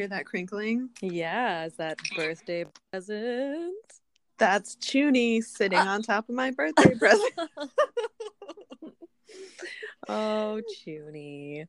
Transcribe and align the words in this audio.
hear 0.00 0.08
that 0.08 0.24
crinkling? 0.24 0.88
Yeah, 1.02 1.66
is 1.66 1.74
that 1.74 1.98
birthday 2.16 2.64
present? 2.90 3.74
That's 4.38 4.76
Chuny 4.76 5.44
sitting 5.44 5.78
on 5.78 6.02
top 6.02 6.30
of 6.30 6.34
my 6.34 6.52
birthday 6.52 6.94
present. 6.94 7.34
oh, 10.08 10.62
Chuny. 10.74 11.66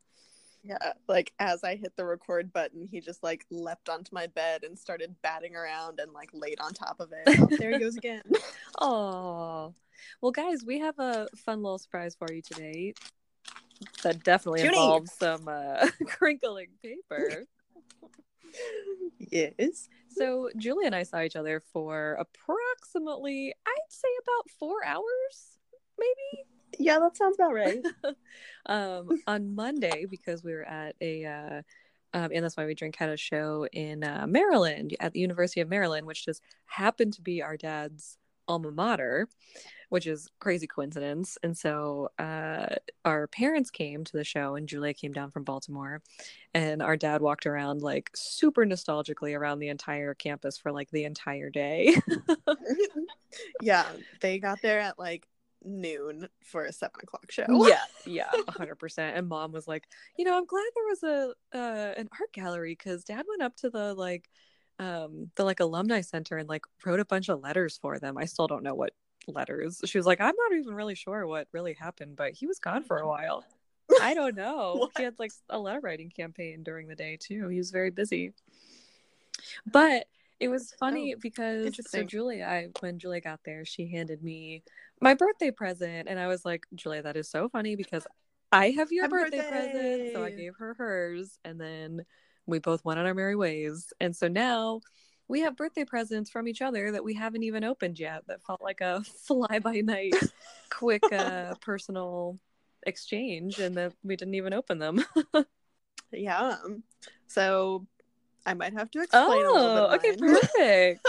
Yeah, 0.64 0.94
like 1.10 1.34
as 1.40 1.66
I 1.66 1.76
hit 1.76 1.98
the 1.98 2.06
record 2.06 2.54
button, 2.54 2.88
he 2.90 3.02
just 3.02 3.22
like 3.22 3.46
leapt 3.50 3.90
onto 3.90 4.16
my 4.16 4.28
bed 4.28 4.64
and 4.64 4.80
started 4.80 5.14
batting 5.22 5.58
around 5.58 6.00
and 6.00 6.14
like 6.14 6.30
laid 6.32 6.62
on 6.62 6.72
top 6.72 7.02
of 7.02 7.12
it. 7.12 7.38
Oh, 7.38 7.48
there 7.58 7.74
he 7.74 7.80
goes 7.80 7.98
again. 7.98 8.22
Oh, 8.80 9.76
well, 10.22 10.32
guys, 10.32 10.64
we 10.66 10.80
have 10.80 10.98
a 10.98 11.28
fun 11.36 11.62
little 11.62 11.78
surprise 11.78 12.16
for 12.16 12.34
you 12.34 12.42
today. 12.42 12.94
That 14.04 14.24
definitely 14.24 14.62
involves 14.62 15.12
some 15.12 15.48
uh, 15.48 15.88
crinkling 16.08 16.70
paper. 16.82 17.46
Yes. 19.20 19.90
So, 20.10 20.50
Julie 20.58 20.86
and 20.86 20.96
I 20.96 21.04
saw 21.04 21.22
each 21.22 21.36
other 21.36 21.62
for 21.72 22.14
approximately, 22.20 23.54
I'd 23.66 23.90
say, 23.90 24.08
about 24.24 24.50
four 24.60 24.86
hours, 24.86 25.58
maybe. 25.98 26.46
Yeah, 26.80 27.00
that 27.00 27.18
sounds 27.18 27.36
about 27.36 27.54
right. 27.54 27.84
um, 28.66 29.10
on 29.28 29.56
Monday 29.56 30.06
because 30.10 30.44
we 30.44 30.54
were 30.54 30.66
at 30.66 30.96
a, 31.02 31.26
uh, 31.26 31.62
um, 32.14 32.32
and 32.34 32.44
that's 32.44 32.58
why 32.58 32.66
we 32.66 32.76
drink 32.76 33.02
at 33.02 33.10
a 33.10 33.18
show 33.18 33.68
in 33.72 34.04
uh, 34.04 34.26
Maryland 34.28 34.96
at 35.00 35.14
the 35.14 35.20
University 35.20 35.62
of 35.62 35.70
Maryland, 35.70 36.06
which 36.06 36.26
just 36.26 36.42
happened 36.66 37.14
to 37.14 37.22
be 37.22 37.42
our 37.42 37.58
dad's 37.58 38.18
alma 38.48 38.72
mater, 38.72 39.28
which 39.92 40.08
is 40.08 40.30
crazy 40.40 40.68
coincidence. 40.68 41.38
And 41.44 41.56
so 41.56 42.12
uh, 42.18 42.76
our 43.04 43.28
parents 43.28 43.70
came 43.70 44.06
to 44.06 44.14
the 44.14 44.24
show, 44.24 44.56
and 44.56 44.66
Julia 44.66 44.94
came 44.94 45.12
down 45.12 45.32
from 45.32 45.44
Baltimore, 45.44 46.02
and 46.54 46.82
our 46.82 46.96
dad 46.96 47.22
walked 47.22 47.46
around 47.46 47.82
like 47.82 48.10
super 48.16 48.66
nostalgically 48.66 49.38
around 49.38 49.60
the 49.60 49.68
entire 49.68 50.14
campus 50.14 50.58
for 50.58 50.72
like 50.72 50.90
the 50.92 51.04
entire 51.04 51.50
day. 51.50 51.94
yeah, 53.62 53.86
they 54.22 54.40
got 54.40 54.62
there 54.62 54.80
at 54.80 54.98
like 54.98 55.28
noon 55.62 56.30
for 56.42 56.64
a 56.64 56.72
seven 56.72 57.02
o'clock 57.04 57.30
show. 57.30 57.46
yeah 57.68 57.84
yeah 58.08 58.32
100% 58.48 58.98
and 58.98 59.28
mom 59.28 59.52
was 59.52 59.68
like 59.68 59.84
you 60.18 60.26
know 60.26 60.36
i'm 60.36 60.46
glad 60.48 60.66
there 60.74 60.86
was 60.86 61.04
a 61.04 61.34
uh, 61.56 61.94
an 61.98 62.10
art 62.20 62.34
gallery 62.34 62.72
because 62.72 63.04
dad 63.04 63.24
went 63.30 63.44
up 63.44 63.56
to 63.56 63.70
the 63.70 63.94
like 63.94 64.28
um 64.80 65.30
the 65.36 65.44
like 65.44 65.60
alumni 65.60 66.02
center 66.02 66.38
and 66.38 66.50
like 66.50 66.64
wrote 66.84 67.00
a 67.00 67.06
bunch 67.06 67.30
of 67.30 67.42
letters 67.42 67.78
for 67.80 68.00
them 68.00 68.18
i 68.18 68.26
still 68.26 68.48
don't 68.48 68.64
know 68.64 68.74
what 68.74 68.94
letters. 69.28 69.82
She 69.86 69.98
was 69.98 70.06
like 70.06 70.20
i'm 70.22 70.36
not 70.36 70.58
even 70.58 70.74
really 70.74 70.96
sure 70.96 71.26
what 71.28 71.48
really 71.52 71.74
happened 71.74 72.16
but 72.16 72.34
he 72.34 72.48
was 72.48 72.60
gone 72.60 72.84
for 72.84 72.98
a 72.98 73.08
while. 73.16 73.46
I 74.02 74.14
don't 74.14 74.36
know. 74.44 74.90
He 74.98 75.04
had 75.04 75.16
like 75.20 75.32
a 75.50 75.60
letter 75.60 75.80
writing 75.82 76.10
campaign 76.10 76.64
during 76.64 76.88
the 76.88 76.96
day 76.96 77.18
too. 77.20 77.48
He 77.50 77.58
was 77.58 77.72
very 77.72 77.92
busy. 77.92 78.34
But 79.72 80.06
it 80.40 80.48
was 80.48 80.74
funny 80.80 81.14
Oh, 81.16 81.20
because 81.22 81.80
so. 81.88 82.04
Julia, 82.04 82.46
I 82.46 82.70
when 82.80 82.98
Julia 83.00 83.22
got 83.22 83.42
there, 83.46 83.64
she 83.66 83.88
handed 83.92 84.24
me 84.24 84.64
my 85.00 85.14
birthday 85.14 85.52
present, 85.52 86.08
and 86.08 86.20
I 86.20 86.28
was 86.28 86.46
like, 86.46 86.66
Julia, 86.74 87.04
that 87.04 87.16
is 87.18 87.30
so 87.30 87.50
funny 87.50 87.76
because 87.76 88.08
I 88.52 88.72
have 88.72 88.92
your 88.92 89.04
Happy 89.04 89.12
birthday, 89.12 89.42
present, 89.48 90.14
so 90.14 90.24
I 90.24 90.32
gave 90.32 90.56
her 90.58 90.74
hers, 90.74 91.38
and 91.46 91.60
then 91.60 92.06
we 92.48 92.60
both 92.60 92.84
went 92.84 93.00
on 93.00 93.06
our 93.06 93.14
merry 93.14 93.36
ways, 93.36 93.94
and 94.00 94.16
so 94.16 94.28
now 94.28 94.82
we 95.32 95.40
have 95.40 95.56
birthday 95.56 95.86
presents 95.86 96.30
from 96.30 96.46
each 96.46 96.62
other 96.62 96.92
that 96.92 97.06
we 97.06 97.14
haven't 97.14 97.44
even 97.44 97.64
opened 97.64 97.98
yet. 97.98 98.24
That 98.28 98.44
felt 98.44 98.62
like 98.62 98.82
a 98.82 99.02
fly 99.26 99.60
by 99.60 99.80
night, 99.80 100.14
quick, 100.70 101.02
uh, 101.10 101.56
personal 101.62 102.38
exchange, 102.84 103.58
and 103.58 103.78
that 103.78 103.94
we 104.04 104.18
didn't 104.18 104.36
even 104.36 104.54
open 104.54 104.78
them. 104.78 105.04
Yeah. 106.14 106.58
So 107.28 107.88
I 108.46 108.54
might 108.54 108.74
have 108.74 108.92
to 108.92 109.02
explain 109.02 109.46
a 109.46 109.54
little 109.54 109.90
bit. 109.90 109.90
oh, 109.90 109.96
okay, 109.96 110.16
perfect. 110.18 111.08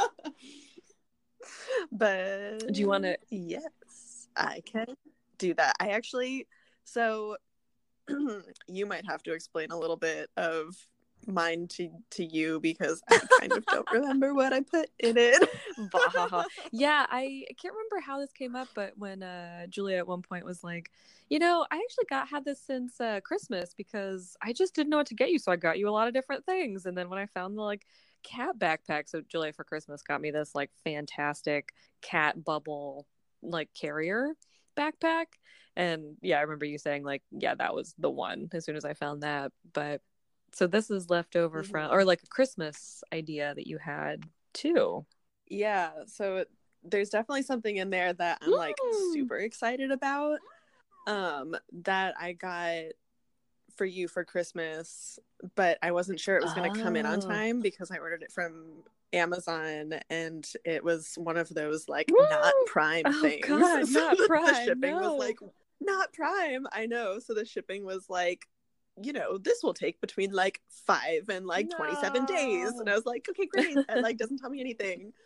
but 1.92 2.72
Do 2.72 2.80
you 2.80 2.86
wanna- 2.86 3.16
Yes, 3.28 4.28
I 4.36 4.62
can 4.64 4.86
do 5.38 5.54
that. 5.54 5.74
I 5.80 5.88
actually 5.88 6.46
so 6.84 7.36
you 8.68 8.86
might 8.86 9.04
have 9.06 9.24
to 9.24 9.32
explain 9.32 9.72
a 9.72 9.78
little 9.78 9.96
bit 9.96 10.30
of 10.36 10.76
mine 11.26 11.68
to 11.68 11.90
to 12.10 12.24
you 12.24 12.60
because 12.60 13.02
I 13.10 13.20
kind 13.40 13.52
of 13.52 13.64
don't 13.66 13.90
remember 13.92 14.34
what 14.34 14.52
I 14.52 14.60
put 14.60 14.90
in 14.98 15.16
it. 15.16 15.48
Yeah, 16.72 17.06
I 17.08 17.44
can't 17.60 17.74
remember 17.74 18.00
how 18.04 18.20
this 18.20 18.32
came 18.32 18.54
up, 18.56 18.68
but 18.74 18.92
when 18.96 19.22
uh, 19.22 19.66
Julia 19.68 19.96
at 19.98 20.06
one 20.06 20.22
point 20.22 20.44
was 20.44 20.62
like, 20.62 20.90
you 21.28 21.38
know, 21.38 21.66
I 21.70 21.76
actually 21.76 22.04
got 22.08 22.28
had 22.28 22.44
this 22.44 22.60
since 22.60 23.00
uh, 23.00 23.20
Christmas 23.24 23.74
because 23.74 24.36
I 24.42 24.52
just 24.52 24.74
didn't 24.74 24.90
know 24.90 24.98
what 24.98 25.06
to 25.08 25.14
get 25.14 25.30
you, 25.30 25.38
so 25.38 25.52
I 25.52 25.56
got 25.56 25.78
you 25.78 25.88
a 25.88 25.90
lot 25.90 26.08
of 26.08 26.14
different 26.14 26.44
things. 26.44 26.86
And 26.86 26.96
then 26.96 27.08
when 27.08 27.18
I 27.18 27.26
found 27.26 27.56
the 27.56 27.62
like 27.62 27.86
cat 28.22 28.58
backpack, 28.58 29.08
so 29.08 29.22
Julia 29.28 29.52
for 29.52 29.64
Christmas 29.64 30.02
got 30.02 30.20
me 30.20 30.30
this 30.30 30.54
like 30.54 30.70
fantastic 30.84 31.72
cat 32.00 32.44
bubble 32.44 33.06
like 33.42 33.68
carrier 33.74 34.34
backpack. 34.76 35.26
And 35.76 36.16
yeah, 36.20 36.38
I 36.38 36.42
remember 36.42 36.66
you 36.66 36.78
saying 36.78 37.02
like, 37.02 37.22
yeah, 37.30 37.54
that 37.54 37.74
was 37.74 37.94
the 37.98 38.10
one 38.10 38.48
as 38.52 38.64
soon 38.64 38.76
as 38.76 38.84
I 38.84 38.94
found 38.94 39.22
that. 39.22 39.52
But 39.72 40.02
so 40.52 40.66
this 40.66 40.90
is 40.90 41.10
left 41.10 41.36
over 41.36 41.62
from 41.62 41.90
Mhm. 41.90 41.92
or 41.92 42.04
like 42.04 42.22
a 42.22 42.26
Christmas 42.26 43.02
idea 43.12 43.54
that 43.54 43.66
you 43.66 43.78
had 43.78 44.24
too. 44.52 45.04
yeah, 45.46 45.90
so 46.06 46.44
there's 46.84 47.10
definitely 47.10 47.42
something 47.42 47.76
in 47.76 47.90
there 47.90 48.12
that 48.12 48.38
I'm 48.42 48.50
like 48.52 48.76
super 49.14 49.36
excited 49.36 49.90
about. 49.90 50.38
Um, 51.06 51.56
that 51.84 52.14
I 52.18 52.32
got 52.32 52.92
for 53.76 53.84
you 53.84 54.06
for 54.08 54.24
Christmas, 54.24 55.18
but 55.54 55.78
I 55.82 55.92
wasn't 55.92 56.20
sure 56.20 56.36
it 56.36 56.42
was 56.42 56.52
going 56.54 56.72
to 56.72 56.80
come 56.80 56.96
in 56.96 57.06
on 57.06 57.18
Oh. 57.20 57.26
time 57.26 57.60
because 57.60 57.90
I 57.90 57.98
ordered 57.98 58.22
it 58.22 58.30
from 58.32 58.82
Amazon 59.12 59.94
and 60.10 60.46
it 60.64 60.82
was 60.84 61.14
one 61.16 61.36
of 61.36 61.48
those 61.48 61.88
like 61.88 62.10
Woo! 62.10 62.26
not 62.30 62.52
prime 62.66 63.04
Oh, 63.06 63.20
things. 63.22 63.46
God, 63.46 63.90
not 63.90 64.16
the 64.18 64.24
Prime, 64.26 64.64
shipping 64.64 64.94
no. 64.94 65.16
was 65.16 65.18
like 65.18 65.38
not 65.80 66.12
prime. 66.12 66.66
I 66.72 66.86
know. 66.86 67.18
So 67.18 67.34
the 67.34 67.44
shipping 67.44 67.84
was 67.84 68.08
like, 68.08 68.46
you 69.02 69.12
know, 69.12 69.38
this 69.38 69.62
will 69.62 69.74
take 69.74 70.00
between 70.00 70.32
like 70.32 70.60
five 70.68 71.28
and 71.28 71.46
like 71.46 71.70
27 71.70 72.26
days. 72.26 72.70
And 72.72 72.90
I 72.90 72.94
was 72.94 73.06
like, 73.06 73.26
okay, 73.30 73.46
great. 73.46 73.76
That 73.88 74.02
like 74.02 74.18
doesn't 74.18 74.38
tell 74.38 74.50
me 74.50 74.60
anything. 74.60 75.12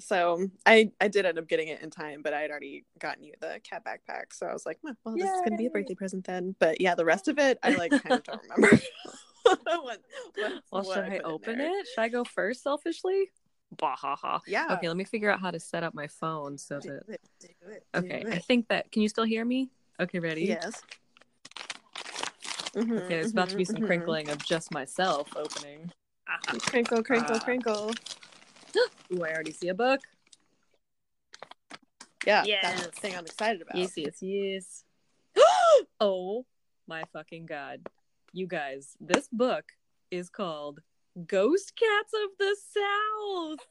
So 0.00 0.48
I 0.66 0.90
I 1.00 1.06
did 1.06 1.24
end 1.24 1.38
up 1.38 1.46
getting 1.46 1.68
it 1.68 1.80
in 1.82 1.90
time, 1.90 2.20
but 2.20 2.34
I 2.34 2.40
had 2.40 2.50
already 2.50 2.84
gotten 2.98 3.22
you 3.22 3.34
the 3.40 3.60
cat 3.62 3.84
backpack. 3.84 4.32
So 4.32 4.44
I 4.46 4.52
was 4.52 4.66
like, 4.66 4.78
well, 4.82 4.96
well 5.04 5.14
this 5.14 5.30
is 5.30 5.40
gonna 5.44 5.56
be 5.56 5.66
a 5.66 5.70
birthday 5.70 5.94
present 5.94 6.24
then. 6.24 6.56
But 6.58 6.80
yeah, 6.80 6.96
the 6.96 7.04
rest 7.04 7.28
of 7.28 7.38
it 7.38 7.60
I 7.62 7.74
like 7.76 7.92
kind 7.92 8.14
of 8.14 8.24
don't 8.24 8.42
remember. 8.56 8.76
what, 9.44 9.60
what- 9.74 10.00
Well, 10.36 10.60
what 10.82 10.86
should 10.86 11.04
I 11.04 11.16
in 11.16 11.22
open 11.24 11.60
it? 11.60 11.86
Should 11.94 12.00
I 12.02 12.08
go 12.08 12.24
first 12.24 12.64
selfishly? 12.64 13.30
Bahaha. 13.76 14.40
Yeah. 14.48 14.66
Okay, 14.72 14.88
let 14.88 14.96
me 14.96 15.04
figure 15.04 15.30
out 15.30 15.40
how 15.40 15.52
to 15.52 15.60
set 15.60 15.84
up 15.84 15.94
my 15.94 16.08
phone 16.08 16.58
so 16.58 16.80
Do 16.80 16.88
that. 16.88 17.14
it, 17.14 17.20
do 17.38 17.48
it, 17.70 17.86
do 17.92 17.98
Okay, 18.00 18.24
I 18.28 18.38
think 18.38 18.66
that. 18.70 18.90
Can 18.90 19.02
you 19.02 19.08
still 19.08 19.24
hear 19.24 19.44
me? 19.44 19.70
Okay, 20.00 20.18
ready? 20.18 20.42
Yes. 20.44 20.82
Mhm, 22.74 22.98
Okay, 22.98 23.08
there's 23.08 23.32
about 23.32 23.48
to 23.50 23.56
be 23.56 23.64
mhm, 23.64 23.66
some 23.66 23.80
mhm. 23.80 23.86
crinkling 23.86 24.30
of 24.30 24.38
just 24.44 24.72
myself 24.72 25.28
opening. 25.36 25.90
Ah. 26.28 26.38
Crinkle, 26.60 27.02
crinkle, 27.02 27.36
Ah. 27.36 27.44
crinkle. 27.44 27.90
Ooh, 29.12 29.24
I 29.24 29.32
already 29.32 29.52
see 29.52 29.68
a 29.68 29.74
book. 29.74 30.00
Yeah, 32.26 32.44
Yes. 32.44 32.58
that's 32.62 32.86
the 32.86 32.92
thing 32.92 33.16
I'm 33.16 33.24
excited 33.24 33.62
about. 33.62 33.76
Yes, 33.76 33.92
yes, 33.96 34.22
yes. 34.22 34.84
oh 36.00 36.44
my 36.86 37.04
fucking 37.12 37.46
god. 37.46 37.86
You 38.32 38.46
guys, 38.46 38.96
this 39.00 39.28
book 39.32 39.64
is 40.10 40.28
called 40.28 40.80
Ghost 41.26 41.74
Cats 41.74 42.12
of 42.12 42.30
the 42.38 42.56
South. 42.70 43.66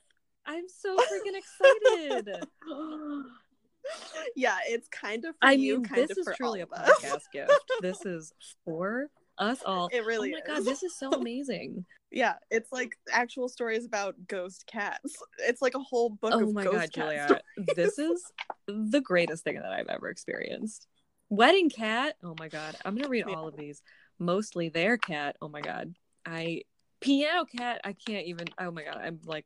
I'm 0.46 0.68
so 0.68 0.98
freaking 0.98 1.36
excited. 1.38 2.48
yeah, 4.36 4.58
it's 4.68 4.88
kind 4.90 5.26
of 5.26 5.36
for 5.42 5.48
I 5.48 5.54
you, 5.54 5.76
mean, 5.82 5.88
this 5.94 6.12
is 6.12 6.28
truly 6.36 6.62
a 6.62 6.66
all 6.66 6.74
of 6.74 6.90
us. 6.90 7.00
podcast 7.04 7.24
gift. 7.34 7.52
This 7.82 8.06
is 8.06 8.34
for 8.66 9.08
us 9.38 9.62
all. 9.66 9.90
It 9.92 10.06
really 10.06 10.34
oh 10.34 10.38
my 10.48 10.54
is. 10.54 10.58
god, 10.60 10.66
this 10.66 10.84
is 10.84 10.98
so 10.98 11.12
amazing. 11.14 11.86
Yeah, 12.12 12.36
it's 12.50 12.72
like 12.72 12.98
actual 13.12 13.50
stories 13.50 13.86
about 13.86 14.16
ghost 14.28 14.66
cats. 14.66 15.16
It's 15.40 15.62
like 15.62 15.76
a 15.76 15.80
whole 15.80 16.10
book 16.10 16.32
oh 16.34 16.44
of 16.44 16.54
my 16.54 16.64
ghost 16.64 16.94
god, 16.94 16.94
Julia. 16.94 17.42
This 17.76 18.00
is 18.00 18.24
the 18.68 19.02
greatest 19.02 19.44
thing 19.44 19.56
that 19.56 19.72
I've 19.72 19.88
ever 19.90 20.10
experienced. 20.10 20.88
Wedding 21.30 21.70
cat. 21.70 22.16
Oh 22.24 22.34
my 22.40 22.48
god. 22.48 22.78
I'm 22.86 22.96
gonna 22.96 23.10
read 23.10 23.26
Yeah. 23.28 23.36
all 23.36 23.48
of 23.50 23.58
these. 23.58 23.82
Mostly 24.20 24.70
their 24.70 24.98
cat. 24.98 25.36
Oh 25.42 25.50
my 25.50 25.60
god. 25.60 25.94
I 26.26 26.62
piano 27.02 27.44
cat. 27.46 27.82
I 27.84 27.92
can't 27.94 28.26
even. 28.28 28.48
Oh 28.58 28.72
my 28.72 28.84
god. 28.86 28.98
I'm 29.04 29.20
like 29.26 29.46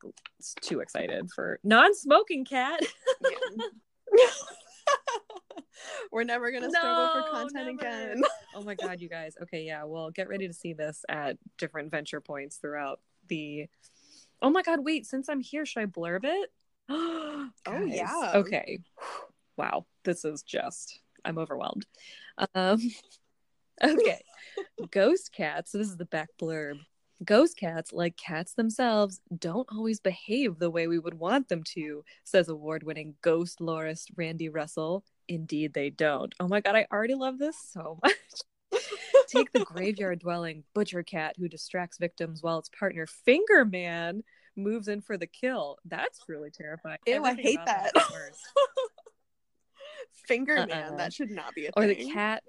too 0.62 0.80
excited 0.82 1.30
for 1.34 1.60
non-smoking 1.64 2.46
cat. 2.46 2.80
Yeah. 3.24 3.66
We're 6.12 6.24
never 6.24 6.52
gonna 6.52 6.70
struggle 6.70 7.10
for 7.14 7.32
content 7.32 7.82
never. 7.82 8.10
again. 8.12 8.22
oh 8.56 8.64
my 8.64 8.76
god, 8.76 9.00
you 9.00 9.10
guys. 9.10 9.36
Okay, 9.42 9.64
yeah. 9.64 9.84
Well, 9.86 10.12
get 10.12 10.30
ready 10.30 10.48
to 10.48 10.54
see 10.54 10.74
this 10.74 11.04
at 11.10 11.38
different 11.58 11.92
venture 11.92 12.22
points 12.22 12.58
throughout 12.58 13.00
the. 13.28 13.68
Oh 14.42 14.50
my 14.50 14.62
god, 14.62 14.84
wait. 14.84 15.06
Since 15.06 15.30
I'm 15.30 15.40
here, 15.40 15.66
should 15.66 15.84
I 15.84 15.86
blurb 15.86 16.22
it? 16.24 16.52
oh 16.90 17.50
yeah. 17.86 18.32
Okay. 18.36 18.80
Wow, 19.58 19.86
this 20.04 20.26
is 20.26 20.44
just. 20.44 21.00
I'm 21.24 21.38
overwhelmed. 21.38 21.86
Um. 22.56 22.80
Okay. 23.84 24.22
Ghost 24.92 25.32
cats. 25.32 25.72
So 25.72 25.78
this 25.78 25.88
is 25.88 25.98
the 25.98 26.06
back 26.06 26.30
blurb. 26.40 26.80
Ghost 27.24 27.58
cats, 27.58 27.94
like 27.94 28.18
cats 28.18 28.54
themselves, 28.54 29.22
don't 29.38 29.68
always 29.72 30.00
behave 30.00 30.58
the 30.58 30.72
way 30.72 30.88
we 30.88 30.98
would 30.98 31.14
want 31.14 31.50
them 31.50 31.64
to, 31.76 32.04
says 32.24 32.50
award 32.50 32.84
winning 32.84 33.16
ghost 33.22 33.62
lorist 33.62 34.10
Randy 34.16 34.50
Russell. 34.50 35.04
Indeed, 35.28 35.74
they 35.74 35.90
don't. 35.92 36.34
Oh 36.40 36.48
my 36.48 36.62
god, 36.62 36.76
I 36.76 36.88
already 36.92 37.14
love 37.16 37.38
this 37.38 37.58
so 37.72 38.00
much. 38.04 38.82
Take 39.28 39.52
the 39.52 39.64
graveyard 39.64 40.20
dwelling 40.24 40.64
butcher 40.74 41.04
cat 41.04 41.36
who 41.38 41.48
distracts 41.48 41.98
victims 41.98 42.42
while 42.42 42.60
its 42.60 42.70
partner 42.70 43.06
Finger 43.06 43.66
Man 43.66 44.24
moves 44.56 44.88
in 44.88 45.02
for 45.02 45.18
the 45.18 45.28
kill. 45.28 45.78
That's 45.86 46.22
really 46.28 46.50
terrifying. 46.50 46.98
Ew, 47.06 47.24
I 47.24 47.36
hate 47.36 47.60
that. 47.66 47.92
that. 47.94 48.04
Finger 50.28 50.58
Uh-uh. 50.58 50.68
man, 50.68 50.98
that 50.98 51.04
uh-uh. 51.04 51.10
should 51.10 51.32
not 51.32 51.54
be 51.54 51.68
a 51.68 51.72
thing. 51.72 51.84
or 51.84 51.88
the 51.88 52.12
cat 52.12 52.44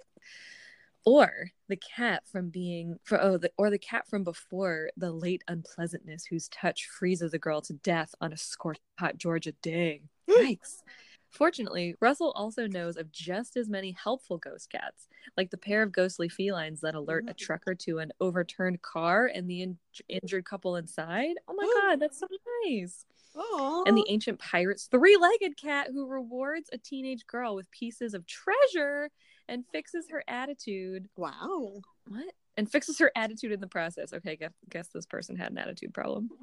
or 1.04 1.50
the 1.68 1.76
cat 1.76 2.22
from 2.30 2.48
being 2.50 2.98
for 3.02 3.20
oh 3.20 3.36
the 3.36 3.50
or 3.56 3.70
the 3.70 3.78
cat 3.78 4.06
from 4.08 4.24
before 4.24 4.90
the 4.96 5.10
late 5.10 5.42
unpleasantness 5.48 6.24
whose 6.24 6.48
touch 6.48 6.86
freezes 6.86 7.34
a 7.34 7.38
girl 7.38 7.60
to 7.60 7.72
death 7.74 8.14
on 8.20 8.32
a 8.32 8.36
scorched 8.36 8.80
hot 8.98 9.18
Georgia 9.18 9.52
day. 9.62 10.02
Yikes. 10.28 10.82
Fortunately, 11.30 11.94
Russell 11.98 12.32
also 12.32 12.66
knows 12.66 12.98
of 12.98 13.10
just 13.10 13.56
as 13.56 13.70
many 13.70 13.92
helpful 13.92 14.36
ghost 14.36 14.70
cats, 14.70 15.08
like 15.34 15.50
the 15.50 15.56
pair 15.56 15.82
of 15.82 15.90
ghostly 15.90 16.28
felines 16.28 16.82
that 16.82 16.94
alert 16.94 17.24
a 17.26 17.32
trucker 17.32 17.74
to 17.74 18.00
an 18.00 18.12
overturned 18.20 18.82
car 18.82 19.30
and 19.34 19.48
the 19.48 19.62
in- 19.62 19.78
injured 20.10 20.44
couple 20.44 20.76
inside. 20.76 21.36
Oh 21.48 21.54
my 21.54 21.64
god, 21.80 22.00
that's 22.00 22.20
so 22.20 22.26
nice 22.66 23.06
Aw. 23.34 23.84
and 23.86 23.96
the 23.96 24.04
ancient 24.08 24.38
pirate's 24.38 24.86
three-legged 24.86 25.56
cat 25.56 25.88
who 25.90 26.06
rewards 26.06 26.68
a 26.72 26.78
teenage 26.78 27.26
girl 27.26 27.54
with 27.54 27.70
pieces 27.70 28.12
of 28.12 28.26
treasure 28.26 29.08
and 29.52 29.64
fixes 29.72 30.06
her 30.10 30.24
attitude. 30.26 31.08
Wow. 31.16 31.80
what? 32.08 32.34
And 32.56 32.70
fixes 32.70 32.98
her 32.98 33.12
attitude 33.16 33.52
in 33.52 33.60
the 33.60 33.66
process. 33.66 34.12
Okay 34.12 34.36
guess, 34.36 34.52
guess 34.70 34.88
this 34.88 35.06
person 35.06 35.36
had 35.36 35.52
an 35.52 35.58
attitude 35.58 35.94
problem. 35.94 36.30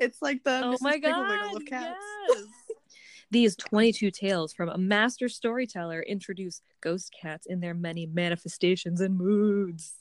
It's 0.00 0.20
like 0.20 0.42
the 0.42 0.60
oh 0.64 0.72
Mrs. 0.72 0.80
my 0.80 0.98
god 0.98 1.54
of 1.54 1.64
cats. 1.64 1.96
yes. 2.30 2.42
These 3.30 3.54
22 3.54 4.10
tales 4.10 4.52
from 4.52 4.68
a 4.70 4.76
master 4.76 5.28
storyteller 5.28 6.02
introduce 6.02 6.62
ghost 6.80 7.14
cats 7.22 7.46
in 7.46 7.60
their 7.60 7.74
many 7.74 8.04
manifestations 8.04 9.00
and 9.00 9.16
moods. 9.16 9.94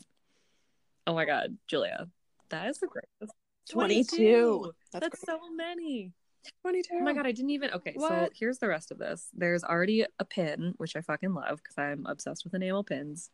Oh 1.05 1.13
my 1.13 1.25
god 1.25 1.57
julia 1.67 2.07
that 2.49 2.69
is 2.69 2.79
the 2.79 2.88
greatest. 2.88 3.38
22. 3.69 4.71
That's, 4.94 5.03
that's 5.03 5.21
so 5.25 5.39
many 5.55 6.13
22. 6.61 6.89
Oh 6.94 7.03
my 7.03 7.13
god, 7.13 7.25
I 7.27 7.31
didn't 7.31 7.51
even. 7.51 7.71
Okay, 7.71 7.95
so 7.99 8.29
here's 8.33 8.59
the 8.59 8.67
rest 8.67 8.91
of 8.91 8.97
this. 8.97 9.29
There's 9.33 9.63
already 9.63 10.05
a 10.19 10.25
pin, 10.25 10.73
which 10.77 10.95
I 10.95 11.01
fucking 11.01 11.33
love 11.33 11.59
because 11.63 11.77
I'm 11.77 12.05
obsessed 12.05 12.44
with 12.44 12.53
enamel 12.53 12.83
pins, 12.83 13.29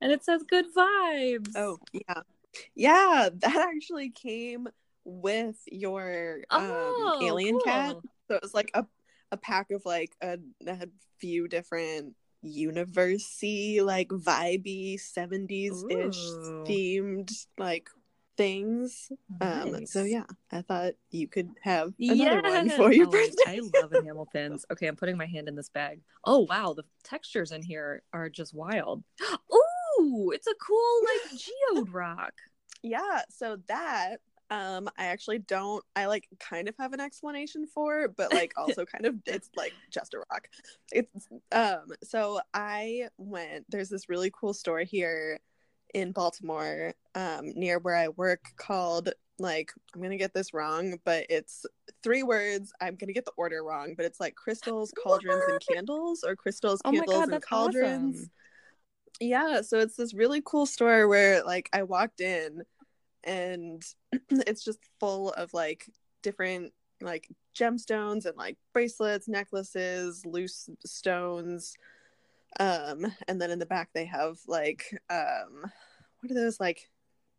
and 0.00 0.12
it 0.12 0.24
says 0.24 0.42
"good 0.42 0.66
vibes." 0.74 1.52
Oh, 1.56 1.78
yeah. 1.92 2.22
Yeah, 2.74 3.28
that 3.32 3.68
actually 3.74 4.10
came 4.10 4.68
with 5.04 5.56
your 5.66 6.40
um, 6.50 6.62
Oh, 6.62 7.18
alien 7.22 7.58
cat. 7.64 7.96
So 8.28 8.36
it 8.36 8.42
was 8.42 8.54
like 8.54 8.70
a, 8.74 8.86
a 9.30 9.36
pack 9.36 9.70
of 9.70 9.84
like 9.84 10.12
a, 10.22 10.38
a 10.66 10.88
few 11.18 11.48
different 11.48 12.14
university 12.42 13.80
like 13.80 14.08
vibey 14.08 14.98
70s 15.00 15.84
ish 15.88 16.32
themed 16.66 17.46
like 17.56 17.88
things. 18.42 19.10
Um 19.40 19.86
so 19.86 20.04
yeah, 20.04 20.24
I 20.50 20.62
thought 20.62 20.94
you 21.10 21.28
could 21.28 21.50
have 21.62 21.92
another 21.98 22.42
one 22.42 22.68
for 22.70 22.92
your 22.92 23.06
Oh, 23.08 23.10
birthday. 23.10 23.42
I 23.46 23.60
love 23.80 23.92
enamel 23.92 24.26
pins. 24.32 24.64
Okay, 24.70 24.86
I'm 24.86 24.96
putting 24.96 25.16
my 25.16 25.26
hand 25.26 25.48
in 25.48 25.54
this 25.56 25.68
bag. 25.68 26.00
Oh 26.24 26.40
wow, 26.48 26.74
the 26.74 26.84
textures 27.04 27.52
in 27.52 27.62
here 27.62 28.02
are 28.12 28.28
just 28.28 28.54
wild. 28.54 29.02
Ooh, 30.00 30.32
it's 30.34 30.46
a 30.46 30.54
cool 30.54 31.00
like 31.04 31.40
geode 31.76 31.92
rock. 31.92 32.32
yeah 32.82 33.22
so 33.30 33.58
that 33.68 34.16
um 34.50 34.88
i 34.98 35.06
actually 35.06 35.38
don't 35.38 35.84
i 35.96 36.06
like 36.06 36.26
kind 36.40 36.68
of 36.68 36.74
have 36.78 36.92
an 36.92 37.00
explanation 37.00 37.66
for 37.66 38.08
but 38.08 38.32
like 38.32 38.52
also 38.56 38.84
kind 38.84 39.06
of 39.06 39.14
it's 39.26 39.50
like 39.56 39.72
just 39.90 40.14
a 40.14 40.18
rock 40.30 40.48
it's 40.90 41.28
um 41.52 41.86
so 42.02 42.40
i 42.54 43.08
went 43.18 43.64
there's 43.70 43.88
this 43.88 44.08
really 44.08 44.30
cool 44.38 44.52
store 44.54 44.80
here 44.80 45.38
in 45.94 46.12
baltimore 46.12 46.92
um 47.14 47.52
near 47.54 47.78
where 47.78 47.96
i 47.96 48.08
work 48.08 48.40
called 48.56 49.12
like 49.38 49.72
i'm 49.94 50.02
gonna 50.02 50.16
get 50.16 50.32
this 50.34 50.54
wrong 50.54 50.98
but 51.04 51.26
it's 51.28 51.66
three 52.02 52.22
words. 52.22 52.72
I'm 52.80 52.96
gonna 52.96 53.12
get 53.12 53.24
the 53.24 53.32
order 53.36 53.62
wrong 53.62 53.94
but 53.96 54.06
it's 54.06 54.20
like 54.20 54.34
crystals 54.34 54.92
cauldrons 55.02 55.44
and 55.48 55.60
candles 55.66 56.24
or 56.24 56.36
crystals 56.36 56.80
Oh 56.84 56.92
candles 56.92 57.26
God, 57.26 57.32
and 57.32 57.42
cauldrons 57.42 58.16
awesome. 58.16 58.30
yeah 59.20 59.60
so 59.62 59.78
it's 59.78 59.96
this 59.96 60.14
really 60.14 60.42
cool 60.44 60.66
store 60.66 61.08
where 61.08 61.42
like 61.44 61.68
i 61.72 61.82
walked 61.82 62.20
in 62.20 62.62
and 63.24 63.84
it's 64.30 64.64
just 64.64 64.78
full 65.00 65.32
of 65.32 65.52
like 65.54 65.86
different 66.22 66.72
like 67.00 67.28
gemstones 67.58 68.26
and 68.26 68.36
like 68.36 68.56
bracelets 68.72 69.28
necklaces 69.28 70.24
loose 70.24 70.68
stones. 70.84 71.74
Um 72.60 73.06
and 73.28 73.40
then 73.40 73.50
in 73.50 73.58
the 73.58 73.66
back 73.66 73.90
they 73.94 74.04
have 74.04 74.38
like 74.46 74.84
um 75.10 75.62
what 76.20 76.30
are 76.30 76.34
those 76.34 76.60
like 76.60 76.88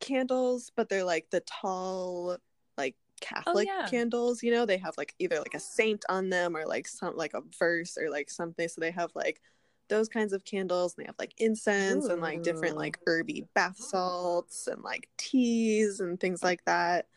candles 0.03 0.71
but 0.75 0.89
they're 0.89 1.03
like 1.03 1.29
the 1.29 1.41
tall 1.41 2.38
like 2.77 2.95
oh, 2.97 3.15
catholic 3.21 3.67
yeah. 3.67 3.88
candles 3.89 4.44
you 4.44 4.51
know? 4.51 4.65
They 4.65 4.77
have 4.77 4.95
like 4.97 5.13
either 5.19 5.38
like 5.39 5.53
a 5.53 5.59
saint 5.59 6.03
on 6.09 6.29
them 6.29 6.55
or 6.55 6.65
like 6.65 6.88
some 6.88 7.15
like 7.15 7.33
a 7.33 7.41
verse 7.57 7.97
or 7.97 8.09
like 8.09 8.30
something. 8.30 8.68
So 8.68 8.81
they 8.81 8.92
have 8.92 9.11
like 9.16 9.42
those 9.89 10.09
kinds 10.09 10.33
of 10.33 10.45
candles 10.45 10.95
and 10.95 11.04
they 11.04 11.07
have 11.07 11.19
like 11.19 11.33
incense 11.37 12.07
and 12.07 12.21
like 12.21 12.42
different 12.42 12.78
like 12.78 12.97
herby 13.06 13.45
bath 13.54 13.78
salts 13.78 14.68
and 14.68 14.81
like 14.81 15.07
teas 15.18 15.99
and 15.99 16.19
things 16.19 16.44
like 16.44 16.63
that. 16.66 17.07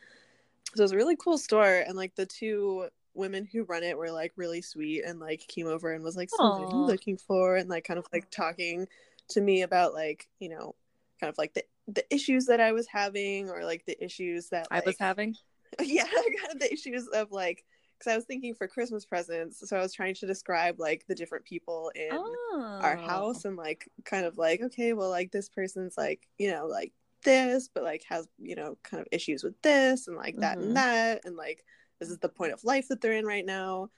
So 0.75 0.85
it's 0.85 0.93
a 0.93 0.97
really 0.97 1.17
cool 1.17 1.39
store 1.39 1.85
and 1.87 1.97
like 1.97 2.15
the 2.15 2.27
two 2.27 2.89
women 3.15 3.49
who 3.51 3.65
run 3.65 3.83
it 3.83 3.97
were 3.97 4.11
like 4.11 4.33
really 4.37 4.61
sweet 4.61 5.03
and 5.05 5.19
like 5.21 5.41
came 5.49 5.67
over 5.67 5.93
and 5.93 6.05
was 6.05 6.17
like 6.17 6.29
so 6.29 6.37
what 6.37 6.63
are 6.65 6.77
you 6.77 6.85
looking 6.85 7.17
for? 7.17 7.57
and 7.57 7.71
like 7.71 7.85
kind 7.85 7.99
of 7.99 8.07
like 8.13 8.31
talking 8.31 8.87
to 9.29 9.41
me 9.41 9.63
about 9.63 9.95
like 9.95 10.29
you 10.39 10.49
know 10.49 10.75
kind 11.21 11.31
of 11.31 11.39
like 11.39 11.55
the 11.55 11.65
the 11.89 12.05
issues 12.15 12.47
that 12.47 12.61
I 12.61 12.73
was 12.73 12.87
having 12.89 13.49
or 13.51 13.65
like 13.65 13.85
the 13.87 14.03
issues 14.05 14.49
that 14.51 14.67
I 14.71 14.83
was 14.85 14.97
having. 14.99 15.35
yeah 15.81 16.05
kind 16.13 16.53
of 16.53 16.59
the 16.61 16.73
issues 16.73 17.07
of 17.09 17.33
like 17.33 17.65
because 17.99 18.13
I 18.13 18.17
was 18.17 18.25
thinking 18.27 18.55
for 18.55 18.69
Christmas 18.69 19.05
presents 19.05 19.69
so 19.69 19.77
I 19.77 19.81
was 19.81 19.93
trying 19.95 20.15
to 20.17 20.27
describe 20.27 20.79
like 20.79 21.05
the 21.09 21.15
different 21.15 21.45
people 21.45 21.91
in 21.95 22.11
Oh. 22.13 22.79
our 22.83 22.97
house 22.97 23.45
and 23.45 23.57
like 23.57 23.89
kind 24.05 24.27
of 24.27 24.37
like 24.39 24.61
okay 24.63 24.93
well 24.93 25.11
like 25.11 25.31
this 25.33 25.49
person's 25.49 25.97
like 25.97 26.27
you 26.39 26.51
know 26.51 26.67
like 26.67 26.93
this 27.25 27.69
but 27.73 27.83
like 27.83 28.05
has 28.09 28.29
you 28.39 28.55
know 28.55 28.77
kind 28.85 29.01
of 29.01 29.09
issues 29.11 29.43
with 29.43 29.61
this 29.63 30.07
and 30.09 30.17
like 30.17 30.37
that 30.37 30.59
Mhm. 30.59 30.63
and 30.63 30.77
that 30.77 31.21
and 31.25 31.37
like 31.37 31.65
this 31.99 32.11
is 32.11 32.19
the 32.19 32.29
point 32.29 32.53
of 32.53 32.63
life 32.65 32.87
that 32.89 33.01
they're 33.01 33.15
in 33.15 33.25
right 33.27 33.47
now 33.47 33.89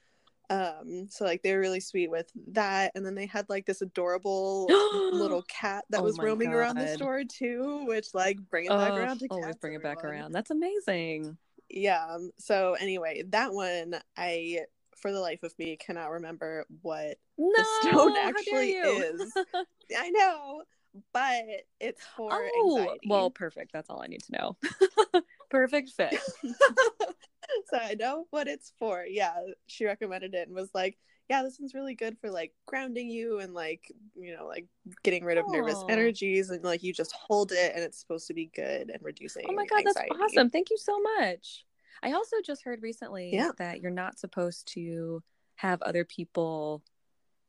um 0.50 1.06
so 1.10 1.24
like 1.24 1.42
they 1.42 1.52
were 1.52 1.60
really 1.60 1.80
sweet 1.80 2.10
with 2.10 2.30
that 2.46 2.90
and 2.94 3.04
then 3.04 3.14
they 3.14 3.26
had 3.26 3.46
like 3.48 3.66
this 3.66 3.82
adorable 3.82 4.66
little 5.12 5.42
cat 5.48 5.84
that 5.90 6.00
Oh 6.00 6.04
was 6.04 6.18
roaming 6.18 6.52
around 6.52 6.76
the 6.76 6.88
store 6.88 7.22
too 7.24 7.84
which 7.86 8.14
like 8.14 8.38
bring 8.50 8.64
it 8.64 8.70
back 8.70 8.92
around 8.92 9.18
to 9.20 9.26
always 9.30 9.56
bring 9.56 9.74
it 9.74 9.82
back 9.82 10.02
around. 10.04 10.32
That's 10.32 10.50
amazing. 10.50 11.36
yeah 11.68 12.04
um, 12.08 12.30
so 12.38 12.76
anyway 12.80 13.22
that 13.28 13.52
one 13.52 13.94
i 14.16 14.60
for 14.98 15.12
the 15.12 15.20
life 15.20 15.42
of 15.42 15.56
me 15.58 15.76
cannot 15.76 16.10
remember 16.10 16.64
what 16.82 17.18
No, 17.38 17.64
stone 17.82 18.16
actually 18.16 18.72
is. 18.72 19.32
I 19.96 20.10
know, 20.10 20.62
but 21.12 21.44
it's 21.80 22.02
for 22.16 22.30
oh, 22.32 22.78
anxiety. 22.78 23.08
well, 23.08 23.30
perfect. 23.30 23.72
That's 23.72 23.88
all 23.90 24.02
I 24.02 24.06
need 24.06 24.22
to 24.24 24.32
know. 24.32 25.22
perfect 25.50 25.90
fit. 25.90 26.18
So 27.70 27.78
I 27.78 27.94
know 27.94 28.26
what 28.30 28.48
it's 28.48 28.72
for. 28.78 29.04
Yeah, 29.08 29.34
she 29.66 29.84
recommended 29.86 30.34
it 30.34 30.48
and 30.48 30.54
was 30.56 30.70
like, 30.74 30.98
"Yeah, 31.28 31.42
this 31.42 31.58
one's 31.58 31.74
really 31.74 31.94
good 31.94 32.18
for 32.20 32.30
like 32.30 32.52
grounding 32.66 33.10
you 33.10 33.40
and 33.40 33.54
like 33.54 33.92
you 34.14 34.36
know 34.36 34.46
like 34.46 34.66
getting 35.02 35.24
rid 35.24 35.38
of 35.38 35.44
nervous 35.48 35.82
energies 35.88 36.50
and 36.50 36.62
like 36.64 36.82
you 36.82 36.92
just 36.92 37.12
hold 37.12 37.52
it 37.52 37.72
and 37.74 37.82
it's 37.82 37.98
supposed 37.98 38.26
to 38.28 38.34
be 38.34 38.50
good 38.54 38.90
and 38.90 39.02
reducing." 39.02 39.44
Oh 39.48 39.52
my 39.52 39.66
god, 39.66 39.82
that's 39.84 40.00
awesome. 40.20 40.50
Thank 40.50 40.70
you 40.70 40.78
so 40.78 40.98
much. 41.18 41.64
I 42.02 42.12
also 42.12 42.36
just 42.44 42.62
heard 42.62 42.82
recently 42.82 43.30
Yeah. 43.32 43.50
that 43.58 43.80
you're 43.80 43.90
not 43.90 44.18
supposed 44.18 44.68
to 44.74 45.22
have 45.56 45.82
other 45.82 46.04
people 46.04 46.84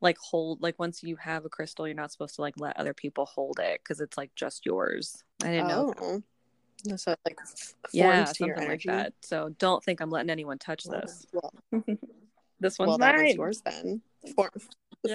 like 0.01 0.17
hold 0.17 0.61
like 0.61 0.79
once 0.79 1.03
you 1.03 1.17
have 1.17 1.45
a 1.45 1.49
crystal, 1.49 1.85
you're 1.87 1.93
not 1.95 2.11
supposed 2.11 2.35
to 2.35 2.41
like 2.41 2.55
let 2.57 2.77
other 2.77 2.93
people 2.93 3.25
hold 3.25 3.59
it 3.59 3.81
because 3.83 3.99
it's 3.99 4.17
like 4.17 4.33
just 4.33 4.65
yours. 4.65 5.23
I 5.43 5.47
didn't 5.51 5.67
know. 5.67 5.93
that. 5.95 6.01
Oh. 6.03 6.23
So 6.98 7.15
like 7.25 7.38
Yeah, 7.91 8.25
to 8.25 8.45
your 8.45 8.55
something 8.55 8.69
like 8.69 8.83
that. 8.83 9.13
So 9.21 9.50
don't 9.59 9.83
think 9.83 10.01
I'm 10.01 10.09
letting 10.09 10.29
anyone 10.29 10.57
touch 10.57 10.83
this. 10.86 11.25
well, 11.33 11.53
This 12.59 12.77
one's 12.77 12.89
well, 12.89 12.98
that 12.98 13.15
mine. 13.15 13.25
one's 13.25 13.36
yours 13.36 13.62
then. 13.62 14.01
Form, 14.36 14.50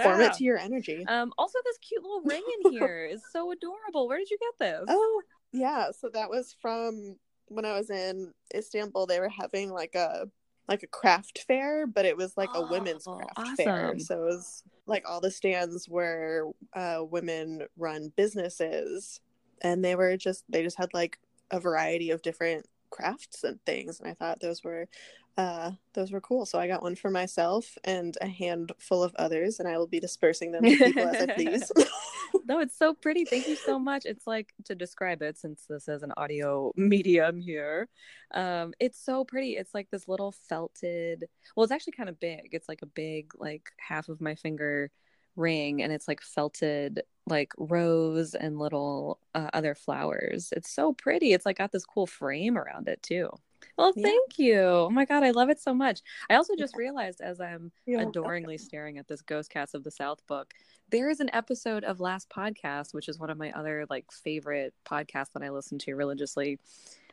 form 0.03 0.21
it 0.23 0.33
to 0.35 0.45
your 0.45 0.57
energy. 0.57 1.05
Um, 1.07 1.33
also, 1.37 1.59
this 1.65 1.79
cute 1.79 2.03
little 2.03 2.21
ring 2.25 2.43
in 2.65 2.73
here 2.73 3.05
is 3.05 3.23
so 3.33 3.53
adorable. 3.53 4.09
Where 4.09 4.19
did 4.19 4.31
you 4.31 4.39
get 4.39 4.59
this? 4.59 4.85
Oh, 4.89 5.23
yeah. 5.53 5.91
So 5.91 6.09
that 6.15 6.31
was 6.31 6.57
from 6.61 7.17
when 7.49 7.65
I 7.65 7.73
was 7.79 7.91
in 7.91 8.33
Istanbul. 8.55 9.07
They 9.07 9.21
were 9.21 9.29
having 9.29 9.71
like 9.73 9.95
a 9.95 10.27
like 10.67 10.83
a 10.83 10.87
craft 10.87 11.45
fair, 11.47 11.87
but 11.87 12.07
it 12.07 12.17
was 12.17 12.37
like 12.39 12.49
a 12.55 12.63
women's 12.63 13.07
Oh, 13.07 13.17
craft 13.17 13.57
fair. 13.59 13.99
So 13.99 14.23
it 14.23 14.25
was 14.27 14.63
like 14.87 15.05
all 15.07 15.21
the 15.21 15.31
stands 15.31 15.87
where 15.89 16.47
uh, 16.75 17.01
women 17.03 17.67
run 17.77 18.11
businesses, 18.17 19.21
and 19.61 19.85
they 19.85 19.95
were 19.95 20.17
just 20.17 20.45
they 20.49 20.63
just 20.63 20.79
had 20.79 20.95
like 20.95 21.19
a 21.55 21.61
variety 21.61 22.11
of 22.11 22.23
different 22.23 22.67
crafts 22.91 23.45
and 23.45 23.59
things, 23.65 24.01
and 24.01 24.09
I 24.09 24.15
thought 24.15 24.41
those 24.41 24.63
were 24.63 24.89
uh 25.37 25.73
those 25.95 26.13
were 26.13 26.21
cool 26.21 26.47
so 26.47 26.61
i 26.61 26.69
got 26.69 26.81
one 26.81 26.95
for 26.95 27.11
myself 27.11 27.77
and 27.83 28.17
a 28.21 28.27
handful 28.29 29.03
of 29.03 29.13
others 29.17 29.59
and 29.59 29.69
i 29.69 29.77
will 29.77 29.89
be 29.89 29.99
dispersing 29.99 30.53
them 30.53 30.63
to 30.63 30.77
people 30.77 31.03
as 31.09 31.23
i 31.23 31.27
please 31.35 31.73
no, 32.47 32.61
it's 32.61 32.77
so 32.77 32.95
pretty. 32.95 33.25
Thank 33.25 33.49
you 33.49 33.57
so 33.57 33.79
much. 33.79 34.05
It's 34.05 34.27
like 34.27 34.53
to 34.65 34.75
describe 34.75 35.23
it 35.23 35.39
since 35.39 35.65
this 35.69 35.89
is 35.89 36.03
an 36.03 36.13
audio 36.17 36.73
medium 36.77 37.41
here. 37.41 37.89
Um, 38.33 38.75
it's 38.81 39.03
so 39.03 39.25
pretty. 39.25 39.57
It's 39.57 39.75
like 39.75 39.91
this 39.91 40.09
little 40.09 40.33
felted. 40.49 41.25
Well, 41.55 41.65
it's 41.65 41.73
actually 41.73 41.93
kind 41.95 42.09
of 42.09 42.21
big. 42.21 42.51
It's 42.53 42.69
like 42.69 42.83
a 42.83 42.87
big, 42.87 43.33
like 43.39 43.71
half 43.79 44.09
of 44.09 44.21
my 44.21 44.35
finger 44.35 44.91
ring, 45.37 45.83
and 45.83 45.93
it's 45.93 46.09
like 46.09 46.21
felted, 46.21 47.03
like 47.27 47.53
rose 47.57 48.35
and 48.35 48.59
little 48.59 49.19
uh, 49.35 49.49
other 49.53 49.75
flowers. 49.75 50.53
It's 50.57 50.71
so 50.71 50.93
pretty. 50.93 51.33
It's 51.33 51.47
like 51.47 51.59
got 51.59 51.73
this 51.73 51.87
cool 51.87 52.07
frame 52.07 52.59
around 52.59 52.89
it 52.89 53.03
too. 53.03 53.31
Well, 53.79 53.93
Yeah. 53.97 54.03
thank 54.05 54.39
you. 54.39 54.61
Oh 54.61 54.91
my 54.91 55.05
god, 55.05 55.23
I 55.23 55.31
love 55.31 55.49
it 55.49 55.59
so 55.61 55.73
much. 55.75 56.01
I 56.29 56.35
also 56.35 56.55
just 56.57 56.77
realized 56.77 57.21
as 57.21 57.41
I'm 57.41 57.73
You're 57.87 58.03
adoringly 58.03 58.59
staring 58.59 58.99
at 58.99 59.09
this 59.09 59.23
Ghost 59.23 59.51
Cats 59.51 59.75
of 59.75 59.85
the 59.85 59.91
South 59.91 60.25
book. 60.27 60.53
There 60.91 61.09
is 61.09 61.21
an 61.21 61.31
episode 61.33 61.83
of 61.83 61.99
Last 61.99 62.29
Podcast, 62.29 62.93
which 62.93 63.09
is 63.09 63.19
one 63.19 63.31
of 63.31 63.39
my 63.39 63.51
other 63.53 63.87
like 63.89 64.13
favorite 64.13 64.75
podcasts 64.85 65.33
that 65.33 65.43
I 65.43 65.51
listen 65.51 65.79
to 65.81 65.95
religiously. 65.95 66.59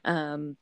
Um, 0.04 0.58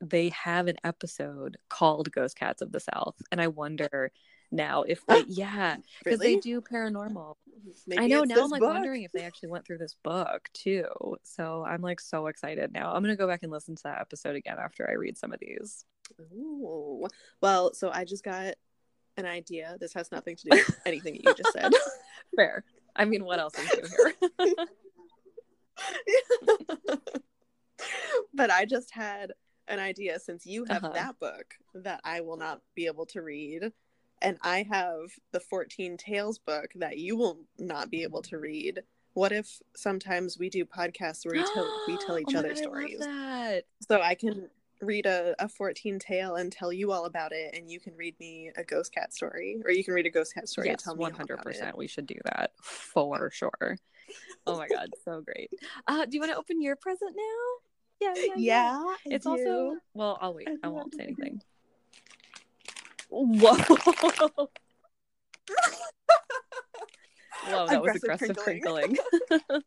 they 0.00 0.30
have 0.30 0.66
an 0.66 0.76
episode 0.82 1.56
called 1.68 2.10
Ghost 2.10 2.36
Cats 2.36 2.62
of 2.62 2.72
the 2.72 2.80
South, 2.80 3.14
and 3.30 3.40
I 3.40 3.48
wonder 3.48 4.10
now 4.54 4.82
if 4.82 5.04
they, 5.06 5.24
yeah, 5.28 5.76
because 6.02 6.20
Really? 6.20 6.34
they 6.36 6.40
do 6.40 6.60
paranormal. 6.60 7.34
Maybe 7.86 8.02
I 8.02 8.06
know 8.08 8.24
now. 8.24 8.42
I'm 8.44 8.50
like 8.50 8.60
book. 8.60 8.72
wondering 8.74 9.02
if 9.04 9.12
they 9.12 9.22
actually 9.22 9.48
went 9.48 9.66
through 9.66 9.78
this 9.78 9.96
book 10.02 10.48
too. 10.52 10.84
So 11.22 11.64
I'm 11.66 11.80
like 11.82 12.00
so 12.00 12.26
excited 12.26 12.72
now. 12.72 12.92
I'm 12.92 13.02
gonna 13.02 13.16
go 13.16 13.26
back 13.26 13.42
and 13.42 13.50
listen 13.52 13.74
to 13.76 13.82
that 13.84 14.00
episode 14.00 14.36
again 14.36 14.56
after 14.58 14.88
I 14.88 14.94
read 14.94 15.16
some 15.16 15.32
of 15.32 15.40
these. 15.40 15.84
Ooh. 16.32 17.06
Well, 17.40 17.72
so 17.74 17.90
I 17.92 18.04
just 18.04 18.22
got 18.24 18.54
an 19.16 19.24
idea. 19.26 19.76
This 19.80 19.92
has 19.94 20.10
nothing 20.12 20.36
to 20.36 20.44
do 20.50 20.56
with 20.56 20.80
anything 20.86 21.14
you 21.16 21.34
just 21.34 21.52
said. 21.52 21.72
Fair. 22.36 22.64
I 22.96 23.04
mean, 23.06 23.24
what 23.24 23.38
else 23.38 23.54
is 23.58 23.70
new 24.38 24.44
here? 24.44 24.66
but 28.34 28.50
I 28.50 28.64
just 28.64 28.92
had 28.92 29.32
an 29.68 29.78
idea 29.78 30.18
since 30.18 30.44
you 30.46 30.64
have 30.66 30.84
Uh-huh. 30.84 30.92
that 30.94 31.18
book 31.18 31.54
that 31.74 32.00
I 32.04 32.20
will 32.20 32.36
not 32.36 32.60
be 32.74 32.86
able 32.86 33.06
to 33.06 33.22
read. 33.22 33.72
And 34.24 34.38
I 34.42 34.66
have 34.70 35.12
the 35.32 35.40
14 35.40 35.96
Tales 35.96 36.38
book 36.38 36.72
that 36.76 36.98
you 36.98 37.16
will 37.16 37.38
not 37.58 37.90
be 37.90 38.02
able 38.02 38.22
to 38.22 38.38
read. 38.38 38.82
What 39.12 39.32
if 39.32 39.60
sometimes 39.76 40.38
we 40.38 40.48
do 40.50 40.64
podcasts 40.64 41.24
where 41.24 41.34
we 41.34 41.44
tell, 41.54 41.68
we 41.86 41.96
tell 42.06 42.18
each 42.18 42.34
Oh 42.34 42.38
other 42.40 42.54
God, 42.54 42.56
I 42.56 42.60
love 42.60 42.62
stories? 42.62 42.98
that. 43.00 43.64
So 43.88 44.00
I 44.00 44.14
can 44.14 44.48
read 44.80 45.06
a, 45.06 45.34
a 45.38 45.48
14 45.48 45.98
tale 45.98 46.36
and 46.36 46.50
tell 46.50 46.72
you 46.72 46.90
all 46.90 47.04
about 47.04 47.32
it, 47.32 47.54
and 47.54 47.70
you 47.70 47.78
can 47.80 47.94
read 47.96 48.18
me 48.18 48.50
a 48.56 48.64
ghost 48.64 48.92
cat 48.92 49.14
story, 49.14 49.60
or 49.64 49.70
you 49.70 49.84
can 49.84 49.94
read 49.94 50.06
a 50.06 50.10
ghost 50.10 50.34
cat 50.34 50.48
story 50.48 50.68
and 50.70 50.78
tell 50.78 50.96
me 50.96 51.02
one 51.02 51.12
all 51.12 51.18
hundred 51.18 51.34
about 51.34 51.44
percent. 51.44 51.70
it. 51.70 51.78
We 51.78 51.86
should 51.86 52.06
do 52.06 52.16
that 52.24 52.52
for 52.60 53.30
sure. 53.32 53.78
Oh 54.46 54.56
my 54.58 54.68
god, 54.68 54.90
so 55.04 55.20
great. 55.20 55.50
Uh, 55.86 56.04
do 56.06 56.16
you 56.16 56.20
want 56.20 56.32
to 56.32 56.38
open 56.38 56.60
your 56.60 56.76
present 56.76 57.14
now? 57.16 58.08
Yeah, 58.08 58.14
yeah, 58.26 58.32
Yeah, 58.36 58.84
I 58.84 58.96
It's 59.06 59.24
do. 59.24 59.30
also 59.30 59.76
well. 59.94 60.18
I'll 60.20 60.34
wait. 60.34 60.48
I 60.48 60.56
I 60.64 60.68
won't 60.68 60.94
say 60.94 61.04
I 61.04 61.06
anything. 61.06 61.40
Whoa! 63.08 63.54
Whoa, 67.46 67.66
that 67.68 67.82
was 67.82 67.94
Aggressive 67.94 68.02
aggressive 68.02 68.36
crinkling. 68.36 68.96
crinkling. 68.96 68.96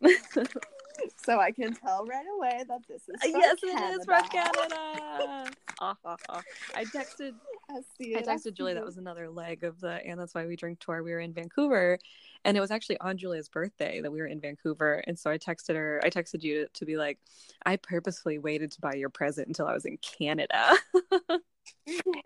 so 1.24 1.38
I 1.40 1.50
can 1.50 1.74
tell 1.74 2.04
right 2.06 2.24
away 2.36 2.64
that 2.68 2.80
this 2.88 3.02
is 3.08 3.16
yes, 3.24 3.60
Canada. 3.60 3.86
it 3.86 3.98
is 3.98 4.04
from 4.04 4.28
Canada. 4.28 5.50
Ah, 5.82 5.96
ah, 6.04 6.16
ah. 6.28 6.42
I 6.74 6.84
texted 6.84 7.32
I 7.70 7.80
see 7.96 8.14
I 8.14 8.20
texted 8.20 8.42
see 8.42 8.50
Julie. 8.50 8.74
That 8.74 8.84
was 8.84 8.98
another 8.98 9.30
leg 9.30 9.64
of 9.64 9.80
the 9.80 10.04
and 10.06 10.20
that's 10.20 10.34
why 10.34 10.44
we 10.44 10.54
drink 10.54 10.78
tour. 10.78 11.02
We 11.02 11.12
were 11.12 11.20
in 11.20 11.32
Vancouver, 11.32 11.98
and 12.44 12.54
it 12.54 12.60
was 12.60 12.70
actually 12.70 13.00
on 13.00 13.16
Julia's 13.16 13.48
birthday 13.48 14.02
that 14.02 14.12
we 14.12 14.20
were 14.20 14.26
in 14.26 14.42
Vancouver. 14.42 15.02
And 15.06 15.18
so 15.18 15.30
I 15.30 15.38
texted 15.38 15.76
her. 15.76 15.98
I 16.04 16.10
texted 16.10 16.42
you 16.42 16.66
to, 16.66 16.68
to 16.74 16.84
be 16.84 16.98
like, 16.98 17.18
I 17.64 17.76
purposefully 17.76 18.38
waited 18.38 18.70
to 18.72 18.80
buy 18.82 18.92
your 18.92 19.08
present 19.08 19.48
until 19.48 19.66
I 19.66 19.72
was 19.72 19.86
in 19.86 19.96
Canada. 19.98 20.74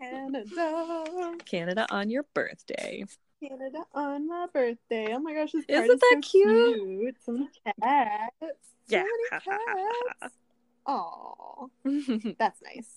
Canada, 0.01 1.35
Canada 1.45 1.87
on 1.89 2.09
your 2.09 2.25
birthday. 2.33 3.05
Canada 3.41 3.85
on 3.93 4.27
my 4.27 4.47
birthday. 4.53 5.13
Oh 5.13 5.19
my 5.19 5.33
gosh, 5.33 5.51
this 5.51 5.65
Isn't 5.67 5.91
is 5.91 5.99
that 5.99 6.21
so 6.23 6.29
cute? 6.29 6.75
cute. 6.75 7.15
So 7.25 7.31
many 7.33 7.49
cats. 7.81 8.74
So 8.87 8.97
Yeah. 8.97 9.03
Aw, 10.87 11.67
that's 12.37 12.61
nice. 12.61 12.89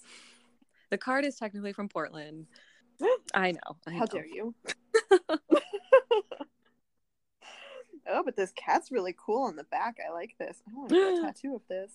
the 0.90 0.99
card 0.99 1.25
is 1.25 1.37
technically 1.37 1.73
from 1.73 1.88
Portland. 1.88 2.47
I 3.35 3.52
know. 3.52 3.76
I 3.87 3.92
How 3.92 4.00
know. 4.00 4.07
dare 4.07 4.26
you? 4.26 4.54
oh, 8.07 8.23
but 8.25 8.37
this 8.37 8.52
cat's 8.57 8.90
really 8.92 9.14
cool 9.18 9.45
on 9.45 9.57
the 9.57 9.64
back. 9.64 9.97
I 10.07 10.12
like 10.12 10.35
this. 10.38 10.62
I 10.68 10.73
want 10.76 10.90
to 10.90 10.95
get 10.97 11.18
a 11.18 11.21
tattoo 11.26 11.54
of 11.54 11.62
this. 11.68 11.90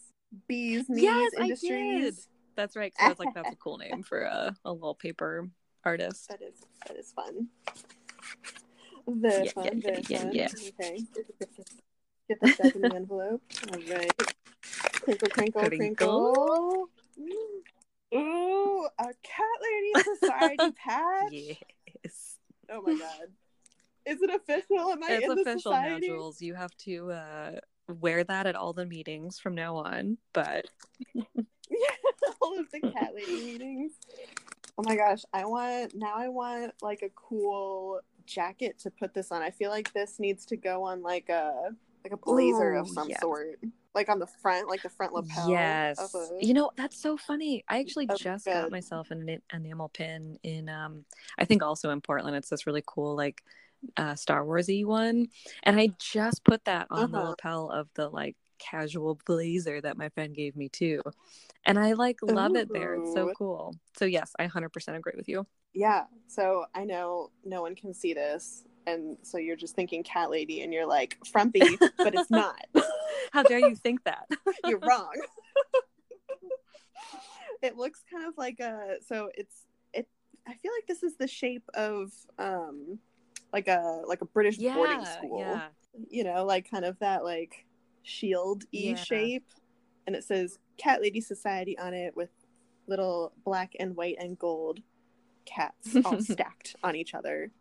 Bees 0.47 0.89
Knees 0.89 1.03
Yes, 1.03 1.31
I 1.37 1.41
Industries. 1.43 2.15
did. 2.15 2.15
That's 2.55 2.75
right. 2.75 2.91
'cause 2.95 3.05
I 3.05 3.09
was 3.09 3.19
like, 3.19 3.33
that's 3.35 3.51
a 3.51 3.55
cool 3.55 3.77
name 3.77 4.01
for 4.03 4.21
a, 4.21 4.55
a 4.65 4.73
wallpaper 4.73 5.47
artist. 5.85 6.27
That 6.29 6.41
is 6.41 6.55
that 6.87 6.97
is 6.97 7.11
fun. 7.11 7.49
Very 9.07 9.45
Yeah, 9.45 9.51
fun. 9.51 9.65
yeah, 9.65 9.71
very 9.81 10.01
yeah, 10.07 10.19
fun. 10.19 10.31
yeah. 10.33 10.47
Okay. 10.79 10.97
Get 12.27 12.39
the 12.39 12.55
back 12.57 12.75
in 12.75 12.81
the 12.81 12.95
envelope. 12.95 13.41
All 13.71 13.79
right. 13.89 14.11
Crinkle, 15.01 15.29
crinkle, 15.29 15.61
Crinkle. 15.67 15.75
crinkle. 15.77 16.89
Ooh, 18.15 18.87
a 18.99 19.03
cat 19.03 19.59
lady 19.61 20.17
society 20.19 20.71
patch. 20.77 21.31
Yes. 21.31 22.37
Oh 22.69 22.81
my 22.81 22.93
god. 22.93 23.27
Is 24.05 24.21
it 24.21 24.29
official? 24.29 24.91
Am 24.91 25.03
I 25.03 25.13
it's 25.13 25.27
in 25.27 25.35
the 25.35 25.41
official 25.41 25.71
now, 25.71 25.79
society? 25.79 26.07
Jules. 26.07 26.41
You 26.41 26.53
have 26.55 26.75
to 26.77 27.11
uh, 27.11 27.51
wear 27.99 28.23
that 28.23 28.45
at 28.45 28.55
all 28.55 28.73
the 28.73 28.85
meetings 28.85 29.39
from 29.39 29.55
now 29.55 29.77
on. 29.77 30.17
But 30.33 30.65
yeah, 31.13 31.25
all 32.41 32.59
of 32.59 32.69
the 32.71 32.81
cat 32.81 33.13
lady 33.15 33.43
meetings. 33.43 33.93
Oh 34.77 34.83
my 34.83 34.95
gosh, 34.95 35.23
I 35.33 35.45
want 35.45 35.95
now 35.95 36.13
I 36.15 36.29
want 36.29 36.73
like 36.81 37.01
a 37.01 37.09
cool 37.09 37.99
jacket 38.25 38.79
to 38.79 38.91
put 38.91 39.13
this 39.13 39.31
on. 39.31 39.41
I 39.41 39.51
feel 39.51 39.69
like 39.69 39.91
this 39.93 40.19
needs 40.19 40.45
to 40.47 40.57
go 40.57 40.83
on 40.83 41.01
like 41.01 41.29
a 41.29 41.75
like 42.03 42.13
a 42.13 42.17
blazer 42.17 42.73
of 42.75 42.87
some 42.89 43.09
yes. 43.09 43.21
sort. 43.21 43.59
Like 43.95 44.09
on 44.09 44.17
the 44.17 44.27
front, 44.41 44.67
like 44.69 44.81
the 44.81 44.89
front 44.89 45.13
lapel. 45.13 45.49
yes, 45.49 46.15
a, 46.15 46.43
you 46.45 46.53
know 46.55 46.71
that's 46.75 46.97
so 46.99 47.15
funny. 47.15 47.63
I 47.69 47.79
actually 47.79 48.07
just 48.07 48.45
good. 48.45 48.53
got 48.53 48.71
myself 48.71 49.11
an 49.11 49.39
enamel 49.53 49.89
pin 49.89 50.39
in. 50.43 50.67
Um, 50.67 51.05
I 51.37 51.45
think 51.45 51.61
also 51.61 51.91
in 51.91 52.01
Portland. 52.01 52.35
It's 52.35 52.49
this 52.49 52.65
really 52.65 52.83
cool 52.87 53.15
like 53.15 53.43
uh, 53.97 54.15
Star 54.15 54.43
Warsy 54.43 54.83
one, 54.85 55.27
and 55.63 55.79
I 55.79 55.93
just 55.99 56.43
put 56.43 56.65
that 56.65 56.87
on 56.89 57.11
the 57.11 57.19
Uh-huh. 57.19 57.29
lapel 57.29 57.69
of 57.69 57.87
the 57.93 58.09
like 58.09 58.35
casual 58.57 59.19
blazer 59.25 59.79
that 59.81 59.97
my 59.97 60.09
friend 60.09 60.33
gave 60.35 60.55
me 60.55 60.69
too. 60.69 61.01
And 61.65 61.77
I 61.77 61.93
like 61.93 62.17
love 62.23 62.55
it 62.55 62.71
there. 62.73 62.95
It's 62.95 63.13
so 63.13 63.29
cool. 63.37 63.75
So 63.97 64.05
yes, 64.05 64.33
I 64.39 64.47
100% 64.47 64.95
agree 64.95 65.13
with 65.15 65.27
you. 65.29 65.45
yeah. 65.73 66.05
So 66.27 66.65
I 66.73 66.85
know 66.85 67.29
no 67.45 67.61
one 67.61 67.75
can 67.75 67.93
see 67.93 68.13
this. 68.13 68.63
And 68.85 69.17
so 69.21 69.37
you're 69.37 69.55
just 69.55 69.75
thinking 69.75 70.03
cat 70.03 70.29
lady 70.29 70.61
and 70.61 70.73
you're 70.73 70.87
like 70.87 71.17
frumpy, 71.25 71.77
but 71.97 72.13
it's 72.15 72.29
not. 72.29 72.65
How 73.31 73.43
dare 73.43 73.59
you 73.59 73.75
think 73.75 74.03
that? 74.03 74.27
You're 74.67 74.79
wrong. 74.79 75.11
it 77.61 77.77
looks 77.77 78.01
kind 78.11 78.25
of 78.27 78.33
like 78.37 78.59
a 78.59 78.97
so 79.07 79.29
it's 79.35 79.65
it 79.93 80.07
I 80.47 80.53
feel 80.55 80.71
like 80.75 80.87
this 80.87 81.03
is 81.03 81.15
the 81.15 81.27
shape 81.27 81.63
of 81.73 82.11
um 82.37 82.99
like 83.51 83.67
a 83.67 84.01
like 84.05 84.21
a 84.21 84.25
British 84.25 84.57
boarding 84.57 85.03
school. 85.05 85.39
yeah. 85.39 85.67
You 86.09 86.23
know, 86.23 86.43
like 86.45 86.69
kind 86.69 86.85
of 86.85 86.97
that 86.99 87.23
like 87.23 87.65
shield 88.03 88.63
e 88.71 88.89
Yeah. 88.89 88.95
shape. 88.95 89.45
And 90.05 90.15
it 90.15 90.23
says 90.23 90.59
Cat 90.77 91.01
Lady 91.01 91.21
Society 91.21 91.77
on 91.77 91.93
it 91.93 92.15
with 92.15 92.29
little 92.87 93.31
black 93.45 93.73
and 93.79 93.95
white 93.95 94.17
and 94.19 94.37
gold 94.37 94.81
cats 95.45 95.95
all 96.03 96.19
stacked 96.21 96.75
on 96.83 96.95
each 96.95 97.13
other. 97.13 97.51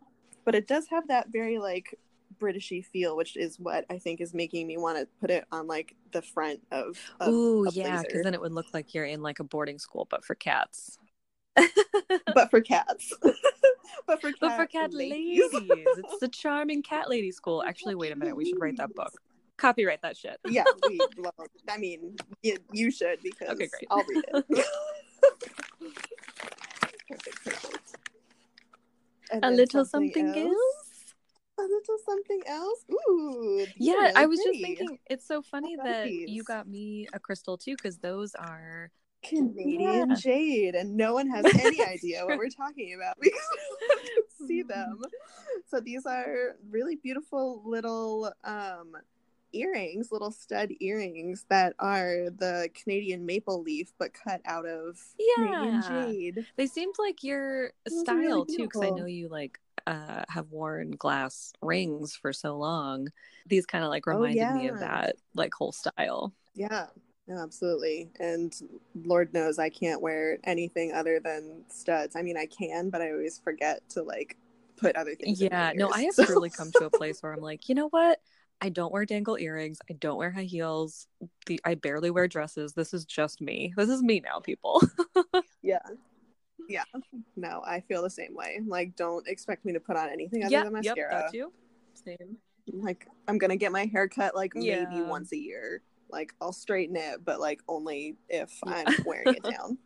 But 0.45 0.55
it 0.55 0.67
does 0.67 0.87
have 0.89 1.07
that 1.07 1.29
very 1.29 1.57
like 1.57 1.97
Britishy 2.39 2.85
feel, 2.85 3.15
which 3.15 3.37
is 3.37 3.59
what 3.59 3.85
I 3.89 3.97
think 3.97 4.21
is 4.21 4.33
making 4.33 4.67
me 4.67 4.77
want 4.77 4.97
to 4.97 5.07
put 5.21 5.31
it 5.31 5.45
on 5.51 5.67
like 5.67 5.95
the 6.11 6.21
front 6.21 6.61
of, 6.71 6.97
of 7.19 7.33
Ooh, 7.33 7.65
a 7.65 7.71
yeah, 7.71 8.01
because 8.01 8.23
then 8.23 8.33
it 8.33 8.41
would 8.41 8.51
look 8.51 8.67
like 8.73 8.93
you're 8.93 9.05
in 9.05 9.21
like 9.21 9.39
a 9.39 9.43
boarding 9.43 9.79
school, 9.79 10.07
but 10.09 10.25
for 10.25 10.35
cats. 10.35 10.97
but 12.33 12.49
for 12.49 12.61
cats. 12.61 13.13
but 14.07 14.21
for 14.21 14.31
cat, 14.31 14.37
but 14.41 14.55
for 14.55 14.65
cat 14.67 14.93
ladies. 14.93 15.53
ladies. 15.53 15.87
it's 15.97 16.19
the 16.19 16.27
charming 16.31 16.81
cat 16.81 17.09
lady 17.09 17.31
school. 17.31 17.63
Actually, 17.63 17.95
wait 17.95 18.11
a 18.11 18.15
minute. 18.15 18.35
We 18.35 18.45
should 18.45 18.59
write 18.59 18.77
that 18.77 18.93
book. 18.93 19.13
Copyright 19.57 20.01
that 20.01 20.17
shit. 20.17 20.39
yeah, 20.47 20.65
we, 20.87 20.99
well, 21.17 21.33
I 21.69 21.77
mean, 21.77 22.15
you, 22.41 22.57
you 22.71 22.89
should 22.91 23.19
because 23.21 23.49
Okay, 23.49 23.67
great. 23.67 23.87
I'll 23.89 24.03
read 24.03 24.23
it. 24.33 24.65
perfect, 27.07 27.43
perfect. 27.45 27.72
And 29.33 29.43
A 29.43 29.49
little 29.51 29.83
something 29.85 30.27
else. 30.27 31.13
A 31.59 31.61
little 31.63 31.97
something 32.05 32.41
else. 32.47 32.85
Ooh. 33.09 33.65
Yeah, 33.77 33.93
really 33.95 34.11
I 34.15 34.25
was 34.25 34.39
just 34.39 34.59
thinking 34.61 34.97
it's 35.09 35.27
so 35.27 35.41
funny 35.41 35.75
that 35.83 36.07
you 36.07 36.43
got 36.43 36.67
me 36.67 37.07
a 37.13 37.19
crystal 37.19 37.57
too, 37.57 37.75
because 37.75 37.97
those 37.97 38.35
are 38.35 38.91
Canadian 39.23 40.09
Yeah. 40.09 40.15
jade, 40.15 40.75
and 40.75 40.95
no 40.97 41.13
one 41.13 41.27
has 41.29 41.45
any 41.59 41.83
idea 41.83 42.25
what 42.25 42.37
we're 42.37 42.49
talking 42.49 42.93
about 42.95 43.15
because 43.21 43.41
see 44.47 44.61
them. 44.67 45.01
So 45.67 45.79
these 45.79 46.05
are 46.05 46.55
really 46.69 46.95
beautiful 46.95 47.61
little 47.65 48.31
um, 48.43 48.93
earrings, 49.53 50.11
little 50.11 50.31
stud 50.31 50.71
earrings 50.79 51.45
that 51.49 51.73
are 51.79 52.29
the 52.37 52.69
Canadian 52.73 53.25
maple 53.25 53.61
leaf, 53.61 53.93
but 53.97 54.11
cut 54.13 54.41
out 54.45 54.65
of 54.65 54.99
Canadian 55.35 55.73
Yeah. 55.75 55.81
jade. 56.07 56.45
they 56.55 56.67
seemed 56.67 56.95
like 56.99 57.23
your 57.23 57.71
style 57.87 58.15
really 58.17 58.45
too, 58.57 58.63
because 58.63 58.81
I 58.83 58.89
know 58.89 59.05
you 59.05 59.29
like 59.29 59.59
uh 59.85 60.23
have 60.29 60.49
worn 60.51 60.91
glass 60.91 61.53
rings 61.61 62.15
for 62.15 62.31
so 62.33 62.57
long. 62.57 63.09
These 63.47 63.65
kind 63.65 63.83
of 63.83 63.89
like 63.89 64.07
Oh, 64.07 64.11
reminded 64.13 64.51
me 64.55 64.67
of 64.69 64.79
that 64.79 65.15
like 65.35 65.53
whole 65.53 65.71
style. 65.71 66.33
Yeah. 66.55 66.87
No, 67.27 67.37
absolutely. 67.37 68.09
And 68.19 68.53
Lord 69.05 69.33
knows 69.33 69.57
I 69.57 69.69
can't 69.69 70.01
wear 70.01 70.39
anything 70.43 70.91
other 70.93 71.21
than 71.21 71.63
studs. 71.69 72.15
I 72.17 72.21
mean, 72.21 72.35
I 72.37 72.45
can, 72.47 72.89
but 72.89 73.01
I 73.01 73.11
always 73.11 73.39
forget 73.39 73.87
to 73.91 74.03
like 74.03 74.35
put 74.75 74.95
other 74.97 75.15
things. 75.15 75.39
Yeah, 75.39 75.71
no, 75.73 75.85
ears. 75.87 75.93
I 75.95 76.01
have 76.03 76.13
So- 76.15 76.25
truly 76.25 76.49
come 76.57 76.71
to 76.73 76.85
a 76.85 76.89
place 76.89 77.23
where 77.23 77.31
I'm 77.33 77.39
like, 77.41 77.69
you 77.69 77.75
know 77.75 77.87
what? 77.89 78.19
I 78.63 78.69
don't 78.69 78.93
wear 78.93 79.05
dangle 79.05 79.37
earrings. 79.37 79.79
I 79.89 79.93
don't 79.93 80.15
wear 80.15 80.31
high 80.31 80.43
heels. 80.43 81.07
The 81.47 81.59
I 81.65 81.75
barely 81.75 82.09
wear 82.11 82.29
dresses. 82.29 82.71
This 82.71 82.93
is 82.93 83.03
just 83.03 83.41
me. 83.41 83.73
This 83.75 83.89
is 83.89 84.01
me 84.01 84.21
now, 84.21 84.39
people. 84.39 84.81
Yeah. 85.61 85.79
Yeah. 86.67 86.83
No, 87.37 87.61
I 87.65 87.81
feel 87.81 88.01
the 88.03 88.09
same 88.09 88.35
way. 88.35 88.59
Like, 88.65 88.97
don't 88.97 89.25
expect 89.27 89.63
me 89.63 89.71
to 89.71 89.79
put 89.79 89.95
on 89.95 90.09
anything 90.09 90.43
other 90.43 90.51
yeah, 90.51 90.63
than 90.65 90.73
yep, 90.81 90.95
mascara. 90.97 91.23
that 91.23 91.31
too. 91.31 91.53
Same. 91.93 92.37
Like, 92.67 93.07
I'm 93.29 93.37
gonna 93.37 93.55
get 93.55 93.71
my 93.71 93.85
hair 93.85 94.09
cut 94.09 94.35
like 94.35 94.55
maybe 94.55 95.01
once 95.01 95.31
a 95.31 95.37
year. 95.37 95.81
Like, 96.09 96.33
I'll 96.41 96.51
straighten 96.51 96.97
it, 96.97 97.23
but 97.23 97.39
like 97.39 97.61
only 97.69 98.17
if 98.27 98.51
Yeah. 98.65 98.83
I'm 98.87 98.95
wearing 99.05 99.35
it 99.35 99.43
down. 99.49 99.77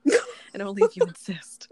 And 0.53 0.63
only 0.63 0.83
if 0.83 0.97
you 0.97 1.03
insist. 1.03 1.71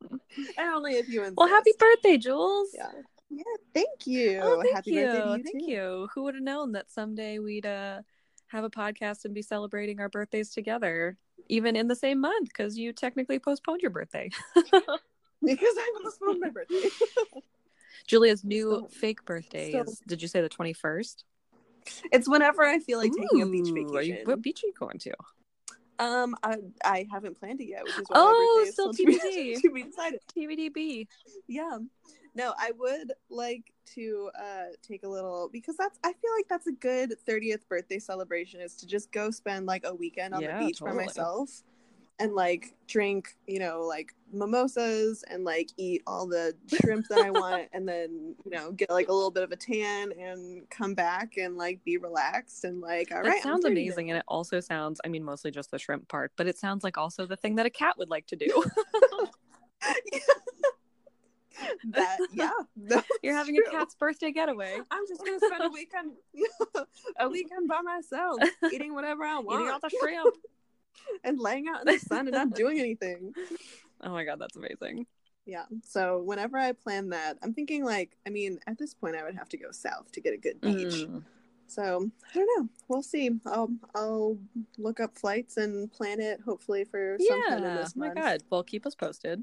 and 0.10 0.20
only 0.58 0.94
if 0.94 1.08
you 1.08 1.20
insist. 1.20 1.36
Well, 1.38 1.48
happy 1.48 1.72
birthday, 1.78 2.18
Jules. 2.18 2.68
Yeah. 2.74 2.90
Yeah. 3.30 3.42
Thank 3.74 4.06
you. 4.06 4.40
Oh, 4.42 4.60
thank 4.62 4.74
happy 4.74 4.90
you. 4.92 5.02
birthday 5.04 5.20
to 5.20 5.28
you 5.38 5.42
thank 5.44 5.60
too. 5.66 5.70
you. 5.70 6.08
Who 6.14 6.22
would 6.24 6.34
have 6.34 6.42
known 6.42 6.72
that 6.72 6.90
someday 6.90 7.38
we'd 7.38 7.66
uh 7.66 8.00
have 8.48 8.64
a 8.64 8.70
podcast 8.70 9.24
and 9.26 9.34
be 9.34 9.42
celebrating 9.42 10.00
our 10.00 10.08
birthdays 10.08 10.50
together, 10.50 11.16
even 11.48 11.76
in 11.76 11.86
the 11.88 11.94
same 11.94 12.20
month, 12.20 12.48
because 12.48 12.78
you 12.78 12.92
technically 12.92 13.38
postponed 13.38 13.80
your 13.82 13.90
birthday. 13.90 14.30
Because 15.40 15.74
I 15.78 15.92
postponed 16.02 16.40
my 16.40 16.48
birthday. 16.50 16.88
Julia's 18.08 18.42
new 18.44 18.70
So- 18.70 18.88
fake 18.88 19.24
birthday 19.24 19.70
so- 19.70 19.82
is. 19.82 20.00
Did 20.06 20.20
you 20.20 20.26
say 20.28 20.40
the 20.40 20.48
twenty 20.48 20.72
first? 20.72 21.24
it's 22.12 22.28
whenever 22.28 22.64
I 22.64 22.80
feel 22.80 22.98
like 22.98 23.12
taking 23.12 23.42
a 23.42 23.46
beach 23.46 23.72
vacation. 23.72 24.16
you, 24.16 24.22
what 24.24 24.42
beach 24.42 24.62
are 24.64 24.66
you 24.66 24.72
going 24.78 24.98
to? 24.98 25.12
Um, 26.00 26.34
I, 26.42 26.56
I 26.84 27.06
haven't 27.10 27.38
planned 27.38 27.60
it 27.60 27.66
yet, 27.68 27.84
which 27.84 27.94
is 27.98 28.04
why 28.08 28.16
Oh, 28.18 28.32
my 28.32 28.60
birthday 28.60 28.68
is 28.68 28.72
still 28.74 28.92
still 28.92 29.06
to 29.06 29.30
be, 29.30 29.54
TBD. 29.56 29.60
to 29.62 29.70
be 29.70 29.82
decided. 29.84 30.20
TBDB. 30.36 31.06
Yeah. 31.46 31.78
No, 32.38 32.54
I 32.56 32.70
would 32.78 33.12
like 33.30 33.72
to 33.96 34.30
uh 34.40 34.66
take 34.80 35.02
a 35.02 35.08
little 35.08 35.50
because 35.52 35.76
that's 35.76 35.98
I 36.04 36.12
feel 36.12 36.30
like 36.36 36.46
that's 36.48 36.68
a 36.68 36.72
good 36.72 37.14
30th 37.28 37.68
birthday 37.68 37.98
celebration 37.98 38.60
is 38.60 38.74
to 38.76 38.86
just 38.86 39.10
go 39.10 39.30
spend 39.32 39.66
like 39.66 39.84
a 39.84 39.92
weekend 39.94 40.34
on 40.34 40.42
Yeah, 40.42 40.52
the 40.52 40.64
beach 40.66 40.78
totally. 40.78 40.98
by 41.00 41.04
myself 41.06 41.50
and 42.20 42.34
like 42.34 42.74
drink, 42.86 43.36
you 43.46 43.58
know, 43.58 43.82
like 43.82 44.14
mimosas 44.32 45.24
and 45.30 45.44
like 45.44 45.70
eat 45.76 46.02
all 46.06 46.26
the 46.28 46.54
shrimp 46.80 47.08
that 47.08 47.20
I 47.20 47.30
want 47.32 47.68
and 47.72 47.88
then, 47.88 48.34
you 48.44 48.50
know, 48.52 48.72
get 48.72 48.90
like 48.90 49.08
a 49.08 49.12
little 49.12 49.30
bit 49.32 49.42
of 49.42 49.52
a 49.52 49.56
tan 49.56 50.12
and 50.12 50.68
come 50.70 50.94
back 50.94 51.36
and 51.38 51.56
like 51.56 51.82
be 51.84 51.96
relaxed 51.96 52.64
and 52.64 52.80
like 52.80 53.10
all 53.12 53.22
That 53.22 53.30
right. 53.30 53.42
Sounds 53.42 53.64
30 53.64 53.74
now. 53.74 53.82
amazing, 53.82 54.10
and 54.10 54.18
it 54.18 54.24
also 54.28 54.60
sounds. 54.60 55.00
I 55.04 55.08
mean, 55.08 55.24
mostly 55.24 55.50
just 55.50 55.70
the 55.72 55.78
shrimp 55.78 56.08
part, 56.08 56.32
but 56.36 56.46
it 56.46 56.58
sounds 56.58 56.84
like 56.84 56.98
also 56.98 57.26
the 57.26 57.36
thing 57.36 57.56
that 57.56 57.66
a 57.66 57.70
cat 57.70 57.98
would 57.98 58.10
like 58.10 58.26
to 58.28 58.36
do. 58.36 58.64
that 61.90 62.18
yeah. 62.32 62.50
You're 63.22 63.34
having 63.34 63.54
true. 63.56 63.64
a 63.66 63.70
cat's 63.70 63.94
birthday 63.94 64.30
getaway. 64.32 64.78
I'm 64.90 65.06
just 65.08 65.24
gonna 65.24 65.38
spend 65.40 65.64
a 65.64 65.68
weekend 65.70 66.12
a 67.18 67.28
weekend 67.28 67.68
by 67.68 67.80
myself, 67.80 68.40
eating 68.72 68.94
whatever 68.94 69.24
I 69.24 69.38
want. 69.38 69.60
Eating 69.60 69.72
all 69.72 69.80
the 69.80 69.90
shrimp. 70.00 70.34
and 71.24 71.38
laying 71.38 71.66
out 71.68 71.86
in 71.86 71.92
the 71.94 71.98
sun 71.98 72.26
and 72.26 72.32
not 72.32 72.54
doing 72.54 72.78
anything. 72.78 73.32
Oh 74.02 74.10
my 74.10 74.24
god, 74.24 74.38
that's 74.38 74.56
amazing. 74.56 75.06
Yeah. 75.46 75.64
So 75.82 76.20
whenever 76.22 76.58
I 76.58 76.72
plan 76.72 77.08
that, 77.10 77.38
I'm 77.42 77.54
thinking 77.54 77.84
like, 77.84 78.16
I 78.26 78.30
mean, 78.30 78.58
at 78.66 78.76
this 78.78 78.92
point 78.94 79.16
I 79.16 79.24
would 79.24 79.34
have 79.36 79.48
to 79.50 79.56
go 79.56 79.70
south 79.70 80.12
to 80.12 80.20
get 80.20 80.34
a 80.34 80.36
good 80.36 80.60
beach. 80.60 81.06
Mm. 81.06 81.22
So 81.66 82.10
I 82.30 82.34
don't 82.38 82.48
know. 82.62 82.68
We'll 82.88 83.02
see. 83.02 83.30
I'll 83.46 83.70
I'll 83.94 84.38
look 84.76 85.00
up 85.00 85.16
flights 85.16 85.56
and 85.56 85.90
plan 85.92 86.20
it 86.20 86.40
hopefully 86.44 86.84
for 86.84 87.16
sometime 87.20 87.58
in 87.58 87.64
Yeah. 87.64 87.76
this 87.76 87.92
Oh 87.96 88.00
my 88.00 88.06
month. 88.08 88.18
god. 88.18 88.42
Well, 88.50 88.62
keep 88.62 88.84
us 88.86 88.94
posted. 88.94 89.42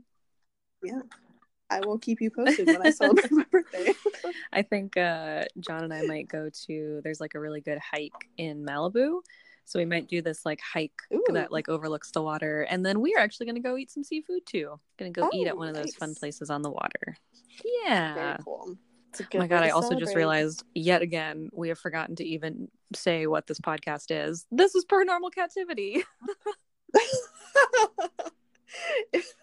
I 1.69 1.80
will 1.80 1.97
keep 1.97 2.21
you 2.21 2.30
posted 2.30 2.67
when 2.67 2.86
I 2.86 2.91
celebrate 2.91 3.32
my 3.32 3.45
birthday. 3.51 3.93
I 4.54 4.62
think 4.62 4.97
uh, 4.97 5.45
John 5.60 5.84
and 5.84 5.93
I 5.93 6.04
might 6.04 6.28
go 6.28 6.49
to. 6.67 7.01
There's 7.04 7.19
like 7.19 7.36
a 7.36 7.39
really 7.39 7.62
good 7.62 7.80
hike 7.80 8.30
in 8.38 8.63
Malibu, 8.65 9.21
so 9.65 9.80
we 9.80 9.86
might 9.86 10.08
do 10.08 10.21
this 10.21 10.45
like 10.45 10.62
hike 10.62 11.01
Ooh. 11.13 11.23
that 11.34 11.51
like 11.51 11.67
overlooks 11.67 12.12
the 12.12 12.21
water, 12.21 12.62
and 12.63 12.86
then 12.86 13.01
we 13.01 13.15
are 13.15 13.19
actually 13.19 13.47
going 13.47 13.56
to 13.56 13.62
go 13.62 13.78
eat 13.78 13.91
some 13.91 14.04
seafood 14.04 14.45
too. 14.45 14.80
Going 14.97 15.12
to 15.12 15.21
go 15.21 15.30
eat 15.34 15.45
Oh, 15.47 15.49
at 15.49 15.58
one 15.58 15.69
of 15.69 15.75
those 15.75 15.95
fun 15.95 16.13
places 16.13 16.49
on 16.49 16.62
the 16.62 16.69
water. 16.69 17.17
Very 17.63 17.75
Yeah. 17.86 18.38
cool. 18.43 18.78
Oh 19.34 19.38
my 19.38 19.47
god! 19.47 19.63
I 19.63 19.69
also 19.69 19.95
just 19.95 20.13
realized 20.15 20.63
yet 20.73 21.01
again 21.01 21.49
we 21.54 21.69
have 21.69 21.80
forgotten 21.80 22.17
to 22.17 22.25
even 22.25 22.67
say 22.93 23.28
what 23.28 23.47
this 23.47 23.60
podcast 23.62 24.08
is. 24.10 24.45
This 24.51 24.75
is 24.75 24.86
Paranormal 24.86 25.34
Captivity. 25.34 26.04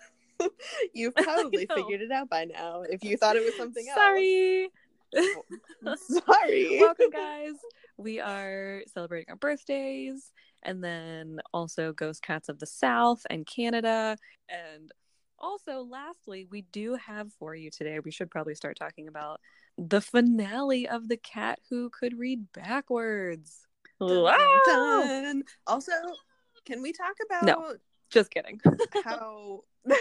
You've 0.94 1.14
probably 1.16 1.66
figured 1.74 2.00
it 2.00 2.11
out 2.12 2.28
by 2.28 2.44
now. 2.44 2.83
If 2.83 3.05
you 3.05 3.16
thought 3.16 3.37
it 3.37 3.44
was 3.44 3.57
something 3.57 3.85
Sorry. 3.94 4.64
else. 4.64 4.72
Sorry. 5.14 5.96
Sorry. 6.26 6.78
Welcome, 6.81 7.11
guys. 7.11 7.55
We 7.96 8.20
are 8.20 8.83
celebrating 8.92 9.31
our 9.31 9.37
birthdays 9.37 10.33
and 10.62 10.83
then 10.83 11.40
also 11.52 11.92
Ghost 11.92 12.22
Cats 12.22 12.48
of 12.48 12.59
the 12.59 12.66
South 12.66 13.26
and 13.28 13.46
Canada. 13.46 14.16
And 14.48 14.90
also, 15.38 15.83
lastly, 15.83 16.46
we 16.50 16.62
do 16.62 16.94
have 16.94 17.33
for 17.33 17.55
you 17.55 17.70
today, 17.70 17.98
we 17.98 18.11
should 18.11 18.31
probably 18.31 18.55
start 18.55 18.76
talking 18.78 19.09
about 19.09 19.40
the 19.76 20.00
finale 20.00 20.88
of 20.88 21.09
The 21.09 21.16
Cat 21.16 21.59
Who 21.68 21.90
Could 21.90 22.18
Read 22.18 22.52
Backwards. 22.52 23.66
Dun, 24.00 24.22
Wow. 24.22 24.62
dun. 24.66 25.42
Also, 25.66 25.92
can 26.64 26.83
we 26.83 26.92
talk 26.92 27.14
about 27.26 27.44
No. 27.46 27.74
Just 28.12 28.31
kidding. 28.31 28.61
how? 29.05 29.64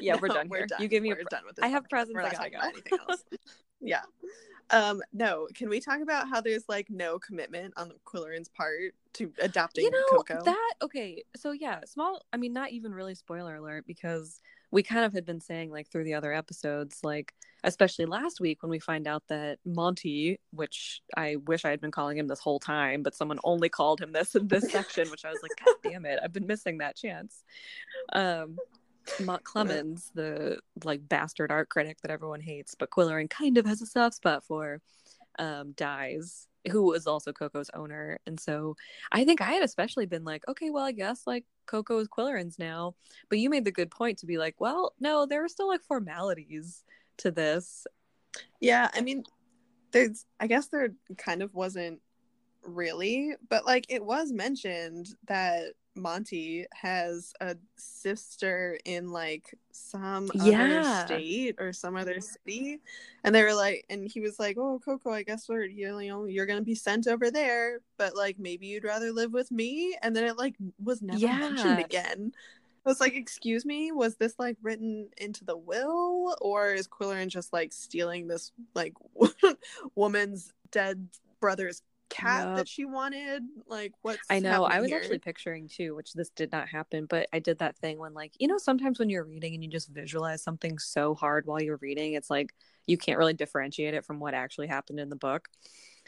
Yeah, 0.00 0.16
we're 0.20 0.28
No, 0.28 0.34
done 0.34 0.48
here. 0.48 0.66
You 0.78 0.88
gave 0.88 1.02
me 1.02 1.10
a 1.10 1.12
we're 1.12 1.16
pre- 1.16 1.26
done 1.30 1.42
with 1.46 1.56
this. 1.56 1.64
I 1.64 1.68
have 1.68 1.88
presents. 1.88 2.14
We're 2.14 2.20
I 2.20 2.24
not 2.24 2.32
gotta 2.32 2.50
talking 2.50 2.54
about 2.56 2.72
anything 2.72 2.98
else. 3.08 3.24
yeah. 3.80 4.02
Um. 4.70 5.00
No. 5.12 5.46
Can 5.54 5.68
we 5.68 5.78
talk 5.80 6.00
about 6.00 6.28
how 6.28 6.40
there's 6.40 6.64
like 6.68 6.88
no 6.90 7.18
commitment 7.18 7.74
on 7.76 7.92
Qwilleran's 8.04 8.48
part 8.48 8.94
to 9.14 9.32
adopting 9.40 9.84
you 9.84 9.90
know 9.90 9.98
Coco? 10.10 10.42
that 10.44 10.72
okay 10.82 11.22
so 11.36 11.52
yeah 11.52 11.78
small 11.86 12.20
i 12.32 12.36
mean 12.36 12.52
not 12.52 12.72
even 12.72 12.92
really 12.92 13.14
spoiler 13.14 13.54
alert 13.54 13.84
because 13.86 14.40
we 14.74 14.82
kind 14.82 15.04
of 15.04 15.12
had 15.12 15.24
been 15.24 15.40
saying 15.40 15.70
like 15.70 15.88
through 15.88 16.02
the 16.02 16.14
other 16.14 16.32
episodes 16.32 16.98
like 17.04 17.32
especially 17.62 18.06
last 18.06 18.40
week 18.40 18.60
when 18.60 18.70
we 18.70 18.80
find 18.80 19.06
out 19.06 19.22
that 19.28 19.58
monty 19.64 20.40
which 20.50 21.00
i 21.16 21.36
wish 21.46 21.64
i 21.64 21.70
had 21.70 21.80
been 21.80 21.92
calling 21.92 22.18
him 22.18 22.26
this 22.26 22.40
whole 22.40 22.58
time 22.58 23.00
but 23.00 23.14
someone 23.14 23.38
only 23.44 23.68
called 23.68 24.00
him 24.00 24.10
this 24.10 24.34
in 24.34 24.48
this 24.48 24.70
section 24.72 25.08
which 25.12 25.24
i 25.24 25.30
was 25.30 25.38
like 25.42 25.52
god 25.64 25.76
damn 25.88 26.04
it 26.04 26.18
i've 26.22 26.32
been 26.32 26.46
missing 26.46 26.78
that 26.78 26.96
chance. 26.96 27.44
Um 28.12 28.58
Mont 29.20 29.44
Clemens, 29.52 30.10
the 30.14 30.58
like 30.82 31.06
bastard 31.06 31.52
art 31.52 31.68
critic 31.68 31.98
that 32.00 32.10
everyone 32.10 32.40
hates, 32.40 32.74
but 32.74 32.88
Qwilleran 32.88 33.28
kind 33.28 33.58
of 33.58 33.66
has 33.66 33.82
a 33.82 33.86
soft 33.86 34.16
spot 34.16 34.42
for, 34.42 34.80
um, 35.38 35.72
dies, 35.72 36.48
who 36.70 36.82
was 36.82 37.06
also 37.06 37.32
Coco's 37.32 37.70
owner. 37.74 38.18
And 38.26 38.38
so 38.38 38.76
I 39.12 39.24
think 39.24 39.40
I 39.40 39.52
had 39.52 39.62
especially 39.62 40.06
been 40.06 40.24
like, 40.24 40.46
okay, 40.48 40.70
well, 40.70 40.84
I 40.84 40.92
guess 40.92 41.22
like 41.26 41.44
Coco 41.66 41.98
is 41.98 42.08
Qwilleran's 42.08 42.58
now. 42.58 42.94
But 43.28 43.38
you 43.38 43.50
made 43.50 43.64
the 43.64 43.72
good 43.72 43.90
point 43.90 44.18
to 44.18 44.26
be 44.26 44.38
like, 44.38 44.54
well, 44.58 44.94
no, 45.00 45.26
there 45.26 45.44
are 45.44 45.48
still 45.48 45.68
like 45.68 45.82
formalities 45.82 46.84
to 47.18 47.30
this. 47.30 47.86
Yeah, 48.60 48.90
I 48.94 49.00
mean, 49.00 49.24
there's. 49.92 50.26
I 50.40 50.46
guess 50.46 50.68
there 50.68 50.88
kind 51.16 51.42
of 51.42 51.54
wasn't 51.54 52.00
really, 52.62 53.34
but 53.48 53.64
like 53.66 53.86
it 53.88 54.04
was 54.04 54.32
mentioned 54.32 55.08
that 55.28 55.74
Monty 55.96 56.66
has 56.72 57.32
a 57.40 57.56
sister 57.76 58.78
in 58.84 59.10
like 59.10 59.54
some 59.72 60.30
Yeah. 60.34 60.62
other 60.62 61.06
state 61.06 61.56
or 61.58 61.72
some 61.72 61.96
other 61.96 62.20
city, 62.20 62.80
and 63.22 63.34
they 63.34 63.42
were 63.42 63.54
like, 63.54 63.84
and 63.88 64.08
he 64.08 64.20
was 64.20 64.38
like, 64.38 64.56
"Oh, 64.58 64.80
Coco, 64.84 65.10
I 65.10 65.22
guess 65.22 65.48
we're 65.48 65.64
you 65.64 65.88
know 66.08 66.24
you're 66.24 66.46
gonna 66.46 66.62
be 66.62 66.74
sent 66.74 67.06
over 67.06 67.30
there, 67.30 67.80
but 67.96 68.16
like 68.16 68.38
maybe 68.38 68.66
you'd 68.66 68.84
rather 68.84 69.12
live 69.12 69.32
with 69.32 69.50
me." 69.50 69.96
And 70.02 70.14
then 70.14 70.24
it 70.24 70.36
like 70.38 70.56
was 70.82 71.02
never 71.02 71.26
mentioned 71.26 71.78
again. 71.80 72.32
I 72.86 72.88
was 72.90 73.00
like, 73.00 73.14
"Excuse 73.14 73.64
me, 73.64 73.92
was 73.92 74.16
this 74.16 74.34
like 74.38 74.58
written 74.62 75.08
into 75.16 75.44
the 75.44 75.56
will, 75.56 76.36
or 76.40 76.74
is 76.74 76.86
Qwilleran 76.88 77.28
just 77.28 77.52
like 77.52 77.72
stealing 77.72 78.28
this 78.28 78.52
like 78.74 78.94
woman's 79.94 80.52
dead 80.70 81.08
brother's 81.40 81.82
cat 82.14 82.46
Yup. 82.46 82.56
that 82.56 82.68
she 82.68 82.84
wanted? 82.84 83.42
Like, 83.66 83.92
what's 84.02 84.20
I 84.30 84.38
know. 84.38 84.64
I 84.64 84.80
was 84.80 84.90
here? 84.90 84.98
actually 84.98 85.18
picturing 85.18 85.68
too, 85.68 85.94
which 85.94 86.12
this 86.12 86.30
did 86.30 86.52
not 86.52 86.68
happen, 86.68 87.06
but 87.06 87.28
I 87.32 87.38
did 87.38 87.58
that 87.58 87.76
thing 87.76 87.98
when, 87.98 88.14
like, 88.14 88.32
you 88.38 88.48
know, 88.48 88.58
sometimes 88.58 88.98
when 88.98 89.10
you're 89.10 89.24
reading 89.24 89.54
and 89.54 89.62
you 89.62 89.70
just 89.70 89.88
visualize 89.88 90.42
something 90.42 90.78
so 90.78 91.14
hard 91.14 91.46
while 91.46 91.60
you're 91.60 91.78
reading, 91.78 92.14
it's 92.14 92.30
like 92.30 92.54
you 92.86 92.96
can't 92.96 93.18
really 93.18 93.34
differentiate 93.34 93.94
it 93.94 94.04
from 94.04 94.20
what 94.20 94.34
actually 94.34 94.66
happened 94.68 95.00
in 95.00 95.08
the 95.08 95.16
book. 95.16 95.48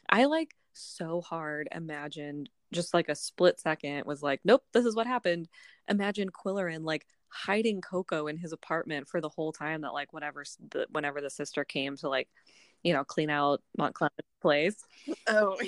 I 0.08 0.26
like 0.26 0.54
so 0.72 1.20
hard 1.20 1.68
imagined 1.72 2.50
just 2.72 2.94
like 2.94 3.08
a 3.08 3.14
split 3.14 3.60
second 3.60 4.04
was 4.06 4.22
like, 4.22 4.40
nope, 4.44 4.62
this 4.72 4.84
is 4.84 4.94
what 4.94 5.06
happened. 5.06 5.48
Imagine 5.88 6.30
Qwilleran 6.30 6.84
like 6.84 7.06
hiding 7.28 7.80
Coco 7.80 8.26
in 8.28 8.36
his 8.36 8.52
apartment 8.52 9.08
for 9.08 9.20
the 9.20 9.28
whole 9.28 9.52
time 9.52 9.82
that 9.82 9.92
like 9.92 10.12
whenever 10.12 10.44
the 10.70 10.86
whenever 10.90 11.20
the 11.20 11.30
sister 11.30 11.64
came 11.64 11.96
to 11.96 12.08
like 12.08 12.28
you 12.86 12.92
know 12.92 13.02
clean 13.02 13.28
out 13.30 13.60
Mountclemens's 13.76 14.10
place. 14.40 14.76
Oh, 15.26 15.58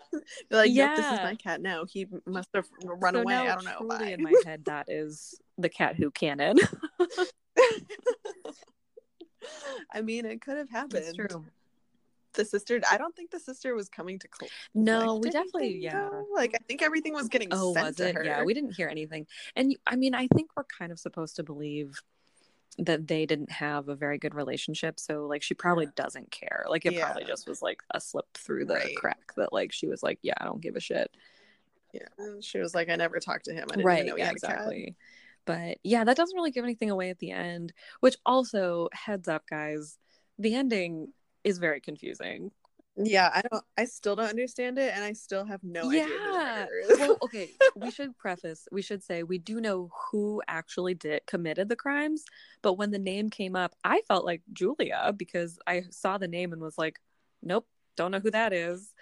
like 0.50 0.70
yep, 0.70 0.96
this 0.96 1.06
is 1.06 1.20
my 1.20 1.34
cat 1.34 1.62
now. 1.62 1.86
He 1.86 2.06
must 2.26 2.50
have 2.54 2.66
run 2.84 3.14
So 3.14 3.22
away. 3.22 3.34
I 3.34 3.54
don't 3.54 3.64
know. 3.64 3.78
Truly 3.78 4.12
in 4.12 4.22
my 4.22 4.34
head, 4.44 4.66
that 4.66 4.90
is 4.90 5.40
the 5.56 5.70
cat 5.70 5.96
who 5.96 6.10
canon. 6.10 6.58
I 9.90 10.02
mean, 10.02 10.26
it 10.26 10.42
could 10.42 10.58
have 10.58 10.68
happened. 10.68 11.04
It's 11.06 11.14
true. 11.14 11.46
The 12.34 12.44
sister. 12.44 12.82
I 12.90 12.98
don't 12.98 13.16
think 13.16 13.30
the 13.30 13.40
sister 13.40 13.74
was 13.74 13.88
coming 13.88 14.18
to 14.18 14.28
collect. 14.28 14.52
No, 14.74 15.14
we 15.14 15.28
anything, 15.28 15.32
definitely 15.32 15.78
yeah. 15.78 16.10
though. 16.10 16.26
Like 16.34 16.54
I 16.54 16.58
think 16.68 16.82
everything 16.82 17.14
was 17.14 17.28
getting 17.28 17.48
Oh, 17.50 17.72
sent 17.72 17.86
was 17.86 17.96
to 17.96 18.12
her. 18.12 18.22
Yeah, 18.22 18.44
we 18.44 18.52
didn't 18.52 18.76
hear 18.76 18.88
anything. 18.88 19.26
And 19.56 19.74
I 19.86 19.96
mean, 19.96 20.14
I 20.14 20.26
think 20.34 20.50
we're 20.54 20.64
kind 20.64 20.92
of 20.92 20.98
supposed 20.98 21.36
to 21.36 21.42
believe 21.42 21.98
that 22.78 23.08
they 23.08 23.26
didn't 23.26 23.50
have 23.50 23.88
a 23.88 23.96
very 23.96 24.18
good 24.18 24.34
relationship. 24.34 25.00
So 25.00 25.26
like 25.26 25.42
she 25.42 25.54
probably 25.54 25.86
doesn't 25.96 26.30
care. 26.30 26.64
Like 26.68 26.86
it 26.86 26.98
probably 27.00 27.24
just 27.24 27.48
was 27.48 27.60
like 27.62 27.82
a 27.92 28.00
slip 28.00 28.26
through 28.34 28.66
the 28.66 28.74
Right. 28.74 28.96
crack 28.96 29.34
that 29.36 29.52
like 29.52 29.72
she 29.72 29.86
was 29.88 30.02
like, 30.02 30.18
yeah, 30.22 30.34
I 30.38 30.44
don't 30.44 30.60
give 30.60 30.76
a 30.76 30.80
shit. 30.80 31.10
Yeah, 31.92 32.06
she 32.40 32.58
was 32.58 32.74
like, 32.74 32.88
I 32.90 32.96
never 32.96 33.18
talked 33.18 33.46
to 33.46 33.52
him. 33.54 33.66
I 33.72 33.76
didn't 33.76 33.86
right 33.86 34.06
know 34.06 34.14
he 34.14 34.20
yeah 34.20 34.26
had 34.26 34.36
a 34.36 34.40
cat. 34.40 34.50
exactly 34.52 34.96
but 35.46 35.78
yeah 35.82 36.04
that 36.04 36.16
doesn't 36.16 36.36
really 36.36 36.50
give 36.50 36.64
anything 36.64 36.90
away 36.90 37.08
at 37.08 37.18
the 37.20 37.30
end 37.30 37.72
which 38.00 38.16
also 38.26 38.88
heads 38.92 39.28
up 39.28 39.44
guys 39.48 39.96
the 40.38 40.54
ending 40.54 41.08
is 41.44 41.56
very 41.58 41.80
confusing 41.80 42.50
Yeah, 43.02 43.30
I 43.32 43.42
don't. 43.42 43.64
I 43.76 43.84
still 43.84 44.16
don't 44.16 44.28
understand 44.28 44.78
it, 44.78 44.92
and 44.94 45.04
I 45.04 45.12
still 45.12 45.44
have 45.44 45.60
no 45.62 45.88
idea. 45.88 46.06
Yeah 46.08 46.66
well 46.98 47.18
okay 47.22 47.50
we 47.76 47.90
should 47.90 48.16
preface 48.16 48.66
we 48.72 48.82
should 48.82 49.02
say 49.02 49.22
we 49.22 49.38
do 49.38 49.60
know 49.60 49.90
who 50.10 50.42
actually 50.48 50.94
did 50.94 51.24
committed 51.26 51.68
the 51.68 51.76
crimes 51.76 52.24
but 52.62 52.74
when 52.74 52.90
the 52.90 52.98
name 52.98 53.30
came 53.30 53.54
up 53.54 53.74
i 53.84 54.00
felt 54.08 54.24
like 54.24 54.42
julia 54.52 55.12
because 55.16 55.58
i 55.66 55.82
saw 55.90 56.18
the 56.18 56.28
name 56.28 56.52
and 56.52 56.60
was 56.62 56.78
like 56.78 56.98
nope 57.42 57.66
don't 57.96 58.10
know 58.10 58.20
who 58.20 58.30
that 58.30 58.52
is 58.52 58.92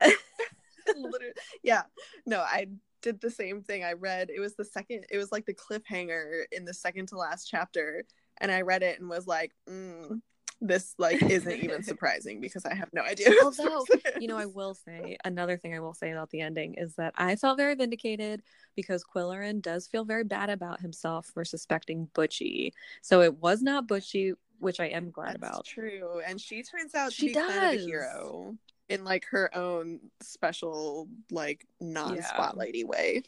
Literally, 0.96 1.34
yeah. 1.62 1.82
No, 2.26 2.40
I 2.40 2.66
did 3.02 3.20
the 3.20 3.30
same 3.30 3.62
thing. 3.62 3.84
I 3.84 3.92
read 3.92 4.30
it 4.30 4.40
was 4.40 4.54
the 4.56 4.64
second. 4.64 5.06
It 5.10 5.18
was 5.18 5.32
like 5.32 5.46
the 5.46 5.54
cliffhanger 5.54 6.44
in 6.52 6.64
the 6.64 6.74
second 6.74 7.08
to 7.08 7.16
last 7.16 7.46
chapter, 7.46 8.04
and 8.38 8.50
I 8.50 8.62
read 8.62 8.82
it 8.82 9.00
and 9.00 9.08
was 9.08 9.26
like, 9.26 9.52
mm, 9.68 10.20
"This 10.60 10.94
like 10.98 11.22
isn't 11.22 11.64
even 11.64 11.82
surprising 11.84 12.40
because 12.40 12.64
I 12.64 12.74
have 12.74 12.88
no 12.92 13.02
idea." 13.02 13.30
Although, 13.42 13.84
you 14.20 14.28
know, 14.28 14.36
I 14.36 14.46
will 14.46 14.74
say 14.74 15.16
another 15.24 15.56
thing 15.56 15.74
I 15.74 15.80
will 15.80 15.94
say 15.94 16.10
about 16.10 16.30
the 16.30 16.40
ending 16.40 16.74
is 16.74 16.94
that 16.96 17.14
I 17.16 17.36
felt 17.36 17.56
very 17.58 17.74
vindicated 17.74 18.42
because 18.74 19.04
Qwilleran 19.04 19.62
does 19.62 19.86
feel 19.86 20.04
very 20.04 20.24
bad 20.24 20.50
about 20.50 20.80
himself 20.80 21.26
for 21.26 21.44
suspecting 21.44 22.08
Butchy. 22.14 22.72
So 23.02 23.22
it 23.22 23.38
was 23.38 23.62
not 23.62 23.86
Butchy, 23.86 24.32
which 24.58 24.80
I 24.80 24.86
am 24.86 25.10
glad 25.10 25.28
That's 25.28 25.36
about. 25.36 25.64
true, 25.64 26.20
and 26.26 26.40
she 26.40 26.62
turns 26.62 26.94
out 26.94 27.10
to 27.10 27.14
She 27.14 27.28
be 27.28 27.34
kind 27.34 27.74
of 27.74 27.80
a 27.80 27.84
hero 27.84 28.56
in 28.88 29.04
like 29.04 29.26
her 29.26 29.54
own 29.56 30.00
special, 30.20 31.08
like 31.30 31.66
non-spotlighty 31.80 32.84
way. 32.84 33.22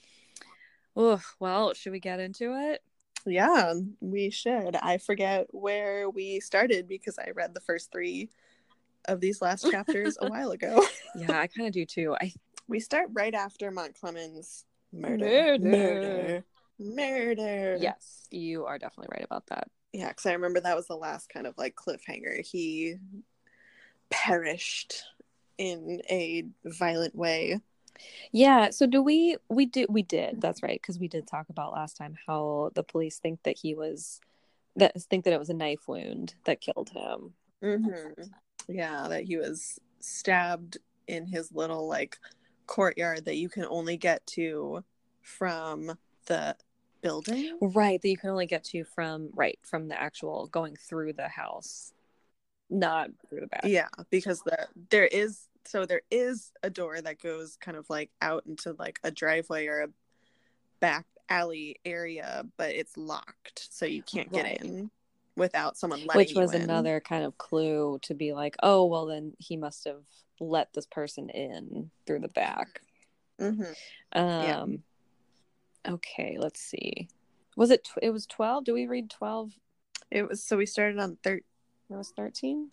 Oof, 0.98 1.36
well, 1.38 1.72
should 1.74 1.92
we 1.92 2.00
get 2.00 2.20
into 2.20 2.54
it? 2.54 2.82
Yeah, 3.26 3.74
we 4.00 4.30
should. 4.30 4.76
I 4.76 4.98
forget 4.98 5.46
where 5.50 6.08
we 6.08 6.40
started 6.40 6.88
because 6.88 7.18
I 7.18 7.30
read 7.30 7.54
the 7.54 7.60
first 7.60 7.92
three 7.92 8.30
of 9.06 9.20
these 9.20 9.40
last 9.42 9.70
chapters 9.70 10.16
a 10.20 10.28
while 10.28 10.50
ago. 10.50 10.84
Yeah, 11.16 11.40
I 11.40 11.48
kind 11.48 11.66
of 11.66 11.74
do 11.74 11.84
too. 11.84 12.14
I 12.20 12.32
We 12.68 12.78
start 12.78 13.08
right 13.12 13.34
after 13.34 13.72
Mountclemens' 13.72 14.64
murder. 14.92 15.24
Murder. 15.24 15.58
Murder. 15.58 16.44
Murder. 16.78 17.76
yes, 17.80 18.26
you 18.30 18.64
are 18.64 18.78
definitely 18.78 19.08
right 19.12 19.24
about 19.24 19.46
that. 19.48 19.68
Yeah, 19.92 20.08
because 20.08 20.26
I 20.26 20.32
remember 20.32 20.60
that 20.60 20.76
was 20.76 20.86
the 20.86 20.96
last 20.96 21.28
kind 21.28 21.46
of 21.46 21.58
like 21.58 21.74
cliffhanger. 21.74 22.46
He 22.46 22.94
perished 24.08 25.02
in 25.58 26.00
a 26.08 26.44
violent 26.64 27.14
way. 27.14 27.60
Yeah, 28.32 28.70
so 28.70 28.86
do 28.86 29.02
we 29.02 29.36
we 29.48 29.66
did 29.66 29.88
we 29.90 30.02
did. 30.02 30.40
That's 30.40 30.62
right 30.62 30.80
because 30.80 30.98
we 30.98 31.08
did 31.08 31.26
talk 31.26 31.48
about 31.48 31.72
last 31.72 31.96
time 31.96 32.16
how 32.26 32.70
the 32.74 32.82
police 32.82 33.18
think 33.18 33.42
that 33.42 33.58
he 33.58 33.74
was 33.74 34.20
that 34.76 35.00
think 35.02 35.24
that 35.24 35.32
it 35.32 35.38
was 35.38 35.50
a 35.50 35.54
knife 35.54 35.88
wound 35.88 36.34
that 36.44 36.60
killed 36.60 36.90
him. 36.90 37.34
Mm-hmm. 37.62 38.22
Yeah, 38.68 39.06
that 39.08 39.24
he 39.24 39.36
was 39.36 39.78
stabbed 40.00 40.78
in 41.06 41.26
his 41.26 41.52
little 41.52 41.88
like 41.88 42.18
courtyard 42.66 43.24
that 43.24 43.36
you 43.36 43.48
can 43.48 43.64
only 43.64 43.96
get 43.96 44.24
to 44.28 44.84
from 45.22 45.98
the 46.26 46.56
building. 47.02 47.58
Right, 47.60 48.00
that 48.00 48.08
you 48.08 48.16
can 48.16 48.30
only 48.30 48.46
get 48.46 48.64
to 48.64 48.84
from 48.84 49.30
right 49.34 49.58
from 49.62 49.88
the 49.88 50.00
actual 50.00 50.46
going 50.46 50.76
through 50.76 51.14
the 51.14 51.28
house, 51.28 51.92
not 52.68 53.10
through 53.28 53.40
the 53.40 53.46
back. 53.48 53.64
Yeah, 53.64 53.88
because 54.10 54.42
the 54.42 54.68
there 54.90 55.06
is 55.06 55.48
so 55.64 55.84
there 55.86 56.02
is 56.10 56.52
a 56.62 56.70
door 56.70 57.00
that 57.00 57.20
goes 57.20 57.56
kind 57.56 57.76
of 57.76 57.88
like 57.90 58.10
out 58.22 58.44
into 58.46 58.74
like 58.78 58.98
a 59.04 59.10
driveway 59.10 59.66
or 59.66 59.80
a 59.82 59.88
back 60.80 61.06
alley 61.28 61.76
area, 61.84 62.44
but 62.56 62.70
it's 62.70 62.96
locked, 62.96 63.68
so 63.70 63.86
you 63.86 64.02
can't 64.02 64.32
get 64.32 64.44
Right. 64.44 64.60
in 64.62 64.90
without 65.36 65.76
someone 65.76 66.00
letting 66.06 66.12
you. 66.12 66.16
which 66.16 66.34
was 66.34 66.54
another 66.54 67.00
kind 67.00 67.24
of 67.24 67.38
clue 67.38 67.98
to 68.02 68.14
be 68.14 68.32
like, 68.32 68.56
oh 68.62 68.84
well, 68.86 69.06
then 69.06 69.32
he 69.38 69.56
must 69.56 69.84
have 69.84 70.02
let 70.40 70.72
this 70.72 70.86
person 70.86 71.28
in 71.30 71.90
through 72.06 72.20
the 72.20 72.28
back. 72.28 72.82
Mhm. 73.38 73.74
Um, 74.12 74.82
okay, 75.86 76.36
let's 76.38 76.60
see. 76.60 77.08
Was 77.56 77.70
it? 77.70 77.84
Tw- 77.84 77.98
it 78.02 78.10
was 78.10 78.26
twelve. 78.26 78.64
Do 78.64 78.72
we 78.74 78.86
read 78.86 79.10
twelve? 79.10 79.52
It 80.10 80.26
was 80.28 80.42
so 80.42 80.56
we 80.56 80.66
started 80.66 80.98
on 80.98 81.16
thirteen. 81.22 81.44
It 81.90 81.94
was 81.96 82.12
thirteen. 82.16 82.68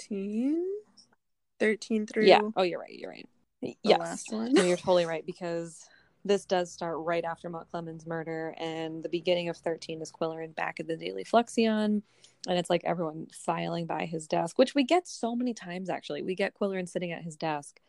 13, 1.59 2.05
13 2.05 2.07
through 2.07 2.25
Yeah. 2.25 2.41
Oh, 2.55 2.63
you're 2.63 2.79
right. 2.79 2.97
You're 2.97 3.11
right. 3.11 3.27
yes. 3.61 3.99
last 3.99 4.31
one. 4.31 4.53
No, 4.53 4.63
you're 4.63 4.77
totally 4.77 5.05
right 5.05 5.25
because 5.25 5.87
this 6.25 6.45
does 6.45 6.71
start 6.71 6.97
right 6.99 7.23
after 7.23 7.49
Mountclemens' 7.49 8.05
murder, 8.05 8.53
and 8.57 9.01
the 9.03 9.09
beginning 9.09 9.49
of 9.49 9.57
13 9.57 10.01
is 10.01 10.11
Qwilleran 10.11 10.55
back 10.55 10.79
at 10.79 10.87
the 10.87 10.97
Daily 10.97 11.23
Fluxion, 11.23 12.01
and 12.47 12.59
it's 12.59 12.69
like 12.69 12.83
everyone 12.83 13.27
filing 13.33 13.85
by 13.85 14.05
his 14.05 14.27
desk, 14.27 14.57
which 14.57 14.75
we 14.75 14.83
get 14.83 15.07
so 15.07 15.35
many 15.35 15.53
times 15.53 15.89
actually. 15.89 16.21
We 16.21 16.35
get 16.35 16.53
Qwilleran 16.59 16.87
sitting 16.89 17.11
at 17.11 17.23
his 17.23 17.35
desk, 17.35 17.79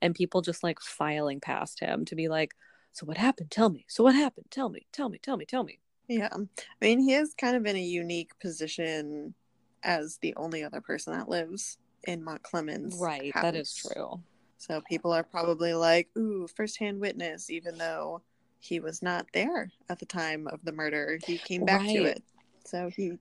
and 0.00 0.14
people 0.14 0.42
just 0.42 0.62
like 0.62 0.80
filing 0.80 1.40
past 1.40 1.80
him 1.80 2.04
to 2.06 2.14
be 2.14 2.28
like, 2.28 2.54
"So 2.92 3.04
what 3.04 3.16
happened? 3.16 3.50
Tell 3.50 3.68
me. 3.68 3.84
So 3.88 4.04
what 4.04 4.14
happened? 4.14 4.46
Tell 4.50 4.68
me. 4.68 4.86
Tell 4.92 5.08
me. 5.08 5.18
Tell 5.18 5.36
me. 5.36 5.44
Tell 5.44 5.64
me." 5.64 5.80
Yeah. 6.08 6.28
I 6.32 6.46
mean, 6.80 7.00
he 7.00 7.14
is 7.14 7.34
kind 7.34 7.56
of 7.56 7.66
in 7.66 7.76
a 7.76 7.82
unique 7.82 8.38
position 8.38 9.34
as 9.82 10.18
the 10.18 10.34
only 10.36 10.64
other 10.64 10.80
person 10.80 11.12
that 11.12 11.28
lives 11.28 11.78
in 12.06 12.22
Mountclemens. 12.24 13.00
Right. 13.00 13.32
That 13.34 13.54
is 13.54 13.74
true. 13.74 14.20
So 14.58 14.80
people 14.88 15.12
are 15.12 15.22
probably 15.22 15.74
like, 15.74 16.08
ooh, 16.16 16.48
firsthand 16.48 17.00
witness, 17.00 17.50
even 17.50 17.78
though 17.78 18.22
he 18.60 18.80
was 18.80 19.02
not 19.02 19.26
there 19.32 19.70
at 19.88 19.98
the 19.98 20.06
time 20.06 20.48
of 20.48 20.64
the 20.64 20.72
murder. 20.72 21.18
He 21.24 21.38
came 21.38 21.64
back 21.64 21.86
to 21.86 22.04
it. 22.04 22.22
So 22.64 22.88
he 22.88 23.12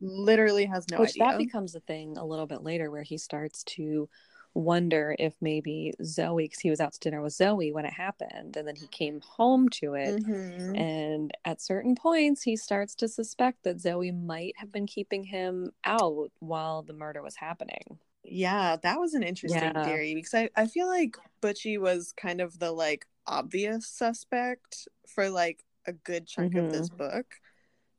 literally 0.00 0.64
has 0.64 0.88
no 0.90 0.98
Which 1.00 1.10
idea. 1.10 1.24
that 1.24 1.38
becomes 1.38 1.74
a 1.74 1.80
thing 1.80 2.16
a 2.16 2.24
little 2.24 2.46
bit 2.46 2.62
later 2.62 2.90
where 2.90 3.02
he 3.02 3.18
starts 3.18 3.62
to 3.64 4.08
wonder 4.54 5.14
if 5.18 5.34
maybe 5.40 5.92
Zoe, 6.02 6.44
because 6.44 6.58
he 6.58 6.70
was 6.70 6.80
out 6.80 6.94
to 6.94 6.98
dinner 6.98 7.20
with 7.20 7.34
Zoe 7.34 7.72
when 7.72 7.84
it 7.84 7.92
happened, 7.92 8.56
and 8.56 8.66
then 8.66 8.74
he 8.74 8.86
came 8.88 9.20
home 9.20 9.68
to 9.68 9.94
it. 9.94 10.16
Mhm. 10.16 10.76
And 10.76 11.32
at 11.44 11.60
certain 11.60 11.94
points, 11.94 12.42
he 12.42 12.56
starts 12.56 12.94
to 12.96 13.08
suspect 13.08 13.62
that 13.62 13.80
Zoe 13.80 14.10
might 14.10 14.56
have 14.56 14.72
been 14.72 14.86
keeping 14.86 15.24
him 15.24 15.72
out 15.84 16.32
while 16.40 16.82
the 16.82 16.94
murder 16.94 17.22
was 17.22 17.36
happening. 17.36 17.98
Yeah, 18.22 18.76
that 18.82 18.98
was 19.00 19.14
an 19.14 19.22
interesting 19.22 19.72
Yeah. 19.72 19.84
theory 19.84 20.14
because 20.14 20.34
I, 20.34 20.50
I 20.56 20.66
feel 20.66 20.86
like 20.86 21.16
Butchy 21.40 21.78
was 21.78 22.12
kind 22.12 22.40
of 22.40 22.58
the 22.58 22.70
like 22.70 23.06
obvious 23.26 23.86
suspect 23.86 24.88
for 25.08 25.30
like 25.30 25.64
a 25.86 25.92
good 25.92 26.26
chunk 26.26 26.54
of 26.56 26.70
this 26.70 26.88
Mm-hmm. 26.88 26.96
book 26.96 27.26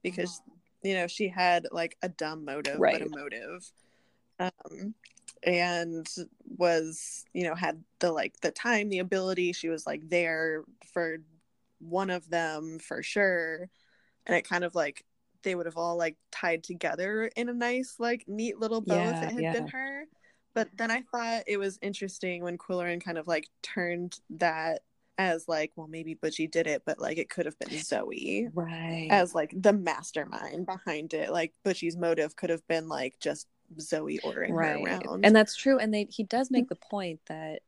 because 0.04 0.42
you 0.84 0.94
know 0.94 1.08
she 1.08 1.28
had 1.28 1.68
like 1.72 1.98
a 2.02 2.10
dumb 2.10 2.46
motive 2.46 2.80
Right. 2.80 3.02
but 3.02 3.08
a 3.08 3.10
motive 3.10 3.72
um 4.40 4.94
and 5.44 6.08
was 6.58 7.26
you 7.34 7.44
know 7.44 7.56
had 7.56 7.84
the 8.00 8.12
like 8.12 8.34
the 8.42 8.52
time 8.52 8.90
the 8.90 9.00
ability 9.00 9.54
she 9.54 9.70
was 9.70 9.86
like 9.88 10.08
there 10.10 10.64
for 10.94 11.18
one 11.80 12.10
of 12.12 12.30
them 12.30 12.78
for 12.80 13.02
sure 13.02 13.70
and 14.28 14.36
it 14.36 14.48
kind 14.48 14.64
of 14.64 14.76
like 14.76 15.04
they 15.44 15.56
would 15.56 15.66
have 15.66 15.78
all 15.78 15.98
like 15.98 16.18
tied 16.32 16.64
together 16.64 17.30
in 17.36 17.50
a 17.50 17.54
nice 17.54 17.96
like 18.00 18.24
neat 18.28 18.60
little 18.60 18.82
bow 18.82 18.96
if 18.96 19.24
it 19.24 19.32
had 19.32 19.42
yeah. 19.42 19.54
been 19.54 19.68
her 19.68 20.06
but 20.54 20.68
then 20.76 20.92
i 20.92 21.02
thought 21.12 21.44
it 21.48 21.58
was 21.58 21.80
interesting 21.82 22.44
when 22.44 22.58
Qwilleran 22.58 23.04
kind 23.04 23.18
of 23.18 23.28
like 23.28 23.48
turned 23.62 24.20
that 24.32 24.82
as 25.18 25.48
like 25.48 25.72
well 25.76 25.88
maybe 25.88 26.14
butchy 26.14 26.48
did 26.48 26.68
it 26.68 26.84
but 26.86 27.00
like 27.00 27.18
it 27.18 27.30
could 27.30 27.46
have 27.46 27.60
been 27.60 27.78
zoe 27.78 28.48
Right. 28.54 29.08
as 29.12 29.36
like 29.36 29.54
the 29.56 29.74
mastermind 29.74 30.66
behind 30.66 31.14
it 31.14 31.32
like 31.32 31.54
butchy's 31.64 31.98
motive 31.98 32.36
could 32.36 32.50
have 32.50 32.66
been 32.68 32.88
like 32.88 33.16
just 33.20 33.48
zoe 33.80 34.20
ordering 34.20 34.54
right. 34.54 34.80
her 34.80 34.86
around 34.86 35.26
And 35.26 35.36
that's 35.36 35.56
true. 35.56 35.78
And 35.78 35.94
they 35.94 36.08
he 36.10 36.24
does 36.24 36.52
make 36.52 36.66
mm-hmm. 36.66 36.70
the 36.70 36.88
point 36.90 37.20
that 37.28 37.62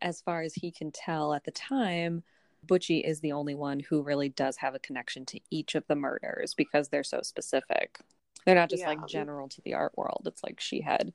as 0.00 0.20
far 0.20 0.42
as 0.42 0.54
he 0.54 0.70
can 0.70 0.90
tell 0.92 1.34
at 1.34 1.44
the 1.44 1.50
time, 1.50 2.22
Butchy 2.66 2.98
is 3.00 3.20
the 3.20 3.32
only 3.32 3.54
one 3.54 3.80
who 3.80 4.02
really 4.02 4.28
does 4.28 4.58
have 4.58 4.74
a 4.74 4.78
connection 4.80 5.24
to 5.26 5.40
each 5.50 5.74
of 5.74 5.86
the 5.86 5.96
murders 5.96 6.54
because 6.54 6.88
they're 6.88 7.04
so 7.04 7.20
specific. 7.22 7.98
They're 8.44 8.54
not 8.54 8.70
just 8.70 8.82
Yeah. 8.82 8.88
like 8.90 9.06
general 9.06 9.48
to 9.48 9.60
the 9.62 9.74
art 9.74 9.96
world. 9.96 10.22
It's 10.26 10.42
like 10.42 10.60
she 10.60 10.80
had 10.80 11.12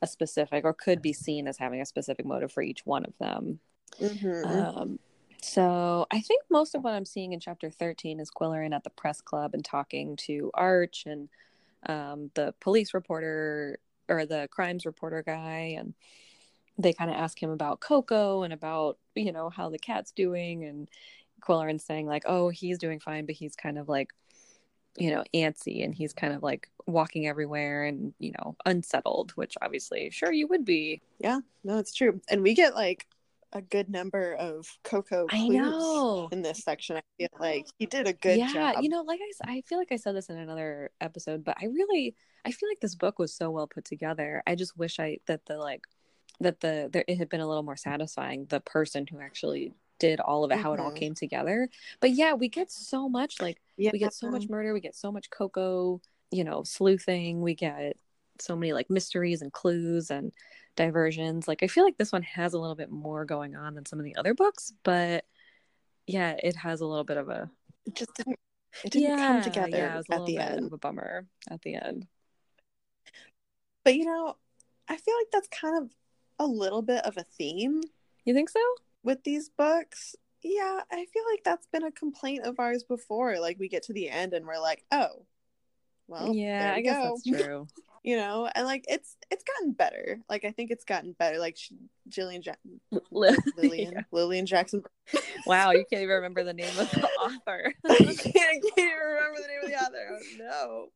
a 0.00 0.06
specific 0.06 0.64
or 0.64 0.72
could 0.72 1.02
be 1.02 1.12
seen 1.12 1.48
as 1.48 1.58
having 1.58 1.80
a 1.80 1.86
specific 1.86 2.24
motive 2.24 2.52
for 2.52 2.62
each 2.62 2.86
one 2.86 3.04
of 3.04 3.16
them. 3.18 3.60
Mhm. 4.00 4.44
Um, 4.46 4.98
so 5.40 6.06
I 6.10 6.20
think 6.20 6.44
most 6.50 6.74
of 6.74 6.84
what 6.84 6.94
I'm 6.94 7.04
seeing 7.04 7.32
in 7.32 7.40
chapter 7.40 7.70
13 7.70 8.20
is 8.20 8.30
Qwilleran 8.30 8.74
at 8.74 8.84
the 8.84 8.90
press 8.90 9.20
club 9.20 9.54
and 9.54 9.64
talking 9.64 10.16
to 10.16 10.50
Arch 10.54 11.04
and 11.06 11.28
um, 11.86 12.30
the 12.34 12.54
police 12.60 12.94
reporter 12.94 13.78
or 14.08 14.26
the 14.26 14.48
crimes 14.50 14.86
reporter 14.86 15.22
guy. 15.22 15.76
And 15.78 15.94
they 16.78 16.92
kind 16.92 17.10
of 17.10 17.16
ask 17.16 17.42
him 17.42 17.50
about 17.50 17.80
Coco 17.80 18.42
and 18.44 18.52
about, 18.52 18.98
you 19.14 19.32
know, 19.32 19.50
how 19.50 19.68
the 19.68 19.78
cat's 19.78 20.12
doing. 20.12 20.64
And 20.64 20.88
Qwilleran's 21.42 21.84
saying, 21.84 22.06
like, 22.06 22.22
oh, 22.26 22.48
he's 22.48 22.78
doing 22.78 23.00
fine, 23.00 23.26
but 23.26 23.34
he's 23.34 23.56
kind 23.56 23.78
of 23.78 23.88
like, 23.88 24.10
you 24.96 25.10
know, 25.10 25.24
antsy 25.34 25.84
and 25.84 25.94
he's 25.94 26.12
kind 26.12 26.32
of 26.32 26.42
like 26.42 26.70
walking 26.86 27.26
everywhere 27.26 27.84
and, 27.84 28.14
you 28.18 28.32
know, 28.38 28.56
unsettled, 28.64 29.32
which 29.32 29.54
obviously, 29.60 30.10
sure, 30.10 30.32
you 30.32 30.46
would 30.46 30.64
be. 30.64 31.02
yeah 31.18 31.40
no 31.64 31.78
it's 31.78 31.92
true 31.94 32.20
and 32.30 32.42
we 32.42 32.54
get 32.54 32.74
like 32.74 33.06
a 33.54 33.62
good 33.62 33.88
number 33.88 34.34
of 34.34 34.66
coco 34.84 35.26
clues 35.26 36.28
in 36.32 36.42
this 36.42 36.58
section 36.62 36.96
i 36.96 37.02
feel 37.16 37.28
like 37.40 37.66
he 37.78 37.86
did 37.86 38.06
a 38.06 38.12
good 38.12 38.38
yeah, 38.38 38.52
job 38.52 38.74
Yeah, 38.74 38.80
you 38.80 38.88
know, 38.88 39.02
like 39.02 39.20
I, 39.46 39.52
I 39.52 39.60
feel 39.62 39.78
like 39.78 39.90
I 39.90 39.96
said 39.96 40.14
this 40.14 40.28
in 40.28 40.36
another 40.36 40.90
episode, 41.00 41.44
but 41.44 41.56
I 41.60 41.66
really, 41.66 42.14
I 42.44 42.52
feel 42.52 42.68
like 42.68 42.80
this 42.80 42.94
book 42.94 43.18
was 43.18 43.32
so 43.34 43.50
well 43.50 43.66
put 43.66 43.84
together. 43.84 44.42
I 44.46 44.54
just 44.54 44.76
wish 44.76 45.00
I 45.00 45.18
that 45.26 45.46
the 45.46 45.56
like, 45.56 45.86
that 46.40 46.60
the 46.60 46.88
there 46.92 47.04
it 47.08 47.18
had 47.18 47.28
been 47.28 47.40
a 47.40 47.46
little 47.48 47.62
more 47.62 47.76
satisfying. 47.76 48.46
The 48.46 48.60
person 48.60 49.06
who 49.06 49.20
actually 49.20 49.74
did 49.98 50.20
all 50.20 50.44
of 50.44 50.52
it, 50.52 50.58
how 50.58 50.72
it 50.74 50.80
all 50.80 50.92
Mhm. 50.92 50.96
came 50.96 51.14
together. 51.14 51.68
But 52.00 52.10
yeah, 52.12 52.34
we 52.34 52.48
get 52.48 52.70
so 52.70 53.08
much 53.08 53.40
like 53.40 53.60
yeah 53.76 53.90
we 53.92 53.98
get 53.98 54.14
so 54.14 54.30
much 54.30 54.48
murder, 54.48 54.72
we 54.72 54.80
get 54.80 54.94
so 54.94 55.10
much 55.10 55.28
Coco, 55.30 56.00
you 56.30 56.44
know, 56.44 56.62
sleuthing. 56.62 57.40
We 57.42 57.54
get 57.54 57.96
so 58.40 58.54
many 58.54 58.72
like 58.72 58.88
mysteries 58.90 59.42
and 59.42 59.52
clues 59.52 60.10
and 60.10 60.32
diversions. 60.76 61.48
Like 61.48 61.62
I 61.64 61.66
feel 61.66 61.82
like 61.84 61.98
this 61.98 62.12
one 62.12 62.22
has 62.22 62.54
a 62.54 62.58
little 62.58 62.76
bit 62.76 62.90
more 62.90 63.24
going 63.24 63.56
on 63.56 63.74
than 63.74 63.84
some 63.86 63.98
of 63.98 64.04
the 64.04 64.14
other 64.16 64.34
books, 64.34 64.72
but 64.84 65.24
yeah, 66.06 66.36
it 66.42 66.54
has 66.56 66.80
a 66.80 66.86
little 66.86 67.04
bit 67.04 67.16
of 67.16 67.28
a 67.28 67.50
it 67.84 67.94
just 67.96 68.14
didn't 68.14 68.38
it 68.84 68.90
didn't 68.92 69.16
come 69.16 69.42
together 69.42 69.68
yeah, 69.76 69.94
it 69.94 69.96
was 69.96 70.06
a 70.10 70.14
at 70.14 70.26
the 70.26 70.36
bit 70.36 70.42
end 70.44 70.66
of 70.66 70.72
a 70.72 70.78
bummer 70.78 71.26
at 71.50 71.60
the 71.62 71.74
end. 71.74 72.06
but 73.84 73.94
you 73.96 74.04
know 74.04 74.36
i 74.88 74.96
feel 74.96 75.14
like 75.16 75.26
that's 75.32 75.48
kind 75.48 75.82
of 75.82 75.90
a 76.38 76.46
little 76.46 76.82
bit 76.82 77.04
of 77.04 77.16
a 77.16 77.22
theme 77.24 77.80
You 78.24 78.34
think 78.34 78.48
so? 78.50 78.60
with 79.02 79.22
these 79.24 79.48
books 79.48 80.14
yeah 80.42 80.80
i 80.92 81.04
feel 81.12 81.22
like 81.30 81.42
that's 81.44 81.66
been 81.68 81.84
a 81.84 81.90
complaint 81.92 82.44
of 82.44 82.58
ours 82.60 82.84
before 82.84 83.38
like 83.40 83.58
we 83.58 83.68
get 83.68 83.82
to 83.84 83.92
the 83.92 84.08
end 84.08 84.32
and 84.34 84.46
we're 84.46 84.58
like 84.60 84.84
oh 84.92 85.24
well 86.06 86.32
yeah, 86.34 86.72
I 86.74 86.80
guess 86.80 86.96
go. 86.98 87.10
that's 87.10 87.24
true. 87.24 87.66
you 88.04 88.16
know 88.16 88.48
and 88.54 88.64
like 88.66 88.84
it's 88.88 89.16
it's 89.30 89.42
gotten 89.44 89.72
better 89.72 90.20
like 90.30 90.44
i 90.44 90.50
think 90.52 90.70
it's 90.70 90.84
gotten 90.84 91.12
better 91.18 91.38
like 91.38 91.56
she, 91.56 91.76
jillian 92.08 92.44
ja- 92.44 92.98
Li- 93.10 93.36
lilian 93.56 93.92
Yeah. 93.94 94.02
lilian 94.12 94.46
jackson 94.46 94.82
Wow, 95.46 95.70
you 95.72 95.84
can't 95.90 96.02
even 96.02 96.16
remember 96.16 96.44
the 96.44 96.52
name 96.52 96.78
of 96.78 96.90
the 96.90 97.08
author. 97.20 97.72
I 97.88 97.96
can't, 98.04 98.36
I 98.36 98.60
can't 98.60 98.78
even 98.78 98.98
remember 98.98 99.40
the 99.40 99.48
name 99.48 99.60
of 99.64 99.70
the 99.70 99.76
author 99.76 100.18
oh 100.40 100.88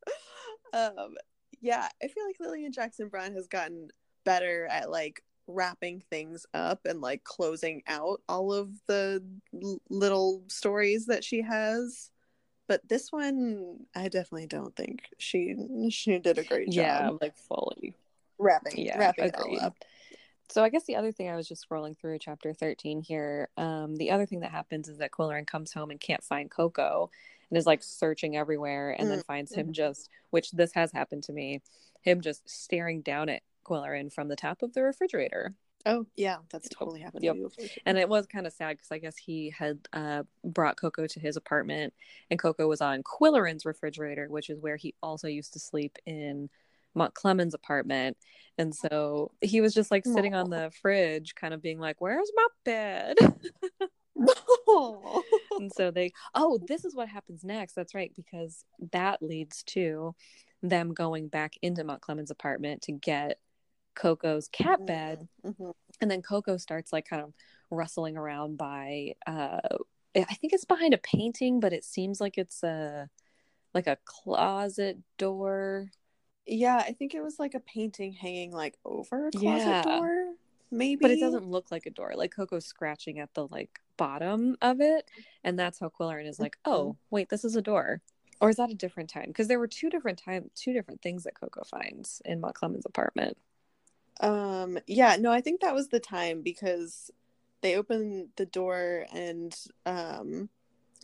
no 0.73 0.79
um 1.05 1.15
yeah 1.61 1.89
i 2.03 2.09
feel 2.09 2.25
like 2.27 2.37
lilian 2.41 2.73
jackson 2.73 3.09
braun 3.09 3.33
has 3.35 3.47
gotten 3.49 3.89
better 4.25 4.67
at 4.71 4.91
like 4.91 5.23
wrapping 5.47 6.03
things 6.11 6.47
up 6.55 6.81
and 6.85 7.01
like 7.01 7.25
closing 7.25 7.83
out 7.87 8.21
all 8.29 8.53
of 8.53 8.71
the 8.87 9.23
l- 9.63 9.81
little 9.91 10.43
stories 10.49 11.07
that 11.07 11.25
she 11.25 11.43
has 11.43 12.11
but 12.69 12.81
this 12.89 13.11
one 13.11 13.79
i 13.95 14.05
definitely 14.05 14.47
don't 14.47 14.75
think 14.77 15.03
she 15.19 15.55
she 15.91 16.19
did 16.19 16.39
a 16.39 16.45
great 16.45 16.67
job. 16.71 16.75
yeah, 16.75 17.11
like 17.21 17.37
fully. 17.37 17.95
wrapping 18.39 18.87
Yeah, 18.87 18.99
wrapping 18.99 19.25
agreed. 19.27 19.57
it 19.57 19.61
all 19.63 19.67
up 19.67 19.77
So 20.49 20.63
I 20.63 20.69
guess 20.69 20.85
the 20.85 20.97
other 20.97 21.13
thing 21.13 21.29
I 21.29 21.37
was 21.37 21.49
just 21.49 21.67
scrolling 21.69 21.97
through 21.99 22.19
chapter 22.19 22.53
13 22.53 23.01
here. 23.01 23.49
Um, 23.57 23.97
the 23.97 24.11
other 24.11 24.27
thing 24.27 24.41
that 24.41 24.51
happens 24.51 24.89
is 24.89 24.99
that 24.99 25.11
Qwilleran 25.11 25.47
comes 25.47 25.73
home 25.73 25.91
and 25.91 25.99
can't 25.99 26.23
find 26.23 26.51
Coco 26.51 27.11
and 27.51 27.57
is 27.59 27.67
like 27.67 27.83
searching 27.83 28.37
everywhere 28.37 28.91
and 28.99 29.11
then 29.11 29.21
Mm, 29.21 29.25
finds 29.25 29.53
him 29.55 29.73
just, 29.73 30.09
which 30.31 30.51
this 30.53 30.73
has 30.75 30.93
happened 30.93 31.23
to 31.25 31.33
me, 31.33 31.63
him 32.03 32.21
just 32.21 32.49
staring 32.49 33.01
down 33.03 33.29
at 33.29 33.43
Qwilleran 33.65 34.13
from 34.13 34.29
the 34.29 34.37
top 34.37 34.63
of 34.63 34.73
the 34.73 34.83
refrigerator. 34.83 35.55
oh 35.85 36.07
yeah 36.17 36.37
that's 36.51 36.69
totally 36.69 37.01
happened 37.01 37.25
Yep. 37.25 37.37
And 37.87 37.99
it 37.99 38.09
was 38.09 38.27
kind 38.27 38.47
of 38.47 38.53
sad 38.53 38.77
because 38.77 38.93
I 38.93 38.99
guess 38.99 39.17
he 39.17 39.51
had 39.51 39.79
uh, 39.93 40.23
brought 40.45 40.77
Coco 40.77 41.07
to 41.07 41.21
his 41.21 41.37
apartment, 41.37 41.93
and 42.31 42.39
Coco 42.39 42.69
was 42.69 42.81
on 42.81 43.03
Qwilleran's 43.03 43.65
refrigerator, 43.67 44.27
which 44.29 44.49
is 44.51 44.61
where 44.61 44.77
he 44.77 44.95
also 45.03 45.27
used 45.29 45.53
to 45.55 45.59
sleep 45.59 45.99
in 46.07 46.49
Mountclemens' 46.97 47.55
apartment. 47.55 48.17
And 48.59 48.75
so 48.75 49.33
he 49.41 49.61
was 49.61 49.73
just 49.75 49.91
like 49.91 50.05
sitting 50.05 50.35
on 50.35 50.51
the 50.51 50.71
fridge, 50.83 51.35
kind 51.35 51.55
of 51.55 51.63
being 51.63 51.81
like, 51.81 52.01
"Where's 52.01 52.31
my 52.37 52.47
bed?" 52.65 53.17
And 55.59 55.73
so 55.73 55.91
they, 55.91 56.13
oh, 56.35 56.59
this 56.67 56.85
is 56.85 56.95
what 56.95 57.09
happens 57.09 57.45
next. 57.45 57.75
That's 57.75 57.95
right, 57.95 58.13
because 58.15 58.65
that 58.93 59.23
leads 59.23 59.63
to 59.65 60.15
them 60.63 60.93
going 60.95 61.29
back 61.29 61.55
into 61.63 61.83
Mountclemens' 61.85 62.31
apartment 62.31 62.83
to 62.83 62.93
get 62.93 63.39
Coco's 63.95 64.49
cat 64.49 64.85
bed 64.87 65.29
Mhm. 65.45 65.75
and 66.01 66.11
then 66.11 66.23
coco 66.23 66.57
starts 66.57 66.93
like 66.93 67.07
kind 67.09 67.23
of 67.23 67.33
rustling 67.71 68.17
around 68.17 68.57
by 68.57 69.15
uh 69.27 69.61
i 70.17 70.35
think 70.35 70.53
it's 70.53 70.65
behind 70.65 70.93
a 70.95 70.99
painting 70.99 71.59
but 71.61 71.73
it 71.73 71.85
seems 71.85 72.21
like 72.21 72.37
it's 72.39 72.63
a 72.63 73.09
like 73.75 73.87
a 73.87 73.97
closet 74.05 74.99
door. 75.17 75.91
Yeah, 76.47 76.77
I 76.77 76.93
think 76.93 77.15
it 77.15 77.23
was 77.23 77.39
like 77.39 77.55
a 77.55 77.61
painting 77.61 78.13
hanging 78.13 78.51
like 78.53 78.77
over 78.85 79.29
a 79.29 79.31
closet 79.31 79.43
Yeah. 79.69 79.83
door, 79.83 80.35
maybe. 80.71 80.97
but 81.01 81.11
it 81.11 81.21
doesn't 81.21 81.47
look 81.47 81.71
like 81.71 81.87
a 81.87 81.91
door. 81.91 82.13
Like 82.15 82.33
coco's 82.35 82.67
scratching 82.67 83.19
at 83.19 83.33
the 83.35 83.47
like 83.47 83.79
bottom 83.97 84.57
of 84.61 84.81
it 84.81 85.09
and 85.45 85.59
that's 85.59 85.79
how 85.79 85.89
qwilleran 85.89 86.27
is 86.29 86.41
like 86.41 86.57
oh 86.65 86.97
wait 87.11 87.29
this 87.31 87.45
is 87.45 87.57
a 87.57 87.63
door. 87.63 88.01
Or 88.41 88.51
is 88.51 88.57
that 88.57 88.71
a 88.71 88.75
different 88.75 89.09
time? 89.09 89.27
Because 89.29 89.47
there 89.49 89.59
were 89.61 89.69
two 89.69 89.89
different 89.89 90.19
time 90.19 90.51
two 90.55 90.73
different 90.73 91.01
things 91.01 91.23
that 91.25 91.39
coco 91.39 91.63
finds 91.65 92.21
in 92.25 92.41
Mountclemens' 92.43 92.85
apartment 92.85 93.39
Um, 94.21 94.79
yeah, 94.87 95.17
no, 95.19 95.33
I 95.33 95.41
think 95.41 95.61
that 95.61 95.75
was 95.75 95.89
the 95.89 96.01
time 96.01 96.43
because 96.43 97.11
they 97.61 97.77
open 97.77 98.29
the 98.37 98.47
door 98.47 99.07
and 99.13 99.57
um, 99.87 100.49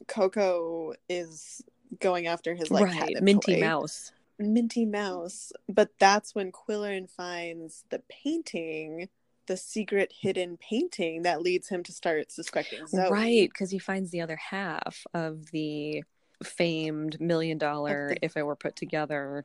Coco 0.07 0.94
is 1.09 1.62
going 2.01 2.27
after 2.27 2.55
his 2.55 2.71
like 2.71 2.85
right 2.85 3.16
minty 3.23 3.55
toy. 3.55 3.61
mouse 3.61 4.12
Minty 4.38 4.85
Mouse. 4.85 5.53
But 5.68 5.90
that's 5.99 6.35
when 6.35 6.53
Qwilleran 6.53 7.11
finds 7.11 7.85
the 7.90 8.03
painting, 8.09 9.09
the 9.47 9.57
secret 9.57 10.12
hidden 10.21 10.57
painting 10.57 11.23
that 11.23 11.42
leads 11.42 11.68
him 11.68 11.83
to 11.85 11.92
start 11.92 12.31
suspecting 12.31 12.87
Zoe. 12.87 13.11
Right, 13.11 13.51
because 13.51 13.71
he 13.71 13.79
finds 13.79 14.11
the 14.11 14.21
other 14.21 14.37
half 14.37 15.07
of 15.12 15.51
the 15.51 16.05
famed 16.44 17.21
million 17.21 17.59
dollar, 17.59 18.11
the- 18.11 18.25
if 18.25 18.37
it 18.37 18.44
were 18.44 18.57
put 18.57 18.77
together, 18.77 19.44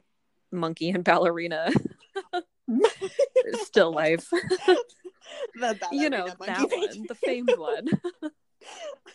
monkey 0.52 0.92
and 0.92 1.04
ballerina 1.04 1.72
still 3.54 3.92
life. 3.92 4.28
the 5.56 5.78
you 5.92 6.10
know, 6.10 6.28
that 6.28 6.70
one, 6.72 7.06
the 7.08 7.16
famed 7.16 7.54
one. 7.58 7.88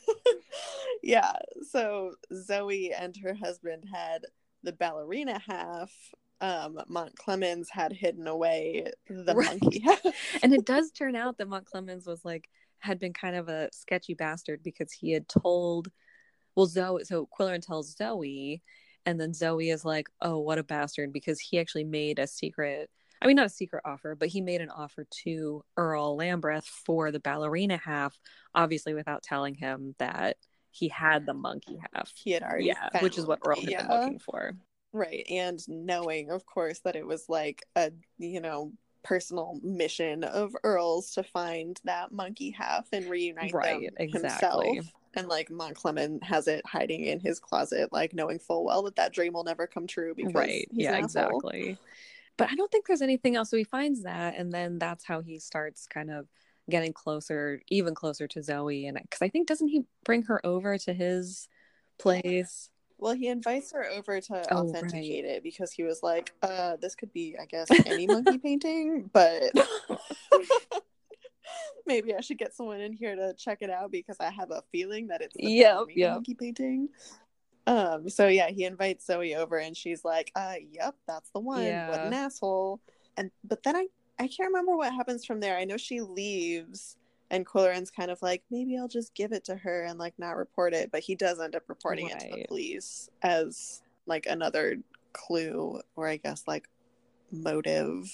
yeah. 1.02 1.32
So 1.70 2.12
Zoe 2.34 2.92
and 2.92 3.16
her 3.22 3.34
husband 3.34 3.84
had 3.92 4.22
the 4.62 4.72
ballerina 4.72 5.40
half. 5.46 5.92
Um, 6.40 6.78
Mountclemens 6.88 7.66
had 7.70 7.92
hidden 7.92 8.28
away 8.28 8.92
the 9.08 9.34
Right. 9.34 9.60
monkey 9.60 9.80
half. 9.80 10.00
and 10.42 10.54
it 10.54 10.64
does 10.64 10.92
turn 10.92 11.16
out 11.16 11.38
that 11.38 11.48
Mountclemens 11.48 12.06
was 12.06 12.24
like, 12.24 12.48
had 12.78 13.00
been 13.00 13.12
kind 13.12 13.34
of 13.34 13.48
a 13.48 13.68
sketchy 13.72 14.14
bastard 14.14 14.62
because 14.62 14.92
he 14.92 15.10
had 15.10 15.28
told 15.28 15.88
well, 16.58 16.66
Zoe, 16.66 17.04
so 17.04 17.28
Qwilleran 17.38 17.64
tells 17.64 17.94
Zoe, 17.94 18.62
and 19.06 19.20
then 19.20 19.32
Zoe 19.32 19.70
is 19.70 19.84
like, 19.84 20.08
oh, 20.20 20.38
what 20.38 20.58
a 20.58 20.64
bastard, 20.64 21.12
because 21.12 21.38
he 21.38 21.60
actually 21.60 21.84
made 21.84 22.18
a 22.18 22.26
secret. 22.26 22.90
I 23.20 23.26
mean, 23.26 23.36
not 23.36 23.46
a 23.46 23.50
secret 23.50 23.82
offer, 23.84 24.14
but 24.14 24.28
he 24.28 24.40
made 24.40 24.60
an 24.60 24.70
offer 24.70 25.06
to 25.24 25.64
Earl 25.76 26.16
Lambreth 26.16 26.66
for 26.66 27.10
the 27.10 27.20
ballerina 27.20 27.76
half, 27.76 28.18
obviously 28.54 28.94
without 28.94 29.22
telling 29.22 29.54
him 29.54 29.94
that 29.98 30.36
he 30.70 30.88
had 30.88 31.26
the 31.26 31.34
monkey 31.34 31.78
half. 31.94 32.12
He 32.14 32.32
had 32.32 32.42
already, 32.42 32.66
yeah, 32.66 32.88
which 33.00 33.18
is 33.18 33.26
what 33.26 33.40
Earl 33.44 33.60
had 33.60 33.70
yeah. 33.70 33.86
been 33.86 34.00
looking 34.00 34.18
for. 34.18 34.52
Right. 34.92 35.26
And 35.28 35.60
knowing, 35.68 36.30
of 36.30 36.46
course, 36.46 36.80
that 36.80 36.96
it 36.96 37.06
was 37.06 37.28
like 37.28 37.64
a, 37.76 37.90
you 38.18 38.40
know, 38.40 38.72
personal 39.02 39.58
mission 39.62 40.24
of 40.24 40.54
Earl's 40.64 41.12
to 41.12 41.22
find 41.22 41.80
that 41.84 42.12
monkey 42.12 42.50
half 42.50 42.86
and 42.92 43.06
reunite 43.06 43.52
Right, 43.52 43.80
them 43.82 43.94
exactly. 43.98 44.74
himself. 44.74 44.92
And 45.14 45.28
like 45.28 45.48
Mountclemens 45.48 46.22
has 46.22 46.46
it 46.46 46.64
hiding 46.66 47.04
in 47.04 47.18
his 47.18 47.40
closet, 47.40 47.92
like 47.92 48.14
knowing 48.14 48.38
full 48.38 48.64
well 48.64 48.82
that 48.82 48.96
that 48.96 49.12
dream 49.12 49.32
will 49.32 49.44
never 49.44 49.66
come 49.66 49.86
true 49.86 50.14
because 50.14 50.34
right 50.34 50.68
he's 50.70 50.84
yeah 50.84 50.96
exactly 50.96 51.78
but 52.38 52.50
i 52.50 52.54
don't 52.54 52.72
think 52.72 52.86
there's 52.86 53.02
anything 53.02 53.36
else 53.36 53.50
so 53.50 53.56
he 53.58 53.64
finds 53.64 54.02
that 54.04 54.34
and 54.36 54.50
then 54.52 54.78
that's 54.78 55.04
how 55.04 55.20
he 55.20 55.38
starts 55.38 55.86
kind 55.86 56.10
of 56.10 56.26
getting 56.70 56.92
closer 56.92 57.60
even 57.68 57.94
closer 57.94 58.26
to 58.26 58.42
zoe 58.42 58.86
and 58.86 58.98
because 59.02 59.20
i 59.20 59.28
think 59.28 59.46
doesn't 59.46 59.68
he 59.68 59.84
bring 60.04 60.22
her 60.22 60.44
over 60.46 60.78
to 60.78 60.92
his 60.94 61.48
place 61.98 62.70
Well, 62.98 63.14
he 63.14 63.28
invites 63.28 63.72
her 63.72 63.84
over 63.90 64.20
to 64.20 64.52
Oh, 64.52 64.68
authenticate 64.68 65.24
it 65.24 65.42
because 65.42 65.72
he 65.72 65.82
was 65.82 66.02
like, 66.02 66.32
uh, 66.42 66.76
this 66.80 66.94
could 66.94 67.12
be, 67.12 67.36
I 67.40 67.44
guess, 67.44 67.68
any 67.86 68.06
monkey 68.06 68.38
painting, 68.42 69.10
but 69.12 69.52
maybe 71.86 72.14
I 72.14 72.20
should 72.20 72.38
get 72.38 72.54
someone 72.54 72.80
in 72.80 72.92
here 72.92 73.14
to 73.14 73.34
check 73.34 73.58
it 73.60 73.70
out 73.70 73.90
because 73.90 74.16
I 74.20 74.30
have 74.30 74.50
a 74.50 74.62
feeling 74.72 75.08
that 75.08 75.20
it's 75.22 75.34
yeah, 75.38 75.82
yep. 75.94 76.14
monkey 76.14 76.34
painting. 76.34 76.88
Um, 77.68 78.08
so 78.08 78.28
yeah, 78.28 78.48
he 78.48 78.64
invites 78.64 79.04
Zoe 79.04 79.34
over 79.34 79.58
and 79.58 79.76
she's 79.76 80.02
like, 80.02 80.32
uh, 80.34 80.54
yep, 80.72 80.94
that's 81.06 81.28
the 81.30 81.40
one. 81.40 81.64
What 81.90 82.00
an 82.00 82.14
asshole. 82.14 82.80
And 83.18 83.30
but 83.44 83.62
then 83.62 83.76
I 83.76 83.86
I 84.18 84.26
can't 84.26 84.48
remember 84.48 84.74
what 84.74 84.94
happens 84.94 85.26
from 85.26 85.40
there. 85.40 85.56
I 85.58 85.64
know 85.64 85.76
she 85.76 86.00
leaves 86.00 86.96
and 87.30 87.46
Qwilleran's 87.46 87.90
kind 87.90 88.10
of 88.10 88.22
like, 88.22 88.42
maybe 88.50 88.78
I'll 88.78 88.88
just 88.88 89.14
give 89.14 89.32
it 89.32 89.44
to 89.44 89.56
her 89.56 89.84
and 89.84 89.98
like 89.98 90.14
not 90.18 90.36
report 90.36 90.72
it, 90.72 90.90
but 90.90 91.02
he 91.02 91.14
does 91.14 91.40
end 91.40 91.54
up 91.54 91.64
reporting 91.68 92.08
it 92.08 92.18
to 92.20 92.28
the 92.36 92.44
police 92.48 93.10
as 93.22 93.82
like 94.06 94.24
another 94.24 94.78
clue 95.12 95.82
or 95.94 96.08
I 96.08 96.16
guess 96.16 96.44
like 96.46 96.68
motive 97.30 98.10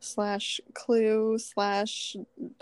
slash 0.00 0.60
clue 0.74 1.38
slash 1.38 2.16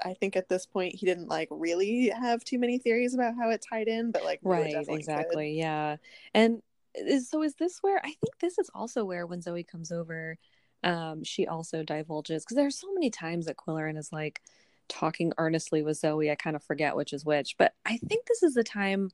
I 0.04 0.14
think 0.14 0.36
at 0.36 0.48
this 0.48 0.66
point 0.66 0.94
he 0.94 1.06
didn't 1.06 1.28
like 1.28 1.48
really 1.50 2.08
have 2.08 2.44
too 2.44 2.58
many 2.58 2.78
theories 2.78 3.14
about 3.14 3.34
how 3.36 3.50
it 3.50 3.64
tied 3.68 3.88
in, 3.88 4.10
but 4.10 4.24
like 4.24 4.40
right 4.42 4.64
definitely 4.64 4.84
could. 4.84 4.98
exactly 4.98 5.58
yeah 5.58 5.96
and 6.34 6.60
is, 6.94 7.30
so 7.30 7.42
is 7.42 7.54
this 7.54 7.78
where 7.80 7.98
i 7.98 8.08
think 8.08 8.38
this 8.40 8.58
is 8.58 8.70
also 8.74 9.04
where 9.04 9.26
when 9.26 9.40
zoe 9.40 9.62
comes 9.62 9.92
over 9.92 10.36
um 10.84 11.22
she 11.22 11.46
also 11.46 11.82
divulges 11.82 12.44
because 12.44 12.56
there's 12.56 12.78
so 12.78 12.92
many 12.92 13.10
times 13.10 13.46
that 13.46 13.56
qwilleran 13.56 13.98
is 13.98 14.12
like 14.12 14.40
talking 14.88 15.32
earnestly 15.38 15.82
with 15.82 15.98
zoe 15.98 16.30
i 16.30 16.34
kind 16.34 16.56
of 16.56 16.62
forget 16.62 16.96
which 16.96 17.12
is 17.12 17.24
which 17.24 17.56
but 17.58 17.74
i 17.84 17.96
think 17.96 18.26
this 18.26 18.42
is 18.42 18.54
the 18.54 18.64
time 18.64 19.10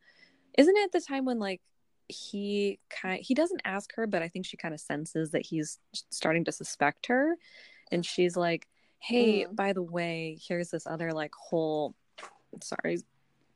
isn't 0.57 0.77
it 0.77 0.93
the 0.93 1.01
time 1.01 1.25
when 1.25 1.39
like 1.39 1.61
he 2.09 2.79
kind 2.91 3.21
he 3.23 3.35
doesn't 3.35 3.63
ask 3.65 3.95
her 3.95 4.07
but 4.07 4.23
i 4.23 4.29
think 4.29 4.47
she 4.47 4.57
kind 4.57 4.75
of 4.75 4.81
senses 4.81 5.31
that 5.31 5.45
he's 5.45 5.79
starting 6.11 6.45
to 6.45 6.53
suspect 6.53 7.07
her 7.07 7.35
and 7.93 8.05
she's 8.05 8.37
like 8.37 8.67
hey 8.99 9.45
Mm. 9.45 9.57
by 9.57 9.73
the 9.73 9.83
way 9.83 10.39
here's 10.47 10.71
this 10.71 10.87
other 10.87 11.13
like 11.13 11.33
whole 11.35 11.95
sorry 12.63 12.99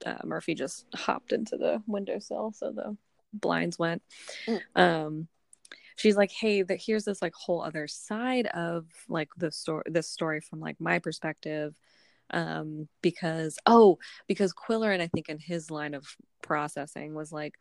uh, 0.07 0.19
murphy 0.25 0.55
just 0.55 0.87
hopped 0.95 1.33
into 1.33 1.57
the 1.57 1.83
windowsill 1.87 2.53
so 2.53 2.71
the 2.73 2.97
blinds 3.33 3.79
went 3.79 4.03
Mm. 4.47 4.61
um 4.77 5.29
she's 5.97 6.17
like 6.17 6.31
hey 6.31 6.63
that 6.63 6.81
here's 6.85 7.05
this 7.05 7.21
like 7.23 7.35
whole 7.35 7.63
other 7.63 7.87
side 7.89 8.47
of 8.49 8.87
like 9.09 9.29
the 9.37 9.51
story 9.51 9.83
this 9.87 10.09
story 10.09 10.41
from 10.41 10.61
like 10.61 10.81
my 10.81 10.99
perspective 10.99 11.75
um 12.31 12.87
because 13.03 13.59
oh 13.67 13.99
because 14.27 14.53
qwilleran 14.53 15.01
i 15.01 15.07
think 15.09 15.29
in 15.29 15.39
his 15.39 15.71
line 15.71 15.95
of 15.95 16.07
processing 16.43 17.15
was 17.15 17.33
like 17.33 17.55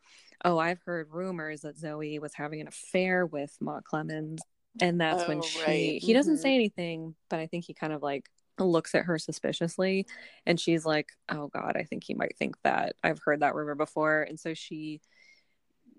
oh 0.46 0.58
i've 0.58 0.82
heard 0.86 1.08
rumors 1.12 1.62
that 1.62 1.78
zoe 1.78 2.20
was 2.20 2.34
having 2.34 2.60
an 2.62 2.68
affair 2.68 3.26
with 3.26 3.58
mountclemens 3.62 4.40
and 4.82 5.00
that's 5.02 5.28
when 5.28 5.40
Oh, 5.40 5.42
she 5.42 5.60
right. 5.62 6.04
he 6.04 6.14
doesn't 6.14 6.36
Mhm. 6.36 6.42
say 6.42 6.56
anything 6.56 7.16
but 7.30 7.40
i 7.40 7.48
think 7.48 7.66
he 7.66 7.74
kind 7.74 7.94
of 7.94 8.02
like 8.04 8.30
looks 8.60 8.96
at 8.96 9.06
her 9.06 9.18
suspiciously 9.20 10.06
and 10.46 10.60
she's 10.60 10.86
like 10.86 11.10
oh 11.30 11.48
god 11.48 11.76
i 11.78 11.84
think 11.84 12.04
he 12.04 12.14
might 12.16 12.36
think 12.38 12.56
that 12.64 12.96
i've 13.04 13.20
heard 13.20 13.40
that 13.42 13.56
rumor 13.56 13.76
before 13.76 14.24
and 14.24 14.40
so 14.40 14.54
she 14.54 15.00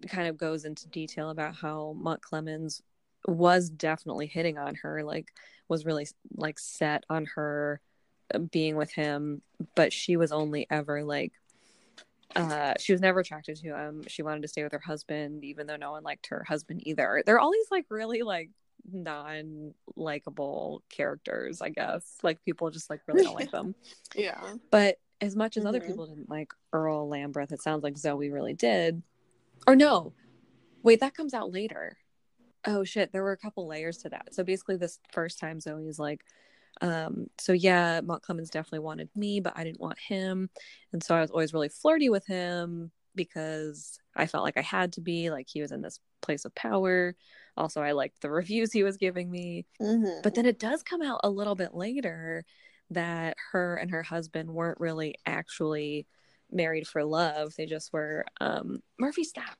kind 0.09 0.29
of 0.29 0.37
goes 0.37 0.65
into 0.65 0.89
detail 0.89 1.31
about 1.31 1.55
how 1.55 1.97
mountclemens 2.01 2.83
was 3.27 3.69
definitely 3.69 4.27
hitting 4.27 4.59
on 4.59 4.75
her 4.77 5.03
like 5.05 5.29
was 5.69 5.85
really 5.85 6.07
like 6.37 6.59
set 6.59 7.05
on 7.11 7.27
her 7.35 7.81
uh, 8.35 8.39
being 8.39 8.77
with 8.77 8.93
him 8.93 9.43
but 9.75 9.93
she 9.93 10.17
was 10.17 10.33
only 10.33 10.67
ever 10.71 11.03
like 11.05 11.33
uh 12.37 12.75
she 12.79 12.93
was 12.93 13.01
never 13.01 13.21
attracted 13.21 13.57
to 13.57 13.69
him. 13.75 14.05
She 14.07 14.23
wanted 14.23 14.43
to 14.43 14.49
stay 14.49 14.63
with 14.63 14.73
her 14.73 14.79
husband 14.79 15.45
even 15.45 15.67
though 15.67 15.77
no 15.77 15.93
one 15.93 16.03
liked 16.03 16.27
her 16.29 16.45
husband 16.47 16.83
either. 16.87 17.23
They're 17.25 17.41
all 17.41 17.53
these 17.53 17.71
like 17.71 17.87
really 17.91 18.23
like 18.23 18.51
non 18.91 19.75
likable 19.97 20.83
characters 20.91 21.61
i 21.61 21.69
guess. 21.69 22.19
Like 22.23 22.43
people 22.45 22.71
just 22.71 22.91
like 22.91 23.01
really 23.07 23.25
don't 23.25 23.35
like 23.35 23.51
them. 23.59 23.75
Yeah. 24.15 24.41
but 24.71 24.97
as 25.21 25.35
much 25.35 25.57
as 25.57 25.65
other 25.67 25.81
Mhm. 25.81 25.87
people 25.89 26.07
didn't 26.07 26.31
like 26.31 26.53
earl 26.73 27.09
lambreth 27.09 27.51
it 27.53 27.61
sounds 27.63 27.83
like 27.83 27.97
zoe 27.99 28.31
really 28.31 28.55
did. 28.55 29.03
Or 29.67 29.75
no. 29.75 30.13
Wait 30.83 31.01
that 31.01 31.15
comes 31.15 31.35
out 31.35 31.53
later. 31.53 31.97
Oh 32.67 32.85
shit. 32.85 33.13
There 33.13 33.23
were 33.23 33.33
a 33.33 33.37
couple 33.39 33.67
layers 33.67 33.99
to 33.99 34.11
that. 34.11 34.35
So 34.35 34.45
basically 34.45 34.77
this 34.77 34.99
first 35.13 35.39
time 35.41 35.61
zoe 35.61 35.87
is 35.89 35.99
like 35.99 36.25
um 36.81 37.27
so 37.39 37.53
yeah 37.53 38.01
mountclemens 38.01 38.51
definitely 38.51 38.79
wanted 38.79 39.09
me 39.17 39.41
but 39.41 39.53
i 39.57 39.65
didn't 39.65 39.81
want 39.81 39.99
him 39.99 40.49
and 40.93 41.03
so 41.03 41.15
i 41.15 41.21
was 41.21 41.31
always 41.31 41.53
really 41.53 41.69
flirty 41.69 42.09
with 42.09 42.27
him 42.27 42.91
because 43.15 43.99
i 44.17 44.27
felt 44.27 44.45
like 44.45 44.57
i 44.57 44.63
had 44.63 44.93
to 44.93 45.01
be 45.01 45.31
like 45.31 45.47
he 45.49 45.61
was 45.61 45.73
in 45.73 45.83
this 45.83 45.99
place 46.23 46.45
of 46.45 46.55
power 46.55 47.15
also 47.57 47.83
i 47.83 47.93
liked 47.93 48.21
the 48.21 48.31
reviews 48.41 48.73
he 48.73 48.85
was 48.85 48.97
giving 48.97 49.31
me 49.31 49.67
Mhm. 49.81 50.23
but 50.23 50.35
then 50.35 50.47
it 50.47 50.59
does 50.61 50.83
come 50.83 51.03
out 51.03 51.21
a 51.25 51.31
little 51.31 51.55
bit 51.55 51.75
later 51.75 52.45
that 52.91 53.37
her 53.53 53.77
and 53.77 53.91
her 53.91 54.03
husband 54.03 54.49
weren't 54.51 54.81
really 54.81 55.15
actually 55.27 56.07
married 56.51 56.89
for 56.89 57.05
love. 57.05 57.55
They 57.55 57.67
just 57.67 57.93
were 57.93 58.25
um 58.41 58.83
Murphy 58.99 59.25
stop. 59.25 59.59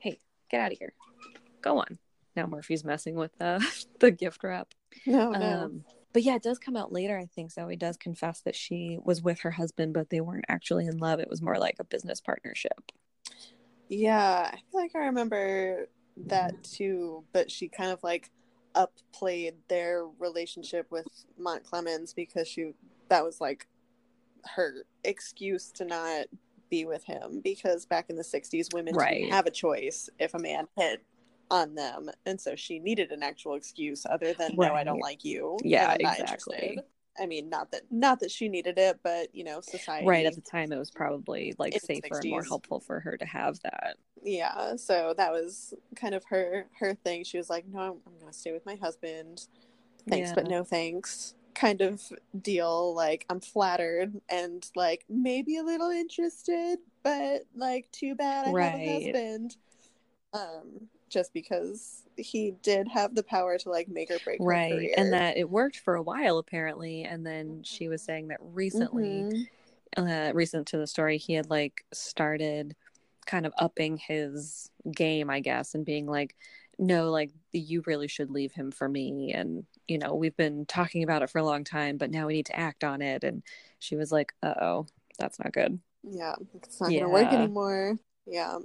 Hey, 0.00 0.18
get 0.50 0.60
out 0.60 0.72
of 0.72 0.78
here. 0.78 0.92
Go 1.62 1.78
on. 1.78 1.98
Now 2.36 2.46
Murphy's 2.46 2.84
messing 2.84 3.14
with 3.14 3.32
the 3.38 3.64
the 4.00 4.10
gift 4.10 4.44
wrap. 4.44 4.74
no, 5.06 5.30
no. 5.32 5.62
Um 5.64 5.84
but 6.16 6.22
yeah, 6.22 6.36
it 6.36 6.42
does 6.42 6.58
come 6.58 6.76
out 6.78 6.94
later. 6.94 7.18
I 7.18 7.26
think 7.26 7.52
Zoe 7.52 7.76
does 7.76 7.98
confess 7.98 8.40
that 8.40 8.56
she 8.56 8.98
was 9.04 9.20
with 9.20 9.40
her 9.40 9.50
husband, 9.50 9.92
but 9.92 10.08
they 10.08 10.22
weren't 10.22 10.46
actually 10.48 10.86
in 10.86 10.96
love. 10.96 11.20
It 11.20 11.28
was 11.28 11.42
more 11.42 11.58
like 11.58 11.76
a 11.78 11.84
business 11.84 12.22
partnership. 12.22 12.90
Yeah, 13.90 14.50
I 14.50 14.56
feel 14.56 14.80
like 14.80 14.96
I 14.96 15.00
remember 15.00 15.90
that 16.28 16.64
too, 16.64 17.24
but 17.34 17.50
she 17.50 17.68
kind 17.68 17.90
of 17.90 18.02
like 18.02 18.30
upplayed 18.74 19.56
their 19.68 20.06
relationship 20.18 20.86
with 20.90 21.04
Mountclemens 21.38 22.14
because 22.14 22.48
she 22.48 22.72
that 23.10 23.22
was 23.22 23.38
like 23.38 23.68
her 24.54 24.86
excuse 25.04 25.70
to 25.72 25.84
not 25.84 26.28
be 26.70 26.86
with 26.86 27.04
him 27.04 27.42
because 27.44 27.84
back 27.84 28.08
in 28.08 28.16
the 28.16 28.22
60s 28.22 28.72
women 28.72 28.94
Right. 28.94 29.18
didn't 29.18 29.32
have 29.32 29.44
a 29.44 29.50
choice 29.50 30.08
if 30.18 30.32
a 30.32 30.38
man 30.38 30.66
hit 30.78 31.02
on 31.50 31.74
them. 31.74 32.10
And 32.24 32.40
so 32.40 32.56
she 32.56 32.78
needed 32.78 33.12
an 33.12 33.22
actual 33.22 33.54
excuse 33.54 34.04
other 34.08 34.32
than 34.32 34.56
no 34.56 34.74
I 34.74 34.84
don't 34.84 35.00
like 35.00 35.24
you. 35.24 35.58
Yeah, 35.62 35.96
exactly. 35.98 36.78
I 37.18 37.26
mean 37.26 37.48
not 37.48 37.70
that 37.72 37.82
not 37.90 38.20
that 38.20 38.30
she 38.30 38.48
needed 38.48 38.76
it 38.76 38.98
but 39.02 39.34
you 39.34 39.42
know 39.42 39.62
society 39.62 40.06
Right 40.06 40.26
at 40.26 40.34
the 40.34 40.42
time, 40.42 40.70
it 40.70 40.78
was 40.78 40.90
probably 40.90 41.54
like 41.58 41.80
safer 41.80 42.18
and 42.18 42.30
more 42.30 42.42
helpful 42.42 42.78
for 42.78 43.00
her 43.00 43.16
to 43.16 43.24
have 43.24 43.58
that. 43.60 43.96
yeah 44.22 44.76
so 44.76 45.14
that 45.16 45.32
was 45.32 45.72
kind 45.94 46.14
of 46.14 46.24
her 46.24 46.66
her 46.78 46.94
thing. 46.94 47.24
She 47.24 47.38
was 47.38 47.48
like 47.48 47.64
no 47.66 47.80
i'm, 47.80 47.94
I'm 48.06 48.18
gonna 48.20 48.32
stay 48.32 48.52
with 48.52 48.66
my 48.66 48.74
husband. 48.76 49.46
Thanks 50.08 50.32
but 50.34 50.48
no 50.48 50.62
thanks 50.62 51.34
kind 51.54 51.80
of 51.80 52.02
deal. 52.42 52.94
Like 52.94 53.24
i'm 53.30 53.40
flattered 53.40 54.20
and 54.28 54.68
like 54.76 55.06
maybe 55.08 55.56
a 55.56 55.62
little 55.62 55.90
interested 55.90 56.78
but 57.02 57.44
like 57.54 57.90
too 57.92 58.14
bad 58.14 58.46
i 58.46 58.62
have 58.62 58.74
a 58.80 58.92
husband. 59.04 59.56
Um 60.34 60.88
just 61.08 61.32
because 61.32 62.02
he 62.16 62.54
did 62.62 62.88
have 62.88 63.14
the 63.14 63.22
power 63.22 63.58
to 63.58 63.70
like 63.70 63.88
make 63.88 64.10
or 64.10 64.18
break 64.24 64.40
right 64.40 64.90
and 64.96 65.12
that 65.12 65.36
it 65.36 65.48
worked 65.48 65.78
for 65.78 65.94
a 65.94 66.02
while 66.02 66.38
apparently 66.38 67.04
and 67.04 67.26
then 67.26 67.62
she 67.62 67.88
was 67.88 68.02
saying 68.02 68.28
that 68.28 68.38
recently 68.40 69.24
Mhm. 69.24 69.46
uh 69.96 70.32
recent 70.34 70.66
to 70.68 70.78
the 70.78 70.86
story 70.86 71.16
he 71.18 71.34
had 71.34 71.48
like 71.48 71.84
started 71.92 72.74
kind 73.26 73.46
of 73.46 73.52
upping 73.58 73.96
his 73.96 74.70
game 74.94 75.30
i 75.30 75.40
guess 75.40 75.74
and 75.74 75.84
being 75.84 76.06
like 76.06 76.34
no 76.78 77.10
like 77.10 77.30
you 77.52 77.82
really 77.86 78.08
should 78.08 78.30
leave 78.30 78.52
him 78.52 78.70
for 78.70 78.88
me 78.88 79.32
and 79.32 79.64
you 79.88 79.98
know 79.98 80.14
we've 80.14 80.36
been 80.36 80.66
talking 80.66 81.02
about 81.02 81.22
it 81.22 81.30
for 81.30 81.38
a 81.38 81.44
long 81.44 81.64
time 81.64 81.96
but 81.96 82.10
now 82.10 82.26
we 82.26 82.34
need 82.34 82.46
to 82.46 82.58
act 82.58 82.84
on 82.84 83.00
it 83.00 83.24
and 83.24 83.42
she 83.78 83.96
was 83.96 84.12
like 84.12 84.32
uh-oh 84.42 84.86
that's 85.18 85.38
not 85.38 85.52
good. 85.52 85.78
Yeah, 86.02 86.34
it's 86.54 86.78
not 86.80 86.92
gonna 86.92 87.08
work 87.08 87.32
anymore. 87.32 87.98
Yeah, 88.26 88.58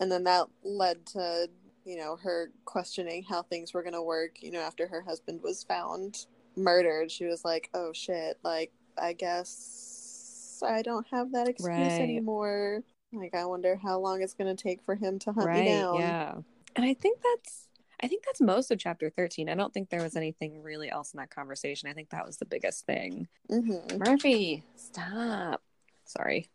and 0.00 0.10
then 0.10 0.24
that 0.24 0.46
led 0.62 1.06
to 1.06 1.48
you 1.84 1.96
know 1.96 2.16
her 2.16 2.50
questioning 2.64 3.22
how 3.22 3.42
things 3.42 3.72
were 3.72 3.82
gonna 3.82 4.02
work. 4.02 4.42
You 4.42 4.50
know, 4.50 4.60
after 4.60 4.86
her 4.88 5.02
husband 5.02 5.42
was 5.42 5.64
found 5.64 6.26
murdered, 6.56 7.10
she 7.10 7.24
was 7.24 7.44
like, 7.44 7.70
"Oh 7.74 7.92
shit! 7.92 8.38
Like, 8.42 8.72
I 8.96 9.12
guess 9.12 10.62
I 10.64 10.82
don't 10.82 11.06
have 11.08 11.32
that 11.32 11.48
excuse 11.48 11.68
Right. 11.68 12.00
anymore." 12.00 12.82
Like, 13.12 13.34
I 13.34 13.46
wonder 13.46 13.76
how 13.76 13.98
long 13.98 14.22
it's 14.22 14.34
gonna 14.34 14.54
take 14.56 14.82
for 14.82 14.94
him 14.94 15.18
to 15.20 15.32
hunt 15.32 15.46
right. 15.46 15.60
me 15.60 15.66
down. 15.66 15.94
Yeah. 15.94 16.34
And 16.76 16.84
I 16.84 16.94
think 16.94 17.20
that's 17.22 17.68
I 18.00 18.06
think 18.06 18.24
that's 18.24 18.40
most 18.40 18.70
of 18.70 18.78
chapter 18.78 19.10
13. 19.10 19.48
I 19.48 19.54
don't 19.54 19.74
think 19.74 19.90
there 19.90 20.02
was 20.02 20.14
anything 20.14 20.62
really 20.62 20.88
else 20.90 21.12
in 21.12 21.18
that 21.18 21.30
conversation. 21.30 21.88
I 21.88 21.94
think 21.94 22.10
that 22.10 22.24
was 22.24 22.36
the 22.36 22.44
biggest 22.44 22.86
thing. 22.86 23.26
hmm 23.48 23.98
Murphy, 23.98 24.62
stop. 24.76 25.62
Sorry. 26.04 26.48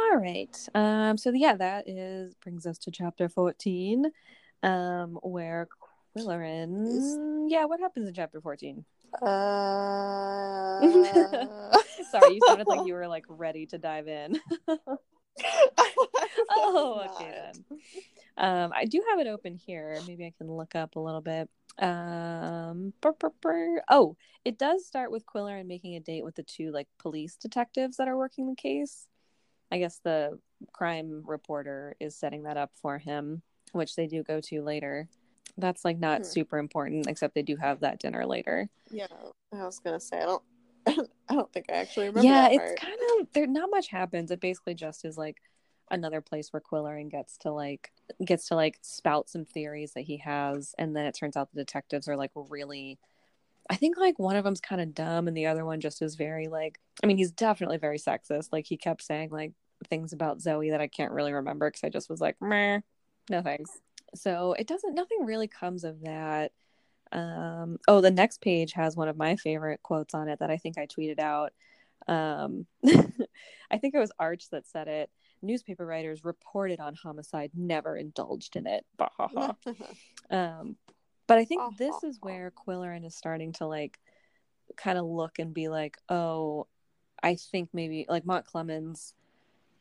All 0.00 0.16
right. 0.16 0.56
Um 0.74 1.16
so 1.16 1.30
yeah, 1.32 1.56
that 1.56 1.88
is 1.88 2.34
brings 2.42 2.66
us 2.66 2.78
to 2.78 2.90
chapter 2.90 3.28
14 3.28 4.10
um 4.62 5.18
where 5.22 5.68
Qwilleran 6.16 7.48
Yeah, 7.48 7.64
what 7.66 7.80
happens 7.80 8.08
in 8.08 8.14
chapter 8.14 8.40
14? 8.40 8.84
Uh... 9.22 10.80
Sorry, 12.10 12.34
you 12.34 12.40
sounded 12.46 12.66
like 12.66 12.80
you 12.86 12.94
were 12.94 13.08
like 13.08 13.24
ready 13.28 13.66
to 13.66 13.78
dive 13.78 14.08
in. 14.08 14.40
oh, 16.50 17.06
okay 17.10 17.30
then. 17.30 17.52
Um, 18.36 18.72
I 18.74 18.84
do 18.84 19.02
have 19.10 19.18
it 19.18 19.26
open 19.26 19.54
here. 19.54 19.98
Maybe 20.06 20.24
I 20.24 20.32
can 20.36 20.50
look 20.50 20.74
up 20.74 20.96
a 20.96 21.00
little 21.00 21.20
bit. 21.20 21.48
Um, 21.78 22.92
brr, 23.00 23.12
brr, 23.12 23.32
brr. 23.40 23.82
oh, 23.90 24.16
it 24.44 24.58
does 24.58 24.86
start 24.86 25.10
with 25.10 25.24
Qwilleran 25.26 25.66
making 25.66 25.96
a 25.96 26.00
date 26.00 26.24
with 26.24 26.34
the 26.34 26.42
two 26.42 26.72
like 26.72 26.88
police 26.98 27.36
detectives 27.36 27.96
that 27.96 28.08
are 28.08 28.16
working 28.16 28.48
the 28.48 28.56
case. 28.56 29.06
I 29.70 29.78
guess 29.78 30.00
the 30.02 30.38
crime 30.72 31.22
reporter 31.26 31.94
is 32.00 32.16
setting 32.16 32.42
that 32.44 32.56
up 32.56 32.72
for 32.74 32.98
him, 32.98 33.42
which 33.72 33.94
they 33.96 34.06
do 34.06 34.22
go 34.22 34.40
to 34.40 34.62
later. 34.62 35.08
That's 35.56 35.84
like 35.84 35.98
not 35.98 36.18
Hmm. 36.18 36.24
super 36.24 36.58
important, 36.58 37.06
except 37.06 37.34
they 37.34 37.42
do 37.42 37.56
have 37.56 37.80
that 37.80 37.98
dinner 37.98 38.24
later. 38.26 38.68
Yeah, 38.90 39.06
I 39.52 39.64
was 39.64 39.78
gonna 39.78 40.00
say 40.00 40.18
I 40.20 40.26
don't. 40.26 40.42
I 41.28 41.34
don't 41.34 41.52
think 41.52 41.66
I 41.68 41.74
actually 41.74 42.06
remember. 42.06 42.26
yeah, 42.28 42.48
it's 42.48 42.80
kind 42.80 42.96
of 43.20 43.28
there. 43.32 43.46
Not 43.46 43.70
much 43.70 43.88
happens. 43.88 44.30
It 44.30 44.40
basically 44.40 44.74
just 44.74 45.04
is 45.04 45.16
like 45.18 45.40
another 45.90 46.20
place 46.20 46.52
where 46.52 46.60
Qwilleran 46.62 47.10
gets 47.10 47.36
to 47.38 47.50
like 47.52 47.92
gets 48.24 48.48
to 48.48 48.54
like 48.54 48.78
spout 48.82 49.28
some 49.28 49.44
theories 49.44 49.92
that 49.94 50.02
he 50.02 50.16
has, 50.18 50.74
and 50.78 50.96
then 50.96 51.04
it 51.06 51.14
turns 51.14 51.36
out 51.36 51.50
the 51.52 51.60
detectives 51.60 52.08
are 52.08 52.16
like 52.16 52.32
really. 52.34 52.98
I 53.68 53.76
think 53.76 53.96
like 53.98 54.18
one 54.18 54.34
of 54.34 54.42
them's 54.42 54.60
kind 54.60 54.80
of 54.80 54.94
dumb, 54.94 55.28
and 55.28 55.36
the 55.36 55.46
other 55.46 55.64
one 55.64 55.80
just 55.80 56.02
is 56.02 56.16
very 56.16 56.48
like. 56.48 56.80
I 57.04 57.06
mean, 57.06 57.18
he's 57.18 57.30
definitely 57.30 57.76
very 57.76 57.98
sexist. 57.98 58.48
Like 58.50 58.66
he 58.66 58.76
kept 58.76 59.02
saying 59.02 59.30
like 59.30 59.52
things 59.88 60.12
about 60.12 60.40
Zoe 60.40 60.70
that 60.70 60.80
I 60.80 60.86
can't 60.86 61.12
really 61.12 61.32
remember 61.32 61.68
because 61.68 61.84
I 61.84 61.88
just 61.88 62.10
was 62.10 62.20
like, 62.20 62.36
meh, 62.40 62.80
no 63.28 63.42
thanks. 63.42 63.70
So 64.14 64.54
it 64.58 64.66
doesn't. 64.66 64.94
Nothing 64.94 65.24
really 65.24 65.48
comes 65.48 65.84
of 65.84 66.02
that. 66.02 66.52
Um, 67.12 67.78
oh, 67.88 68.00
the 68.00 68.10
next 68.10 68.40
page 68.40 68.72
has 68.72 68.96
one 68.96 69.08
of 69.08 69.16
my 69.16 69.36
favorite 69.36 69.82
quotes 69.82 70.14
on 70.14 70.28
it 70.28 70.38
that 70.40 70.50
I 70.50 70.56
think 70.56 70.78
I 70.78 70.86
tweeted 70.86 71.18
out. 71.18 71.52
Um, 72.08 72.66
I 72.86 73.78
think 73.78 73.94
it 73.94 73.98
was 73.98 74.12
Arch 74.18 74.48
that 74.50 74.66
said 74.66 74.88
it. 74.88 75.10
Newspaper 75.42 75.86
writers 75.86 76.24
reported 76.24 76.80
on 76.80 76.94
homicide, 76.94 77.50
never 77.54 77.96
indulged 77.96 78.56
in 78.56 78.66
it. 78.66 78.84
Bah, 78.96 79.08
ha, 79.16 79.28
ha. 79.28 79.56
um, 80.30 80.76
but 81.26 81.38
I 81.38 81.44
think 81.44 81.78
this 81.78 82.02
is 82.02 82.18
where 82.20 82.52
Qwilleran 82.66 83.06
is 83.06 83.14
starting 83.14 83.52
to 83.54 83.66
like 83.66 83.98
kind 84.76 84.98
of 84.98 85.06
look 85.06 85.38
and 85.38 85.54
be 85.54 85.68
like, 85.68 85.96
oh, 86.08 86.66
I 87.22 87.36
think 87.36 87.70
maybe 87.72 88.06
like 88.08 88.24
Mountclemens, 88.24 89.12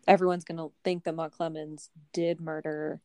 everyone's 0.10 0.43
gonna 0.43 0.68
think 0.84 1.05
that 1.05 1.16
Mountclemens 1.16 1.89
did 2.12 2.41
murder 2.41 2.99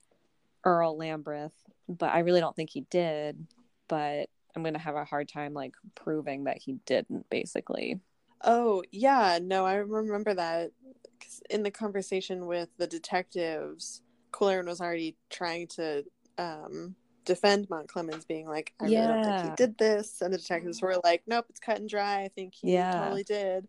Earl 0.64 0.98
Lambreth, 0.98 1.52
but 1.88 2.11
I 2.12 2.20
really 2.20 2.40
don't 2.40 2.57
think 2.57 2.70
he 2.70 2.80
did. 2.90 3.46
But 3.86 4.30
I'm 4.57 4.62
gonna 4.64 4.78
have 4.78 4.96
a 4.96 5.05
hard 5.05 5.28
time 5.28 5.52
like 5.55 5.74
proving 5.94 6.44
that 6.44 6.59
he 6.59 6.72
didn't, 6.86 7.28
basically. 7.30 8.00
oh 8.42 8.82
yeah, 8.90 9.38
no, 9.42 9.64
I 9.64 9.74
remember 9.76 10.34
that 10.34 10.72
'cause 11.20 11.42
in 11.50 11.62
the 11.62 11.70
conversation 11.70 12.46
with 12.46 12.68
the 12.78 12.86
detectives, 12.86 14.02
Qwilleran 14.32 14.66
was 14.66 14.80
already 14.80 15.16
trying 15.30 15.66
to 15.68 16.05
um, 16.38 16.96
defend 17.24 17.68
Mountclemens, 17.68 18.26
being 18.26 18.48
like, 18.48 18.74
"I 18.80 18.86
really 18.86 18.96
don't 19.07 19.24
think 19.24 19.40
he 19.42 19.50
did 19.57 19.78
this," 19.78 20.20
and 20.20 20.32
the 20.34 20.38
detectives 20.38 20.82
were 20.82 20.96
like, 21.05 21.22
"Nope, 21.26 21.46
it's 21.48 21.61
cut 21.61 21.78
and 21.78 21.88
dry. 21.88 22.22
I 22.24 22.28
think 22.28 22.55
he 22.55 22.70
Yeah. 22.72 22.98
totally 22.98 23.22
did." 23.24 23.68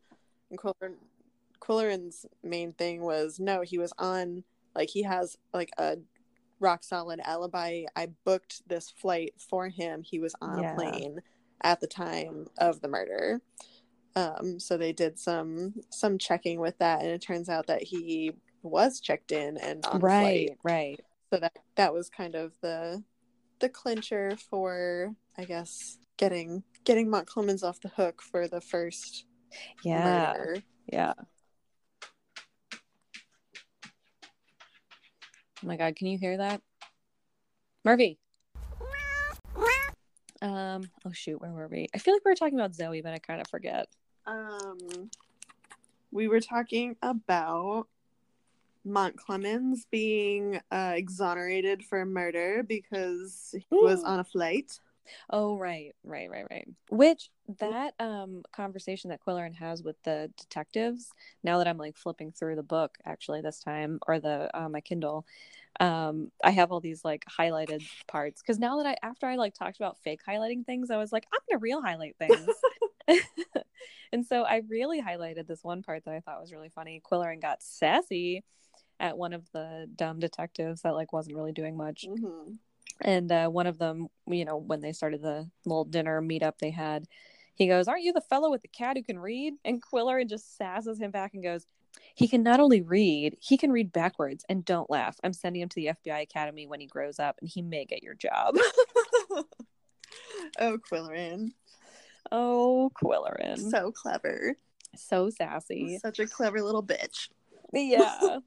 And 0.50 0.58
Qwilleran, 0.60 0.96
Qwilleran's 1.60 2.26
main 2.44 2.74
thing 2.74 3.02
was, 3.02 3.40
no, 3.40 3.62
he 3.62 3.78
was 3.78 3.94
on 3.98 4.44
like 4.76 4.90
he 4.90 5.04
has 5.04 5.38
like 5.54 5.72
a 5.78 5.98
rock 6.60 6.84
solid 6.84 7.20
alibi. 7.24 7.84
I 7.96 8.10
booked 8.24 8.68
this 8.68 8.90
flight 8.90 9.34
for 9.38 9.70
him. 9.70 10.04
He 10.04 10.20
was 10.20 10.36
on 10.42 10.60
Yeah. 10.60 10.72
a 10.74 10.76
plane 10.76 11.20
at 11.62 11.80
the 11.80 11.88
time 11.88 12.48
of 12.58 12.82
the 12.82 12.88
murder. 12.88 13.42
Um, 14.16 14.60
so 14.60 14.78
they 14.78 14.94
did 14.94 15.20
some 15.20 15.76
some 15.90 16.18
checking 16.18 16.60
with 16.60 16.78
that, 16.80 17.02
and 17.02 17.10
it 17.10 17.22
turns 17.22 17.50
out 17.50 17.68
that 17.68 17.84
he 17.84 18.32
was 18.64 19.00
checked 19.00 19.32
in 19.32 19.58
and 19.58 19.86
on 19.86 20.00
right, 20.02 20.50
flight. 20.54 20.60
right. 20.64 21.00
So 21.32 21.40
that 21.40 21.58
that 21.76 21.94
was 21.94 22.10
kind 22.10 22.36
of 22.36 22.54
the 22.62 23.04
the 23.60 23.70
clincher 23.70 24.38
for, 24.50 25.14
I 25.38 25.46
guess, 25.46 25.98
getting 26.18 26.64
getting 26.84 27.08
Mountclemens 27.08 27.64
off 27.64 27.82
the 27.82 27.90
hook 27.90 28.22
for 28.22 28.48
the 28.48 28.62
first 28.62 29.26
Yeah, 29.84 30.04
murder. 30.34 30.64
yeah. 30.92 31.14
Oh 35.66 35.68
my 35.68 35.78
god, 35.78 35.96
can 35.96 36.06
you 36.06 36.20
hear 36.20 36.38
that? 36.38 36.62
Murphy. 37.84 38.20
Um, 40.40 40.84
oh 41.04 41.12
shoot, 41.12 41.42
where 41.42 41.52
were 41.52 41.68
we? 41.68 41.88
I 41.92 41.98
feel 41.98 42.14
like 42.14 42.24
we 42.24 42.30
were 42.30 42.36
talking 42.36 42.60
about 42.60 42.76
Zoe, 42.76 43.02
but 43.02 43.14
I 43.14 43.18
kind 43.18 43.42
of 43.42 43.48
forget. 43.48 43.88
Um, 44.28 45.10
we 46.12 46.28
were 46.28 46.40
talking 46.40 46.96
about 47.02 47.88
Mountclemens 48.86 49.88
being 49.90 50.62
uh, 50.70 50.94
exonerated 50.96 51.84
for 51.84 52.06
murder 52.06 52.62
because 52.62 53.56
he 53.58 53.66
was 53.76 54.04
on 54.04 54.20
a 54.20 54.24
flight. 54.24 54.80
Oh, 55.30 55.58
right, 55.58 55.94
right, 56.04 56.30
right, 56.30 56.46
right. 56.50 56.68
Which 56.90 57.30
that 57.60 57.94
um 58.00 58.44
conversation 58.52 59.10
that 59.10 59.20
Qwilleran 59.26 59.56
has 59.56 59.84
with 59.84 59.96
the 60.04 60.32
detectives, 60.38 61.10
now 61.44 61.58
that 61.58 61.68
I'm 61.68 61.78
like 61.78 61.98
flipping 61.98 62.32
through 62.32 62.56
the 62.56 62.64
book 62.64 62.98
actually 63.06 63.42
this 63.42 63.60
time 63.60 64.00
or 64.08 64.20
the 64.20 64.50
uh, 64.58 64.70
my 64.70 64.82
Kindle, 64.82 65.26
um 65.80 66.32
I 66.44 66.52
have 66.52 66.72
all 66.72 66.80
these 66.80 67.04
like 67.06 67.26
highlighted 67.26 67.84
parts 68.08 68.42
because 68.42 68.60
now 68.60 68.78
that 68.82 68.88
I 68.88 68.96
after 69.06 69.28
I 69.28 69.36
like 69.36 69.54
talked 69.54 69.78
about 69.78 70.00
fake 70.00 70.22
highlighting 70.28 70.66
things, 70.66 70.92
I 70.92 70.98
was 70.98 71.12
like 71.12 71.26
I'm 71.34 71.40
gonna 71.50 71.60
real 71.60 71.82
highlight 71.82 72.16
things. 72.18 72.48
and 74.12 74.26
so 74.26 74.44
I 74.44 74.64
really 74.68 75.02
highlighted 75.02 75.46
this 75.48 75.64
one 75.64 75.84
part 75.84 76.06
that 76.06 76.14
I 76.14 76.22
thought 76.22 76.42
was 76.42 76.52
really 76.52 76.70
funny. 76.70 77.02
Qwilleran 77.10 77.42
got 77.42 77.62
sassy 77.62 78.44
at 79.00 79.18
one 79.18 79.34
of 79.34 79.44
the 79.52 79.88
dumb 79.96 80.20
detectives 80.20 80.82
that 80.82 80.96
like 80.96 81.14
wasn't 81.14 81.36
really 81.36 81.52
doing 81.52 81.78
much 81.78 82.06
Mm-hmm. 82.08 82.54
And 83.02 83.32
uh, 83.32 83.48
one 83.50 83.68
of 83.68 83.78
them 83.78 84.08
you 84.28 84.46
know 84.46 84.58
when 84.58 84.82
they 84.82 84.94
started 84.94 85.22
the 85.22 85.50
little 85.66 85.86
dinner 85.86 86.22
meetup 86.22 86.58
they 86.60 86.72
had 86.72 87.06
he 87.54 87.68
goes 87.68 87.88
aren't 87.88 88.04
you 88.04 88.14
the 88.14 88.22
fellow 88.22 88.50
with 88.50 88.62
the 88.62 88.68
cat 88.68 88.98
who 88.98 89.04
can 89.04 89.20
read? 89.20 89.54
And 89.64 89.82
qwilleran 89.82 90.30
just 90.30 90.58
sasses 90.58 91.00
him 91.00 91.12
back 91.12 91.34
and 91.34 91.44
goes 91.44 91.66
he 92.14 92.28
can 92.28 92.44
not 92.44 92.60
only 92.60 92.82
read 92.82 93.38
he 93.40 93.58
can 93.58 93.72
read 93.72 93.92
backwards. 93.92 94.46
And 94.50 94.66
don't 94.66 94.90
laugh. 94.90 95.18
I'm 95.24 95.34
sending 95.34 95.62
him 95.62 95.70
to 95.70 95.76
the 95.76 95.92
fbi 96.06 96.22
academy 96.22 96.68
when 96.68 96.80
he 96.80 96.88
grows 96.88 97.20
up 97.20 97.38
and 97.40 97.50
he 97.50 97.62
may 97.62 97.86
get 97.86 98.04
your 98.04 98.16
job. 98.16 98.56
Oh, 100.60 100.78
Qwilleran. 100.90 101.52
oh 102.32 102.92
qwilleran 103.02 103.70
so, 103.70 103.92
clever. 103.92 104.56
So 104.96 105.30
sassy. 105.30 105.98
Such 106.00 106.20
a 106.20 106.28
clever 106.28 106.62
little 106.62 106.84
bitch. 106.84 107.30
yeah 107.74 108.40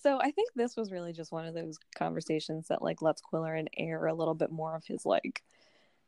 so 0.00 0.18
i 0.20 0.30
think 0.30 0.50
this 0.54 0.76
was 0.76 0.90
really 0.92 1.12
just 1.12 1.32
one 1.32 1.46
of 1.46 1.54
those 1.54 1.78
conversations 1.96 2.68
that 2.68 2.82
like 2.82 3.02
lets 3.02 3.22
qwilleran 3.22 3.66
air 3.76 4.06
a 4.06 4.14
little 4.14 4.34
bit 4.34 4.50
more 4.50 4.74
of 4.74 4.84
his 4.84 5.04
like 5.04 5.42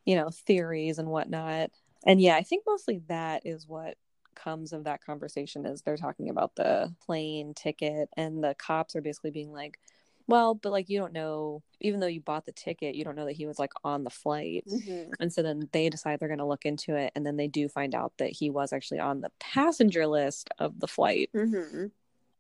you 0.05 0.15
know 0.17 0.31
theories 0.31 0.99
and 0.99 1.09
whatnot 1.09 1.71
and 2.07 2.21
yeah 2.21 2.37
i 2.37 2.43
think 2.43 2.65
mostly 2.67 3.01
that 3.09 3.45
is 3.45 3.67
what 3.67 3.97
comes 4.35 4.73
of 4.73 4.85
that 4.85 5.05
conversation 5.05 5.67
is 5.67 5.83
they're 5.83 5.97
talking 5.97 6.31
about 6.31 6.55
the 6.57 6.93
plane 7.05 7.53
ticket 7.55 8.09
and 8.17 8.43
the 8.43 8.55
cops 8.59 8.95
are 8.97 9.03
basically 9.03 9.31
being 9.31 9.53
like 9.53 9.79
well 10.27 10.55
but 10.55 10.71
like 10.71 10.89
you 10.89 10.99
don't 10.99 11.13
know 11.13 11.63
even 11.81 11.99
though 11.99 12.07
you 12.07 12.21
bought 12.21 12.47
the 12.47 12.53
ticket 12.53 12.95
you 12.95 13.05
don't 13.05 13.17
know 13.17 13.27
that 13.27 13.37
he 13.37 13.47
was 13.47 13.59
like 13.59 13.73
on 13.85 14.05
the 14.05 14.11
flight 14.11 14.65
Mm-hmm. 14.69 15.13
and 15.19 15.33
so 15.33 15.43
then 15.43 15.69
they 15.73 15.91
decide 15.91 16.21
they're 16.21 16.29
going 16.29 16.39
to 16.39 16.47
look 16.47 16.65
into 16.65 16.95
it 16.95 17.11
and 17.17 17.27
then 17.27 17.37
they 17.37 17.49
do 17.49 17.69
find 17.69 17.95
out 17.95 18.13
that 18.19 18.31
he 18.31 18.49
was 18.49 18.73
actually 18.73 19.01
on 19.01 19.21
the 19.21 19.33
passenger 19.41 20.07
list 20.07 20.49
of 20.59 20.79
the 20.79 20.87
flight 20.89 21.29
Mm-hmm. 21.35 21.87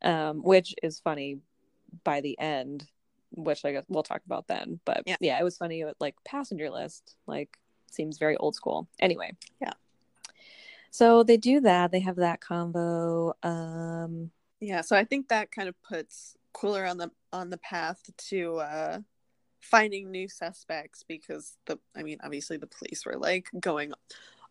Um, 0.03 0.43
which 0.43 0.75
is 0.83 1.01
funny 1.01 1.39
by 2.05 2.21
the 2.21 2.39
end, 2.39 2.87
which 3.33 3.65
I 3.65 3.73
guess 3.73 3.85
we'll 3.89 4.03
talk 4.03 4.23
about 4.27 4.47
then. 4.49 4.81
But 4.85 5.03
Yeah. 5.07 5.17
yeah, 5.21 5.39
it 5.41 5.45
was 5.45 5.59
funny. 5.59 5.85
Like 6.01 6.17
passenger 6.25 6.71
list, 6.71 7.17
like 7.27 7.59
seems 7.91 8.19
very 8.19 8.37
old 8.37 8.55
school. 8.55 8.89
Anyway, 8.99 9.33
Yeah. 9.61 9.73
So 10.93 11.23
they 11.23 11.37
do 11.37 11.61
that. 11.61 11.93
They 11.93 12.01
have 12.01 12.17
that 12.17 12.41
combo. 12.41 13.35
Um, 13.43 14.31
Yeah, 14.61 14.81
so 14.81 14.97
I 14.97 15.05
think 15.05 15.29
that 15.29 15.53
kind 15.53 15.69
of 15.69 15.81
puts 15.83 16.37
Qwilleran 16.55 16.99
the 16.99 17.11
on 17.33 17.51
the 17.51 17.59
path 17.59 18.11
to 18.29 18.57
uh 18.57 18.99
finding 19.61 20.11
new 20.11 20.29
suspects 20.29 21.05
because 21.07 21.57
the 21.67 21.79
I 21.95 22.03
mean 22.03 22.19
obviously 22.25 22.57
the 22.57 22.67
police 22.67 23.05
were 23.07 23.17
like 23.17 23.49
going 23.61 23.93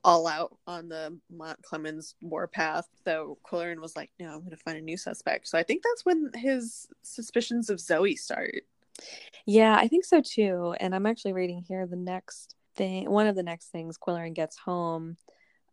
all 0.04 0.28
out 0.28 0.58
on 0.66 0.90
the 0.90 1.18
Mountclemens 1.34 2.14
warpath. 2.22 2.88
So 3.04 3.38
Qwilleran 3.46 3.80
was 3.80 3.96
like, 3.96 4.12
"No, 4.20 4.28
I'm 4.34 4.40
going 4.40 4.52
to 4.52 4.58
find 4.58 4.78
a 4.78 4.82
new 4.82 4.98
suspect." 4.98 5.48
So 5.48 5.58
I 5.58 5.64
think 5.64 5.84
that's 5.84 6.06
when 6.06 6.32
his 6.36 6.88
suspicions 7.02 7.70
of 7.70 7.80
Zoe 7.80 8.16
start. 8.16 8.64
yeah, 9.46 9.76
I 9.78 9.88
think 9.88 10.06
so 10.06 10.22
too. 10.22 10.76
And 10.80 10.94
I'm 10.96 11.06
actually 11.06 11.34
reading 11.34 11.64
here 11.68 11.86
the 11.88 11.96
next 11.96 12.56
thing. 12.76 13.10
One 13.10 13.28
of 13.28 13.36
the 13.36 13.44
next 13.44 13.68
things 13.68 13.98
Qwilleran 13.98 14.34
gets 14.34 14.58
home 14.58 15.18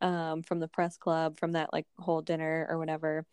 um, 0.01 0.43
from 0.43 0.61
the 0.61 0.69
press 0.69 0.97
club 0.97 1.39
from 1.39 1.53
that 1.53 1.73
like 1.73 1.87
whole 1.99 2.23
dinner 2.23 2.67
or 2.69 2.79
whatever. 2.79 3.27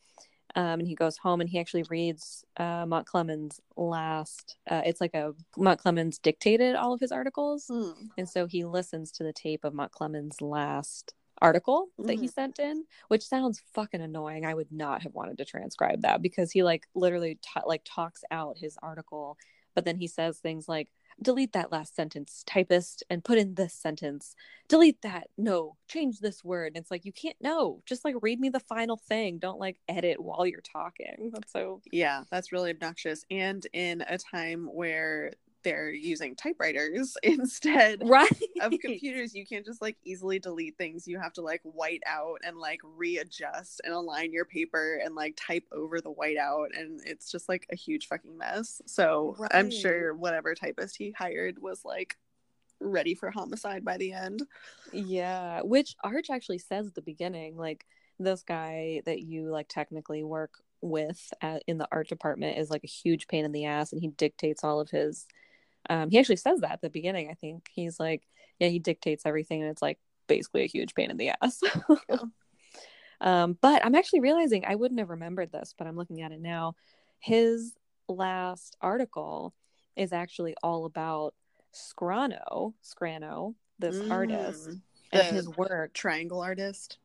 Um, 0.55 0.79
and 0.79 0.87
he 0.87 0.93
goes 0.95 1.17
home 1.17 1.41
and 1.41 1.49
he 1.49 1.59
actually 1.59 1.83
reads 1.89 2.45
uh, 2.57 2.85
Mountclemens' 2.85 3.59
last. 3.75 4.57
Uh, 4.69 4.81
it's 4.85 5.01
like 5.01 5.13
a 5.15 5.33
Mountclemens 5.57 6.21
dictated 6.21 6.75
all 6.75 6.93
of 6.93 6.99
his 6.99 7.11
articles, 7.11 7.65
Hmm. 7.67 7.91
and 8.17 8.29
so 8.29 8.45
he 8.45 8.63
listens 8.63 9.11
to 9.13 9.23
the 9.23 9.33
tape 9.33 9.63
of 9.63 9.73
Mountclemens' 9.73 10.41
last 10.41 11.13
article 11.41 11.87
that 11.97 12.13
he 12.19 12.27
Mhm. 12.27 12.33
sent 12.33 12.59
in, 12.59 12.85
which 13.07 13.23
sounds 13.25 13.59
fucking 13.73 14.01
annoying. 14.01 14.45
I 14.45 14.53
would 14.53 14.71
not 14.71 15.01
have 15.01 15.13
wanted 15.15 15.37
to 15.39 15.45
transcribe 15.45 16.01
that 16.03 16.21
because 16.21 16.51
he 16.51 16.63
like 16.63 16.85
literally 16.93 17.39
ta- 17.41 17.63
like 17.65 17.81
talks 17.83 18.23
out 18.31 18.57
his 18.59 18.77
article, 18.83 19.37
but 19.73 19.83
then 19.85 19.97
he 19.97 20.07
says 20.07 20.37
things 20.39 20.69
like 20.69 20.89
delete 21.21 21.53
that 21.53 21.71
last 21.71 21.95
sentence 21.95 22.43
typist 22.45 23.03
and 23.09 23.23
put 23.23 23.37
in 23.37 23.55
this 23.55 23.73
sentence. 23.73 24.35
Delete 24.67 25.01
that. 25.01 25.27
No 25.37 25.75
change 25.87 26.19
this 26.19 26.43
word. 26.43 26.67
And 26.67 26.77
it's 26.77 26.91
like 26.91 27.05
you 27.05 27.11
can't 27.11 27.39
know 27.41 27.81
just 27.85 28.05
like 28.05 28.15
read 28.21 28.39
me 28.39 28.49
the 28.49 28.59
final 28.59 28.97
thing. 28.97 29.37
Don't 29.37 29.59
like 29.59 29.77
edit 29.87 30.21
while 30.21 30.45
you're 30.45 30.61
talking. 30.61 31.31
That's 31.33 31.51
so 31.51 31.81
Yeah, 31.91 32.23
that's 32.31 32.51
really 32.51 32.71
obnoxious. 32.71 33.25
And 33.29 33.65
in 33.73 34.01
a 34.01 34.17
time 34.17 34.67
where 34.71 35.33
they're 35.63 35.91
using 35.91 36.35
typewriters 36.35 37.15
instead 37.23 38.01
right 38.07 38.29
of 38.61 38.73
computers, 38.81 39.33
you 39.33 39.45
can't 39.45 39.65
just 39.65 39.81
like 39.81 39.97
easily 40.03 40.39
delete 40.39 40.77
things. 40.77 41.07
You 41.07 41.19
have 41.19 41.33
to 41.33 41.41
like 41.41 41.61
white 41.63 42.03
out 42.05 42.39
and 42.45 42.57
like 42.57 42.79
readjust 42.83 43.81
and 43.83 43.93
align 43.93 44.31
your 44.31 44.45
paper 44.45 44.99
and 45.03 45.15
like 45.15 45.37
type 45.37 45.65
over 45.71 46.01
the 46.01 46.11
white 46.11 46.37
out. 46.37 46.69
And 46.75 47.01
it's 47.05 47.31
just 47.31 47.49
like 47.49 47.65
a 47.71 47.75
huge 47.75 48.07
fucking 48.07 48.37
mess. 48.37 48.81
So 48.85 49.35
I'm 49.51 49.71
sure 49.71 50.13
whatever 50.13 50.55
typist 50.55 50.97
he 50.97 51.11
hired 51.11 51.61
was 51.61 51.83
like 51.83 52.17
ready 52.79 53.15
for 53.15 53.31
homicide 53.31 53.83
by 53.83 53.97
the 53.97 54.13
end. 54.13 54.43
Yeah, 54.91 55.61
which 55.61 55.95
Arch 56.03 56.29
actually 56.29 56.59
says 56.59 56.87
at 56.87 56.95
the 56.95 57.01
beginning, 57.01 57.57
like 57.57 57.85
this 58.19 58.43
guy 58.43 59.01
that 59.05 59.21
you 59.21 59.49
like 59.49 59.67
technically 59.69 60.23
work 60.23 60.51
with 60.81 61.33
at, 61.41 61.63
in 61.67 61.77
the 61.77 61.87
art 61.91 62.09
department 62.09 62.57
is 62.57 62.69
like 62.69 62.83
a 62.83 62.87
huge 62.87 63.27
pain 63.27 63.45
in 63.45 63.51
the 63.51 63.65
ass, 63.65 63.91
and 63.91 64.01
he 64.01 64.09
dictates 64.09 64.63
all 64.63 64.79
of 64.79 64.89
his. 64.89 65.25
Um, 65.89 66.09
he 66.09 66.19
actually 66.19 66.37
says 66.37 66.61
that 66.61 66.71
at 66.71 66.81
the 66.81 66.89
beginning. 66.89 67.29
I 67.29 67.33
think 67.33 67.69
he's 67.73 67.99
like, 67.99 68.23
yeah, 68.59 68.67
he 68.69 68.79
dictates 68.79 69.25
everything, 69.25 69.61
and 69.61 69.71
it's 69.71 69.81
like 69.81 69.99
basically 70.27 70.63
a 70.63 70.67
huge 70.67 70.93
pain 70.93 71.11
in 71.11 71.17
the 71.17 71.31
ass. 71.41 71.61
Yeah. 72.09 72.17
um, 73.21 73.57
but 73.61 73.85
I'm 73.85 73.95
actually 73.95 74.19
realizing 74.21 74.65
I 74.65 74.75
wouldn't 74.75 74.99
have 74.99 75.09
remembered 75.09 75.51
this, 75.51 75.73
but 75.77 75.87
I'm 75.87 75.95
looking 75.95 76.21
at 76.21 76.31
it 76.31 76.41
now. 76.41 76.75
His 77.19 77.73
last 78.07 78.75
article 78.81 79.53
is 79.95 80.11
actually 80.11 80.55
all 80.63 80.85
about 80.85 81.33
Scrano, 81.73 82.73
Scrano, 82.83 83.55
this 83.79 84.01
artist 84.09 84.69
Mm, 84.69 84.81
and 85.11 85.35
his 85.35 85.49
work. 85.49 85.93
triangle 85.93 86.41
artist. 86.41 86.97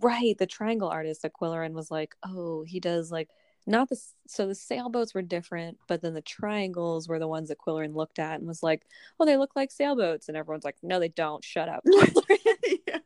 Right, 0.00 0.36
the 0.38 0.46
triangle 0.46 0.88
artist 0.88 1.22
that 1.22 1.32
Qwilleran 1.32 1.72
was 1.72 1.90
like, 1.90 2.14
oh, 2.22 2.64
he 2.64 2.80
does 2.80 3.10
like 3.10 3.28
not 3.70 3.88
the 3.88 4.00
so 4.26 4.46
the 4.46 4.54
sailboats 4.54 5.14
were 5.14 5.22
different, 5.22 5.78
but 5.86 6.02
then 6.02 6.14
the 6.14 6.20
triangles 6.20 7.08
were 7.08 7.18
the 7.18 7.28
ones 7.28 7.48
that 7.48 7.58
Qwilleran 7.58 7.94
looked 7.94 8.18
at 8.18 8.38
and 8.38 8.48
was 8.48 8.62
like, 8.62 8.82
oh, 9.18 9.24
they 9.24 9.36
look 9.36 9.54
like 9.54 9.70
sailboats, 9.70 10.28
and 10.28 10.36
everyone's 10.36 10.64
like, 10.64 10.76
no, 10.82 10.98
they 10.98 11.08
don't. 11.08 11.44
Shut 11.44 11.68
up. 11.68 11.82
yeah. 12.86 12.98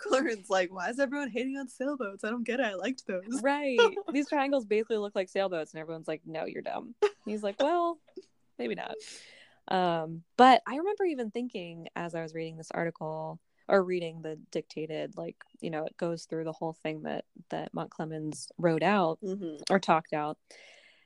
Qwilleran's 0.00 0.50
like, 0.50 0.72
why 0.72 0.88
is 0.88 0.98
everyone 0.98 1.30
hating 1.30 1.56
on 1.56 1.68
sailboats? 1.68 2.24
I 2.24 2.30
don't 2.30 2.44
get 2.44 2.60
it. 2.60 2.66
I 2.66 2.74
liked 2.74 3.06
those. 3.06 3.42
right, 3.42 3.78
these 4.12 4.28
triangles 4.28 4.64
basically 4.64 4.96
look 4.96 5.14
like 5.14 5.28
sailboats, 5.28 5.74
and 5.74 5.80
everyone's 5.80 6.08
like, 6.08 6.22
no, 6.24 6.46
you're 6.46 6.62
dumb. 6.62 6.94
And 7.02 7.12
he's 7.26 7.42
like, 7.42 7.56
well, 7.60 7.98
maybe 8.58 8.74
not. 8.74 8.94
Um, 9.68 10.22
but 10.36 10.62
I 10.66 10.76
remember 10.76 11.04
even 11.04 11.30
thinking 11.30 11.88
as 11.94 12.14
I 12.14 12.22
was 12.22 12.34
reading 12.34 12.56
this 12.56 12.70
article 12.72 13.38
or 13.68 13.82
reading 13.82 14.22
the 14.22 14.38
dictated, 14.50 15.16
like 15.16 15.36
you 15.60 15.70
know, 15.70 15.84
it 15.84 15.96
goes 15.96 16.24
through 16.24 16.44
the 16.44 16.52
whole 16.52 16.72
thing 16.72 17.02
that 17.02 17.24
that 17.50 17.74
Mountclemens 17.74 18.48
wrote 18.58 18.82
out 18.82 19.18
hmm 19.22 19.56
or 19.70 19.78
talked 19.78 20.12
out. 20.12 20.38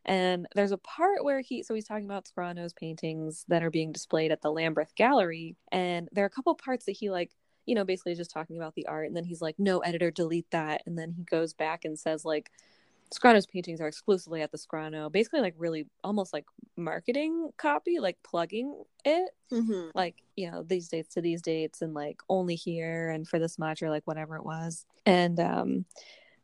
And 0.06 0.46
there's 0.54 0.72
a 0.72 0.78
part 0.78 1.24
where 1.24 1.40
he, 1.40 1.64
so 1.64 1.74
he's 1.74 1.86
talking 1.86 2.04
about 2.04 2.28
Scrano's 2.28 2.72
paintings 2.72 3.44
that 3.48 3.64
are 3.64 3.70
being 3.70 3.90
displayed 3.92 4.30
at 4.30 4.40
the 4.40 4.52
Lambreth 4.52 4.94
Gallery. 4.94 5.56
And 5.72 6.08
there 6.12 6.22
are 6.22 6.28
a 6.28 6.30
couple 6.30 6.54
parts 6.54 6.84
that 6.86 6.92
he, 6.92 7.10
like, 7.10 7.32
you 7.66 7.74
know, 7.74 7.84
basically 7.84 8.14
just 8.14 8.30
talking 8.30 8.56
about 8.56 8.76
the 8.76 8.86
art. 8.86 9.08
And 9.08 9.16
then 9.16 9.24
he's 9.24 9.42
like, 9.42 9.56
no, 9.58 9.80
editor, 9.80 10.12
delete 10.12 10.48
that. 10.52 10.82
And 10.86 10.96
then 10.96 11.10
he 11.10 11.24
goes 11.24 11.54
back 11.54 11.84
and 11.84 11.98
says, 11.98 12.24
like, 12.24 12.52
Scrano's 13.14 13.46
paintings 13.46 13.80
are 13.80 13.86
exclusively 13.86 14.42
at 14.42 14.50
the 14.50 14.58
Scrano, 14.58 15.10
basically, 15.10 15.40
like, 15.40 15.54
really 15.56 15.86
almost 16.02 16.32
like 16.32 16.44
marketing 16.76 17.50
copy, 17.56 17.98
like 17.98 18.18
plugging 18.22 18.82
it. 19.04 19.30
Hmm 19.50 19.88
like 19.94 20.16
you 20.34 20.50
know 20.50 20.62
these 20.62 20.88
dates 20.88 21.14
to 21.14 21.20
these 21.20 21.40
dates 21.40 21.80
and 21.80 21.94
like 21.94 22.20
only 22.28 22.56
here 22.56 23.10
and 23.10 23.26
for 23.26 23.38
this 23.38 23.58
much 23.58 23.82
or 23.82 23.90
like 23.90 24.06
whatever 24.06 24.36
it 24.36 24.44
was. 24.44 24.84
And 25.06 25.38
um 25.40 25.84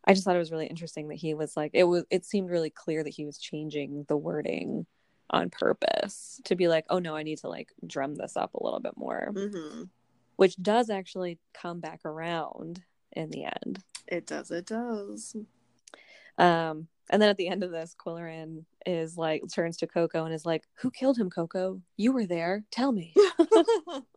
i 0.05 0.13
just 0.15 0.25
thought 0.25 0.35
it 0.35 0.41
was 0.41 0.51
really 0.51 0.67
interesting 0.67 1.09
that 1.09 1.17
he 1.17 1.35
was 1.35 1.57
like 1.57 1.71
it 1.75 1.85
was 1.85 2.05
it 2.11 2.25
seemed 2.25 2.51
really 2.51 2.71
clear 2.71 3.05
that 3.05 3.11
he 3.11 3.25
was 3.25 3.39
changing 3.39 4.05
the 4.09 4.17
wording 4.17 4.85
on 5.31 5.49
purpose 5.49 6.41
to 6.45 6.57
be 6.57 6.67
like 6.67 6.85
oh 6.91 6.99
no 6.99 7.15
i 7.15 7.23
need 7.23 7.39
to 7.39 7.49
like 7.49 7.69
drum 7.87 8.17
this 8.17 8.37
up 8.37 8.55
a 8.55 8.65
little 8.65 8.81
bit 8.81 8.97
more. 8.97 9.33
Hmm 9.35 9.85
which 10.37 10.57
does 10.61 10.91
actually 10.91 11.39
come 11.53 11.79
back 11.79 12.01
around 12.05 12.83
in 13.13 13.31
the 13.31 13.45
end. 13.45 13.81
It 14.09 14.27
does. 14.27 14.51
It 14.51 14.67
does. 14.67 15.37
Um 16.39 16.89
and 17.11 17.20
then 17.20 17.28
at 17.28 17.37
the 17.37 17.49
end 17.49 17.62
of 17.62 17.70
this 17.70 17.95
Qwilleran 17.99 18.64
is 18.87 19.16
like 19.16 19.43
turns 19.53 19.76
to 19.78 19.87
koko 19.87 20.24
and 20.24 20.35
is 20.35 20.47
like 20.47 20.64
who 20.74 20.91
killed 20.91 21.18
him 21.18 21.30
koko 21.30 21.80
you 21.97 22.12
were 22.12 22.26
there 22.26 22.64
tell 22.70 22.93
me 22.93 23.14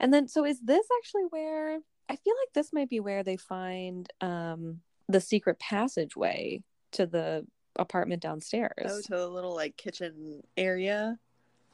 And 0.00 0.12
then, 0.12 0.26
so 0.26 0.44
is 0.44 0.60
this 0.60 0.86
actually 0.98 1.24
where 1.30 1.78
I 2.08 2.16
feel 2.16 2.34
like 2.42 2.52
this 2.54 2.72
might 2.72 2.88
be 2.88 3.00
where 3.00 3.22
they 3.22 3.36
find 3.36 4.08
um, 4.20 4.80
the 5.08 5.20
secret 5.20 5.58
passageway 5.58 6.62
to 6.92 7.06
the 7.06 7.46
apartment 7.76 8.22
downstairs? 8.22 8.72
oh, 8.86 9.00
to 9.02 9.10
the 9.10 9.28
little 9.28 9.54
like 9.54 9.76
kitchen 9.76 10.42
area, 10.56 11.18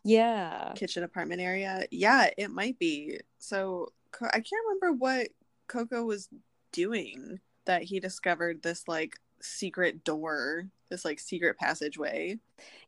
yeah. 0.03 0.73
kitchen 0.75 1.05
apartment 1.05 1.41
area. 1.41 1.85
Yeah, 1.93 2.31
it 2.37 2.51
might 2.51 2.79
be. 2.81 3.21
So 3.39 3.93
I 4.21 4.41
can't 4.41 4.65
remember 4.69 4.93
what 4.93 5.29
Koko 5.69 6.05
was 6.05 6.29
doing 6.73 7.39
that 7.65 7.83
he 7.83 8.01
discovered 8.01 8.63
this 8.63 8.89
like 8.89 9.19
secret 9.41 10.05
door, 10.05 10.69
this 10.91 11.05
like 11.05 11.19
secret 11.21 11.59
passageway. 11.59 12.39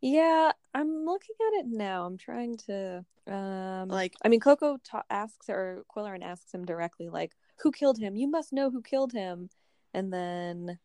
Yeah. 0.00 0.52
I'm 0.74 1.04
looking 1.04 1.34
at 1.48 1.60
it 1.60 1.66
now. 1.66 2.04
I'm 2.06 2.16
trying 2.18 2.56
to. 2.66 3.04
Um, 3.26 3.88
Like, 3.88 4.14
I 4.24 4.28
mean, 4.28 4.40
Koko 4.40 4.78
ta- 4.84 5.02
asks, 5.10 5.48
or 5.50 5.84
Qwilleran 5.94 6.22
asks 6.22 6.52
him 6.54 6.64
directly, 6.64 7.08
like, 7.08 7.32
who 7.62 7.72
killed 7.72 7.98
him? 7.98 8.16
You 8.16 8.28
must 8.30 8.52
know 8.52 8.70
who 8.70 8.80
killed 8.82 9.12
him. 9.12 9.50
And 9.92 10.12
then 10.12 10.78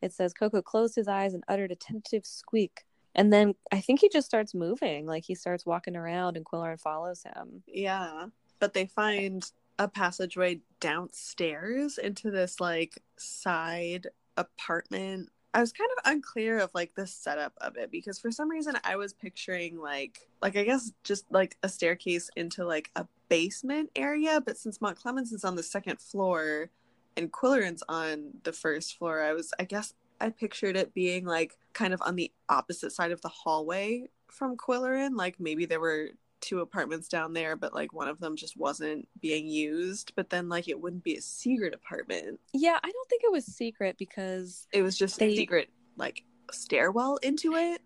it 0.00 0.12
says 0.12 0.32
Koko 0.32 0.62
closed 0.62 0.94
his 0.94 1.08
eyes 1.08 1.34
and 1.34 1.42
uttered 1.48 1.72
a 1.72 1.76
tentative 1.76 2.24
squeak. 2.26 2.84
And 3.14 3.32
then 3.32 3.54
I 3.72 3.80
think 3.80 4.00
he 4.00 4.08
just 4.08 4.26
starts 4.26 4.54
moving. 4.54 5.06
Like 5.06 5.24
he 5.24 5.34
starts 5.34 5.64
walking 5.66 5.96
around 5.96 6.36
and 6.36 6.44
Qwilleran 6.44 6.80
follows 6.80 7.22
him. 7.24 7.62
yeah, 7.66 8.26
but 8.60 8.72
they 8.74 8.86
find 8.86 9.50
a 9.78 9.88
passageway 9.88 10.60
downstairs 10.80 11.98
into 11.98 12.30
this 12.30 12.60
like 12.60 13.02
side 13.16 14.06
apartment. 14.36 15.30
I 15.52 15.60
was 15.60 15.72
kind 15.72 15.90
of 15.96 16.10
unclear 16.12 16.58
of 16.58 16.70
like 16.74 16.94
the 16.96 17.06
setup 17.06 17.52
of 17.60 17.76
it 17.76 17.90
because 17.92 18.18
for 18.18 18.32
some 18.32 18.50
reason 18.50 18.76
I 18.82 18.96
was 18.96 19.12
picturing 19.12 19.78
like 19.78 20.28
like 20.42 20.56
I 20.56 20.64
guess 20.64 20.92
just 21.04 21.30
like 21.30 21.56
a 21.62 21.68
staircase 21.68 22.28
into 22.36 22.64
like 22.64 22.90
a 22.96 23.06
basement 23.28 23.90
area, 23.94 24.40
but 24.44 24.58
since 24.58 24.78
Mountclemens 24.78 25.32
is 25.32 25.44
on 25.44 25.54
the 25.54 25.62
second 25.62 26.00
floor 26.00 26.70
and 27.16 27.32
Qwilleran's 27.32 27.84
on 27.88 28.30
the 28.42 28.52
first 28.52 28.98
floor, 28.98 29.22
I 29.22 29.32
was 29.32 29.52
I 29.58 29.64
guess 29.64 29.94
I 30.20 30.30
pictured 30.30 30.76
it 30.76 30.94
being 30.94 31.24
like 31.24 31.56
kind 31.72 31.94
of 31.94 32.02
on 32.02 32.16
the 32.16 32.32
opposite 32.48 32.92
side 32.92 33.12
of 33.12 33.20
the 33.20 33.28
hallway 33.28 34.08
from 34.28 34.56
Qwilleran. 34.56 35.16
Like 35.16 35.38
maybe 35.38 35.66
there 35.66 35.80
were 35.80 36.10
two 36.44 36.60
apartments 36.60 37.08
down 37.08 37.32
there, 37.32 37.56
but 37.56 37.72
like 37.74 37.92
one 37.92 38.08
of 38.08 38.20
them 38.20 38.36
just 38.36 38.56
wasn't 38.56 39.08
being 39.20 39.48
used. 39.48 40.12
But 40.14 40.30
then 40.30 40.48
like 40.48 40.68
it 40.68 40.80
wouldn't 40.80 41.02
be 41.04 41.16
a 41.16 41.20
secret 41.22 41.74
apartment. 41.74 42.38
Yeah, 42.52 42.78
I 42.82 42.90
don't 42.90 43.08
think 43.08 43.22
it 43.24 43.32
was 43.32 43.46
secret 43.46 43.96
because 43.98 44.66
It 44.72 44.82
was 44.82 44.96
just 44.96 45.18
They- 45.18 45.32
a 45.32 45.36
secret 45.36 45.68
like 45.96 46.22
stairwell 46.52 47.16
into 47.18 47.54
it. 47.54 47.80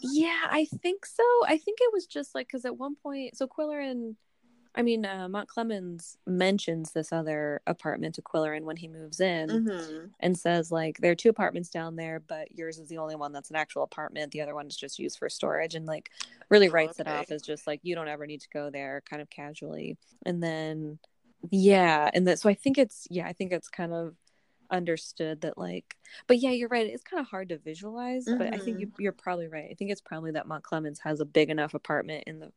yeah, 0.00 0.46
I 0.50 0.64
think 0.82 1.04
so. 1.04 1.22
I 1.46 1.58
think 1.58 1.78
it 1.80 1.92
was 1.92 2.06
just 2.06 2.34
like 2.34 2.46
because 2.48 2.64
at 2.64 2.76
one 2.76 2.94
point, 2.96 3.36
so 3.36 3.46
Qwilleran, 3.46 4.14
I 4.78 4.82
mean, 4.82 5.04
uh, 5.04 5.26
Mountclemens 5.28 6.16
mentions 6.24 6.92
this 6.92 7.12
other 7.12 7.60
apartment 7.66 8.14
to 8.14 8.22
Qwilleran 8.22 8.62
when 8.62 8.76
he 8.76 8.86
moves 8.86 9.18
in 9.18 9.48
Mm-hmm. 9.48 10.06
and 10.20 10.38
says, 10.38 10.70
like, 10.70 10.98
there 10.98 11.10
are 11.10 11.16
two 11.16 11.30
apartments 11.30 11.68
down 11.68 11.96
there, 11.96 12.20
but 12.20 12.56
yours 12.56 12.78
is 12.78 12.88
the 12.88 12.98
only 12.98 13.16
one 13.16 13.32
that's 13.32 13.50
an 13.50 13.56
actual 13.56 13.82
apartment. 13.82 14.30
The 14.30 14.40
other 14.40 14.54
one 14.54 14.68
is 14.68 14.76
just 14.76 15.00
used 15.00 15.18
for 15.18 15.28
storage 15.28 15.74
and, 15.74 15.84
like, 15.84 16.10
really 16.48 16.68
writes 16.68 17.00
it 17.00 17.08
off 17.08 17.32
as 17.32 17.42
just 17.42 17.66
like, 17.66 17.80
you 17.82 17.96
don't 17.96 18.06
ever 18.06 18.24
need 18.24 18.40
to 18.42 18.48
go 18.50 18.70
there, 18.70 19.02
kind 19.10 19.20
of 19.20 19.28
casually. 19.28 19.98
And 20.24 20.40
then, 20.40 21.00
yeah. 21.50 22.08
And 22.14 22.28
that, 22.28 22.38
so 22.38 22.48
I 22.48 22.54
think 22.54 22.78
it's, 22.78 23.08
yeah, 23.10 23.26
I 23.26 23.32
think 23.32 23.52
it's 23.52 23.68
kind 23.68 23.92
of 23.92 24.14
understood 24.70 25.40
that, 25.40 25.58
like, 25.58 25.96
but 26.28 26.38
yeah, 26.38 26.50
you're 26.50 26.68
right. 26.68 26.86
It's 26.86 27.02
kind 27.02 27.20
of 27.20 27.26
hard 27.26 27.48
to 27.48 27.58
visualize, 27.58 28.26
but 28.26 28.54
I 28.54 28.58
think 28.58 28.78
you, 28.80 28.92
you're 28.98 29.12
probably 29.12 29.48
right. 29.48 29.68
I 29.70 29.74
think 29.74 29.90
it's 29.90 30.00
probably 30.00 30.30
that 30.32 30.46
Mountclemens 30.46 30.98
has 31.02 31.18
a 31.18 31.24
big 31.24 31.50
enough 31.50 31.74
apartment 31.74 32.24
in 32.28 32.38
the, 32.38 32.52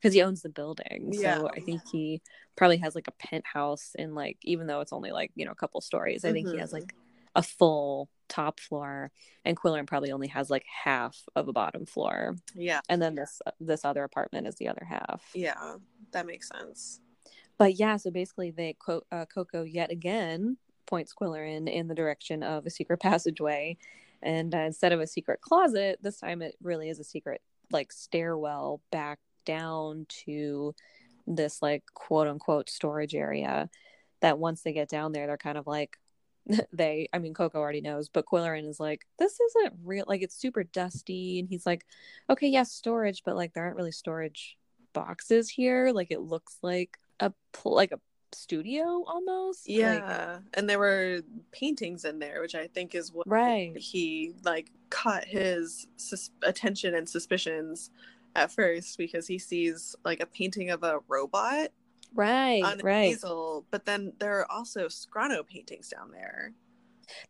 because 0.00 0.14
he 0.14 0.22
owns 0.22 0.42
the 0.42 0.48
building. 0.48 1.10
Yeah. 1.12 1.38
So 1.38 1.48
I 1.48 1.60
think 1.60 1.82
he 1.90 2.22
probably 2.56 2.78
has 2.78 2.94
like 2.94 3.08
a 3.08 3.26
penthouse 3.26 3.92
in 3.96 4.14
like, 4.14 4.38
even 4.42 4.66
though 4.66 4.80
it's 4.80 4.92
only 4.92 5.10
like, 5.10 5.30
you 5.34 5.44
know, 5.44 5.52
a 5.52 5.56
couple 5.56 5.80
stories, 5.80 6.24
I 6.24 6.32
think 6.32 6.48
he 6.48 6.58
has 6.58 6.72
like 6.72 6.94
a 7.34 7.42
full 7.42 8.08
top 8.28 8.58
floor 8.60 9.10
and 9.44 9.56
Qwilleran 9.56 9.86
probably 9.86 10.10
only 10.10 10.28
has 10.28 10.50
like 10.50 10.64
half 10.84 11.16
of 11.34 11.48
a 11.48 11.52
bottom 11.52 11.86
floor. 11.86 12.36
Yeah. 12.54 12.80
And 12.88 13.00
then 13.00 13.14
this 13.14 13.40
this 13.60 13.84
other 13.84 14.04
apartment 14.04 14.46
is 14.46 14.56
the 14.56 14.68
other 14.68 14.86
half. 14.88 15.22
Yeah. 15.34 15.76
That 16.12 16.26
makes 16.26 16.48
sense. 16.48 17.00
But 17.58 17.78
yeah, 17.78 17.96
so 17.96 18.10
basically 18.10 18.50
they 18.50 18.74
quote 18.74 19.06
uh, 19.10 19.24
Koko 19.26 19.62
yet 19.62 19.90
again 19.90 20.58
points 20.86 21.14
Qwilleran 21.20 21.68
in 21.70 21.88
the 21.88 21.94
direction 21.94 22.42
of 22.42 22.66
a 22.66 22.70
secret 22.70 23.00
passageway. 23.00 23.76
And 24.22 24.54
uh, 24.54 24.58
instead 24.58 24.92
of 24.92 25.00
a 25.00 25.06
secret 25.06 25.40
closet, 25.40 25.98
this 26.02 26.18
time 26.18 26.42
it 26.42 26.56
really 26.62 26.88
is 26.88 26.98
a 27.00 27.04
secret 27.04 27.42
like 27.70 27.92
stairwell 27.92 28.80
back 28.92 29.18
down 29.46 30.04
to 30.26 30.74
this 31.26 31.62
like 31.62 31.82
quote 31.94 32.28
unquote 32.28 32.68
storage 32.68 33.14
area 33.14 33.70
that 34.20 34.38
once 34.38 34.60
they 34.62 34.72
get 34.74 34.88
down 34.88 35.12
there 35.12 35.26
they're 35.26 35.38
kind 35.38 35.56
of 35.58 35.66
like 35.66 35.96
they 36.72 37.08
I 37.12 37.18
mean 37.18 37.34
Koko 37.34 37.58
already 37.58 37.80
knows, 37.80 38.08
but 38.08 38.26
Qwilleran 38.26 38.68
is 38.68 38.78
like, 38.78 39.04
this 39.18 39.38
isn't 39.40 39.74
real 39.84 40.04
like 40.06 40.22
it's 40.22 40.36
super 40.40 40.62
dusty 40.62 41.40
and 41.40 41.48
he's 41.48 41.66
like, 41.66 41.84
Okay, 42.30 42.48
yes, 42.48 42.70
storage, 42.70 43.22
but 43.24 43.34
like 43.34 43.52
there 43.52 43.64
aren't 43.64 43.76
really 43.76 43.90
storage 43.92 44.56
boxes 44.92 45.48
here. 45.48 45.90
Like 45.92 46.10
it 46.10 46.20
looks 46.20 46.58
like 46.62 46.98
a 47.20 47.32
like 47.64 47.90
a 47.92 47.98
studio 48.32 49.02
almost. 49.08 49.68
Like, 49.68 49.76
Yeah. 49.76 50.38
and 50.54 50.68
there 50.70 50.78
were 50.78 51.22
paintings 51.50 52.04
in 52.04 52.18
there, 52.20 52.40
which 52.40 52.54
I 52.54 52.68
think 52.68 52.94
is 52.94 53.12
what 53.12 53.28
right. 53.28 53.76
he 53.76 54.32
like 54.44 54.70
caught 54.90 55.24
his 55.24 55.88
sus- 55.96 56.30
attention 56.42 56.94
and 56.94 57.08
suspicions 57.08 57.90
at 58.36 58.52
first 58.52 58.98
because 58.98 59.26
he 59.26 59.38
sees 59.38 59.96
like 60.04 60.20
a 60.20 60.26
painting 60.26 60.70
of 60.70 60.82
a 60.82 61.00
robot 61.08 61.68
Right. 62.14 62.62
on 62.62 62.74
an 62.80 62.80
right. 62.86 63.10
easel, 63.10 63.64
but 63.70 63.84
then 63.84 64.12
there 64.18 64.38
are 64.40 64.50
also 64.50 64.86
Scrano 64.86 65.46
paintings 65.46 65.88
down 65.88 66.10
there. 66.12 66.52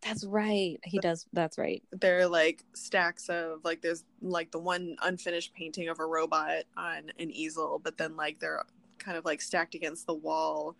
That's 0.00 0.24
right. 0.24 0.78
He 0.84 0.98
does 0.98 1.26
that's 1.32 1.58
right. 1.58 1.82
They're 1.92 2.26
like 2.28 2.64
stacks 2.74 3.28
of 3.28 3.60
like 3.64 3.82
there's 3.82 4.04
like 4.22 4.50
the 4.50 4.58
one 4.58 4.96
unfinished 5.02 5.52
painting 5.54 5.88
of 5.88 6.00
a 6.00 6.06
robot 6.06 6.64
on 6.76 7.10
an 7.18 7.30
easel, 7.30 7.80
but 7.82 7.98
then 7.98 8.16
like 8.16 8.38
they're 8.38 8.62
kind 8.98 9.18
of 9.18 9.24
like 9.24 9.40
stacked 9.42 9.74
against 9.74 10.06
the 10.06 10.14
wall 10.14 10.76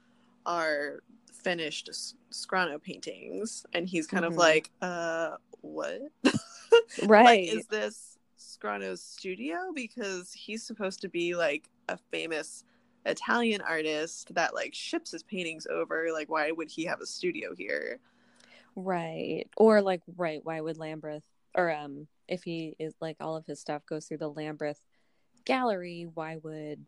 are 0.47 1.03
finished 1.33 1.91
Scrano 2.31 2.81
paintings, 2.83 3.67
and 3.73 3.89
he's 3.89 4.07
kind 4.07 4.25
Mhm. 4.25 4.29
of 4.29 4.37
like, 4.37 4.71
uh, 4.81 5.37
what? 5.61 6.01
Right. 7.05 7.25
like, 7.25 7.49
is 7.49 7.67
this 7.67 8.16
Scrano's 8.37 9.03
studio? 9.03 9.73
Because 9.75 10.33
he's 10.33 10.63
supposed 10.63 11.01
to 11.01 11.09
be 11.09 11.35
like 11.35 11.69
a 11.89 11.97
famous 11.97 12.65
Italian 13.05 13.61
artist 13.61 14.35
that 14.35 14.55
like 14.55 14.75
ships 14.75 15.13
his 15.13 15.23
paintings 15.23 15.67
over. 15.67 16.09
Like, 16.13 16.31
why 16.31 16.51
would 16.51 16.71
he 16.71 16.85
have 16.85 17.01
a 17.01 17.07
studio 17.07 17.55
here? 17.57 17.99
Right. 18.75 19.45
Or 19.57 19.81
like 19.81 20.03
right, 20.17 20.41
why 20.45 20.61
would 20.61 20.77
Lambreth 20.77 21.23
or 21.55 21.73
um 21.73 22.07
if 22.29 22.43
he 22.43 22.75
is 22.79 22.95
like 23.01 23.17
all 23.21 23.37
of 23.37 23.47
his 23.47 23.61
stuff 23.61 23.87
goes 23.87 24.07
through 24.07 24.19
the 24.19 24.31
Lambreth 24.31 24.81
gallery, 25.45 26.07
why 26.13 26.39
would 26.43 26.85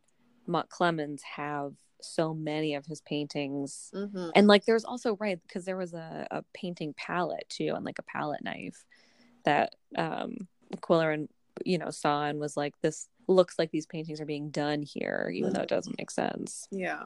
Mountclemens 0.46 1.22
have 1.22 1.74
so 2.02 2.34
many 2.34 2.74
of 2.74 2.84
his 2.84 3.00
paintings? 3.00 3.90
Mm-hmm. 3.94 4.30
And 4.34 4.46
like 4.46 4.66
there's 4.66 4.84
also 4.84 5.16
right 5.16 5.38
because 5.46 5.64
there 5.64 5.76
was 5.76 5.94
a, 5.94 6.26
a 6.30 6.44
painting 6.52 6.94
palette 6.94 7.48
too 7.48 7.72
and 7.74 7.84
like 7.84 7.98
a 7.98 8.02
palette 8.02 8.44
knife 8.44 8.84
that 9.44 9.74
um 9.96 10.48
Qwilleran 10.76 11.28
you 11.64 11.78
know 11.78 11.90
saw 11.90 12.24
and 12.24 12.38
was 12.38 12.56
like 12.56 12.74
this 12.80 13.08
looks 13.26 13.58
like 13.58 13.70
these 13.70 13.86
paintings 13.86 14.20
are 14.20 14.26
being 14.26 14.50
done 14.50 14.82
here 14.82 15.30
even 15.34 15.52
though 15.52 15.62
it 15.62 15.68
doesn't 15.68 15.98
make 15.98 16.10
sense. 16.10 16.66
Yeah. 16.70 17.04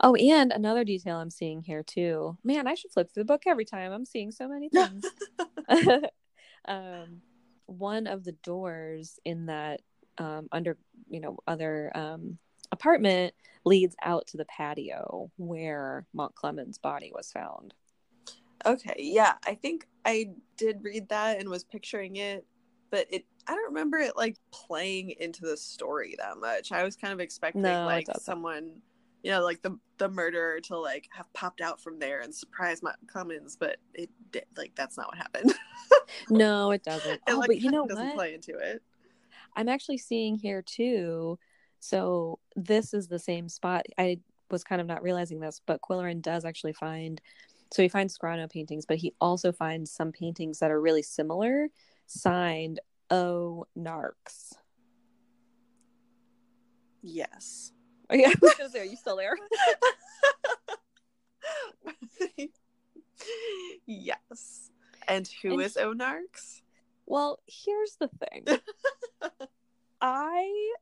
Oh, 0.00 0.14
and 0.14 0.52
another 0.52 0.84
detail 0.84 1.16
I'm 1.16 1.30
seeing 1.30 1.62
here 1.62 1.82
too. 1.82 2.36
Man, 2.44 2.66
I 2.66 2.74
should 2.74 2.92
flip 2.92 3.12
through 3.12 3.24
the 3.24 3.32
book 3.32 3.42
every 3.46 3.64
time. 3.64 3.92
I'm 3.92 4.04
seeing 4.04 4.30
so 4.30 4.48
many 4.48 4.68
things. 4.70 5.04
um, 6.66 7.20
one 7.66 8.06
of 8.06 8.24
the 8.24 8.32
doors 8.32 9.18
in 9.24 9.46
that 9.46 9.80
um, 10.18 10.48
under, 10.52 10.76
you 11.08 11.20
know, 11.20 11.38
other 11.46 11.90
um, 11.94 12.38
apartment 12.72 13.34
leads 13.64 13.96
out 14.02 14.26
to 14.28 14.36
the 14.36 14.44
patio 14.44 15.30
where 15.36 16.06
Mountclemens' 16.16 16.80
body 16.80 17.10
was 17.14 17.32
found. 17.32 17.74
Okay. 18.66 18.94
Yeah. 18.98 19.34
I 19.44 19.54
think 19.54 19.86
I 20.04 20.30
did 20.56 20.82
read 20.82 21.08
that 21.08 21.40
and 21.40 21.48
was 21.48 21.64
picturing 21.64 22.16
it, 22.16 22.46
but 22.94 23.08
it. 23.10 23.24
I 23.48 23.56
don't 23.56 23.74
remember 23.74 23.98
it 23.98 24.16
like 24.16 24.36
playing 24.52 25.16
into 25.18 25.42
the 25.42 25.56
story 25.56 26.14
that 26.18 26.38
much. 26.38 26.70
I 26.70 26.84
was 26.84 26.94
kind 26.94 27.12
of 27.12 27.18
expecting 27.18 27.62
No, 27.62 27.84
like 27.84 28.06
someone, 28.20 28.80
you 29.24 29.32
know, 29.32 29.42
like 29.42 29.62
the 29.62 29.76
the 29.98 30.08
murderer 30.08 30.60
to 30.60 30.78
like 30.78 31.08
have 31.12 31.30
popped 31.32 31.60
out 31.60 31.80
from 31.80 31.98
there 31.98 32.20
and 32.20 32.32
surprise 32.32 32.82
my 32.84 32.92
Clemens, 33.08 33.56
but 33.58 33.78
it 33.94 34.10
did 34.30 34.44
like 34.56 34.76
that's 34.76 34.96
not 34.96 35.08
what 35.08 35.18
happened. 35.18 35.52
No, 36.30 36.70
it 36.70 36.84
doesn't. 36.84 37.14
it 37.14 37.20
oh, 37.28 37.38
like 37.38 37.48
but 37.48 37.60
you 37.60 37.70
know 37.70 37.86
doesn't 37.86 38.06
what? 38.06 38.14
play 38.14 38.34
into 38.34 38.56
it. 38.56 38.82
I'm 39.56 39.68
actually 39.68 39.98
seeing 39.98 40.36
here 40.36 40.62
too. 40.62 41.38
So 41.80 42.38
this 42.54 42.94
is 42.94 43.08
the 43.08 43.18
same 43.18 43.48
spot. 43.48 43.86
I 43.98 44.18
was 44.50 44.62
kind 44.62 44.80
of 44.80 44.86
not 44.86 45.02
realizing 45.02 45.40
this, 45.40 45.60
but 45.66 45.80
Qwilleran 45.80 46.22
does 46.22 46.44
actually 46.44 46.74
find. 46.74 47.20
So 47.72 47.82
he 47.82 47.88
finds 47.88 48.16
Scrano 48.16 48.48
paintings, 48.48 48.86
but 48.86 48.98
he 48.98 49.14
also 49.20 49.50
finds 49.50 49.90
some 49.90 50.12
paintings 50.12 50.60
that 50.60 50.70
are 50.70 50.80
really 50.80 51.02
similar, 51.02 51.68
signed 52.06 52.80
O 53.10 53.66
Narx. 53.76 54.54
Yes. 57.02 57.72
Oh, 58.10 58.14
yeah, 58.16 58.28
I 58.28 58.34
was 58.40 58.54
gonna 58.54 58.70
say, 58.70 58.80
are 58.80 58.84
you 58.84 58.96
still 58.96 59.16
there? 59.16 59.36
yes. 63.86 64.70
And 65.08 65.28
who 65.42 65.52
And- 65.54 65.62
is? 65.62 65.76
Well, 67.06 67.38
here's 67.46 67.96
the 68.00 68.08
thing. 68.08 68.46
I 70.00 70.72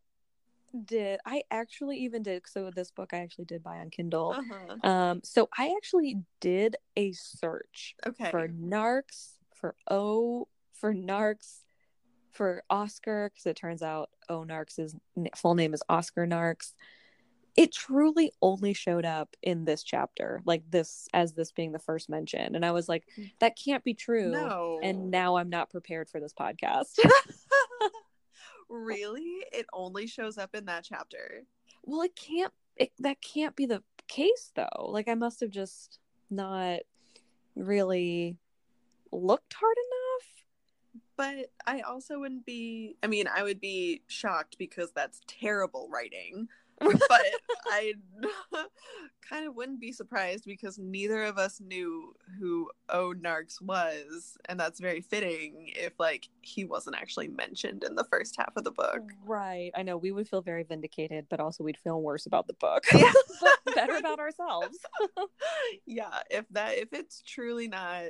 did. 0.84 1.20
I 1.26 1.42
actually 1.50 1.98
even 1.98 2.22
did. 2.22 2.42
So 2.46 2.70
this 2.70 2.90
book 2.92 3.10
I 3.12 3.18
actually 3.18 3.46
did 3.46 3.62
buy 3.62 3.78
on 3.78 3.90
Kindle. 3.90 4.36
Uh-huh. 4.38 4.88
Um, 4.88 5.20
so 5.24 5.48
I 5.58 5.74
actually 5.76 6.18
did 6.40 6.76
a 6.96 7.12
search 7.12 7.96
Okay. 8.06 8.30
for 8.30 8.48
narx 8.48 9.32
for 9.52 9.74
o 9.90 10.46
for 10.82 10.92
narx 10.92 11.60
for 12.32 12.64
oscar 12.68 13.30
because 13.30 13.46
it 13.46 13.54
turns 13.56 13.82
out 13.82 14.10
o 14.28 14.42
narx' 14.42 14.78
n- 15.16 15.28
full 15.36 15.54
name 15.54 15.72
is 15.72 15.82
oscar 15.88 16.26
narx 16.26 16.74
it 17.56 17.70
truly 17.70 18.32
only 18.42 18.72
showed 18.72 19.04
up 19.04 19.36
in 19.42 19.64
this 19.64 19.84
chapter 19.84 20.42
like 20.44 20.64
this 20.68 21.06
as 21.14 21.34
this 21.34 21.52
being 21.52 21.70
the 21.70 21.78
first 21.78 22.10
mention 22.10 22.56
and 22.56 22.64
i 22.64 22.72
was 22.72 22.88
like 22.88 23.04
mm. 23.16 23.30
that 23.38 23.56
can't 23.56 23.84
be 23.84 23.94
true 23.94 24.32
no. 24.32 24.80
and 24.82 25.08
now 25.08 25.36
i'm 25.36 25.50
not 25.50 25.70
prepared 25.70 26.08
for 26.08 26.18
this 26.18 26.32
podcast 26.32 26.98
really? 28.72 29.44
It 29.52 29.66
only 29.72 30.06
shows 30.06 30.38
up 30.38 30.54
in 30.54 30.64
that 30.64 30.84
chapter. 30.84 31.44
well 31.84 32.02
it 32.02 32.16
can't 32.16 32.52
it, 32.76 32.90
that 32.98 33.20
can't 33.20 33.54
be 33.54 33.66
the 33.66 33.82
case 34.08 34.50
though 34.56 34.88
like 34.88 35.08
i 35.08 35.14
must 35.14 35.40
have 35.40 35.50
just 35.50 36.00
not 36.30 36.80
really 37.54 38.36
looked 39.12 39.52
hard 39.52 39.76
enough 39.76 39.91
But 41.16 41.50
I 41.66 41.80
also 41.80 42.20
wouldn't 42.20 42.46
be 42.46 42.96
I 43.02 43.06
mean, 43.06 43.26
I 43.32 43.42
would 43.42 43.60
be 43.60 44.02
shocked 44.06 44.56
because 44.58 44.92
that's 44.92 45.20
terrible 45.26 45.88
writing. 45.90 46.48
But 47.08 47.22
I 47.66 47.94
kind 49.28 49.46
of 49.46 49.54
wouldn't 49.54 49.80
be 49.80 49.92
surprised 49.92 50.44
because 50.44 50.78
neither 50.78 51.22
of 51.22 51.38
us 51.38 51.60
knew 51.60 52.14
who 52.38 52.70
O 52.88 53.14
Narx 53.16 53.62
was, 53.62 54.36
and 54.48 54.58
that's 54.58 54.80
very 54.80 55.00
fitting 55.00 55.70
if 55.76 55.92
like 56.00 56.28
he 56.40 56.64
wasn't 56.64 56.96
actually 56.96 57.28
mentioned 57.28 57.84
in 57.84 57.94
the 57.94 58.04
first 58.04 58.34
half 58.36 58.52
of 58.56 58.64
the 58.64 58.72
book. 58.72 59.00
Right. 59.24 59.70
I 59.76 59.82
know 59.82 59.96
we 59.96 60.10
would 60.10 60.28
feel 60.28 60.42
very 60.42 60.64
vindicated, 60.64 61.26
but 61.30 61.38
also 61.38 61.62
we'd 61.62 61.78
feel 61.78 62.02
worse 62.02 62.26
about 62.26 62.48
the 62.48 62.54
book. 62.54 62.84
Yeah. 62.92 63.12
better 63.74 63.96
about 63.96 64.18
ourselves. 64.18 64.78
yeah, 65.86 66.18
if 66.30 66.46
that 66.50 66.78
if 66.78 66.92
it's 66.92 67.22
truly 67.22 67.68
not 67.68 68.02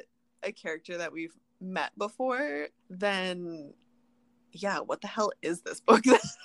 a 0.43 0.53
character 0.53 0.99
that 0.99 1.13
we've 1.13 1.35
met 1.63 1.97
before, 1.97 2.69
then 2.91 3.73
yeah, 4.53 4.81
what 4.81 5.01
the 5.01 5.07
hell 5.07 5.33
is 5.41 5.63
this 5.63 5.81
book? 5.81 6.03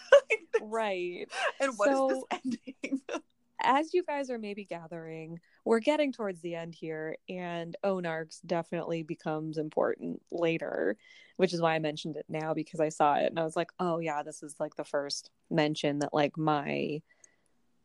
right. 0.61 1.27
and 1.59 1.73
what 1.77 1.89
is 1.89 1.97
So- 1.97 2.07
this 2.31 2.41
ending? 2.45 3.01
as 3.61 3.93
you 3.93 4.03
guys 4.03 4.29
are 4.29 4.37
maybe 4.37 4.65
gathering, 4.65 5.39
we're 5.65 5.79
getting 5.79 6.13
towards 6.13 6.41
the 6.41 6.55
end 6.55 6.75
here, 6.75 7.17
and 7.27 7.75
O 7.83 7.95
Narx 7.95 8.39
definitely 8.45 9.03
becomes 9.03 9.57
important 9.57 10.21
later, 10.31 10.95
which 11.37 11.53
is 11.53 11.61
why 11.61 11.75
I 11.75 11.79
mentioned 11.79 12.17
it 12.17 12.25
now 12.29 12.53
because 12.53 12.79
I 12.79 12.89
saw 12.89 13.15
it 13.15 13.27
and 13.27 13.39
I 13.39 13.43
was 13.43 13.55
like, 13.55 13.71
oh 13.79 13.99
yeah, 13.99 14.23
this 14.23 14.43
is 14.43 14.55
like 14.59 14.75
the 14.75 14.83
first 14.83 15.31
mention 15.49 15.99
that 15.99 16.13
like 16.13 16.37
my 16.37 17.01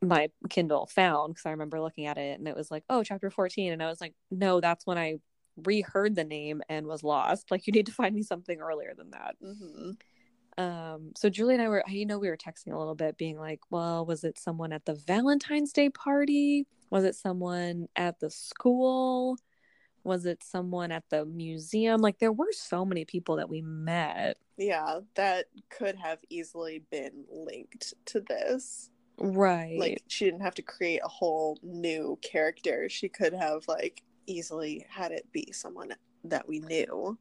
my 0.01 0.30
Kindle 0.51 0.87
found 0.87 1.35
because 1.35 1.47
I 1.47 1.51
remember 1.53 1.80
looking 1.80 2.07
at 2.07 2.18
it 2.18 2.39
and 2.39 2.49
it 2.49 2.57
was 2.57 2.70
like, 2.70 2.85
oh, 2.91 3.05
chapter 3.05 3.30
14. 3.30 3.72
And 3.72 3.83
I 3.83 3.87
was 3.87 4.01
like, 4.01 4.14
no, 4.30 4.61
that's 4.61 4.85
when 4.85 4.99
I 4.99 5.18
reheard 5.57 6.15
the 6.15 6.25
name 6.25 6.63
and 6.69 6.87
was 6.87 7.03
lost. 7.03 7.51
Like, 7.51 7.67
you 7.67 7.73
need 7.73 7.87
to 7.87 7.93
find 7.93 8.15
me 8.15 8.23
something 8.23 8.61
earlier 8.61 8.95
than 8.97 9.11
that. 9.11 9.37
Mm-hmm. 9.43 9.91
Um, 10.59 11.13
so 11.17 11.31
Julie 11.31 11.55
and 11.55 11.63
I 11.63 11.69
were, 11.69 11.83
you 11.89 12.05
know, 12.05 12.19
we 12.19 12.29
were 12.29 12.37
texting 12.37 12.75
a 12.75 12.79
little 12.79 12.95
bit, 12.95 13.17
being 13.17 13.39
like, 13.39 13.61
well, 13.71 14.05
was 14.05 14.23
it 14.25 14.39
someone 14.39 14.73
at 14.73 14.85
the 14.85 14.95
Valentine's 14.95 15.73
Day 15.73 15.89
party? 15.89 16.67
Was 16.91 17.05
it 17.05 17.15
someone 17.15 17.89
at 17.97 18.21
the 18.21 18.29
school? 18.29 19.39
Was 20.05 20.27
it 20.27 20.43
someone 20.43 20.93
at 20.93 21.05
the 21.11 21.25
museum? 21.25 22.01
Like, 22.01 22.19
there 22.19 22.33
were 22.33 22.53
so 22.53 22.85
many 22.85 23.05
people 23.05 23.37
that 23.37 23.49
we 23.49 23.63
met. 23.63 24.37
Yeah, 24.59 25.01
that 25.15 25.47
could 25.71 25.97
have 25.97 26.19
easily 26.29 26.83
been 26.91 27.25
linked 27.31 27.95
to 28.07 28.21
this. 28.21 28.91
Right. 29.19 29.79
Like, 29.79 30.03
she 30.09 30.25
didn't 30.25 30.43
have 30.43 30.57
to 30.57 30.63
create 30.63 31.01
a 31.05 31.09
whole 31.09 31.59
new 31.63 32.19
character. 32.21 32.89
She 32.89 33.09
could 33.09 33.33
have, 33.33 33.67
like, 33.69 34.03
easily 34.33 34.85
had 34.89 35.12
it 35.12 35.26
be 35.33 35.53
someone 35.53 35.93
that 36.24 36.49
we 36.49 36.61
knew. 36.61 37.18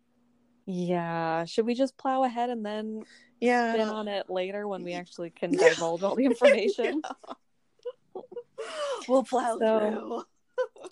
Yeah. 0.66 1.46
Should 1.46 1.66
we 1.66 1.74
just 1.74 1.98
plow 1.98 2.24
ahead 2.24 2.50
and 2.50 2.66
then 2.66 3.04
Yeah. 3.40 3.74
spin 3.74 3.90
on 3.90 4.08
it 4.08 4.30
later 4.30 4.68
when 4.68 4.84
we 4.84 4.94
actually 4.94 5.30
can 5.32 5.52
divulge 5.52 6.04
all 6.04 6.16
the 6.16 6.26
information? 6.32 7.02
we'll 9.08 9.24
plow 9.24 9.58
So- 9.58 9.80
through. 9.80 10.24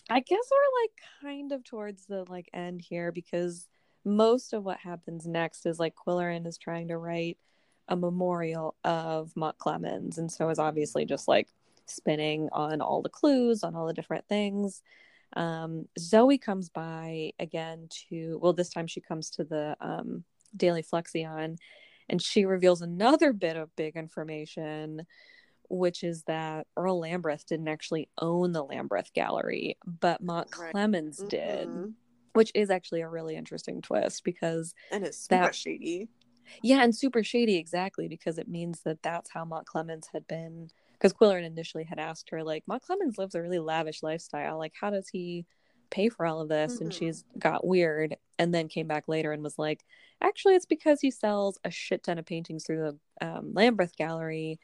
I 0.09 0.19
guess 0.21 0.49
we're 0.49 0.81
like 0.81 0.91
kind 1.21 1.51
of 1.51 1.63
towards 1.63 2.05
the 2.07 2.25
like 2.27 2.49
end 2.53 2.81
here 2.81 3.11
because 3.11 3.67
most 4.03 4.53
of 4.53 4.63
what 4.63 4.77
happens 4.79 5.27
next 5.27 5.65
is 5.67 5.79
like 5.79 5.93
Qwilleran 5.95 6.47
is 6.47 6.57
trying 6.57 6.87
to 6.87 6.97
write 6.97 7.37
a 7.87 7.95
memorial 7.95 8.75
of 8.83 9.31
Mountclemens 9.35 10.17
and 10.17 10.31
so 10.31 10.49
is 10.49 10.57
obviously 10.57 11.05
just 11.05 11.27
like 11.27 11.49
spinning 11.85 12.49
on 12.51 12.81
all 12.81 13.01
the 13.03 13.09
clues 13.09 13.63
on 13.63 13.75
all 13.75 13.85
the 13.85 13.93
different 13.93 14.27
things. 14.27 14.81
Um, 15.33 15.87
Zoe 15.97 16.37
comes 16.37 16.69
by 16.69 17.31
again 17.39 17.87
to 18.09 18.39
well 18.41 18.53
this 18.53 18.69
time 18.69 18.87
she 18.87 19.01
comes 19.01 19.29
to 19.31 19.43
the 19.43 19.75
um, 19.79 20.23
Daily 20.55 20.81
Fluxion 20.83 21.57
and 22.09 22.21
she 22.21 22.45
reveals 22.45 22.81
another 22.81 23.31
bit 23.33 23.55
of 23.55 23.75
big 23.75 23.95
information 23.95 25.05
which 25.71 26.03
is 26.03 26.23
that 26.23 26.65
Earl 26.75 26.99
Lambreth 27.01 27.45
didn't 27.45 27.67
actually 27.67 28.09
own 28.19 28.53
the 28.53 28.65
Lambreth 28.65 29.13
Gallery, 29.13 29.77
but 29.85 30.19
Mont 30.19 30.49
Right. 30.57 30.71
Clemens 30.71 31.17
did, 31.29 31.67
Mhm. 31.69 31.93
which 32.33 32.51
is 32.55 32.71
actually 32.71 33.01
a 33.01 33.07
really 33.07 33.35
interesting 33.35 33.79
twist 33.83 34.23
because, 34.23 34.73
And 34.91 35.05
it's 35.05 35.19
super 35.19 35.41
That- 35.43 35.53
shady. 35.53 36.09
yeah, 36.63 36.81
and 36.83 36.95
super 36.95 37.21
shady 37.23 37.57
exactly 37.57 38.07
because 38.07 38.39
it 38.39 38.47
means 38.47 38.81
that 38.81 39.03
that's 39.03 39.29
how 39.29 39.45
Mountclemens 39.45 40.07
had 40.11 40.25
been. 40.27 40.71
Because 40.99 41.13
Qwilleran 41.13 41.45
initially 41.45 41.85
had 41.85 41.97
asked 41.99 42.29
her, 42.31 42.43
like, 42.43 42.65
Mountclemens 42.69 43.17
lives 43.17 43.33
a 43.35 43.41
really 43.41 43.59
lavish 43.59 44.03
lifestyle. 44.03 44.57
Like, 44.57 44.73
how 44.79 44.89
does 44.89 45.07
he 45.07 45.45
pay 45.89 46.09
for 46.09 46.25
all 46.25 46.41
of 46.41 46.49
this? 46.49 46.81
And 46.81 46.91
Mhm. 46.91 46.97
she's 46.97 47.23
got 47.39 47.65
weird 47.65 48.17
and 48.37 48.53
then 48.53 48.67
came 48.67 48.87
back 48.87 49.07
later 49.07 49.31
and 49.31 49.41
was 49.41 49.57
like, 49.57 49.85
actually, 50.21 50.55
it's 50.55 50.65
because 50.65 50.99
he 51.01 51.09
sells 51.09 51.57
a 51.63 51.71
shit 51.71 52.03
ton 52.03 52.17
of 52.17 52.25
paintings 52.25 52.65
through 52.65 52.99
the 53.19 53.25
um, 53.25 53.53
Lambreth 53.53 53.95
Gallery 53.95 54.59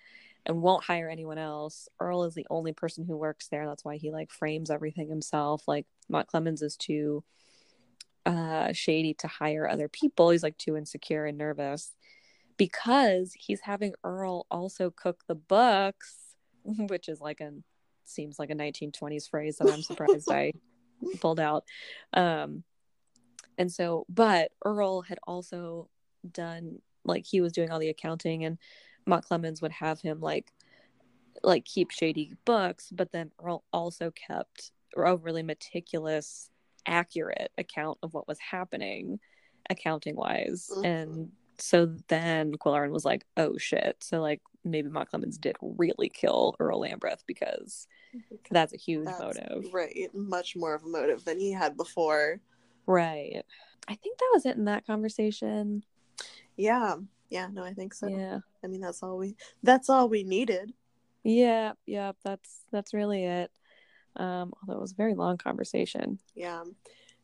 and 0.45 0.61
won't 0.61 0.83
hire 0.83 1.09
anyone 1.09 1.37
else. 1.37 1.87
Earl 1.99 2.25
is 2.25 2.35
the 2.35 2.45
only 2.49 2.73
person 2.73 3.05
who 3.05 3.17
works 3.17 3.47
there. 3.47 3.65
That's 3.65 3.85
why 3.85 3.97
he 3.97 4.11
like 4.11 4.31
frames 4.31 4.69
everything 4.69 5.09
himself. 5.09 5.67
Like 5.67 5.87
Mountclemens 6.11 6.61
is 6.61 6.75
too 6.77 7.23
uh 8.25 8.73
shady 8.73 9.13
to 9.15 9.27
hire 9.27 9.67
other 9.67 9.87
people. 9.87 10.29
He's 10.31 10.43
like 10.43 10.57
too 10.57 10.75
insecure 10.75 11.25
and 11.25 11.37
nervous 11.37 11.93
because 12.57 13.33
he's 13.37 13.61
having 13.61 13.93
Earl 14.03 14.45
also 14.49 14.89
cook 14.89 15.23
the 15.27 15.35
books, 15.35 16.24
which 16.89 17.09
is 17.09 17.21
like 17.21 17.41
a 17.41 17.51
seems 18.05 18.37
like 18.37 18.49
a 18.51 18.55
1920s 18.55 19.27
phrase 19.27 19.57
that 19.57 19.71
I'm 19.71 19.81
surprised 19.81 20.29
I 20.31 20.53
pulled 21.21 21.39
out. 21.39 21.63
Um 22.13 22.63
and 23.57 23.71
so 23.71 24.05
but 24.09 24.51
Earl 24.63 25.01
had 25.01 25.19
also 25.25 25.89
done 26.31 26.81
like 27.03 27.25
he 27.25 27.41
was 27.41 27.53
doing 27.53 27.71
all 27.71 27.79
the 27.79 27.89
accounting 27.89 28.45
and 28.45 28.57
Mountclemens 29.07 29.61
would 29.61 29.71
have 29.71 30.01
him 30.01 30.19
like 30.19 30.51
like 31.43 31.65
keep 31.65 31.91
shady 31.91 32.33
books, 32.45 32.89
but 32.91 33.11
then 33.11 33.31
Earl 33.43 33.63
also 33.71 34.11
kept 34.11 34.71
a 34.95 35.15
really 35.15 35.43
meticulous, 35.43 36.49
accurate 36.87 37.51
account 37.57 37.97
of 38.01 38.13
what 38.13 38.27
was 38.27 38.39
happening 38.39 39.19
accounting 39.69 40.15
wise. 40.15 40.69
Mhm. 40.71 40.85
And 40.85 41.31
so 41.57 41.85
then 42.07 42.53
Qwilleran 42.53 42.91
was 42.91 43.05
like, 43.05 43.25
oh 43.37 43.57
shit. 43.57 43.97
So 44.01 44.21
like 44.21 44.41
maybe 44.63 44.89
Mountclemens 44.89 45.39
did 45.39 45.55
really 45.61 46.09
kill 46.09 46.55
Earl 46.59 46.81
Lambreth 46.81 47.23
because 47.27 47.87
that's 48.49 48.73
a 48.73 48.77
huge 48.77 49.05
That's 49.05 49.19
motive. 49.19 49.73
Right. 49.73 50.09
Much 50.13 50.55
more 50.55 50.73
of 50.73 50.83
a 50.83 50.87
motive 50.87 51.23
than 51.23 51.39
he 51.39 51.51
had 51.51 51.77
before. 51.77 52.39
Right. 52.87 53.43
I 53.87 53.95
think 53.95 54.17
that 54.17 54.31
was 54.33 54.45
it 54.45 54.57
in 54.57 54.65
that 54.65 54.87
conversation. 54.87 55.83
Yeah. 56.57 56.95
Yeah, 57.29 57.47
no, 57.51 57.63
I 57.63 57.73
think 57.73 57.93
so. 57.93 58.07
Yeah. 58.07 58.39
I 58.63 58.67
mean 58.67 58.81
that's 58.81 59.03
all 59.03 59.17
we 59.17 59.35
that's 59.63 59.89
all 59.89 60.09
we 60.09 60.23
needed. 60.23 60.73
Yeah, 61.23 61.73
yeah, 61.85 62.11
that's 62.23 62.65
that's 62.71 62.93
really 62.93 63.25
it. 63.25 63.51
Um, 64.15 64.53
although 64.61 64.79
it 64.79 64.81
was 64.81 64.93
a 64.93 64.95
very 64.95 65.15
long 65.15 65.37
conversation. 65.37 66.19
Yeah. 66.35 66.63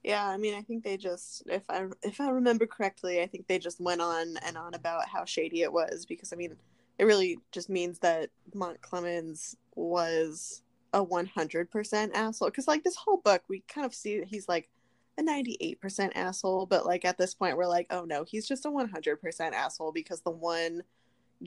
Yeah, 0.03 0.27
I 0.27 0.37
mean 0.37 0.55
I 0.55 0.61
think 0.61 0.83
they 0.83 0.97
just 0.97 1.43
if 1.47 1.69
I 1.69 1.85
if 2.01 2.19
I 2.19 2.29
remember 2.29 2.65
correctly, 2.65 3.21
I 3.21 3.27
think 3.27 3.47
they 3.47 3.59
just 3.59 3.79
went 3.79 4.01
on 4.01 4.37
and 4.45 4.57
on 4.57 4.73
about 4.73 5.07
how 5.07 5.25
shady 5.25 5.61
it 5.61 5.71
was 5.71 6.05
because 6.05 6.33
I 6.33 6.35
mean 6.35 6.55
it 6.97 7.05
really 7.05 7.39
just 7.51 7.69
means 7.69 7.99
that 7.99 8.29
Mountclemens 8.55 9.55
was 9.75 10.61
a 10.93 11.03
100% 11.03 12.11
asshole. 12.13 12.49
Because 12.49 12.67
like 12.67 12.83
this 12.83 12.95
whole 12.95 13.17
book 13.17 13.43
we 13.47 13.63
kind 13.67 13.85
of 13.85 13.93
see 13.93 14.19
that 14.19 14.27
he's 14.27 14.47
like 14.49 14.69
a 15.17 15.23
98% 15.23 16.11
asshole 16.15 16.65
but 16.65 16.85
like 16.85 17.05
at 17.05 17.17
this 17.17 17.33
point 17.33 17.57
we're 17.57 17.67
like 17.67 17.85
oh 17.89 18.05
no 18.05 18.23
he's 18.23 18.47
just 18.47 18.65
a 18.65 18.69
100% 18.69 19.53
asshole 19.53 19.91
because 19.91 20.21
the 20.21 20.31
one 20.31 20.83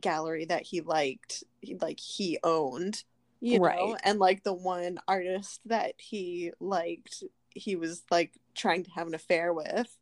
gallery 0.01 0.45
that 0.45 0.63
he 0.63 0.81
liked 0.81 1.45
he, 1.61 1.75
like 1.77 1.99
he 1.99 2.39
owned 2.45 3.05
you 3.45 3.59
know? 3.59 3.97
And 4.03 4.19
like 4.19 4.43
the 4.43 4.55
one 4.55 4.99
artist 5.07 5.61
that 5.67 5.95
he 5.99 6.53
liked 6.61 7.25
he 7.55 7.77
was 7.77 8.03
like 8.11 8.33
trying 8.55 8.85
to 8.85 8.91
have 8.91 9.07
an 9.07 9.15
affair 9.15 9.53
with 9.53 9.97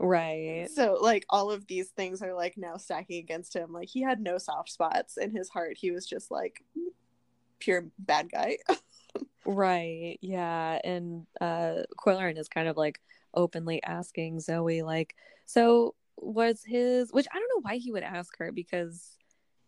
Right. 0.00 0.68
so 0.74 0.98
like 1.00 1.24
all 1.30 1.50
of 1.52 1.66
these 1.66 1.90
things 1.90 2.20
are 2.20 2.34
like 2.34 2.56
now 2.56 2.76
stacking 2.76 3.18
against 3.18 3.54
him 3.54 3.72
like 3.72 3.88
he 3.88 4.02
had 4.02 4.20
no 4.20 4.38
soft 4.38 4.70
spots 4.70 5.16
in 5.16 5.30
his 5.30 5.48
heart 5.48 5.76
he 5.76 5.90
was 5.92 6.06
just 6.06 6.30
like 6.30 6.64
pure 7.60 7.86
bad 7.98 8.30
guy 8.30 8.58
Right. 9.46 10.18
Yeah. 10.22 10.80
And 10.84 11.26
uh 11.40 11.82
Qwilleran 11.98 12.38
is 12.38 12.48
kind 12.48 12.68
of 12.68 12.76
like 12.76 13.00
openly 13.34 13.82
asking 13.82 14.40
Zoe, 14.40 14.82
like, 14.82 15.14
so 15.44 15.94
was 16.16 16.62
his 16.64 17.12
which 17.12 17.26
I 17.32 17.38
don't 17.38 17.48
know 17.54 17.60
why 17.68 17.76
he 17.76 17.92
would 17.92 18.02
ask 18.04 18.36
her 18.38 18.52
because 18.52 19.18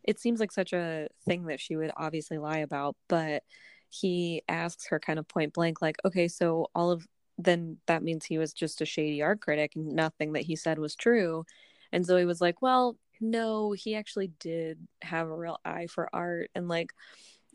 it 0.04 0.18
seems 0.18 0.40
like 0.40 0.52
such 0.52 0.72
a 0.72 1.08
thing 1.26 1.44
that 1.46 1.60
she 1.60 1.76
would 1.76 1.90
obviously 1.96 2.38
lie 2.38 2.58
about, 2.58 2.96
but 3.08 3.42
he 3.90 4.42
asks 4.48 4.86
her 4.88 4.98
kind 5.00 5.18
of 5.18 5.28
point 5.28 5.52
blank, 5.52 5.82
like, 5.82 5.96
okay, 6.04 6.28
so 6.28 6.68
all 6.74 6.90
of 6.90 7.06
then 7.38 7.78
that 7.86 8.02
means 8.02 8.24
he 8.24 8.38
was 8.38 8.52
just 8.52 8.80
a 8.80 8.86
shady 8.86 9.22
art 9.22 9.40
critic 9.40 9.72
and 9.76 9.94
nothing 9.94 10.32
that 10.32 10.42
he 10.44 10.56
said 10.56 10.78
was 10.78 10.96
true. 10.96 11.44
And 11.92 12.04
Zoe 12.04 12.24
was 12.24 12.40
like, 12.40 12.62
Well, 12.62 12.96
no, 13.20 13.72
he 13.72 13.94
actually 13.94 14.28
did 14.40 14.78
have 15.02 15.28
a 15.28 15.36
real 15.36 15.58
eye 15.64 15.86
for 15.86 16.08
art 16.12 16.50
and 16.54 16.68
like 16.68 16.92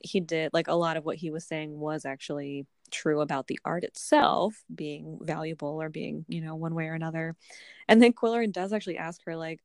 he 0.03 0.19
did 0.19 0.51
like 0.53 0.67
a 0.67 0.73
lot 0.73 0.97
of 0.97 1.05
what 1.05 1.17
he 1.17 1.29
was 1.29 1.45
saying 1.45 1.79
was 1.79 2.05
actually 2.05 2.65
true 2.89 3.21
about 3.21 3.47
the 3.47 3.59
art 3.63 3.83
itself 3.83 4.63
being 4.73 5.17
valuable 5.21 5.81
or 5.81 5.89
being 5.89 6.25
you 6.27 6.41
know 6.41 6.55
one 6.55 6.75
way 6.75 6.87
or 6.87 6.93
another. 6.93 7.35
And 7.87 8.01
then 8.01 8.13
qwilleran 8.13 8.51
does 8.51 8.73
actually 8.73 8.97
ask 8.97 9.21
her 9.25 9.35
like 9.35 9.59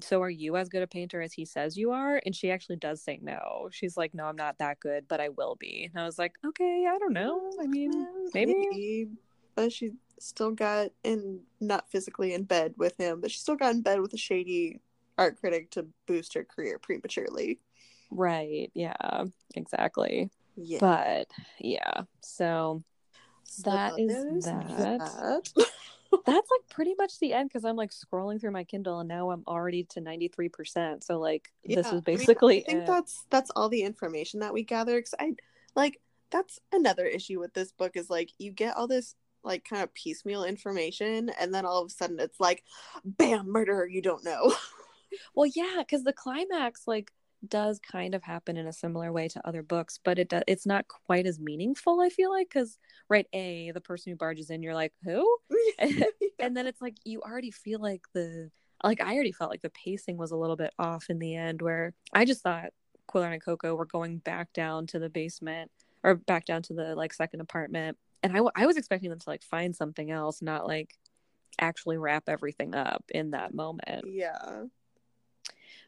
so 0.00 0.22
are 0.22 0.30
you 0.30 0.56
as 0.56 0.68
good 0.70 0.82
a 0.82 0.86
painter 0.86 1.20
as 1.20 1.32
he 1.32 1.44
says 1.44 1.76
you 1.76 1.92
are? 1.92 2.20
And 2.24 2.34
she 2.34 2.50
actually 2.50 2.76
does 2.76 3.02
say 3.02 3.20
no. 3.22 3.68
She's 3.70 3.96
like 3.96 4.14
no 4.14 4.24
i'm 4.24 4.36
not 4.36 4.58
that 4.58 4.80
good 4.80 5.06
but 5.08 5.20
i 5.20 5.28
will 5.28 5.56
be. 5.56 5.90
And 5.92 6.02
i 6.02 6.06
was 6.06 6.18
like 6.18 6.34
okay 6.44 6.86
i 6.88 6.98
don't 6.98 7.12
know. 7.12 7.40
I 7.60 7.66
mean 7.66 8.06
maybe. 8.34 9.08
But 9.54 9.72
she 9.72 9.92
still 10.18 10.50
got 10.52 10.88
in 11.02 11.40
not 11.60 11.90
physically 11.90 12.32
in 12.32 12.44
bed 12.44 12.74
with 12.76 12.96
him 12.96 13.20
but 13.20 13.30
she 13.30 13.38
still 13.38 13.56
got 13.56 13.74
in 13.74 13.82
bed 13.82 14.00
with 14.00 14.12
a 14.14 14.16
shady 14.18 14.80
art 15.18 15.38
critic 15.40 15.70
to 15.70 15.86
boost 16.06 16.34
her 16.34 16.44
career 16.44 16.78
prematurely 16.78 17.58
right 18.10 18.70
yeah 18.74 19.24
exactly 19.54 20.30
yeah 20.56 20.78
but 20.80 21.26
yeah 21.58 22.02
so 22.22 22.82
So 23.44 23.70
that 23.70 23.94
is 23.98 24.14
there's 24.14 24.44
that. 24.44 25.42
that's 26.26 26.50
like 26.50 26.68
pretty 26.70 26.94
much 26.96 27.18
the 27.18 27.32
end 27.32 27.48
because 27.48 27.64
I'm 27.64 27.76
like 27.76 27.90
scrolling 27.90 28.40
through 28.40 28.50
my 28.52 28.64
Kindle 28.64 29.00
and 29.00 29.08
now 29.08 29.30
I'm 29.30 29.42
already 29.46 29.84
to 29.90 30.00
93%. 30.00 31.04
So 31.04 31.18
like 31.18 31.50
this 31.64 31.86
Yeah, 31.86 31.92
is 31.92 32.00
I 32.06 32.10
mean, 32.16 32.18
basically 32.18 32.58
I 32.58 32.64
think 32.64 32.78
it. 32.80 32.86
that's 32.86 33.24
that's 33.30 33.50
all 33.56 33.68
the 33.68 33.82
information 33.82 34.40
that 34.40 34.52
we 34.52 34.62
gather 34.62 35.00
cuz 35.00 35.14
I 35.18 35.34
like 35.74 36.00
that's 36.30 36.58
another 36.72 37.06
issue 37.06 37.40
with 37.40 37.52
this 37.54 37.72
book 37.72 37.96
is 37.96 38.08
like 38.08 38.30
you 38.38 38.52
get 38.52 38.76
all 38.76 38.86
this 38.86 39.14
like 39.44 39.64
kind 39.64 39.82
of 39.82 39.92
piecemeal 39.94 40.44
information 40.44 41.30
and 41.40 41.54
then 41.54 41.64
all 41.64 41.80
of 41.82 41.86
a 41.86 41.90
sudden 41.90 42.18
it's 42.20 42.40
like 42.40 42.62
bam 43.04 43.50
murderer 43.50 43.86
you 43.86 44.02
don't 44.02 44.24
know 44.24 44.52
well 45.34 45.50
yeah 45.54 45.76
because 45.78 46.04
the 46.04 46.12
climax 46.12 46.82
like 46.86 47.10
does 47.48 47.80
kind 47.80 48.14
of 48.14 48.22
happen 48.22 48.56
in 48.56 48.68
a 48.68 48.72
similar 48.72 49.12
way 49.12 49.26
to 49.26 49.46
other 49.46 49.62
books 49.62 49.98
but 50.04 50.18
it 50.18 50.28
does 50.28 50.42
it's 50.46 50.66
not 50.66 50.86
quite 50.86 51.26
as 51.26 51.40
meaningful 51.40 52.00
i 52.00 52.08
feel 52.08 52.30
like 52.30 52.48
because 52.48 52.78
right 53.08 53.26
a 53.32 53.72
the 53.72 53.80
person 53.80 54.12
who 54.12 54.16
barges 54.16 54.50
in 54.50 54.62
you're 54.62 54.74
like 54.74 54.92
who 55.04 55.38
yeah. 55.80 56.04
and 56.38 56.56
then 56.56 56.66
it's 56.66 56.80
like 56.80 56.96
you 57.04 57.20
already 57.20 57.50
feel 57.50 57.80
like 57.80 58.02
the 58.14 58.50
like 58.84 59.00
i 59.00 59.14
already 59.14 59.32
felt 59.32 59.50
like 59.50 59.62
the 59.62 59.70
pacing 59.70 60.16
was 60.16 60.30
a 60.30 60.36
little 60.36 60.56
bit 60.56 60.72
off 60.78 61.06
in 61.10 61.18
the 61.18 61.34
end 61.34 61.60
where 61.62 61.94
i 62.12 62.24
just 62.24 62.42
thought 62.42 62.70
quiller 63.08 63.32
and 63.32 63.44
koko 63.44 63.74
were 63.74 63.86
going 63.86 64.18
back 64.18 64.52
down 64.52 64.86
to 64.86 65.00
the 65.00 65.10
basement 65.10 65.70
or 66.04 66.14
back 66.14 66.44
down 66.44 66.62
to 66.62 66.74
the 66.74 66.94
like 66.94 67.12
second 67.12 67.40
apartment 67.40 67.96
and 68.22 68.36
I 68.54 68.66
was 68.66 68.76
expecting 68.76 69.10
them 69.10 69.18
to 69.18 69.30
like 69.30 69.42
find 69.42 69.74
something 69.74 70.10
else 70.10 70.42
not 70.42 70.66
like 70.66 70.94
actually 71.60 71.98
wrap 71.98 72.24
everything 72.28 72.74
up 72.74 73.04
in 73.10 73.32
that 73.32 73.54
moment. 73.54 74.06
Yeah. 74.06 74.64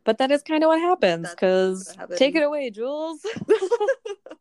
But 0.05 0.19
that 0.19 0.31
is 0.31 0.43
kind 0.43 0.63
of 0.63 0.69
what 0.69 0.81
happens. 0.81 1.31
because 1.31 1.97
take 2.17 2.37
it 2.37 2.43
away 2.43 2.71
jules. 2.71 3.21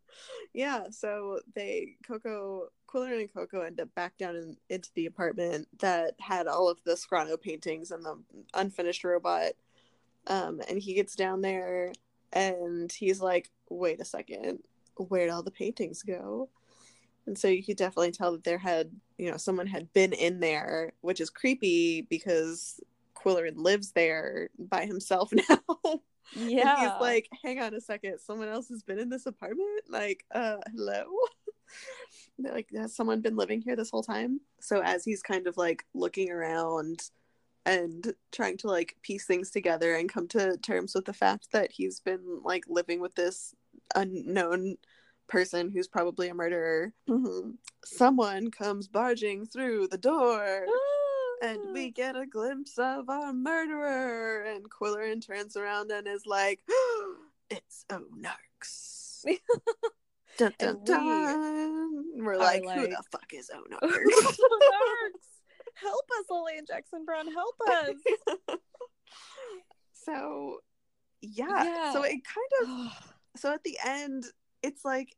Yeah 0.53 0.91
so 0.91 1.39
they 1.55 1.95
koko 2.05 2.67
quiller 2.85 3.15
and 3.15 3.33
koko 3.33 3.61
end 3.61 3.79
up 3.79 3.93
back 3.95 4.15
down 4.19 4.35
in, 4.35 4.57
into 4.69 4.89
the 4.93 5.07
apartment 5.07 5.67
that 5.79 6.13
had 6.19 6.45
all 6.45 6.69
of 6.69 6.77
the 6.83 6.93
scrano 6.93 7.41
paintings 7.41 7.89
and 7.89 8.05
the 8.05 8.15
unfinished 8.53 9.03
robot 9.03 9.53
um 10.27 10.61
and 10.69 10.77
he 10.77 10.93
gets 10.93 11.15
down 11.15 11.41
there 11.41 11.91
and 12.33 12.91
he's 12.91 13.19
like 13.19 13.49
wait 13.69 13.99
a 13.99 14.05
second. 14.05 14.59
Where'd 14.95 15.31
all 15.31 15.41
the 15.41 15.49
paintings 15.49 16.03
go 16.03 16.49
and 17.27 17.37
so 17.37 17.47
you 17.47 17.63
could 17.63 17.77
definitely 17.77 18.11
tell 18.11 18.31
that 18.33 18.43
there 18.43 18.57
had 18.57 18.91
you 19.17 19.29
know 19.29 19.37
someone 19.37 19.67
had 19.67 19.91
been 19.93 20.13
in 20.13 20.39
there 20.39 20.91
which 21.01 21.21
is 21.21 21.29
creepy 21.29 22.01
because 22.01 22.79
qwilleran 23.15 23.57
lives 23.57 23.91
there 23.91 24.49
by 24.57 24.85
himself 24.85 25.31
now 25.49 26.01
and 26.35 26.49
yeah 26.49 26.79
he's 26.79 27.01
like, 27.01 27.29
hang 27.43 27.61
on 27.61 27.73
a 27.73 27.81
second, 27.81 28.19
someone 28.19 28.47
else 28.47 28.69
has 28.69 28.83
been 28.83 28.99
in 28.99 29.09
this 29.09 29.25
apartment? 29.25 29.83
Like, 29.89 30.25
uh, 30.31 30.57
hello? 30.71 31.05
Like, 32.37 32.69
has 32.75 32.95
someone 32.95 33.21
been 33.21 33.35
living 33.35 33.61
here 33.61 33.75
this 33.75 33.89
whole 33.89 34.03
time? 34.03 34.39
So 34.59 34.81
as 34.83 35.03
he's 35.03 35.23
kind 35.23 35.47
of 35.47 35.57
like 35.57 35.85
looking 35.95 36.29
around 36.29 36.99
and 37.65 38.13
trying 38.31 38.57
to 38.57 38.67
like 38.67 38.95
piece 39.01 39.25
things 39.25 39.49
together 39.49 39.95
and 39.95 40.11
come 40.11 40.27
to 40.29 40.57
terms 40.57 40.93
with 40.93 41.05
the 41.05 41.13
fact 41.13 41.51
that 41.51 41.71
he's 41.71 41.99
been 41.99 42.41
like 42.43 42.65
living 42.67 42.99
with 42.99 43.15
this 43.15 43.55
unknown 43.95 44.77
person 45.33 45.71
who's 45.71 45.87
probably 45.87 46.29
a 46.29 46.33
murderer, 46.35 46.93
mm-hmm. 47.09 47.49
someone 47.83 48.51
comes 48.51 48.87
barging 48.87 49.47
through 49.47 49.87
the 49.87 49.97
door 49.97 50.65
and 51.41 51.59
we 51.73 51.87
ah. 51.87 51.91
get 51.95 52.15
a 52.15 52.27
glimpse 52.27 52.77
of 52.77 53.09
our 53.09 53.33
murderer. 53.33 54.43
And 54.43 54.69
Qwilleran 54.69 55.25
turns 55.25 55.57
around 55.57 55.91
and 55.91 56.07
is 56.07 56.27
like, 56.27 56.59
"It's 57.49 57.83
O 57.89 58.03
Narx." 58.15 59.25
dun, 60.37 60.53
dun, 60.59 60.77
And 60.87 62.03
We 62.15 62.21
We're 62.21 62.33
are 62.33 62.37
like, 62.37 62.63
"Who 62.63 62.87
the 62.87 63.03
fuck 63.11 63.33
is 63.33 63.49
O 63.53 63.63
Narx?" 63.71 63.81
Monarchs! 63.81 65.27
help 65.75 66.05
us 66.19 66.25
lilian 66.29 66.65
jackson 66.67 67.03
braun 67.03 67.25
help 67.33 67.55
us 67.67 67.95
so, 69.93 70.59
yeah. 71.21 71.91
So 71.93 72.03
it 72.03 72.21
kind 72.23 72.53
of 72.61 73.13
so 73.37 73.51
at 73.51 73.63
the 73.63 73.75
end 73.83 74.25
it's 74.61 74.85
like 74.85 75.15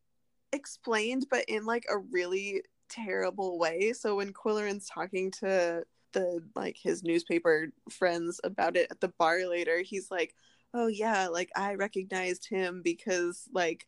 explained 0.56 1.28
but 1.30 1.46
in 1.48 1.66
like 1.66 1.86
a 1.90 1.98
really 1.98 2.64
terrible 2.90 3.60
way. 3.60 3.94
So 3.94 4.16
when 4.16 4.34
qwilleran's 4.34 4.88
talking 4.88 5.32
to 5.32 5.84
the 6.14 6.42
like 6.56 6.78
his 6.82 7.04
newspaper 7.04 7.68
friends 7.90 8.40
about 8.44 8.78
it 8.78 8.88
at 8.90 9.02
the 9.02 9.12
bar 9.20 9.46
later 9.50 9.82
he's 9.82 10.10
like 10.10 10.34
oh 10.74 10.88
yeah 10.88 11.28
like 11.28 11.50
i 11.58 11.74
recognized 11.74 12.48
him 12.48 12.82
because 12.82 13.50
like 13.54 13.86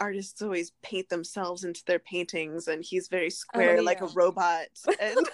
artists 0.00 0.40
always 0.42 0.72
paint 0.82 1.08
themselves 1.08 1.64
into 1.64 1.82
their 1.86 1.98
paintings 1.98 2.68
and 2.68 2.84
he's 2.84 3.08
very 3.08 3.30
square 3.30 3.78
oh, 3.78 3.82
like 3.82 4.00
a 4.00 4.06
robot. 4.06 4.66
And 5.00 5.18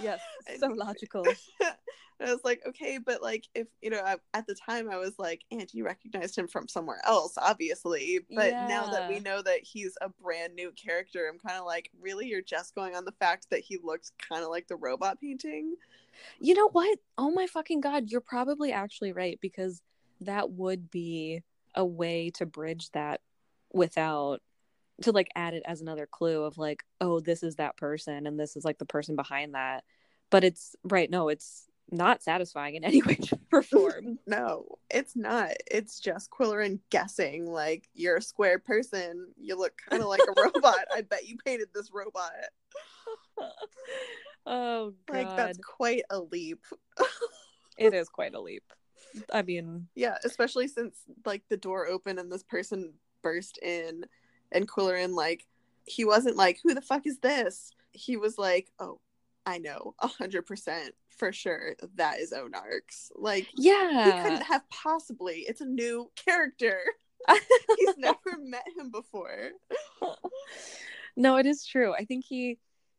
yes. 0.00 0.20
So 0.58 0.68
logical 0.68 1.24
I 2.20 2.32
was 2.32 2.40
like, 2.44 2.62
okay, 2.66 2.98
but 2.98 3.22
like, 3.22 3.48
if 3.54 3.66
you 3.82 3.90
know, 3.90 4.00
I, 4.00 4.16
at 4.32 4.46
the 4.46 4.54
time, 4.54 4.88
I 4.90 4.96
was 4.96 5.18
like, 5.18 5.42
and 5.50 5.68
you 5.72 5.84
recognized 5.84 6.38
him 6.38 6.46
from 6.46 6.68
somewhere 6.68 7.00
else, 7.04 7.34
obviously. 7.36 8.20
But 8.34 8.54
now 8.68 8.86
that 8.86 9.08
we 9.08 9.20
know 9.20 9.42
that 9.42 9.60
he's 9.62 9.96
a 10.00 10.08
brand 10.08 10.54
new 10.54 10.72
character, 10.72 11.28
I'm 11.28 11.38
kind 11.38 11.58
of 11.58 11.66
like, 11.66 11.90
really, 12.00 12.28
you're 12.28 12.42
just 12.42 12.74
going 12.74 12.94
on 12.94 13.04
the 13.04 13.12
fact 13.12 13.48
that 13.50 13.60
he 13.60 13.78
looked 13.82 14.12
kind 14.28 14.44
of 14.44 14.50
like 14.50 14.68
the 14.68 14.76
robot 14.76 15.20
painting. 15.20 15.74
You 16.38 16.54
know 16.54 16.68
what? 16.68 16.98
Oh 17.18 17.30
my 17.30 17.46
fucking 17.46 17.80
god, 17.80 18.10
you're 18.10 18.20
probably 18.20 18.72
actually 18.72 19.12
right 19.12 19.38
because 19.40 19.82
that 20.20 20.50
would 20.50 20.90
be 20.90 21.42
a 21.74 21.84
way 21.84 22.30
to 22.30 22.46
bridge 22.46 22.90
that 22.92 23.20
without 23.72 24.40
to 25.02 25.10
like 25.10 25.28
add 25.34 25.54
it 25.54 25.64
as 25.66 25.80
another 25.80 26.06
clue 26.06 26.44
of 26.44 26.56
like, 26.56 26.84
oh, 27.00 27.18
this 27.18 27.42
is 27.42 27.56
that 27.56 27.76
person 27.76 28.26
and 28.26 28.38
this 28.38 28.56
is 28.56 28.64
like 28.64 28.78
the 28.78 28.84
person 28.84 29.16
behind 29.16 29.54
that. 29.54 29.82
But 30.30 30.44
it's 30.44 30.76
right, 30.84 31.10
no, 31.10 31.28
it's 31.28 31.66
not 31.90 32.22
satisfying 32.22 32.74
in 32.74 32.84
any 32.84 33.02
way 33.02 33.18
or 33.52 33.62
form. 33.62 34.18
No, 34.26 34.78
it's 34.90 35.16
not. 35.16 35.52
It's 35.70 36.00
just 36.00 36.30
Qwilleran 36.30 36.80
guessing, 36.90 37.50
like, 37.50 37.88
you're 37.94 38.16
a 38.16 38.22
square 38.22 38.58
person. 38.58 39.28
You 39.36 39.56
look 39.56 39.74
kind 39.88 40.02
of 40.02 40.08
like 40.08 40.20
a 40.20 40.40
robot. 40.40 40.86
I 40.92 41.02
bet 41.02 41.28
you 41.28 41.36
painted 41.44 41.68
this 41.74 41.90
robot. 41.92 42.32
oh 44.46 44.92
god. 45.06 45.16
Like, 45.16 45.36
that's 45.36 45.58
quite 45.58 46.02
a 46.10 46.18
leap. 46.20 46.64
it 47.78 47.94
is 47.94 48.08
quite 48.08 48.34
a 48.34 48.40
leap. 48.40 48.64
I 49.32 49.42
mean, 49.42 49.88
Yeah, 49.94 50.16
especially 50.24 50.68
since 50.68 50.96
like 51.24 51.42
the 51.48 51.56
door 51.56 51.86
opened 51.86 52.18
and 52.18 52.32
this 52.32 52.42
person 52.42 52.94
burst 53.22 53.58
in 53.62 54.04
and 54.52 54.68
Qwilleran 54.68 55.14
like 55.14 55.46
he 55.86 56.04
wasn't 56.04 56.36
like, 56.36 56.58
Who 56.62 56.74
the 56.74 56.80
fuck 56.80 57.06
is 57.06 57.18
this? 57.18 57.70
He 57.92 58.16
was 58.16 58.38
like, 58.38 58.72
Oh, 58.78 59.00
I 59.46 59.58
know, 59.58 59.94
a 59.98 60.06
hundred 60.06 60.46
percent 60.46 60.94
for 61.16 61.32
sure 61.32 61.74
that 61.96 62.18
is 62.18 62.32
O 62.32 62.48
Narx. 62.48 63.12
Like 63.14 63.48
yeah, 63.56 64.04
he 64.04 64.22
couldn't 64.22 64.46
have 64.46 64.68
possibly. 64.70 65.44
It's 65.46 65.60
a 65.60 65.66
new 65.66 66.10
character. 66.16 66.78
He's 67.78 67.96
never 67.96 68.38
met 68.38 68.64
him 68.76 68.90
before. 68.90 69.50
no, 71.16 71.36
it 71.36 71.46
is 71.46 71.64
true. 71.64 71.94
I 71.94 72.04
think 72.04 72.24
he, 72.26 72.58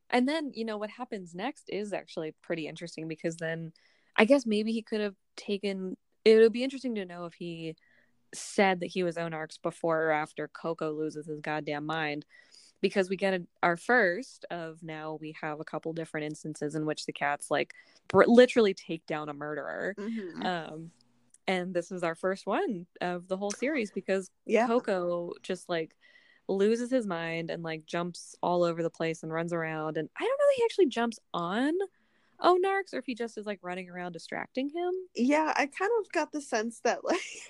and 0.09 0.27
then 0.27 0.51
you 0.53 0.65
know 0.65 0.77
what 0.77 0.89
happens 0.89 1.35
next 1.35 1.69
is 1.69 1.93
actually 1.93 2.33
pretty 2.41 2.67
interesting 2.67 3.07
because 3.07 3.37
then 3.37 3.71
I 4.15 4.25
guess 4.25 4.45
maybe 4.45 4.71
he 4.71 4.81
could 4.81 5.01
have 5.01 5.15
taken. 5.35 5.97
It 6.23 6.37
would 6.39 6.53
be 6.53 6.63
interesting 6.63 6.95
to 6.95 7.05
know 7.05 7.25
if 7.25 7.33
he 7.33 7.75
said 8.33 8.79
that 8.79 8.87
he 8.87 9.03
was 9.03 9.17
O 9.17 9.27
Narx 9.27 9.57
before 9.61 10.05
or 10.05 10.11
after 10.11 10.47
Koko 10.47 10.91
loses 10.91 11.27
his 11.27 11.39
goddamn 11.39 11.85
mind. 11.85 12.25
Because 12.89 13.09
we 13.09 13.15
get 13.15 13.33
a, 13.33 13.41
our 13.63 13.77
first 13.77 14.45
of 14.51 14.81
now, 14.83 15.17
we 15.21 15.35
have 15.41 15.59
a 15.59 15.63
couple 15.63 15.91
different 15.93 16.25
instances 16.25 16.75
in 16.75 16.85
which 16.85 17.05
the 17.05 17.13
cats 17.13 17.49
like 17.51 17.73
br- 18.07 18.23
literally 18.27 18.73
take 18.73 19.05
down 19.05 19.29
a 19.29 19.33
murderer. 19.33 19.95
Mhm. 19.97 20.45
Um, 20.45 20.91
and 21.47 21.73
this 21.73 21.91
is 21.91 22.03
our 22.03 22.15
first 22.15 22.45
one 22.47 22.87
of 23.01 23.27
the 23.27 23.37
whole 23.37 23.51
series 23.51 23.91
because 23.91 24.31
Yeah. 24.45 24.67
Koko 24.67 25.33
just 25.43 25.69
like 25.69 25.95
loses 26.47 26.89
his 26.91 27.05
mind 27.07 27.49
and 27.49 27.63
like 27.63 27.85
jumps 27.85 28.35
all 28.41 28.63
over 28.63 28.83
the 28.83 28.89
place 28.89 29.23
and 29.23 29.31
runs 29.33 29.51
around. 29.53 29.97
And 29.97 30.09
I 30.17 30.23
don't 30.23 30.29
know 30.29 30.45
that 30.47 30.53
he 30.57 30.63
actually 30.63 30.87
jumps 30.87 31.19
on 31.33 31.73
Oh, 32.41 32.55
O 32.55 32.59
Narx 32.61 32.93
or 32.93 32.97
if 32.99 33.05
he 33.05 33.15
just 33.15 33.37
is 33.37 33.45
like 33.45 33.59
running 33.61 33.89
around 33.89 34.11
distracting 34.11 34.67
him. 34.69 34.91
yeah 35.15 35.53
i 35.55 35.65
kind 35.67 35.91
of 36.01 36.11
got 36.11 36.33
the 36.33 36.41
sense 36.41 36.81
that 36.83 37.05
like 37.05 37.17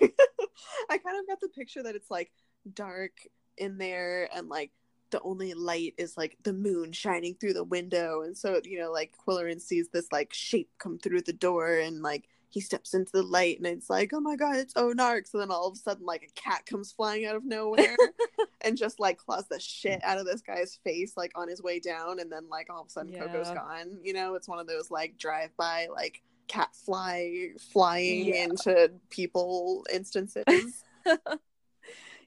i 0.90 0.96
kind 0.96 1.18
of 1.18 1.26
got 1.26 1.40
the 1.40 1.48
picture 1.48 1.82
that 1.82 1.96
it's 1.96 2.08
like 2.10 2.30
dark 2.72 3.10
in 3.58 3.78
there 3.78 4.28
and 4.32 4.48
like 4.48 4.70
the 5.10 5.20
only 5.22 5.54
light 5.54 5.94
is 5.98 6.16
like 6.16 6.36
the 6.42 6.52
moon 6.52 6.92
shining 6.92 7.34
through 7.34 7.52
the 7.52 7.64
window 7.64 8.22
and 8.22 8.36
so 8.36 8.60
you 8.64 8.78
know 8.78 8.90
like 8.90 9.12
qwilleran 9.26 9.60
sees 9.60 9.88
this 9.88 10.06
like 10.12 10.32
shape 10.32 10.68
come 10.78 10.98
through 10.98 11.20
the 11.22 11.32
door 11.32 11.76
and 11.78 12.02
like 12.02 12.28
he 12.48 12.60
steps 12.60 12.94
into 12.94 13.12
the 13.12 13.22
light 13.22 13.58
and 13.58 13.66
it's 13.66 13.90
like 13.90 14.12
oh 14.14 14.20
my 14.20 14.34
god 14.34 14.56
it's 14.56 14.74
onark! 14.74 15.26
So 15.28 15.38
then 15.38 15.50
all 15.50 15.68
of 15.68 15.74
a 15.74 15.76
sudden 15.76 16.06
like 16.06 16.22
a 16.22 16.40
cat 16.40 16.64
comes 16.64 16.90
flying 16.92 17.26
out 17.26 17.36
of 17.36 17.44
nowhere 17.44 17.96
and 18.62 18.76
just 18.78 18.98
like 18.98 19.18
claws 19.18 19.46
the 19.48 19.60
shit 19.60 20.00
out 20.02 20.18
of 20.18 20.26
this 20.26 20.40
guy's 20.40 20.78
face 20.82 21.16
like 21.16 21.32
on 21.34 21.48
his 21.48 21.62
way 21.62 21.80
down 21.80 22.18
and 22.18 22.30
then 22.32 22.48
like 22.48 22.68
all 22.70 22.80
of 22.82 22.86
a 22.86 22.90
sudden 22.90 23.12
Koko's 23.12 23.50
gone. 23.50 23.98
You 24.02 24.12
know 24.14 24.34
it's 24.34 24.48
one 24.48 24.58
of 24.58 24.66
those 24.66 24.90
like 24.90 25.18
drive 25.18 25.50
by 25.56 25.88
like 25.92 26.22
cat 26.48 26.70
fly 26.74 27.48
flying 27.72 28.26
Yeah. 28.28 28.44
into 28.44 28.92
people 29.10 29.84
instances 29.92 30.84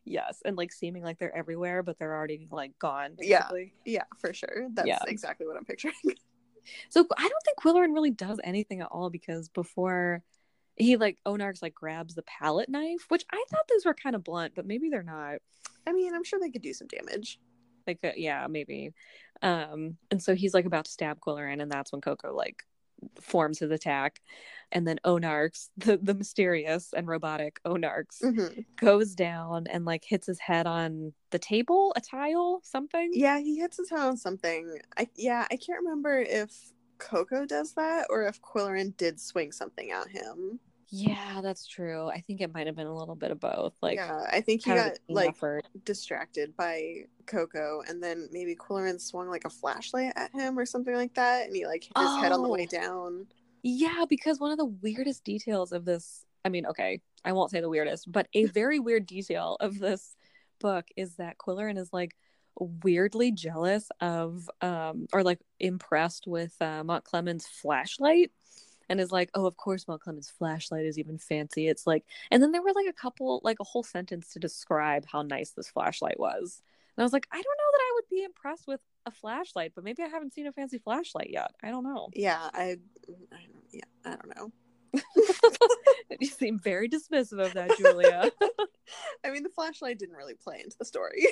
yes, 0.10 0.42
and 0.44 0.58
like 0.58 0.72
seeming 0.74 1.04
like 1.04 1.20
they're 1.20 1.36
everywhere, 1.36 1.84
but 1.84 1.98
they're 2.00 2.14
already 2.16 2.48
like 2.52 2.78
gone. 2.80 3.16
Yeah. 3.20 3.40
basically. 3.44 3.74
yeah 3.86 4.04
for 4.20 4.34
sure 4.34 4.68
that's 4.74 4.88
Yeah. 4.88 5.00
exactly 5.08 5.46
what 5.48 5.56
i'm 5.58 5.66
picturing 5.66 5.94
So 6.90 7.06
I 7.18 7.22
don't 7.28 7.44
think 7.46 7.58
Qwilleran 7.60 7.94
really 7.96 8.12
does 8.12 8.40
anything 8.44 8.82
at 8.82 8.90
all 8.92 9.10
because 9.10 9.50
before 9.50 10.22
he 10.76 10.98
like 10.98 11.18
O 11.26 11.34
Narx 11.34 11.62
like 11.64 11.74
grabs 11.74 12.14
the 12.14 12.22
palette 12.24 12.70
knife, 12.70 13.06
which 13.08 13.26
I 13.32 13.44
thought 13.50 13.68
those 13.70 13.86
were 13.86 13.94
kind 13.96 14.16
of 14.16 14.24
blunt, 14.24 14.54
but 14.56 14.68
maybe 14.68 14.90
they're 14.90 15.02
not. 15.02 15.38
I 15.88 15.94
mean, 15.94 16.14
I'm 16.14 16.24
sure 16.24 16.40
they 16.40 16.52
could 16.52 16.62
do 16.62 16.74
some 16.74 16.88
damage. 16.88 17.40
Like, 17.88 18.00
yeah, 18.18 18.46
maybe. 18.48 18.94
Um, 19.42 19.98
and 20.12 20.22
so 20.22 20.36
he's 20.36 20.54
like 20.54 20.66
about 20.66 20.86
to 20.86 20.92
stab 20.92 21.20
Qwilleran, 21.20 21.60
and 21.62 21.72
that's 21.72 21.92
when 21.92 22.02
Koko 22.02 22.36
like 22.36 22.62
forms 23.22 23.60
his 23.60 23.72
attack. 23.72 24.22
And 24.72 24.88
then 24.88 25.00
O 25.04 25.18
Narx, 25.18 25.70
the, 25.78 25.98
the 25.98 26.14
mysterious 26.14 26.94
and 26.94 27.08
robotic 27.08 27.60
O 27.66 27.74
Narx, 27.74 28.22
Mhm. 28.24 28.66
goes 28.80 29.16
down 29.16 29.66
and 29.68 29.86
like 29.86 30.04
hits 30.06 30.28
his 30.28 30.40
head 30.40 30.68
on 30.68 31.14
the 31.32 31.40
table, 31.40 31.94
a 31.96 32.02
tile, 32.02 32.62
something. 32.64 33.10
Yeah, 33.14 33.40
he 33.40 33.58
hits 33.58 33.78
his 33.78 33.90
head 33.90 34.00
on 34.00 34.18
something. 34.18 34.80
I 34.98 35.08
yeah, 35.16 35.48
I 35.52 35.56
can't 35.58 35.80
remember 35.84 36.20
if 36.20 36.72
Koko 37.00 37.46
does 37.46 37.74
that 37.74 38.08
or 38.10 38.28
if 38.28 38.42
Qwilleran 38.42 38.96
did 38.98 39.20
swing 39.20 39.52
something 39.52 39.90
at 39.92 40.10
him. 40.10 40.60
Yeah, 40.92 41.42
that's 41.42 41.68
true. 41.68 42.08
I 42.08 42.22
think 42.22 42.42
it 42.42 42.54
might 42.54 42.66
have 42.68 42.76
been 42.76 42.88
a 42.88 42.96
little 42.96 43.16
bit 43.16 43.30
of 43.32 43.40
both. 43.40 43.74
Like, 43.82 43.96
yeah, 43.98 44.26
I 44.32 44.42
think 44.42 44.66
he 44.66 44.72
got 44.74 44.94
like 45.08 45.30
effort. 45.30 45.66
distracted 45.86 46.56
by 46.58 47.06
Koko, 47.28 47.84
and 47.88 48.02
then 48.02 48.28
maybe 48.32 48.56
Qwilleran 48.56 49.00
swung 49.00 49.30
like 49.30 49.46
a 49.46 49.50
flashlight 49.50 50.14
at 50.16 50.32
him 50.34 50.58
or 50.58 50.66
something 50.66 50.96
like 50.96 51.14
that, 51.14 51.46
and 51.46 51.56
he 51.56 51.68
like 51.68 51.84
hit 51.84 51.92
his 51.98 52.16
head 52.22 52.32
on 52.32 52.42
the 52.42 52.50
way 52.50 52.64
Oh. 52.72 52.76
down. 52.78 53.28
Yeah, 53.62 54.06
because 54.10 54.40
one 54.40 54.52
of 54.52 54.58
the 54.58 54.66
weirdest 54.66 55.24
details 55.24 55.72
of 55.74 55.86
this, 55.86 56.26
I 56.46 56.50
mean, 56.50 56.66
okay, 56.66 57.02
I 57.26 57.34
won't 57.34 57.52
say 57.52 57.62
the 57.62 57.70
weirdest, 57.70 58.12
but 58.12 58.28
a 58.34 58.46
very 58.48 58.80
weird 58.80 59.06
detail 59.06 59.58
of 59.60 59.78
this 59.80 60.16
book 60.60 60.86
is 60.96 61.16
that 61.16 61.38
Qwilleran 61.38 61.78
is 61.78 61.94
like 61.94 62.16
weirdly 62.60 63.32
jealous 63.32 63.90
of 64.02 64.50
um 64.60 65.08
or 65.14 65.24
like 65.24 65.40
impressed 65.62 66.28
with 66.28 66.54
uh 66.60 66.84
Mountclemens' 66.84 67.48
flashlight 67.48 68.32
and 68.90 69.00
is 69.00 69.12
like, 69.12 69.30
"Oh, 69.34 69.46
of 69.46 69.58
course 69.58 69.86
Mountclemens' 69.86 70.32
flashlight 70.32 70.86
is 70.86 70.98
even 70.98 71.18
fancy." 71.18 71.68
It's 71.68 71.88
like 71.88 72.06
and 72.32 72.42
then 72.42 72.52
there 72.52 72.62
were 72.62 72.74
like 72.74 72.88
a 72.88 72.94
couple 72.94 73.42
like 73.44 73.60
a 73.60 73.64
whole 73.66 73.84
sentence 73.84 74.34
to 74.34 74.40
describe 74.40 75.06
how 75.06 75.22
nice 75.22 75.52
this 75.52 75.70
flashlight 75.70 76.20
was. 76.20 76.62
And 76.98 77.04
I 77.04 77.06
was 77.06 77.14
like, 77.14 77.28
"I 77.32 77.36
don't 77.36 77.46
know 77.46 77.72
that 77.72 77.82
I 77.82 77.92
would 77.96 78.10
be 78.10 78.24
impressed 78.24 78.68
with 78.68 78.82
a 79.06 79.12
flashlight, 79.12 79.74
but 79.76 79.84
maybe 79.84 80.04
I 80.04 80.08
haven't 80.08 80.34
seen 80.34 80.48
a 80.48 80.52
fancy 80.52 80.80
flashlight 80.80 81.30
yet. 81.30 81.52
I 81.64 81.70
don't 81.70 81.84
know." 81.84 82.10
Yeah, 82.14 82.50
I, 82.54 82.78
I 83.32 83.46
don't, 83.54 83.64
yeah, 83.72 83.82
I 84.06 84.10
don't 84.10 84.36
know. 84.36 84.52
you 86.20 86.28
seem 86.28 86.58
very 86.60 86.90
dismissive 86.90 87.46
of 87.46 87.54
that, 87.54 87.78
Julia. 87.78 88.32
I 89.24 89.32
mean, 89.32 89.44
the 89.44 89.50
flashlight 89.50 90.00
didn't 90.00 90.16
really 90.16 90.34
play 90.34 90.62
into 90.64 90.78
the 90.78 90.86
story. 90.86 91.28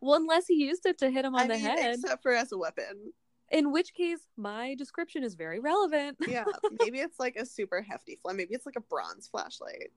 well, 0.00 0.14
unless 0.14 0.46
he 0.46 0.54
used 0.54 0.86
it 0.86 0.98
to 0.98 1.10
hit 1.10 1.24
him 1.24 1.34
on 1.34 1.42
I 1.42 1.46
the 1.48 1.54
mean, 1.54 1.62
head, 1.62 1.94
except 1.96 2.22
for 2.22 2.32
as 2.32 2.52
a 2.52 2.58
weapon. 2.58 3.12
In 3.52 3.70
which 3.72 3.94
case 3.94 4.18
my 4.36 4.74
description 4.74 5.22
is 5.22 5.34
very 5.34 5.60
relevant. 5.60 6.16
Yeah, 6.28 6.44
maybe 6.80 6.98
it's 6.98 7.20
like 7.20 7.36
a 7.36 7.46
super 7.46 7.80
hefty 7.82 8.18
flash. 8.22 8.36
Maybe 8.36 8.54
it's 8.54 8.66
like 8.66 8.76
a 8.76 8.80
bronze 8.80 9.28
flashlight. 9.28 9.92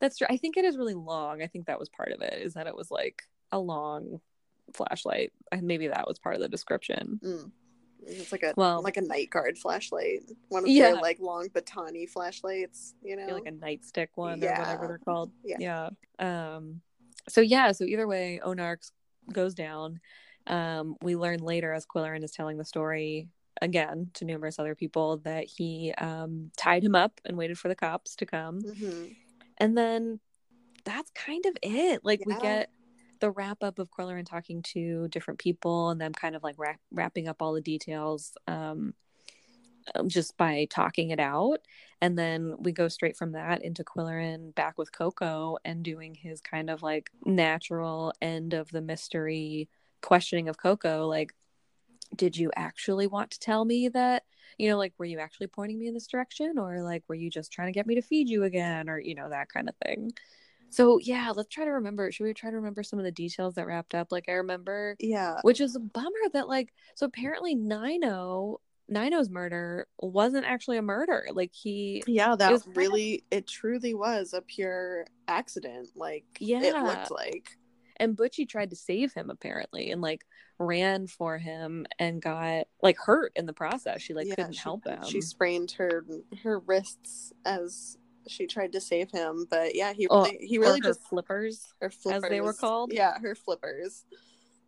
That's 0.00 0.18
true. 0.18 0.26
I 0.30 0.36
think 0.36 0.56
it 0.56 0.64
is 0.64 0.76
really 0.76 0.94
long. 0.94 1.42
I 1.42 1.46
think 1.46 1.66
that 1.66 1.78
was 1.78 1.88
part 1.88 2.12
of 2.12 2.20
it, 2.20 2.34
is 2.42 2.54
that 2.54 2.66
it 2.66 2.76
was 2.76 2.90
like 2.90 3.22
a 3.52 3.58
long 3.58 4.20
flashlight. 4.74 5.32
And 5.52 5.62
maybe 5.62 5.88
that 5.88 6.06
was 6.06 6.18
part 6.18 6.34
of 6.34 6.40
the 6.42 6.48
description. 6.48 7.20
Mm. 7.24 7.50
It's 8.06 8.32
like 8.32 8.42
a 8.42 8.54
Well- 8.56 8.82
like 8.82 8.96
a 8.96 9.02
night 9.02 9.30
guard 9.30 9.56
flashlight. 9.58 10.30
One 10.48 10.64
of 10.64 10.68
Yeah. 10.68 10.92
their 10.92 11.00
like 11.00 11.18
long 11.20 11.48
batani 11.48 12.08
flashlights. 12.08 12.94
You 13.02 13.16
know, 13.16 13.26
like 13.34 13.46
a 13.46 13.52
nightstick 13.52 14.08
one 14.14 14.40
Yeah. 14.40 14.56
or 14.56 14.60
whatever 14.62 14.86
they're 14.88 14.98
called. 14.98 15.32
Yeah. 15.44 15.56
Yeah. 16.18 16.54
Um 16.54 16.82
so 17.28 17.40
yeah, 17.40 17.72
so 17.72 17.84
either 17.84 18.06
way, 18.06 18.40
O 18.42 18.50
Narx 18.54 18.92
goes 19.32 19.54
down. 19.54 20.00
Um, 20.48 20.96
we 21.02 21.14
learn 21.16 21.40
later 21.40 21.72
as 21.72 21.86
Qwilleran 21.86 22.24
is 22.24 22.32
telling 22.32 22.56
the 22.56 22.64
story 22.64 23.28
again 23.60 24.10
to 24.14 24.24
numerous 24.24 24.58
other 24.58 24.74
people 24.74 25.16
that 25.18 25.44
he 25.44 25.92
um 25.98 26.50
tied 26.56 26.84
him 26.84 26.94
up 26.94 27.20
and 27.24 27.36
waited 27.36 27.58
for 27.58 27.68
the 27.68 27.74
cops 27.74 28.16
to 28.16 28.26
come. 28.26 28.60
Mhm. 28.62 29.16
And 29.58 29.76
then 29.76 30.20
that's 30.84 31.10
kind 31.10 31.44
of 31.46 31.56
it. 31.62 32.04
Like 32.04 32.24
we 32.24 32.34
get 32.42 32.70
the 33.20 33.30
wrap 33.30 33.62
up 33.62 33.78
of 33.78 33.90
Qwilleran 33.90 34.24
talking 34.24 34.62
to 34.62 35.08
different 35.08 35.40
people 35.40 35.90
and 35.90 36.00
them 36.00 36.12
kind 36.12 36.36
of 36.36 36.42
like 36.42 36.54
wrap- 36.56 36.80
wrapping 36.92 37.26
up 37.28 37.42
all 37.42 37.52
the 37.52 37.60
details 37.60 38.36
um, 38.46 38.94
um, 39.94 40.08
just 40.08 40.36
by 40.36 40.66
talking 40.70 41.10
it 41.10 41.18
out. 41.20 41.58
And 42.00 42.16
then 42.16 42.54
we 42.60 42.70
go 42.72 42.86
straight 42.88 43.16
from 43.16 43.32
that 43.32 43.62
into 43.62 43.82
Qwilleran 43.82 44.54
back 44.54 44.78
with 44.78 44.92
Koko 44.92 45.58
and 45.64 45.82
doing 45.82 46.14
his 46.14 46.40
kind 46.40 46.70
of 46.70 46.82
like 46.82 47.10
natural 47.24 48.12
end 48.22 48.54
of 48.54 48.70
the 48.70 48.80
mystery 48.80 49.68
questioning 50.02 50.48
of 50.48 50.56
Koko. 50.58 51.06
Like, 51.06 51.34
did 52.16 52.36
you 52.36 52.50
actually 52.56 53.06
want 53.06 53.30
to 53.32 53.38
tell 53.40 53.64
me 53.64 53.88
that? 53.90 54.24
You 54.56 54.68
know, 54.70 54.78
like, 54.78 54.94
were 54.98 55.04
you 55.04 55.18
actually 55.18 55.46
pointing 55.48 55.78
me 55.78 55.86
in 55.88 55.94
this 55.94 56.06
direction? 56.06 56.58
Or 56.58 56.82
like, 56.82 57.04
were 57.08 57.14
you 57.14 57.30
just 57.30 57.52
trying 57.52 57.68
to 57.68 57.72
get 57.72 57.86
me 57.86 57.94
to 57.96 58.02
feed 58.02 58.28
you 58.28 58.44
again? 58.44 58.88
Or, 58.88 58.98
you 58.98 59.14
know, 59.14 59.28
that 59.28 59.52
kind 59.52 59.68
of 59.68 59.74
thing. 59.84 60.12
So 60.70 60.98
yeah, 60.98 61.32
let's 61.34 61.48
try 61.48 61.64
to 61.64 61.70
remember. 61.70 62.10
Should 62.12 62.24
we 62.24 62.34
try 62.34 62.50
to 62.50 62.56
remember 62.56 62.82
some 62.82 62.98
of 62.98 63.04
the 63.04 63.10
details 63.12 63.54
that 63.54 63.66
wrapped 63.66 63.94
up? 63.94 64.12
Like 64.12 64.26
I 64.28 64.32
remember, 64.32 64.96
Yeah. 65.00 65.36
which 65.42 65.60
is 65.62 65.74
a 65.76 65.80
bummer 65.80 66.10
that 66.34 66.46
like 66.48 66.74
so 66.94 67.06
apparently 67.06 67.54
Nino 67.54 68.60
Nino's 68.90 69.30
murder 69.30 69.86
wasn't 69.98 70.44
actually 70.44 70.76
a 70.76 70.82
murder. 70.82 71.26
Like 71.32 71.54
he 71.54 72.02
Yeah, 72.06 72.36
that 72.36 72.52
was 72.52 72.62
kind 72.64 72.72
of- 72.72 72.76
really 72.76 73.24
it 73.30 73.46
truly 73.46 73.94
was 73.94 74.34
a 74.34 74.42
pure 74.42 75.06
accident. 75.26 75.88
Like 75.94 76.24
yeah, 76.38 76.60
it 76.62 76.74
looked 76.74 77.10
like. 77.10 77.56
And 78.00 78.16
Butchy 78.16 78.46
tried 78.46 78.70
to 78.70 78.76
save 78.76 79.12
him 79.12 79.30
apparently 79.30 79.90
and 79.90 80.00
like 80.00 80.24
ran 80.58 81.06
for 81.06 81.38
him 81.38 81.86
and 81.98 82.20
got 82.22 82.66
like 82.82 82.96
hurt 82.98 83.32
in 83.36 83.46
the 83.46 83.52
process. 83.52 84.02
She 84.02 84.14
like 84.14 84.26
Yeah, 84.28 84.34
couldn't 84.36 84.52
she, 84.54 84.60
help 84.62 84.86
him. 84.86 85.02
She 85.04 85.20
sprained 85.20 85.72
her 85.72 86.04
her 86.42 86.58
wrists 86.60 87.32
as 87.44 87.96
she 88.26 88.46
tried 88.46 88.72
to 88.72 88.80
save 88.80 89.10
him, 89.10 89.46
but 89.50 89.74
yeah, 89.74 89.92
he 89.92 90.06
Oh, 90.10 90.24
really, 90.24 90.38
he 90.40 90.58
really 90.58 90.80
just 90.80 91.02
flippers. 91.02 91.66
her 91.80 91.90
flippers 91.90 92.24
as 92.24 92.30
they 92.30 92.40
were 92.40 92.52
called? 92.52 92.92
Yeah, 92.92 93.18
her 93.20 93.34
flippers. 93.34 94.04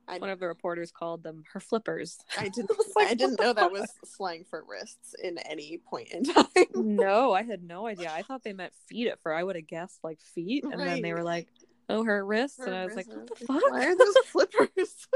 I, 0.09 0.19
One 0.19 0.31
of 0.31 0.41
the 0.41 0.49
reporters 0.49 0.91
called 0.91 1.23
them 1.23 1.45
her 1.53 1.61
flippers. 1.61 2.19
I 2.37 2.49
didn't 2.55 2.71
was 2.71 2.93
like, 2.97 3.09
I 3.09 3.15
didn't 3.15 3.39
know 3.39 3.53
that 3.53 3.71
was 3.71 3.89
slang 4.05 4.45
for 4.49 4.65
wrists 4.69 5.15
in 5.23 5.39
any 5.39 5.79
point 5.79 6.09
in 6.09 6.25
time. 6.25 6.47
no, 6.75 7.33
I 7.33 7.43
had 7.43 7.63
no 7.63 7.87
idea. 7.87 8.11
I 8.13 8.23
thought 8.23 8.43
they 8.43 8.53
meant 8.53 8.73
feet 8.89 9.07
at 9.09 9.21
first. 9.21 9.39
I 9.39 9.45
would 9.45 9.55
have 9.57 9.69
guessed 9.69 10.01
like 10.03 10.21
feet, 10.21 10.65
and 10.65 10.81
then 10.81 11.03
they 11.03 11.13
were 11.13 11.23
like, 11.23 11.49
"Oh, 11.91 12.05
her 12.05 12.25
wrists," 12.25 12.59
Her 12.59 12.67
and 12.67 12.75
I 12.75 12.85
was 12.85 12.97
like, 12.97 13.09
"What 13.09 13.27
the 13.27 13.45
fuck?" 13.47 13.71
Why 13.71 13.87
are 13.87 13.97
those 13.97 14.17
flippers? 14.27 15.09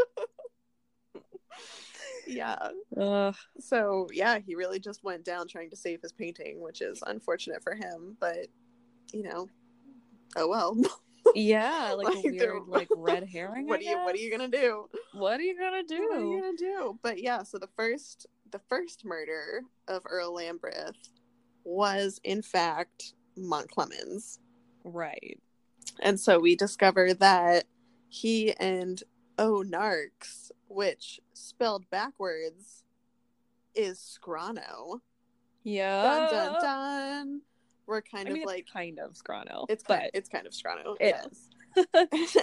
yeah. 2.27 2.69
Ugh. 2.97 3.37
So 3.61 4.09
yeah, 4.13 4.39
he 4.39 4.55
really 4.55 4.79
just 4.79 5.05
went 5.05 5.25
down 5.25 5.49
trying 5.49 5.71
to 5.71 5.77
save 5.77 6.03
his 6.03 6.13
painting, 6.13 6.61
which 6.61 6.81
is 6.81 7.03
unfortunate 7.07 7.63
for 7.63 7.75
him, 7.75 8.17
but 8.21 8.49
you 9.13 9.23
know, 9.23 9.49
oh 10.37 10.49
well. 10.49 10.77
yeah, 11.35 11.95
like, 11.97 12.09
Like, 12.09 12.17
a 12.17 12.21
weird 12.29 12.63
like 12.69 12.89
red 12.97 13.29
herring. 13.29 13.67
what 13.67 13.81
I 13.81 13.85
are 13.85 13.91
you 13.91 13.97
what 14.05 14.15
are 14.15 14.19
you 14.19 14.31
gonna 14.31 14.49
do? 14.49 14.89
What 15.13 15.41
are 15.41 15.43
you 15.43 15.59
gonna 15.59 15.83
do 15.83 16.09
What 16.09 16.19
are 16.19 16.25
you 16.25 16.41
gonna 16.41 16.57
do? 16.57 16.99
But 17.03 17.23
yeah, 17.23 17.43
so 17.43 17.59
the 17.59 17.69
first 17.77 18.27
the 18.51 18.61
first 18.69 19.05
murder 19.05 19.63
of 19.89 20.03
Earl 20.07 20.37
Lambreth 20.37 21.11
was 21.65 22.21
in 22.25 22.43
fact 22.43 23.15
Mountclemens. 23.39 24.39
Right. 24.85 25.39
And 26.01 26.19
so 26.19 26.39
we 26.39 26.57
discover 26.57 27.15
that 27.15 27.65
he 28.09 28.53
and 28.55 29.03
O 29.39 29.65
Narx, 29.67 30.51
which 30.69 31.21
spelled 31.33 31.89
backwards 31.91 32.85
is 33.75 33.99
Scrano. 33.99 35.01
Yeah. 35.63 36.03
Dun 36.03 36.31
dun 36.31 36.63
dun. 36.63 37.41
We're 37.87 38.03
kind 38.03 38.29
I 38.29 38.33
mean, 38.33 38.43
of 38.43 38.43
it's 38.43 38.47
like 38.47 38.67
kind 38.73 38.99
of 38.99 39.13
Scrano. 39.15 39.67
it's 39.69 39.85
but 39.87 39.99
kind, 40.01 40.11
it's 40.15 40.29
kind 40.29 40.47
of 40.47 40.53
Scrano. 40.53 40.97
it 41.01 41.17
yeah. 41.77 41.83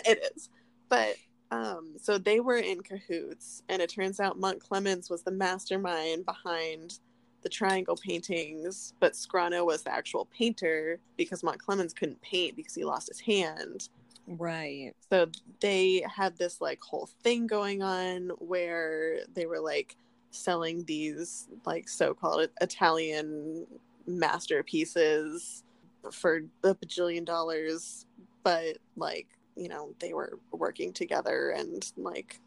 it 0.06 0.34
is. 0.36 0.50
But 0.90 1.16
um 1.52 1.96
so 1.98 2.18
they 2.18 2.40
were 2.40 2.58
in 2.58 2.82
cahoots 2.82 3.64
and 3.70 3.82
it 3.82 3.90
turns 3.90 4.20
out 4.20 4.40
Mountclemens 4.40 5.10
was 5.10 5.24
the 5.24 5.32
mastermind 5.32 6.26
behind 6.26 7.00
the 7.42 7.50
triangle 7.50 7.96
paintings, 7.96 8.94
but 9.00 9.14
Scrano 9.14 9.66
was 9.66 9.84
the 9.84 9.94
actual 9.94 10.26
painter 10.26 11.00
because 11.18 11.42
Mountclemens 11.42 11.96
couldn't 11.96 12.22
paint 12.22 12.56
because 12.56 12.76
he 12.76 12.84
lost 12.84 13.08
his 13.08 13.20
hand. 13.20 13.90
right. 14.28 14.94
So 15.12 15.28
they 15.60 16.06
had 16.08 16.38
this 16.38 16.62
like 16.62 16.82
whole 16.82 17.10
thing 17.24 17.48
going 17.48 17.82
on 17.82 18.30
where 18.40 19.20
they 19.34 19.46
were 19.46 19.60
like 19.60 19.96
selling 20.32 20.84
these 20.86 21.48
like 21.66 21.90
so-called 21.90 22.50
Italian 22.62 23.66
masterpieces 24.08 25.64
for 26.12 26.42
a 26.64 26.76
bajillion 26.76 27.26
dollars, 27.26 28.06
but 28.44 28.78
like 28.96 29.28
you 29.56 29.68
know 29.68 29.94
they 30.00 30.14
were 30.14 30.40
working 30.52 30.94
together 30.94 31.52
and 31.52 31.92
like 31.98 32.40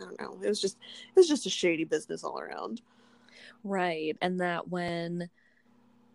I 0.00 0.04
don't 0.04 0.20
know, 0.20 0.38
it 0.42 0.48
was 0.48 0.60
just 0.60 0.76
it 1.08 1.18
was 1.18 1.28
just 1.28 1.46
a 1.46 1.50
shady 1.50 1.84
business 1.84 2.24
all 2.24 2.38
around. 2.38 2.82
Right. 3.64 4.16
And 4.20 4.40
that 4.40 4.68
when 4.68 5.28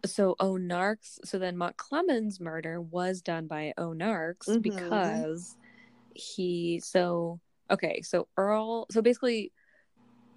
so 0.06 0.36
O 0.40 0.54
Narx 0.58 1.20
so 1.26 1.40
then 1.40 1.58
Mountclemens 1.58 2.40
murder 2.40 2.80
was 2.80 3.22
done 3.22 3.48
by 3.48 3.74
O 3.78 3.94
Narx 3.94 4.48
Mhm. 4.48 4.62
because 4.62 5.58
he 6.14 6.80
so 6.80 7.40
okay, 7.70 8.02
so 8.02 8.28
Earl 8.38 8.86
so 8.92 9.02
basically 9.02 9.52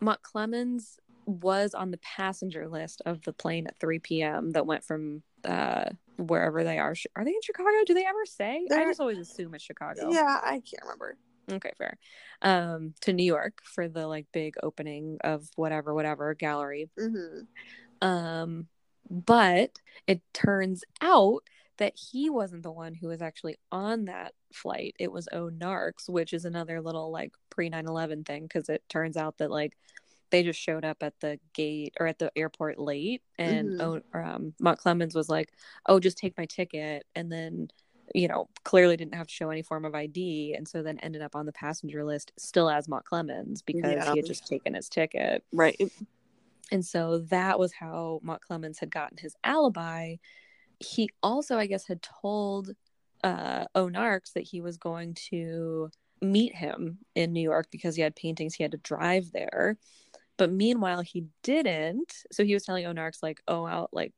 Mountclemens 0.03 0.97
was 1.27 1.75
on 1.75 1.91
the 1.91 1.99
passenger 1.99 2.69
list 2.69 3.03
of 3.07 3.23
the 3.23 3.33
plane 3.33 3.67
at 3.67 3.79
3 3.79 3.99
p.m. 3.99 4.51
that 4.53 4.67
went 4.67 4.85
from 4.85 5.23
uh 5.45 5.85
wherever 6.17 6.65
they 6.65 6.79
are. 6.79 6.95
Are 7.17 7.25
they 7.25 7.31
in 7.31 7.43
Chicago? 7.43 7.71
Do 7.87 7.95
they 7.95 8.05
ever 8.05 8.27
say? 8.27 8.67
They're- 8.69 8.81
I 8.81 8.85
just 8.85 9.01
always 9.01 9.19
assume 9.19 9.55
it's 9.55 9.65
Chicago. 9.65 10.11
Yeah, 10.11 10.39
I 10.43 10.61
can't 10.61 10.83
remember. 10.83 11.17
Okay, 11.51 11.73
fair. 11.79 11.99
Um, 12.43 12.95
to 13.03 13.13
New 13.13 13.25
York 13.25 13.61
for 13.65 13.89
the 13.89 14.07
like 14.07 14.27
big 14.33 14.55
opening 14.63 15.19
of 15.23 15.49
whatever, 15.57 15.95
whatever 15.95 16.35
gallery. 16.35 16.89
hmm 16.99 17.41
Um, 18.01 18.67
but 19.11 19.79
it 20.07 20.23
turns 20.33 20.85
out 21.01 21.43
that 21.79 21.95
he 21.97 22.31
wasn't 22.31 22.63
the 22.63 22.71
one 22.73 22.95
who 22.95 23.09
was 23.09 23.23
actually 23.23 23.59
on 23.73 24.05
that 24.07 24.35
flight. 24.53 24.95
It 24.99 25.11
was 25.11 25.29
O 25.33 25.49
Narx, 25.51 26.09
which 26.09 26.33
is 26.33 26.45
another 26.45 26.81
little 26.81 27.11
like 27.11 27.33
pre 27.51 27.69
9 27.69 27.87
11 27.87 28.25
thing 28.25 28.45
because 28.45 28.69
it 28.69 28.83
turns 28.89 29.17
out 29.17 29.39
that 29.39 29.51
like 29.51 29.77
they 30.31 30.43
just 30.45 30.61
showed 30.61 30.85
up 30.85 31.03
at 31.03 31.19
the 31.21 31.41
gate 31.55 31.95
or 31.99 32.07
at 32.07 32.19
the 32.19 32.31
airport 32.37 32.79
late 32.79 33.23
and 33.39 33.71
Mhm. 33.71 34.03
oh, 34.15 34.19
um, 34.21 34.55
Mountclemens 34.63 35.15
was 35.15 35.29
like, 35.29 35.51
oh, 35.87 35.99
just 35.99 36.19
take 36.19 36.37
my 36.39 36.47
ticket. 36.47 37.05
And 37.17 37.33
then, 37.33 37.69
you 38.15 38.29
know, 38.29 38.49
clearly 38.65 38.97
didn't 38.97 39.15
have 39.15 39.27
to 39.27 39.33
show 39.33 39.51
any 39.51 39.63
form 39.63 39.85
of 39.85 39.95
ID. 39.95 40.55
And 40.57 40.67
so 40.67 40.83
then 40.83 40.99
ended 40.99 41.23
up 41.23 41.37
on 41.37 41.47
the 41.47 41.53
passenger 41.53 42.05
list 42.05 42.33
still 42.39 42.69
as 42.69 42.89
Mountclemens 42.89 43.65
because 43.65 43.93
Yeah. 43.93 44.11
he 44.13 44.19
had 44.19 44.27
just 44.27 44.47
taken 44.47 44.75
his 44.75 44.89
ticket. 44.89 45.45
Right. 45.53 45.81
And 46.73 46.85
so 46.85 47.19
that 47.31 47.59
was 47.59 47.73
how 47.73 48.21
Mountclemens 48.25 48.79
had 48.79 48.91
gotten 48.91 49.19
his 49.19 49.35
alibi. 49.45 50.17
He 50.79 51.11
also, 51.23 51.57
I 51.59 51.67
guess, 51.67 51.87
had 51.87 52.03
told 52.03 52.71
uh, 53.23 53.67
O 53.75 53.89
Narx 53.89 54.33
that 54.33 54.45
he 54.45 54.61
was 54.61 54.77
going 54.77 55.15
to 55.31 55.91
meet 56.23 56.55
him 56.55 56.99
in 57.15 57.33
New 57.33 57.43
York 57.43 57.67
because 57.71 57.97
he 57.97 58.03
had 58.03 58.15
paintings 58.17 58.55
he 58.55 58.63
had 58.63 58.73
to 58.73 58.79
drive 58.79 59.31
there. 59.33 59.77
But 60.37 60.51
meanwhile, 60.53 61.03
he 61.03 61.27
didn't. 61.43 62.13
So 62.33 62.45
he 62.45 62.55
was 62.55 62.65
telling 62.65 62.87
O 62.87 62.93
Narx, 62.93 63.23
like, 63.23 63.41
oh, 63.47 63.65
I'll, 63.65 63.89
like, 63.93 64.15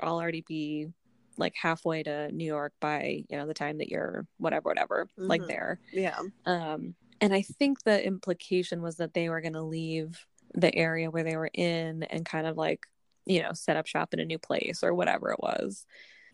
I'll 0.00 0.18
already 0.18 0.44
be 0.46 0.88
like 1.36 1.54
halfway 1.60 2.02
to 2.02 2.30
New 2.32 2.44
York 2.44 2.72
by, 2.80 3.24
you 3.28 3.36
know, 3.36 3.46
the 3.46 3.54
time 3.54 3.78
that 3.78 3.88
you're 3.88 4.26
whatever, 4.38 4.68
whatever, 4.68 5.08
like 5.16 5.42
Mhm. 5.42 5.48
there. 5.48 5.80
Yeah. 5.92 6.20
Um, 6.46 6.94
and 7.20 7.34
I 7.34 7.42
think 7.42 7.82
the 7.82 8.04
implication 8.04 8.82
was 8.82 8.96
that 8.96 9.14
they 9.14 9.28
were 9.28 9.40
going 9.40 9.54
to 9.54 9.62
leave 9.62 10.26
the 10.54 10.74
area 10.74 11.10
where 11.10 11.24
they 11.24 11.36
were 11.36 11.50
in 11.52 12.04
and 12.04 12.24
kind 12.24 12.46
of 12.46 12.56
like, 12.56 12.86
you 13.26 13.42
know, 13.42 13.52
set 13.52 13.76
up 13.76 13.86
shop 13.86 14.12
in 14.14 14.20
a 14.20 14.24
new 14.24 14.38
place 14.38 14.82
or 14.82 14.94
whatever 14.94 15.30
it 15.32 15.40
was. 15.40 15.86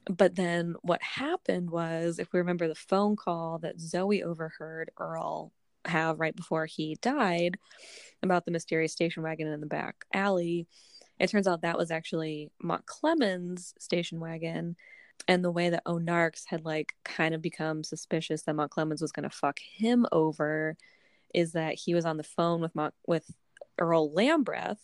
But 0.06 0.34
then 0.34 0.74
what 0.82 1.02
happened 1.02 1.70
was, 1.70 2.18
if 2.18 2.32
we 2.32 2.40
remember 2.40 2.68
the 2.68 2.74
phone 2.74 3.16
call 3.16 3.58
that 3.58 3.78
Zoe 3.80 4.22
overheard 4.22 4.90
Earl 4.98 5.52
have 5.84 6.20
right 6.20 6.34
before 6.34 6.66
he 6.66 6.96
died 7.00 7.58
about 8.22 8.44
the 8.44 8.50
mysterious 8.50 8.92
station 8.92 9.22
wagon 9.22 9.46
in 9.48 9.60
the 9.60 9.66
back 9.66 10.04
alley, 10.12 10.66
it 11.20 11.28
turns 11.28 11.46
out 11.46 11.60
that 11.62 11.78
was 11.78 11.90
actually 11.90 12.50
Mountclemens' 12.64 13.74
station 13.78 14.20
wagon. 14.20 14.74
And 15.28 15.44
the 15.44 15.50
way 15.50 15.68
that 15.68 15.82
O 15.84 15.98
Narx 15.98 16.44
had 16.46 16.64
like 16.64 16.94
kind 17.04 17.34
of 17.34 17.42
become 17.42 17.84
suspicious 17.84 18.42
that 18.42 18.56
Mountclemens 18.56 19.02
was 19.02 19.12
going 19.12 19.28
to 19.28 19.36
fuck 19.36 19.58
him 19.58 20.06
over 20.12 20.78
is 21.34 21.52
that 21.52 21.74
he 21.74 21.94
was 21.94 22.06
on 22.06 22.16
the 22.16 22.22
phone 22.24 22.62
with 22.62 22.74
Mont- 22.74 22.94
with 23.06 23.30
Earl 23.78 24.10
Lambreth 24.10 24.78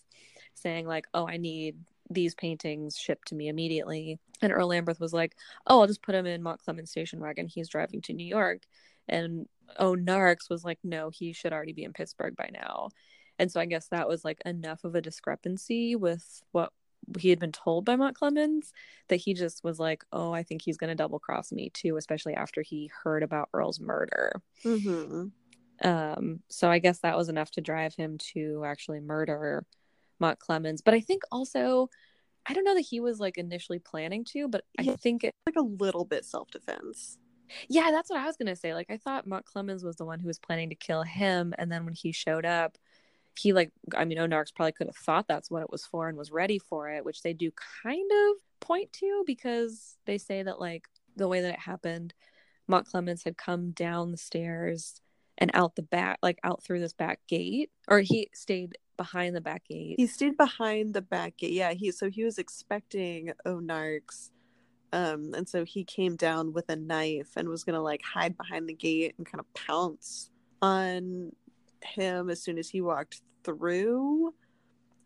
saying 0.55 0.87
like, 0.87 1.07
"Oh, 1.15 1.27
I 1.27 1.39
need 1.39 1.79
these 2.11 2.35
paintings 2.35 2.99
shipped 2.99 3.29
to 3.29 3.35
me 3.35 3.49
immediately." 3.49 4.21
And 4.43 4.53
Earl 4.53 4.69
Lambreth 4.69 5.01
was 5.01 5.15
like, 5.15 5.37
"Oh, 5.67 5.81
I'll 5.81 5.87
just 5.87 6.03
put 6.03 6.15
him 6.15 6.27
in 6.27 6.43
Mountclemens 6.43 6.89
station 6.89 7.19
wagon. 7.21 7.47
He's 7.47 7.69
driving 7.71 8.03
to 8.03 8.13
New 8.13 8.27
York." 8.27 8.63
And 9.09 9.49
O 9.79 9.95
Narx 9.95 10.51
was 10.51 10.65
like, 10.65 10.79
"No, 10.85 11.09
he 11.11 11.33
should 11.33 11.53
already 11.55 11.73
be 11.73 11.85
in 11.85 11.95
Pittsburgh 11.95 12.37
by 12.37 12.51
now." 12.53 12.91
And 13.39 13.51
so 13.51 13.61
I 13.61 13.67
guess 13.67 13.89
that 13.89 14.09
was 14.09 14.25
like 14.25 14.41
enough 14.47 14.85
of 14.85 14.95
a 14.95 15.01
discrepancy 15.03 15.95
with 15.97 16.43
what 16.53 16.73
he 17.19 17.31
had 17.31 17.39
been 17.39 17.53
told 17.53 17.85
by 17.85 17.95
Mountclemens 17.97 18.73
that 19.09 19.17
he 19.17 19.35
just 19.35 19.63
was 19.63 19.79
like, 19.79 20.05
"Oh, 20.13 20.33
I 20.33 20.43
think 20.43 20.63
he's 20.63 20.77
going 20.79 20.89
to 20.89 20.95
double 20.97 21.19
cross 21.19 21.53
me 21.53 21.71
too," 21.71 21.97
especially 21.97 22.35
after 22.35 22.63
he 22.63 22.91
heard 23.05 23.23
about 23.23 23.49
Earl's 23.53 23.79
murder. 23.81 24.43
hmm 24.63 25.27
Um, 25.85 26.41
so 26.49 26.71
I 26.71 26.79
guess 26.79 27.01
that 27.01 27.17
was 27.17 27.29
enough 27.29 27.51
to 27.53 27.61
drive 27.61 27.95
him 27.95 28.17
to 28.33 28.65
actually 28.65 29.01
murder 29.01 29.65
Mountclemens. 30.21 30.83
But 30.85 30.95
I 30.95 31.01
think 31.01 31.23
also, 31.31 31.91
I 32.47 32.55
don't 32.55 32.65
know 32.65 32.75
that 32.75 32.81
he 32.81 32.99
was 33.01 33.21
like 33.21 33.37
initially 33.39 33.79
planning 33.79 34.25
to, 34.33 34.49
but 34.49 34.65
I 34.79 34.85
think 34.97 35.25
it, 35.25 35.35
Like 35.47 35.57
a 35.57 35.61
little 35.61 36.05
bit 36.05 36.25
self 36.25 36.51
defense. 36.51 37.19
yeah, 37.69 37.91
that's 37.93 38.11
what 38.11 38.19
I 38.21 38.27
was 38.27 38.37
gonna 38.37 38.57
say. 38.57 38.75
Like 38.75 38.91
I 38.91 38.97
thought 38.97 39.29
Mountclemens 39.29 39.85
was 39.85 39.97
the 39.97 40.05
one 40.07 40.19
who 40.19 40.27
was 40.27 40.39
planning 40.39 40.71
to 40.71 40.75
kill 40.75 41.03
him, 41.03 41.55
and 41.59 41.71
then 41.71 41.85
when 41.85 41.95
he 41.95 42.11
showed 42.11 42.47
up, 42.47 42.79
he 43.39 43.53
like 43.53 43.71
I 43.97 44.05
mean 44.05 44.19
O 44.19 44.27
Narx 44.27 44.55
probably 44.55 44.73
could 44.73 44.87
have 44.87 44.97
thought 44.97 45.29
that's 45.29 45.51
what 45.51 45.63
it 45.63 45.71
was 45.71 45.85
for 45.85 46.09
and 46.09 46.17
was 46.17 46.31
ready 46.31 46.59
for 46.59 46.89
it, 46.91 47.05
which 47.05 47.23
they 47.23 47.33
do 47.33 47.51
kind 47.83 48.11
of 48.11 48.37
point 48.61 48.93
to 48.95 49.25
because 49.27 49.97
they 50.07 50.19
say 50.19 50.43
that 50.43 50.61
like 50.61 50.89
the 51.17 51.29
way 51.29 51.41
that 51.41 51.55
it 51.55 51.61
happened, 51.61 52.15
Mountclemens 52.71 53.25
had 53.25 53.37
come 53.37 53.71
down 53.71 54.11
the 54.11 54.17
stairs 54.17 55.01
and 55.39 55.51
out 55.55 55.77
the 55.77 55.83
back, 55.83 56.19
like 56.23 56.39
out 56.45 56.63
through 56.63 56.81
this 56.81 56.93
back 56.93 57.21
gate, 57.29 57.71
or 57.89 58.01
he 58.01 58.29
stayed 58.33 58.79
behind 58.97 59.37
the 59.37 59.41
back 59.41 59.67
gate. 59.69 59.97
He 59.99 60.07
stayed 60.07 60.37
behind 60.37 60.95
the 60.95 61.03
back 61.03 61.39
gate. 61.39 61.53
Yeah, 61.53 61.73
he 61.73 61.91
so 61.91 62.11
he 62.11 62.25
was 62.25 62.39
expecting 62.39 63.33
O 63.45 63.57
Narx. 63.57 64.31
Um, 64.93 65.35
and 65.35 65.49
so 65.49 65.65
he 65.65 65.85
came 65.85 66.17
down 66.17 66.53
with 66.53 66.71
a 66.71 66.77
knife 66.77 67.31
and 67.37 67.49
was 67.49 67.65
gonna 67.65 67.83
like 67.83 68.03
hide 68.03 68.37
behind 68.37 68.69
the 68.69 68.75
gate 68.75 69.15
and 69.19 69.27
kind 69.27 69.41
of 69.41 69.53
pounce 69.53 70.31
on 70.63 71.33
him 71.83 72.31
as 72.31 72.43
soon 72.43 72.59
as 72.59 72.69
he 72.69 72.81
walked 72.81 73.21
through. 73.47 74.35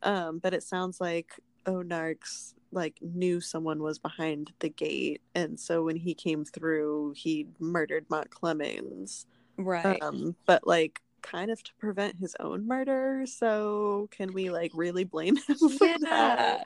Um, 0.03 0.38
but 0.38 0.55
it 0.55 0.62
sounds 0.62 1.01
like 1.01 1.32
O 1.66 1.82
Narx 1.82 2.55
like 2.72 2.97
knew 3.03 3.41
someone 3.41 3.82
was 3.82 3.99
behind 3.99 4.53
the 4.61 4.68
gate, 4.68 5.20
and 5.34 5.59
so 5.59 5.84
when 5.84 5.97
he 5.97 6.14
came 6.14 6.45
through, 6.45 7.14
he 7.16 7.47
murdered 7.59 8.09
Mountclemens. 8.09 9.26
right. 9.57 10.01
Um, 10.03 10.34
but 10.47 10.66
like 10.66 11.01
kind 11.22 11.51
of 11.51 11.62
to 11.62 11.72
prevent 11.78 12.16
his 12.16 12.34
own 12.41 12.66
murder. 12.66 13.24
So 13.26 14.09
can 14.11 14.32
we 14.32 14.51
like 14.51 14.72
really 14.74 15.05
blame 15.05 15.36
him 15.36 15.57
for 15.78 15.84
yeah. 15.84 15.97
that? 16.03 16.64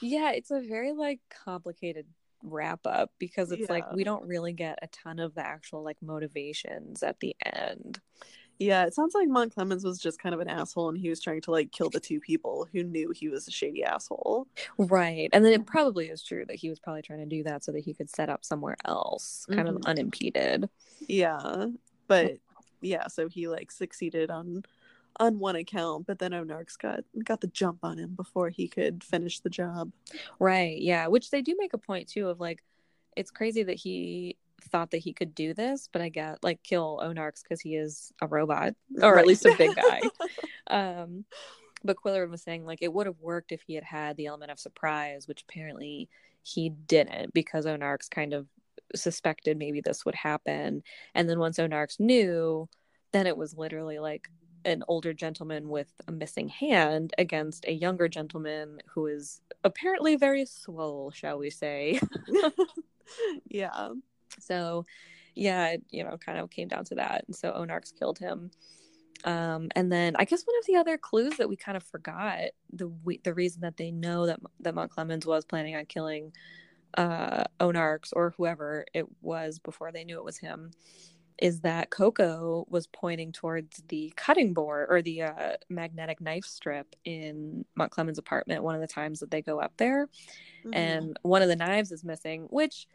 Yeah, 0.00 0.32
it's 0.32 0.50
a 0.50 0.60
very 0.60 0.92
like 0.92 1.20
complicated 1.44 2.06
wrap 2.42 2.80
up 2.86 3.10
because 3.18 3.50
it's 3.52 3.70
like 3.70 3.90
we 3.92 4.04
don't 4.04 4.26
really 4.26 4.52
get 4.52 4.78
a 4.82 4.86
ton 4.88 5.18
of 5.18 5.34
the 5.34 5.44
actual 5.44 5.82
like 5.82 5.96
motivations 6.02 7.02
at 7.02 7.18
the 7.20 7.34
end. 7.44 8.00
Yeah, 8.58 8.84
it 8.86 8.94
sounds 8.94 9.14
like 9.14 9.28
Mountclemens 9.28 9.84
was 9.84 9.98
just 9.98 10.20
kind 10.20 10.34
of 10.34 10.40
an 10.40 10.48
asshole 10.48 10.88
and 10.88 10.98
he 10.98 11.08
was 11.08 11.20
trying 11.20 11.40
to 11.42 11.50
like 11.50 11.72
kill 11.72 11.90
the 11.90 12.00
two 12.00 12.20
people 12.20 12.68
who 12.72 12.84
knew 12.84 13.10
he 13.10 13.28
was 13.28 13.48
a 13.48 13.50
shady 13.50 13.82
asshole. 13.82 14.46
Right. 14.78 15.28
And 15.32 15.44
then 15.44 15.52
it 15.52 15.66
probably 15.66 16.08
is 16.08 16.22
true 16.22 16.44
that 16.46 16.56
he 16.56 16.70
was 16.70 16.78
probably 16.78 17.02
trying 17.02 17.18
to 17.18 17.26
do 17.26 17.42
that 17.44 17.64
so 17.64 17.72
that 17.72 17.84
he 17.84 17.94
could 17.94 18.08
set 18.08 18.28
up 18.30 18.44
somewhere 18.44 18.76
else 18.84 19.46
kind 19.50 19.68
of 19.68 19.76
Mhm. 19.76 19.86
unimpeded. 19.86 20.68
Yeah. 21.00 21.66
But 22.06 22.38
yeah, 22.80 23.08
so 23.08 23.28
he 23.28 23.48
like 23.48 23.70
succeeded 23.70 24.30
on 24.30 24.64
on 25.20 25.38
one 25.38 25.54
account, 25.54 26.06
but 26.06 26.18
then 26.18 26.34
O 26.34 26.44
Narx 26.44 26.76
got 26.76 27.04
got 27.24 27.40
the 27.40 27.46
jump 27.46 27.78
on 27.84 27.98
him 27.98 28.14
before 28.14 28.48
he 28.50 28.66
could 28.68 29.02
finish 29.04 29.40
the 29.40 29.50
job. 29.50 29.92
Right. 30.38 30.80
Yeah. 30.80 31.06
Which 31.06 31.30
they 31.30 31.40
do 31.42 31.54
make 31.58 31.72
a 31.72 31.78
point 31.78 32.08
too 32.08 32.28
of 32.28 32.40
like, 32.40 32.62
it's 33.16 33.30
crazy 33.30 33.62
that 33.64 33.76
he 33.76 34.36
thought 34.64 34.90
that 34.92 34.98
he 34.98 35.12
could 35.12 35.34
do 35.34 35.54
this, 35.54 35.88
but 35.92 36.02
I 36.02 36.08
get 36.08 36.42
like 36.42 36.62
kill 36.62 37.00
O 37.02 37.12
Narx 37.12 37.42
because 37.42 37.60
he 37.60 37.76
is 37.76 38.12
a 38.20 38.26
robot 38.26 38.74
or 39.02 39.14
Right. 39.14 39.20
at 39.20 39.26
least 39.26 39.46
a 39.46 39.54
big 39.56 39.74
guy. 39.76 40.00
um, 40.68 41.24
but 41.84 41.96
Qwilleran 41.96 42.30
was 42.30 42.42
saying 42.42 42.64
like 42.64 42.78
it 42.82 42.92
would 42.92 43.06
have 43.06 43.20
worked 43.20 43.52
if 43.52 43.62
he 43.62 43.74
had 43.74 43.84
had 43.84 44.16
the 44.16 44.26
element 44.26 44.50
of 44.50 44.58
surprise, 44.58 45.28
which 45.28 45.44
apparently 45.48 46.08
he 46.42 46.70
didn't 46.70 47.32
because 47.34 47.66
O 47.66 47.76
Narx 47.76 48.08
kind 48.10 48.32
of 48.32 48.46
suspected 48.94 49.56
maybe 49.58 49.80
this 49.80 50.04
would 50.04 50.14
happen. 50.14 50.82
And 51.14 51.28
then 51.28 51.38
once 51.38 51.58
O 51.58 51.66
Narx 51.66 51.98
knew, 52.00 52.68
then 53.12 53.26
it 53.26 53.36
was 53.36 53.56
literally 53.56 53.98
like 53.98 54.28
an 54.66 54.82
older 54.88 55.12
gentleman 55.12 55.68
with 55.68 55.92
a 56.08 56.12
missing 56.12 56.48
hand 56.48 57.12
against 57.18 57.66
a 57.66 57.72
younger 57.72 58.08
gentleman 58.08 58.80
who 58.86 59.06
is 59.06 59.42
apparently 59.62 60.16
very 60.16 60.46
swole, 60.46 61.10
shall 61.10 61.38
we 61.38 61.50
say. 61.50 62.00
yeah. 63.48 63.90
So, 64.38 64.86
yeah, 65.34 65.68
it, 65.68 65.82
you 65.90 66.04
know, 66.04 66.16
kind 66.16 66.38
of 66.38 66.50
came 66.50 66.68
down 66.68 66.84
to 66.86 66.94
that. 66.96 67.24
And 67.26 67.34
so 67.34 67.52
O 67.52 67.64
Narx 67.64 67.92
killed 67.96 68.18
him. 68.18 68.50
Um, 69.24 69.68
and 69.74 69.90
then 69.90 70.16
I 70.18 70.24
guess 70.24 70.42
one 70.44 70.58
of 70.58 70.66
the 70.66 70.76
other 70.76 70.98
clues 70.98 71.36
that 71.38 71.48
we 71.48 71.56
kind 71.56 71.76
of 71.76 71.82
forgot 71.82 72.50
the 72.72 72.90
the 73.22 73.32
reason 73.32 73.62
that 73.62 73.76
they 73.76 73.90
know 73.90 74.26
that 74.26 74.40
that 74.60 74.74
Mountclemens 74.74 75.24
was 75.24 75.44
planning 75.44 75.76
on 75.76 75.86
killing 75.86 76.32
uh, 76.98 77.44
O 77.58 77.70
Narx 77.72 78.12
or 78.12 78.34
whoever 78.36 78.84
it 78.92 79.06
was 79.22 79.58
before 79.58 79.92
they 79.92 80.04
knew 80.04 80.18
it 80.18 80.24
was 80.24 80.38
him 80.38 80.72
is 81.38 81.60
that 81.62 81.90
Koko 81.90 82.64
was 82.68 82.86
pointing 82.86 83.32
towards 83.32 83.82
the 83.88 84.12
cutting 84.14 84.54
board 84.54 84.86
or 84.88 85.02
the 85.02 85.22
uh, 85.22 85.56
magnetic 85.68 86.20
knife 86.20 86.44
strip 86.44 86.94
in 87.04 87.64
Mountclemens' 87.78 88.18
apartment 88.18 88.62
one 88.62 88.76
of 88.76 88.80
the 88.80 88.86
times 88.86 89.20
that 89.20 89.30
they 89.30 89.42
go 89.42 89.58
up 89.60 89.72
there 89.76 90.06
Mhm. 90.64 90.74
and 90.74 91.18
one 91.22 91.42
of 91.42 91.48
the 91.48 91.56
knives 91.56 91.90
is 91.92 92.04
missing 92.04 92.42
which 92.50 92.86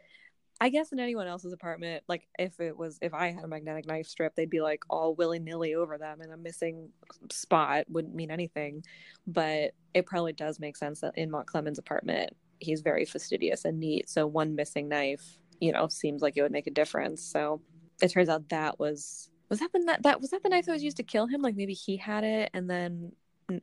i 0.60 0.68
guess 0.68 0.92
in 0.92 1.00
anyone 1.00 1.26
else's 1.26 1.52
apartment 1.52 2.02
like 2.08 2.28
if 2.38 2.60
it 2.60 2.76
was 2.76 2.98
if 3.02 3.14
i 3.14 3.30
had 3.30 3.44
a 3.44 3.48
magnetic 3.48 3.86
knife 3.86 4.06
strip 4.06 4.34
they'd 4.34 4.50
be 4.50 4.60
like 4.60 4.82
all 4.90 5.14
willy-nilly 5.14 5.74
over 5.74 5.98
them 5.98 6.20
and 6.20 6.32
a 6.32 6.36
missing 6.36 6.88
spot 7.30 7.84
wouldn't 7.88 8.14
mean 8.14 8.30
anything 8.30 8.82
but 9.26 9.72
it 9.94 10.06
probably 10.06 10.32
does 10.32 10.60
make 10.60 10.76
sense 10.76 11.00
that 11.00 11.16
in 11.16 11.30
mountclemens 11.30 11.78
apartment 11.78 12.34
he's 12.60 12.82
very 12.82 13.04
fastidious 13.04 13.64
and 13.64 13.80
neat. 13.80 14.08
So 14.08 14.26
one 14.26 14.54
missing 14.54 14.88
knife, 14.88 15.38
you 15.60 15.72
know, 15.72 15.88
seems 15.88 16.22
like 16.22 16.36
it 16.36 16.42
would 16.42 16.52
make 16.52 16.66
a 16.66 16.70
difference. 16.72 17.22
So 17.22 17.60
it 18.00 18.08
turns 18.08 18.28
out 18.28 18.48
that 18.50 18.78
was 18.78 19.30
was 19.48 19.58
that 19.58 19.72
the 19.72 19.98
that 20.02 20.20
was 20.20 20.30
that 20.30 20.42
the 20.42 20.48
knife 20.48 20.66
that 20.66 20.72
was 20.72 20.84
used 20.84 20.98
to 20.98 21.02
kill 21.02 21.26
him? 21.26 21.42
Like 21.42 21.56
maybe 21.56 21.74
he 21.74 21.96
had 21.96 22.22
it 22.22 22.50
and 22.54 22.70
then 22.70 23.12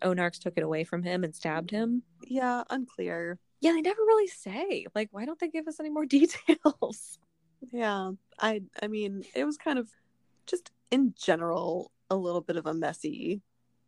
O 0.02 0.14
Narx 0.14 0.40
took 0.40 0.56
it 0.57 0.64
away 0.64 0.84
from 0.84 1.02
him 1.02 1.24
and 1.24 1.34
stabbed 1.34 1.72
him. 1.72 2.03
Yeah, 2.26 2.64
unclear. 2.69 3.40
Yeah, 3.59 3.71
they 3.71 3.81
never 3.81 4.01
really 4.01 4.27
say. 4.27 4.85
Like, 4.93 5.09
why 5.11 5.25
don't 5.25 5.39
they 5.39 5.49
give 5.49 5.67
us 5.67 5.79
any 5.79 5.89
more 5.89 6.05
details? 6.17 7.19
Yeah, 7.71 8.11
I 8.39 8.61
I 8.81 8.88
mean, 8.88 9.23
it 9.35 9.45
was 9.45 9.57
kind 9.57 9.79
of 9.79 9.89
just 10.45 10.71
in 10.91 11.13
general 11.17 11.91
a 12.09 12.15
little 12.15 12.41
bit 12.41 12.55
of 12.55 12.65
a 12.65 12.73
messy 12.73 13.41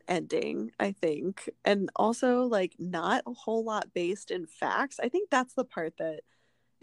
ending, 0.08 0.72
I 0.78 0.92
think. 0.92 1.48
And 1.64 1.90
also 1.96 2.42
like 2.42 2.74
not 2.78 3.22
a 3.26 3.32
whole 3.32 3.64
lot 3.64 3.94
based 3.94 4.30
in 4.30 4.46
facts. 4.46 4.98
I 5.02 5.08
think 5.08 5.30
that's 5.30 5.54
the 5.54 5.64
part 5.64 5.94
that 5.98 6.20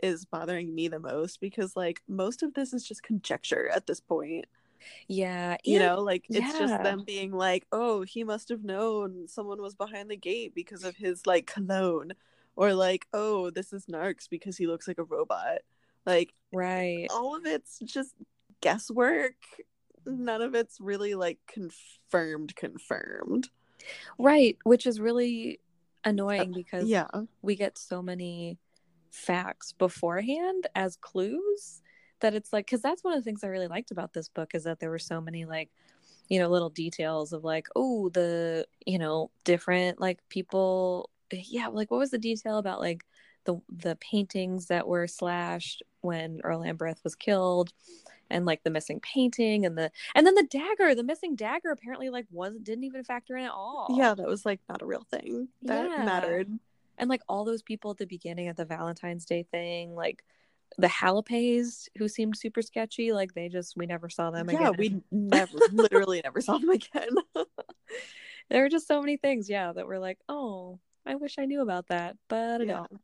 is 0.02 0.26
bothering 0.26 0.74
me 0.74 0.88
the 0.88 1.00
most 1.00 1.42
because 1.42 1.76
like 1.76 2.02
most 2.08 2.44
of 2.44 2.54
this 2.54 2.74
is 2.74 2.88
just 2.88 3.04
conjecture 3.04 3.70
at 3.74 3.88
this 3.88 4.00
point. 4.00 4.46
Yeah. 5.08 5.58
You 5.64 5.80
know, 5.80 6.02
like 6.02 6.26
it's 6.30 6.54
yeah. 6.54 6.60
just 6.60 6.84
them 6.84 7.04
being 7.06 7.32
like, 7.32 7.66
"Oh, 7.72 8.04
he 8.04 8.24
must 8.24 8.50
have 8.50 8.64
known 8.64 9.28
someone 9.28 9.62
was 9.62 9.76
behind 9.76 10.10
the 10.10 10.16
gate 10.16 10.54
because 10.56 10.84
of 10.84 10.96
his 10.96 11.26
like 11.26 11.48
cologne." 11.48 12.14
Or 12.58 12.74
like, 12.74 13.08
"Oh, 13.14 13.50
this 13.50 13.72
is 13.72 13.86
Narx 13.86 14.28
because 14.30 14.58
he 14.58 14.68
looks 14.68 14.88
like 14.88 14.98
a 14.98 15.04
robot." 15.04 15.60
Like 16.06 16.34
right. 16.52 17.08
all 17.10 17.36
of 17.36 17.46
it's 17.46 17.80
just 17.80 18.16
guesswork 18.62 19.36
none 20.06 20.42
of 20.42 20.56
it's 20.56 20.80
really 20.80 21.16
like 21.16 21.38
confirmed 21.48 22.56
confirmed 22.56 23.50
right 24.18 24.58
which 24.64 24.88
is 24.88 25.00
really 25.00 25.60
annoying 26.06 26.52
uh, 26.52 26.56
because 26.56 26.88
yeah 26.88 27.08
we 27.42 27.56
get 27.56 27.78
so 27.78 28.02
many 28.02 28.58
facts 29.12 29.74
beforehand 29.74 30.68
as 30.76 30.96
clues 30.98 31.82
that 32.20 32.34
it's 32.34 32.54
like 32.54 32.66
because 32.66 32.82
that's 32.82 33.04
one 33.04 33.14
of 33.14 33.20
the 33.20 33.24
things 33.24 33.44
i 33.44 33.48
really 33.48 33.68
liked 33.68 33.92
about 33.92 34.14
this 34.14 34.30
book 34.30 34.52
is 34.54 34.64
that 34.64 34.80
there 34.80 34.90
were 34.90 35.00
so 35.00 35.20
many 35.20 35.46
like 35.46 35.70
you 36.30 36.40
know 36.40 36.50
little 36.50 36.70
details 36.70 37.34
of 37.34 37.44
like 37.44 37.68
oh 37.76 38.10
the 38.10 38.66
you 38.86 38.98
know 38.98 39.30
different 39.44 40.00
like 40.00 40.20
people 40.30 41.10
yeah 41.32 41.68
like 41.68 41.92
what 41.92 41.98
was 42.00 42.12
the 42.12 42.18
detail 42.18 42.58
about 42.58 42.80
like 42.80 43.04
the 43.46 43.60
the 43.70 43.96
paintings 43.98 44.68
that 44.68 44.88
were 44.88 45.08
slashed 45.08 45.84
when 46.02 46.40
Earl 46.44 46.62
Lambreth 46.62 47.04
was 47.04 47.16
killed 47.16 47.72
and 48.30 48.46
like 48.46 48.64
the 48.64 48.70
missing 48.70 49.00
painting 49.00 49.66
and 49.66 49.78
the 49.78 49.90
and 50.16 50.28
then 50.28 50.36
the 50.36 50.48
dagger 50.50 50.94
the 50.96 51.04
missing 51.04 51.36
dagger 51.36 51.72
apparently 51.72 52.10
like 52.10 52.26
wasn't 52.30 52.64
didn't 52.64 52.84
even 52.84 53.04
factor 53.04 53.38
in 53.38 53.46
at 53.46 53.52
all. 53.52 53.88
Yeah 53.98 54.14
that 54.16 54.28
was 54.28 54.46
like 54.46 54.60
not 54.68 54.82
a 54.82 54.86
real 54.86 55.06
thing 55.10 55.48
that 55.64 55.90
Yeah. 55.98 56.04
mattered. 56.04 56.50
And 56.98 57.10
like 57.10 57.22
all 57.30 57.46
those 57.46 57.62
people 57.62 57.92
at 57.92 57.98
the 57.98 58.06
beginning 58.08 58.48
of 58.50 58.56
the 58.58 58.66
valentine's 58.66 59.24
day 59.26 59.44
thing 59.44 59.96
like 59.96 60.24
the 60.78 60.88
Halapays 60.88 61.88
who 61.98 62.10
seemed 62.10 62.36
super 62.36 62.62
sketchy 62.62 63.14
like 63.14 63.34
they 63.34 63.48
just 63.48 63.78
we 63.78 63.86
never 63.86 64.10
saw 64.10 64.30
them 64.32 64.50
yeah 64.50 64.72
again. 64.72 64.76
we 64.78 65.02
never 65.12 65.58
literally 65.72 66.20
never 66.22 66.42
saw 66.42 66.58
them 66.58 66.70
again. 66.72 67.16
There 68.50 68.62
were 68.64 68.70
just 68.70 68.88
so 68.88 69.00
many 69.00 69.16
things 69.16 69.50
yeah 69.50 69.72
that 69.72 69.88
were 69.88 70.00
like 70.00 70.20
oh 70.28 70.80
i 71.08 71.16
wish 71.16 71.36
i 71.40 71.46
knew 71.46 71.62
about 71.62 71.88
that 71.88 72.16
but 72.28 72.62
i 72.62 72.66
Yeah. 72.66 72.74
don't 72.74 73.02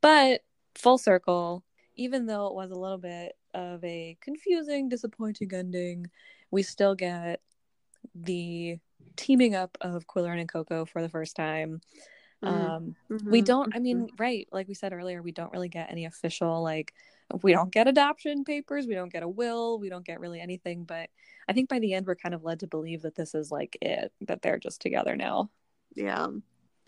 but 0.00 0.40
full 0.74 0.98
circle 0.98 1.64
even 1.96 2.26
though 2.26 2.46
it 2.48 2.54
was 2.54 2.70
a 2.70 2.74
little 2.78 2.98
bit 2.98 3.36
of 3.54 3.82
a 3.84 4.16
confusing 4.20 4.88
disappointing 4.88 5.52
ending 5.54 6.10
we 6.50 6.62
still 6.62 6.94
get 6.94 7.40
the 8.14 8.78
teaming 9.16 9.54
up 9.54 9.78
of 9.80 10.06
qwilleran 10.06 10.40
and 10.40 10.48
koko 10.48 10.84
for 10.84 11.02
the 11.02 11.08
first 11.08 11.36
time 11.36 11.80
Mhm. 12.42 12.48
um 12.48 12.96
we 13.24 13.40
Mhm. 13.40 13.44
don't 13.46 13.76
i 13.76 13.78
mean 13.78 14.08
right 14.18 14.48
like 14.52 14.68
we 14.68 14.74
said 14.74 14.92
earlier 14.92 15.22
we 15.22 15.32
don't 15.32 15.52
really 15.52 15.68
get 15.68 15.90
any 15.90 16.04
official 16.04 16.62
like 16.62 16.92
we 17.42 17.52
don't 17.52 17.70
get 17.70 17.88
adoption 17.88 18.44
papers 18.44 18.86
we 18.86 18.94
don't 18.94 19.12
get 19.12 19.22
a 19.22 19.28
will 19.28 19.78
we 19.78 19.88
don't 19.88 20.04
get 20.04 20.20
really 20.20 20.40
anything 20.40 20.84
but 20.84 21.08
i 21.48 21.52
think 21.52 21.68
by 21.68 21.78
the 21.78 21.94
end 21.94 22.06
we're 22.06 22.14
kind 22.14 22.34
of 22.34 22.44
led 22.44 22.60
to 22.60 22.66
believe 22.66 23.02
that 23.02 23.14
this 23.14 23.34
is 23.34 23.50
like 23.50 23.78
it 23.80 24.12
that 24.20 24.42
they're 24.42 24.58
just 24.58 24.80
together 24.82 25.16
now 25.16 25.48
yeah 25.94 26.26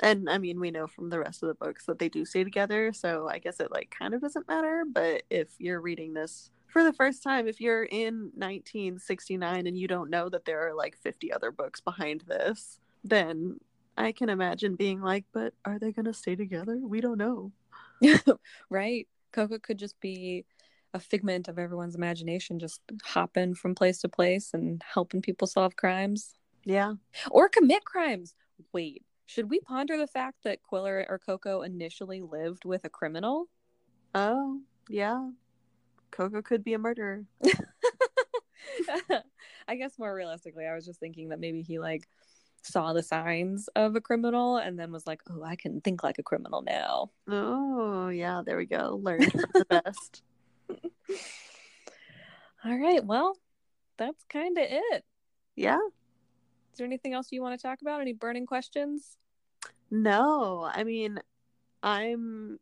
and 0.01 0.29
i 0.29 0.39
mean 0.39 0.61
we 0.61 0.71
know 0.71 0.87
from 0.87 1.11
the 1.11 1.19
rest 1.19 1.43
of 1.43 1.49
the 1.49 1.55
books 1.55 1.87
that 1.87 1.99
they 1.99 2.09
do 2.09 2.25
stay 2.25 2.45
together 2.45 2.93
so 2.93 3.29
i 3.29 3.39
guess 3.39 3.61
it 3.61 3.71
like 3.71 3.95
kind 3.97 4.15
of 4.15 4.21
doesn't 4.21 4.49
matter 4.49 4.85
but 4.91 5.23
if 5.31 5.49
you're 5.59 5.81
reading 5.81 6.15
this 6.15 6.51
for 6.67 6.85
the 6.85 6.93
first 6.93 7.23
time 7.23 7.47
if 7.49 7.61
you're 7.61 7.85
in 7.85 8.31
1969 8.35 9.67
and 9.67 9.79
you 9.79 9.89
don't 9.89 10.11
know 10.11 10.29
that 10.29 10.45
there 10.45 10.67
are 10.67 10.75
like 10.75 10.97
50 10.99 11.33
other 11.33 11.51
books 11.51 11.81
behind 11.81 12.23
this 12.27 12.79
then 13.05 13.59
i 13.97 14.13
can 14.13 14.29
imagine 14.29 14.75
being 14.75 15.01
like 15.01 15.25
but 15.33 15.55
are 15.65 15.79
they 15.79 15.93
going 15.93 16.07
to 16.07 16.15
stay 16.15 16.37
together? 16.37 16.79
We 16.83 17.01
don't 17.01 17.19
know. 17.19 17.53
Right. 18.71 19.07
Koko 19.33 19.59
could 19.59 19.79
just 19.79 20.01
be 20.01 20.45
a 20.95 21.01
figment 21.01 21.49
of 21.49 21.59
everyone's 21.59 21.95
imagination 21.95 22.59
just 22.59 22.81
hopping 23.05 23.55
from 23.55 23.75
place 23.75 24.01
to 24.01 24.09
place 24.09 24.51
and 24.55 24.83
helping 24.83 25.21
people 25.21 25.47
solve 25.47 25.77
crimes. 25.77 26.35
Yeah. 26.65 26.95
Or 27.31 27.49
commit 27.49 27.85
crimes. 27.85 28.35
Wait 28.73 29.03
should 29.27 29.51
we 29.51 29.61
ponder 29.61 29.99
the 29.99 30.07
fact 30.07 30.45
that 30.45 30.63
quiller 30.63 31.05
or 31.09 31.19
koko 31.19 31.63
initially 31.63 32.23
lived 32.23 32.65
with 32.65 32.85
a 32.85 32.89
criminal? 32.89 33.49
Oh 34.15 34.61
yeah. 34.89 35.31
Koko 36.13 36.41
could 36.43 36.65
be 36.65 36.75
a 36.75 36.79
murderer. 36.79 37.25
I 39.69 39.77
guess 39.77 39.99
more 39.99 40.15
realistically, 40.15 40.65
I 40.65 40.75
was 40.75 40.87
just 40.87 41.01
thinking 41.01 41.31
that 41.31 41.41
maybe 41.41 41.63
he 41.63 41.79
like 41.81 42.09
saw 42.63 42.93
the 42.93 43.03
signs 43.03 43.69
of 43.77 43.97
a 43.97 44.01
criminal 44.01 44.57
and 44.57 44.79
then 44.79 44.93
was 44.93 45.07
like, 45.07 45.21
"Oh, 45.29 45.43
I 45.43 45.57
can 45.57 45.81
think 45.81 46.03
like 46.03 46.19
a 46.19 46.23
criminal 46.23 46.63
now." 46.63 47.11
oh 47.29 48.09
yeah 48.09 48.43
there 48.47 48.57
we 48.57 48.67
go. 48.67 49.01
Learned 49.03 49.33
from 49.33 49.51
the 49.53 49.65
best. 49.65 50.23
All 52.65 52.79
right, 52.79 53.05
well, 53.05 53.37
that's 53.97 54.25
kind 54.29 54.57
of 54.59 54.65
it. 54.69 55.05
yeah 55.57 55.79
Is 56.77 56.79
there 56.79 56.87
anything 56.87 57.15
else 57.15 57.33
you 57.33 57.41
want 57.41 57.59
to 57.59 57.67
talk 57.67 57.81
about? 57.81 58.03
Any 58.03 58.13
burning 58.13 58.45
questions? 58.45 59.17
No, 59.91 60.71
I 60.71 60.85
mean, 60.85 61.19
I'm 61.83 62.59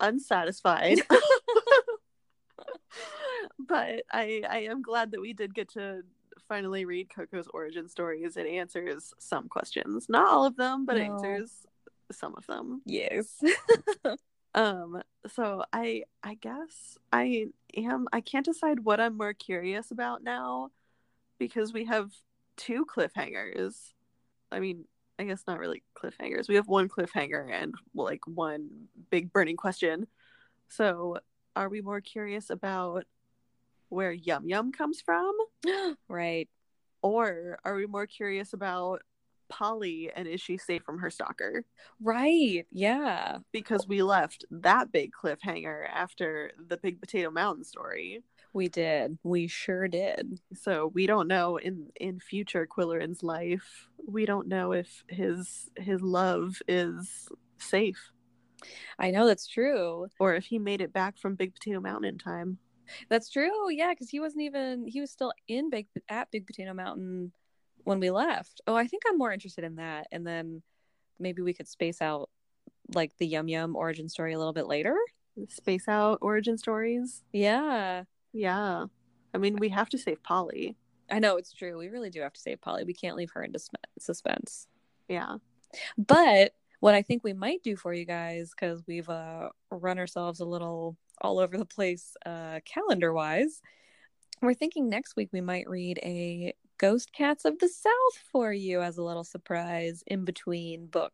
unsatisfied. 0.00 0.98
but 3.60 4.02
I 4.10 4.42
I 4.50 4.58
am 4.68 4.82
glad 4.82 5.12
that 5.12 5.20
we 5.20 5.34
did 5.34 5.54
get 5.54 5.68
to 5.74 6.02
finally 6.48 6.84
read 6.84 7.10
Koko's 7.14 7.46
origin 7.54 7.88
stories. 7.88 8.36
It 8.36 8.48
answers 8.48 9.14
some 9.20 9.46
questions. 9.48 10.08
Not 10.08 10.26
all 10.26 10.44
of 10.44 10.56
them, 10.56 10.84
but 10.84 10.96
No. 10.96 11.02
answers 11.04 11.64
some 12.10 12.34
of 12.36 12.44
them. 12.48 12.82
Yes. 12.84 13.40
Um 14.52 15.00
so 15.32 15.62
I 15.72 16.02
I 16.24 16.34
guess 16.34 16.98
I 17.12 17.50
am 17.76 18.08
I 18.12 18.20
can't 18.20 18.44
decide 18.44 18.80
what 18.80 18.98
I'm 18.98 19.16
more 19.16 19.32
curious 19.32 19.92
about 19.92 20.24
now 20.24 20.72
because 21.38 21.72
we 21.72 21.84
have 21.84 22.10
two 22.56 22.86
cliffhangers. 22.86 23.74
I 24.52 24.60
mean, 24.60 24.84
I 25.18 25.24
guess 25.24 25.44
not 25.46 25.58
really 25.58 25.82
cliffhangers. 25.96 26.48
We 26.48 26.54
have 26.56 26.68
one 26.68 26.88
cliffhanger 26.88 27.50
and 27.52 27.74
like 27.94 28.26
one 28.26 28.88
big 29.10 29.32
burning 29.32 29.56
question. 29.56 30.06
So, 30.68 31.18
are 31.56 31.68
we 31.68 31.80
more 31.82 32.00
curious 32.00 32.50
about 32.50 33.04
where 33.88 34.12
Yum 34.12 34.48
Yum 34.48 34.72
comes 34.72 35.00
from 35.00 35.32
right. 36.08 36.48
or 37.02 37.58
are 37.64 37.74
we 37.74 37.86
more 37.86 38.06
curious 38.06 38.52
about 38.52 39.02
Polly 39.48 40.10
and 40.14 40.28
is 40.28 40.40
she 40.40 40.56
safe 40.56 40.82
from 40.84 41.00
her 41.00 41.10
stalker? 41.10 41.64
Right. 42.00 42.66
Yeah. 42.70 43.38
Because 43.52 43.86
we 43.86 44.02
left 44.02 44.44
that 44.50 44.92
big 44.92 45.10
cliffhanger 45.12 45.86
after 45.92 46.52
the 46.68 46.76
Big 46.78 47.00
Potato 47.00 47.30
Mountain 47.30 47.64
story. 47.64 48.22
We 48.52 48.68
did. 48.68 49.18
We 49.22 49.46
sure 49.46 49.88
did. 49.88 50.40
so 50.54 50.90
we 50.92 51.06
don't 51.06 51.28
know 51.28 51.56
in 51.56 51.88
in 51.96 52.20
future 52.20 52.66
Qwilleran's 52.66 53.22
life 53.22 53.88
we 54.06 54.24
don't 54.26 54.48
know 54.48 54.72
if 54.72 55.04
his 55.08 55.70
his 55.76 56.00
love 56.00 56.60
is 56.66 57.28
safe 57.58 58.10
I 58.98 59.10
know 59.10 59.26
that's 59.26 59.46
true. 59.46 60.08
or 60.18 60.34
if 60.34 60.44
he 60.46 60.58
made 60.58 60.80
it 60.80 60.92
back 60.92 61.18
from 61.18 61.34
Big 61.34 61.54
Potato 61.54 61.80
Mountain 61.80 62.08
in 62.10 62.18
time. 62.18 62.58
That's 63.08 63.30
true. 63.30 63.70
Yeah, 63.70 63.90
because 63.90 64.10
he 64.10 64.20
wasn't 64.20 64.42
even 64.42 64.86
he 64.86 65.00
was 65.00 65.10
still 65.10 65.32
in 65.48 65.70
Big 65.70 65.86
at 66.08 66.30
Big 66.30 66.46
Potato 66.46 66.74
Mountain 66.74 67.32
when 67.84 68.00
we 68.00 68.10
left. 68.10 68.60
Oh, 68.66 68.74
I 68.74 68.86
think 68.86 69.04
I'm 69.08 69.16
more 69.16 69.32
interested 69.32 69.64
in 69.64 69.76
that. 69.76 70.08
And 70.12 70.26
then 70.26 70.62
maybe 71.18 71.42
we 71.42 71.54
could 71.54 71.68
space 71.68 72.02
out 72.02 72.28
like 72.94 73.16
the 73.18 73.26
Yum 73.26 73.48
Yum 73.48 73.76
origin 73.76 74.08
story 74.08 74.32
a 74.34 74.38
little 74.38 74.52
bit 74.52 74.66
later. 74.66 74.96
Space 75.48 75.88
Out 75.88 76.18
origin 76.20 76.58
stories. 76.58 77.22
Yeah. 77.32 78.04
Yeah. 78.32 78.86
I 79.34 79.38
mean, 79.38 79.56
we 79.56 79.68
have 79.70 79.88
to 79.90 79.98
save 79.98 80.22
Polly. 80.22 80.76
I 81.10 81.18
know 81.18 81.36
it's 81.36 81.52
true. 81.52 81.76
We 81.76 81.88
really 81.88 82.10
do 82.10 82.20
have 82.20 82.32
to 82.32 82.40
save 82.40 82.60
Polly. 82.60 82.84
We 82.84 82.94
can't 82.94 83.16
leave 83.16 83.30
her 83.32 83.42
in 83.42 83.52
dis- 83.52 83.70
suspense. 83.98 84.66
Yeah. 85.08 85.36
But 85.98 86.52
what 86.80 86.94
I 86.94 87.02
think 87.02 87.24
we 87.24 87.32
might 87.32 87.62
do 87.62 87.76
for 87.76 87.92
you 87.92 88.04
guys, 88.04 88.50
because 88.50 88.82
we've 88.86 89.08
uh, 89.08 89.50
run 89.70 89.98
ourselves 89.98 90.40
a 90.40 90.44
little 90.44 90.96
all 91.20 91.38
over 91.38 91.58
the 91.58 91.66
place 91.66 92.16
uh, 92.24 92.60
calendar 92.64 93.12
wise, 93.12 93.60
we're 94.40 94.54
thinking 94.54 94.88
next 94.88 95.16
week 95.16 95.28
we 95.32 95.40
might 95.40 95.68
read 95.68 95.98
a 96.02 96.54
Ghost 96.78 97.12
Cats 97.12 97.44
of 97.44 97.58
the 97.58 97.68
South 97.68 98.24
for 98.32 98.52
you 98.52 98.80
as 98.80 98.96
a 98.96 99.02
little 99.02 99.24
surprise 99.24 100.02
in 100.06 100.24
between 100.24 100.86
book. 100.86 101.12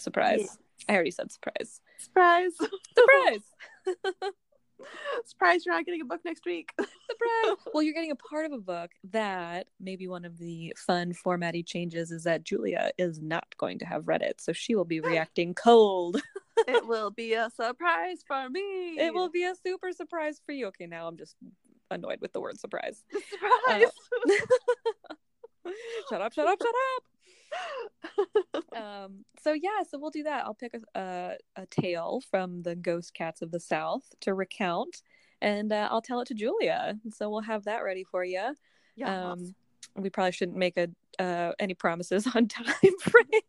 Surprise. 0.00 0.58
I 0.88 0.94
already 0.94 1.12
said 1.12 1.30
surprise. 1.30 1.80
Surprise! 1.98 2.52
Surprise! 2.96 3.42
Surprise! 5.24 5.64
You're 5.64 5.74
not 5.74 5.84
getting 5.84 6.00
a 6.00 6.04
book 6.04 6.20
next 6.24 6.44
week. 6.44 6.72
Surprise! 6.78 7.56
well, 7.74 7.82
you're 7.82 7.94
getting 7.94 8.10
a 8.10 8.16
part 8.16 8.46
of 8.46 8.52
a 8.52 8.58
book 8.58 8.90
that 9.10 9.66
maybe 9.80 10.08
one 10.08 10.24
of 10.24 10.38
the 10.38 10.74
fun 10.76 11.12
formatty 11.12 11.64
changes 11.64 12.10
is 12.10 12.24
that 12.24 12.44
Julia 12.44 12.90
is 12.98 13.20
not 13.20 13.56
going 13.58 13.78
to 13.80 13.86
have 13.86 14.08
read 14.08 14.22
it, 14.22 14.40
so 14.40 14.52
she 14.52 14.74
will 14.74 14.84
be 14.84 15.00
reacting 15.00 15.54
cold. 15.54 16.20
it 16.68 16.86
will 16.86 17.10
be 17.10 17.34
a 17.34 17.50
surprise 17.50 18.22
for 18.26 18.48
me. 18.48 18.98
It 18.98 19.14
will 19.14 19.30
be 19.30 19.44
a 19.44 19.54
super 19.54 19.92
surprise 19.92 20.40
for 20.44 20.52
you. 20.52 20.66
Okay, 20.68 20.86
now 20.86 21.06
I'm 21.06 21.16
just 21.16 21.36
annoyed 21.90 22.20
with 22.20 22.32
the 22.32 22.40
word 22.40 22.58
surprise. 22.58 23.02
surprise. 23.10 23.90
Uh, 25.64 25.70
shut 26.08 26.20
up! 26.20 26.32
Shut 26.32 26.48
up! 26.48 26.58
Shut 26.60 26.74
up! 26.96 27.11
um 28.76 29.24
so 29.42 29.52
yeah 29.52 29.82
so 29.88 29.98
we'll 29.98 30.10
do 30.10 30.22
that 30.22 30.44
i'll 30.44 30.54
pick 30.54 30.74
a, 30.74 31.00
a, 31.00 31.62
a 31.62 31.66
tale 31.66 32.22
from 32.30 32.62
the 32.62 32.74
ghost 32.74 33.14
cats 33.14 33.42
of 33.42 33.50
the 33.50 33.60
south 33.60 34.04
to 34.20 34.34
recount 34.34 35.02
and 35.40 35.72
uh, 35.72 35.88
i'll 35.90 36.02
tell 36.02 36.20
it 36.20 36.26
to 36.26 36.34
julia 36.34 36.98
so 37.12 37.28
we'll 37.28 37.40
have 37.40 37.64
that 37.64 37.84
ready 37.84 38.04
for 38.04 38.24
you 38.24 38.54
yeah. 38.96 39.32
um 39.32 39.54
we 39.96 40.08
probably 40.10 40.32
shouldn't 40.32 40.56
make 40.56 40.76
a 40.76 40.88
uh 41.18 41.52
any 41.58 41.74
promises 41.74 42.26
on 42.34 42.48
time 42.48 42.98
frame 43.00 43.42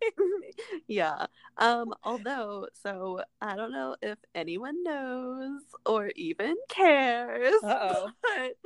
yeah. 0.88 1.26
Um, 1.58 1.94
although, 2.04 2.68
so 2.74 3.22
I 3.42 3.56
don't 3.56 3.72
know 3.72 3.96
if 4.02 4.18
anyone 4.36 4.84
knows 4.84 5.62
or 5.86 6.12
even 6.16 6.56
cares. 6.70 7.54
But 8.22 8.58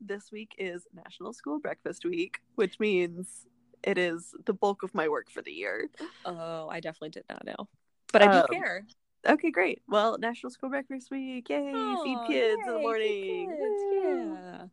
this 0.00 0.30
week 0.30 0.54
is 0.58 0.86
National 0.94 1.32
School 1.32 1.58
Breakfast 1.58 2.04
Week, 2.04 2.40
which 2.56 2.78
means 2.78 3.46
it 3.86 3.98
is 3.98 4.34
the 4.46 4.52
bulk 4.54 4.82
of 4.82 4.94
my 4.94 5.08
work 5.08 5.30
for 5.30 5.42
the 5.42 5.52
year. 5.52 5.88
oh 6.24 6.68
i 6.68 6.80
definitely 6.80 7.10
did 7.10 7.24
not 7.28 7.44
know 7.44 7.68
but 8.12 8.22
i 8.22 8.26
do 8.26 8.38
Um, 8.38 8.46
care 8.50 8.84
Okay, 9.26 9.50
great. 9.50 9.80
Well, 9.88 10.18
National 10.18 10.50
School 10.50 10.68
Breakfast 10.68 11.10
Week. 11.10 11.48
Yay, 11.48 11.62
feed 12.04 12.18
Aw, 12.18 12.26
kids 12.26 12.60
in 12.66 12.74
the 12.74 12.78
morning. 12.80 13.48
kids, 13.48 13.82
yeah 14.04 14.64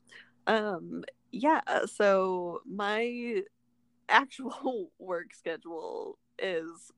Um, 0.45 1.03
yeah, 1.31 1.61
so 1.85 2.59
my 2.69 3.43
actual 4.09 4.91
work 4.99 5.33
schedule 5.33 6.17
is 6.37 6.91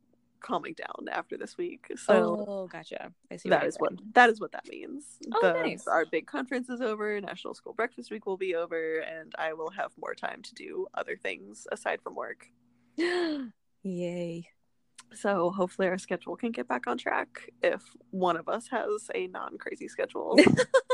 calming 0.43 0.73
down 0.73 1.07
after 1.11 1.37
this 1.37 1.57
week. 1.57 1.87
So 1.95 2.45
oh 2.47 2.67
gotcha 2.67 3.11
i 3.31 3.37
see 3.37 3.49
That 3.49 3.65
is 3.65 3.77
what 3.77 3.93
that 4.13 4.29
is 4.29 4.39
what 4.39 4.51
that 4.51 4.67
means. 4.69 5.05
Oh, 5.33 5.39
The- 5.41 5.53
nice. 5.53 5.87
Our 5.87 6.05
big 6.05 6.27
conference 6.27 6.69
is 6.69 6.81
over. 6.81 7.19
National 7.19 7.55
School 7.55 7.73
Breakfast 7.73 8.11
Week 8.11 8.25
will 8.25 8.37
be 8.37 8.53
over, 8.53 8.99
and 8.99 9.33
I 9.37 9.53
will 9.53 9.71
have 9.71 9.91
more 9.99 10.13
time 10.13 10.41
to 10.43 10.53
do 10.53 10.87
other 10.93 11.17
things 11.17 11.65
aside 11.71 12.01
from 12.01 12.15
work. 12.15 12.47
yay 13.83 14.47
So 15.13 15.49
hopefully 15.49 15.87
our 15.87 15.97
schedule 15.97 16.35
can 16.35 16.51
get 16.51 16.67
back 16.67 16.85
on 16.85 16.97
track 16.97 17.49
if 17.63 17.81
one 18.11 18.37
of 18.37 18.47
us 18.47 18.67
has 18.69 19.09
a 19.15 19.27
non-crazy 19.27 19.87
schedule. 19.87 20.37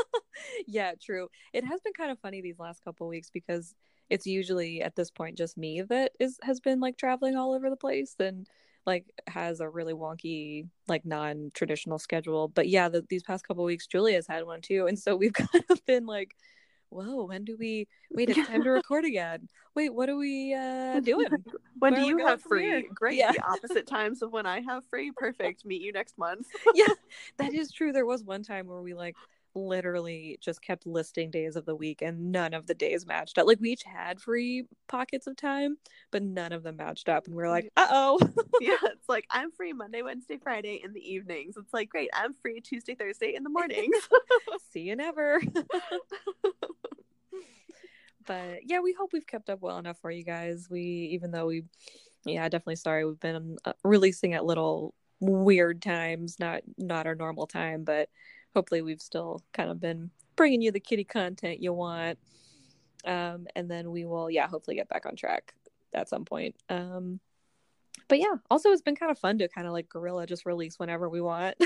yeah, 0.66 0.92
true. 1.00 1.28
It 1.52 1.64
has 1.64 1.80
been 1.82 1.92
kind 1.92 2.10
of 2.10 2.18
funny 2.20 2.40
these 2.40 2.58
last 2.58 2.82
couple 2.82 3.06
weeks 3.06 3.30
because 3.30 3.74
it's 4.08 4.26
usually 4.26 4.82
at 4.82 4.96
this 4.96 5.10
point 5.10 5.38
just 5.38 5.56
me 5.56 5.82
that 5.82 6.12
is 6.18 6.38
has 6.42 6.60
been 6.60 6.80
like 6.80 6.96
traveling 6.96 7.36
all 7.36 7.54
over 7.54 7.70
the 7.70 7.76
place 7.76 8.16
and 8.18 8.48
like 8.86 9.04
has 9.26 9.60
a 9.60 9.68
really 9.68 9.94
wonky 9.94 10.66
like 10.88 11.04
non-traditional 11.04 11.98
schedule. 11.98 12.48
But 12.48 12.68
yeah, 12.68 12.88
the, 12.88 13.04
these 13.08 13.22
past 13.22 13.46
couple 13.46 13.64
weeks 13.64 13.86
Julia's 13.86 14.26
had 14.26 14.44
one 14.44 14.60
too, 14.60 14.86
and 14.86 14.98
so 14.98 15.16
we've 15.16 15.32
kind 15.34 15.64
of 15.70 15.84
been 15.86 16.06
like, 16.06 16.34
"Whoa, 16.88 17.24
when 17.24 17.44
do 17.44 17.56
we? 17.58 17.86
Wait, 18.10 18.30
it's 18.30 18.46
time 18.48 18.62
to 18.64 18.70
record 18.70 19.04
again. 19.04 19.48
Wait, 19.74 19.94
what 19.94 20.08
are 20.10 20.16
we 20.16 20.54
uh 20.54 21.00
doing? 21.00 21.26
when 21.78 21.92
Where 21.92 22.00
do 22.02 22.06
you 22.06 22.26
have 22.26 22.42
free? 22.42 22.64
here? 22.64 22.82
Great. 22.94 23.16
Yeah. 23.18 23.32
The 23.32 23.42
opposite 23.44 23.86
times 23.86 24.22
of 24.22 24.32
when 24.32 24.46
I 24.46 24.60
have 24.60 24.84
free. 24.86 25.12
Perfect. 25.16 25.64
Meet 25.64 25.82
you 25.82 25.92
next 25.92 26.18
month. 26.18 26.46
yeah, 26.74 26.86
that 27.38 27.54
is 27.54 27.70
true. 27.72 27.92
There 27.92 28.06
was 28.06 28.24
one 28.24 28.42
time 28.42 28.66
where 28.66 28.82
we 28.82 28.94
like 28.94 29.16
literally 29.54 30.38
just 30.40 30.62
kept 30.62 30.86
listing 30.86 31.30
days 31.30 31.56
of 31.56 31.64
the 31.64 31.74
week 31.74 32.02
and 32.02 32.32
none 32.32 32.54
of 32.54 32.66
the 32.66 32.74
days 32.74 33.06
matched 33.06 33.38
up. 33.38 33.46
Like 33.46 33.60
we 33.60 33.70
each 33.70 33.82
had 33.82 34.20
free 34.20 34.64
pockets 34.88 35.26
of 35.26 35.36
time, 35.36 35.76
but 36.10 36.22
none 36.22 36.52
of 36.52 36.62
them 36.62 36.76
matched 36.76 37.08
up. 37.08 37.26
And 37.26 37.34
we 37.34 37.42
are 37.42 37.48
like, 37.48 37.70
uh 37.76 37.88
oh. 37.90 38.18
yeah, 38.60 38.76
it's 38.84 39.08
like 39.08 39.26
I'm 39.30 39.50
free 39.50 39.72
Monday, 39.72 40.02
Wednesday, 40.02 40.38
Friday 40.38 40.80
in 40.84 40.92
the 40.92 41.00
evenings. 41.00 41.56
It's 41.56 41.72
like 41.72 41.88
great. 41.88 42.10
I'm 42.14 42.34
free 42.34 42.60
Tuesday, 42.60 42.94
Thursday 42.94 43.34
in 43.34 43.42
the 43.42 43.50
mornings. 43.50 43.96
See 44.72 44.80
you 44.80 44.96
never. 44.96 45.40
but 48.26 48.60
yeah, 48.64 48.80
we 48.80 48.92
hope 48.92 49.12
we've 49.12 49.26
kept 49.26 49.50
up 49.50 49.60
well 49.60 49.78
enough 49.78 49.98
for 50.00 50.10
you 50.10 50.24
guys. 50.24 50.68
We, 50.70 51.10
even 51.12 51.30
though 51.30 51.46
we, 51.46 51.64
yeah, 52.24 52.48
definitely 52.48 52.76
sorry 52.76 53.04
we've 53.04 53.20
been 53.20 53.56
uh, 53.64 53.72
releasing 53.82 54.34
at 54.34 54.44
little 54.44 54.94
weird 55.20 55.82
times, 55.82 56.38
not 56.40 56.62
not 56.78 57.06
our 57.06 57.14
normal 57.14 57.46
time, 57.46 57.84
but 57.84 58.08
hopefully 58.54 58.82
we've 58.82 59.00
still 59.00 59.42
kind 59.52 59.70
of 59.70 59.80
been 59.80 60.10
bringing 60.36 60.62
you 60.62 60.72
the 60.72 60.80
kitty 60.80 61.04
content 61.04 61.62
you 61.62 61.72
want. 61.72 62.18
Um, 63.04 63.46
and 63.56 63.70
then 63.70 63.90
we 63.90 64.04
will, 64.04 64.30
yeah, 64.30 64.46
hopefully 64.46 64.76
get 64.76 64.88
back 64.88 65.06
on 65.06 65.16
track 65.16 65.54
at 65.94 66.08
some 66.08 66.24
point. 66.24 66.54
Um, 66.68 67.20
but 68.08 68.18
yeah, 68.18 68.34
also 68.50 68.70
it's 68.70 68.82
been 68.82 68.96
kind 68.96 69.10
of 69.10 69.18
fun 69.18 69.38
to 69.38 69.48
kind 69.48 69.66
of 69.66 69.72
like 69.72 69.88
gorilla 69.88 70.26
just 70.26 70.46
release 70.46 70.78
whenever 70.78 71.08
we 71.08 71.20
want. 71.20 71.56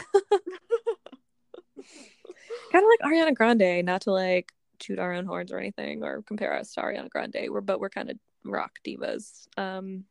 kind 2.73 2.85
of 2.85 2.91
like 2.91 3.01
Ariana 3.05 3.35
Grande, 3.35 3.85
not 3.85 4.03
to 4.03 4.13
like 4.13 4.53
toot 4.79 4.99
our 4.99 5.13
own 5.13 5.27
horns 5.27 5.53
or 5.53 5.59
anything 5.59 6.03
or 6.03 6.23
compare 6.23 6.55
us 6.55 6.73
to 6.75 6.81
Ariana 6.81 7.09
Grande. 7.09 7.47
We're 7.49 7.61
but 7.61 7.81
we're 7.81 7.91
kind 7.91 8.11
of 8.11 8.19
rock 8.45 8.73
divas. 8.87 9.47
Um, 9.57 10.05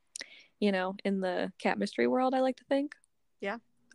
you 0.60 0.72
know, 0.72 0.96
in 1.04 1.20
the 1.20 1.52
cat 1.60 1.78
mystery 1.78 2.08
world, 2.08 2.34
I 2.34 2.40
like 2.40 2.58
to 2.58 2.64
think. 2.66 2.94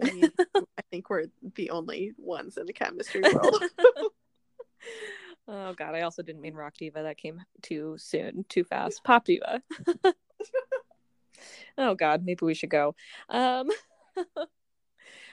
I 0.03 0.13
mean, 0.13 0.31
I 0.55 0.83
think 0.91 1.11
we're 1.11 1.27
the 1.55 1.71
only 1.71 2.13
ones 2.17 2.57
in 2.57 2.67
the 2.67 2.73
chemistry 2.73 3.21
world. 3.33 3.63
oh 5.49 5.75
god, 5.75 5.95
I 5.95 6.03
also 6.03 6.23
didn't 6.23 6.43
mean 6.43 6.55
rock 6.55 6.75
diva. 6.79 7.03
That 7.03 7.17
came 7.19 7.43
too 7.63 7.97
soon, 7.99 8.45
too 8.49 8.65
fast. 8.65 9.03
Pop 9.05 9.25
diva. 9.25 9.63
oh 11.79 11.95
god, 11.95 12.25
maybe 12.25 12.45
we 12.45 12.55
should 12.55 12.71
go. 12.71 12.95
Um 13.29 13.69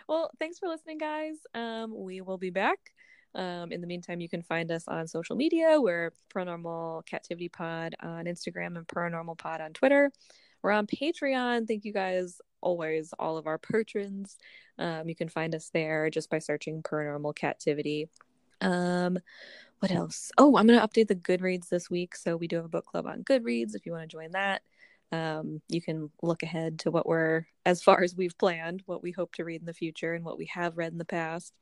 well, 0.07 0.29
thanks 0.39 0.59
for 0.59 0.67
listening, 0.67 0.99
guys. 0.99 1.35
Um, 1.53 1.93
we 1.95 2.21
will 2.21 2.37
be 2.37 2.51
back. 2.51 2.77
Um, 3.33 3.71
in 3.71 3.81
the 3.81 3.87
meantime, 3.87 4.21
you 4.21 4.29
can 4.29 4.43
find 4.43 4.71
us 4.71 4.87
on 4.87 5.07
social 5.07 5.35
media. 5.35 5.81
We're 5.81 6.13
Paranormal 6.33 7.05
Captivity 7.05 7.49
Pod 7.49 7.95
on 8.01 8.25
Instagram 8.25 8.77
and 8.77 8.87
Paranormal 8.87 9.37
Pod 9.37 9.61
on 9.61 9.73
Twitter. 9.73 10.11
We're 10.61 10.71
on 10.71 10.87
Patreon. 10.87 11.67
Thank 11.67 11.85
you 11.85 11.93
guys 11.93 12.39
always, 12.65 13.13
all 13.19 13.37
of 13.37 13.47
our 13.47 13.59
patrons. 13.59 14.37
Um, 14.77 15.07
you 15.07 15.15
can 15.15 15.29
find 15.29 15.55
us 15.55 15.69
there 15.73 16.09
just 16.09 16.29
by 16.29 16.39
searching 16.39 16.81
Paranormal 16.81 17.35
Captivity. 17.35 18.09
Um, 18.59 19.19
what 19.79 19.91
else? 19.91 20.31
Oh, 20.37 20.57
I'm 20.57 20.67
going 20.67 20.79
to 20.79 20.85
update 20.85 21.07
the 21.07 21.15
Goodreads 21.15 21.69
this 21.69 21.89
week. 21.89 22.15
So 22.15 22.35
we 22.35 22.47
do 22.47 22.57
have 22.57 22.65
a 22.65 22.69
book 22.69 22.85
club 22.85 23.05
on 23.05 23.23
Goodreads 23.23 23.75
if 23.75 23.85
you 23.85 23.91
want 23.91 24.09
to 24.09 24.17
join 24.17 24.31
that. 24.31 24.63
Um, 25.11 25.61
you 25.69 25.81
can 25.81 26.09
look 26.23 26.41
ahead 26.43 26.79
to 26.79 26.91
what 26.91 27.07
we're, 27.07 27.45
as 27.65 27.83
far 27.83 28.01
as 28.01 28.15
we've 28.15 28.37
planned, 28.37 28.81
what 28.87 29.03
we 29.03 29.11
hope 29.11 29.35
to 29.35 29.45
read 29.45 29.61
in 29.61 29.67
the 29.67 29.73
future 29.73 30.13
and 30.13 30.25
what 30.25 30.37
we 30.37 30.47
have 30.47 30.77
read 30.77 30.91
in 30.91 30.97
the 30.97 31.05
past. 31.05 31.53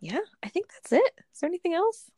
Yeah, 0.00 0.20
I 0.42 0.48
think 0.48 0.68
that's 0.72 0.92
it. 0.92 1.12
Is 1.34 1.40
there 1.40 1.48
anything 1.48 1.74
else? 1.74 2.10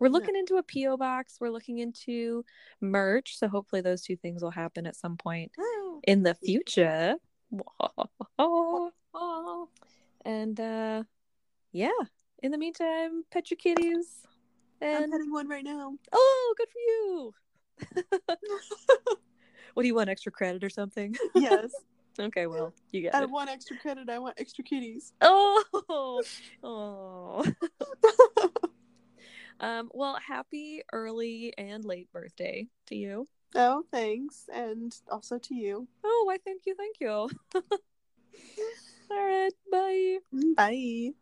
We're 0.00 0.08
looking 0.08 0.36
into 0.36 0.56
a 0.56 0.62
PO 0.62 0.96
box. 0.96 1.38
We're 1.40 1.50
looking 1.50 1.78
into 1.78 2.44
merch. 2.80 3.38
So 3.38 3.48
hopefully 3.48 3.82
those 3.82 4.02
two 4.02 4.16
things 4.16 4.42
will 4.42 4.50
happen 4.50 4.86
at 4.86 4.96
some 4.96 5.16
point 5.16 5.52
in 6.04 6.22
the 6.22 6.34
future. 6.34 7.16
And 10.24 10.60
uh 10.60 11.02
yeah, 11.72 11.90
in 12.42 12.50
the 12.50 12.58
meantime, 12.58 13.24
pet 13.30 13.50
your 13.50 13.56
kitties. 13.58 14.26
I'm 14.80 15.04
And 15.04 15.12
petting 15.12 15.32
one 15.32 15.48
right 15.48 15.64
now. 15.64 15.94
oh, 16.12 16.54
good 16.56 16.68
for 16.68 16.78
you. 16.78 17.34
what 19.74 19.82
do 19.82 19.86
you 19.86 19.94
want? 19.94 20.08
Extra 20.08 20.32
credit 20.32 20.64
or 20.64 20.70
something? 20.70 21.14
Yes. 21.34 21.72
okay, 22.20 22.46
well, 22.46 22.72
you 22.92 23.02
get 23.02 23.14
I 23.14 23.22
it. 23.22 23.30
want 23.30 23.50
extra 23.50 23.76
credit. 23.78 24.08
I 24.08 24.18
want 24.18 24.34
extra 24.38 24.64
kitties. 24.64 25.12
Oh, 25.20 26.22
oh. 26.62 27.44
um. 29.60 29.90
Well, 29.92 30.18
happy 30.24 30.82
early 30.92 31.54
and 31.58 31.84
late 31.84 32.10
birthday 32.12 32.66
to 32.86 32.96
you. 32.96 33.28
Oh, 33.54 33.84
thanks. 33.90 34.48
And 34.52 34.94
also 35.10 35.38
to 35.38 35.54
you. 35.54 35.88
Oh, 36.04 36.22
why? 36.26 36.38
Thank 36.44 36.62
you, 36.66 36.74
thank 36.74 36.96
you. 37.00 37.28
All 39.10 39.26
right, 39.26 39.52
bye. 39.70 40.18
Bye. 40.56 41.12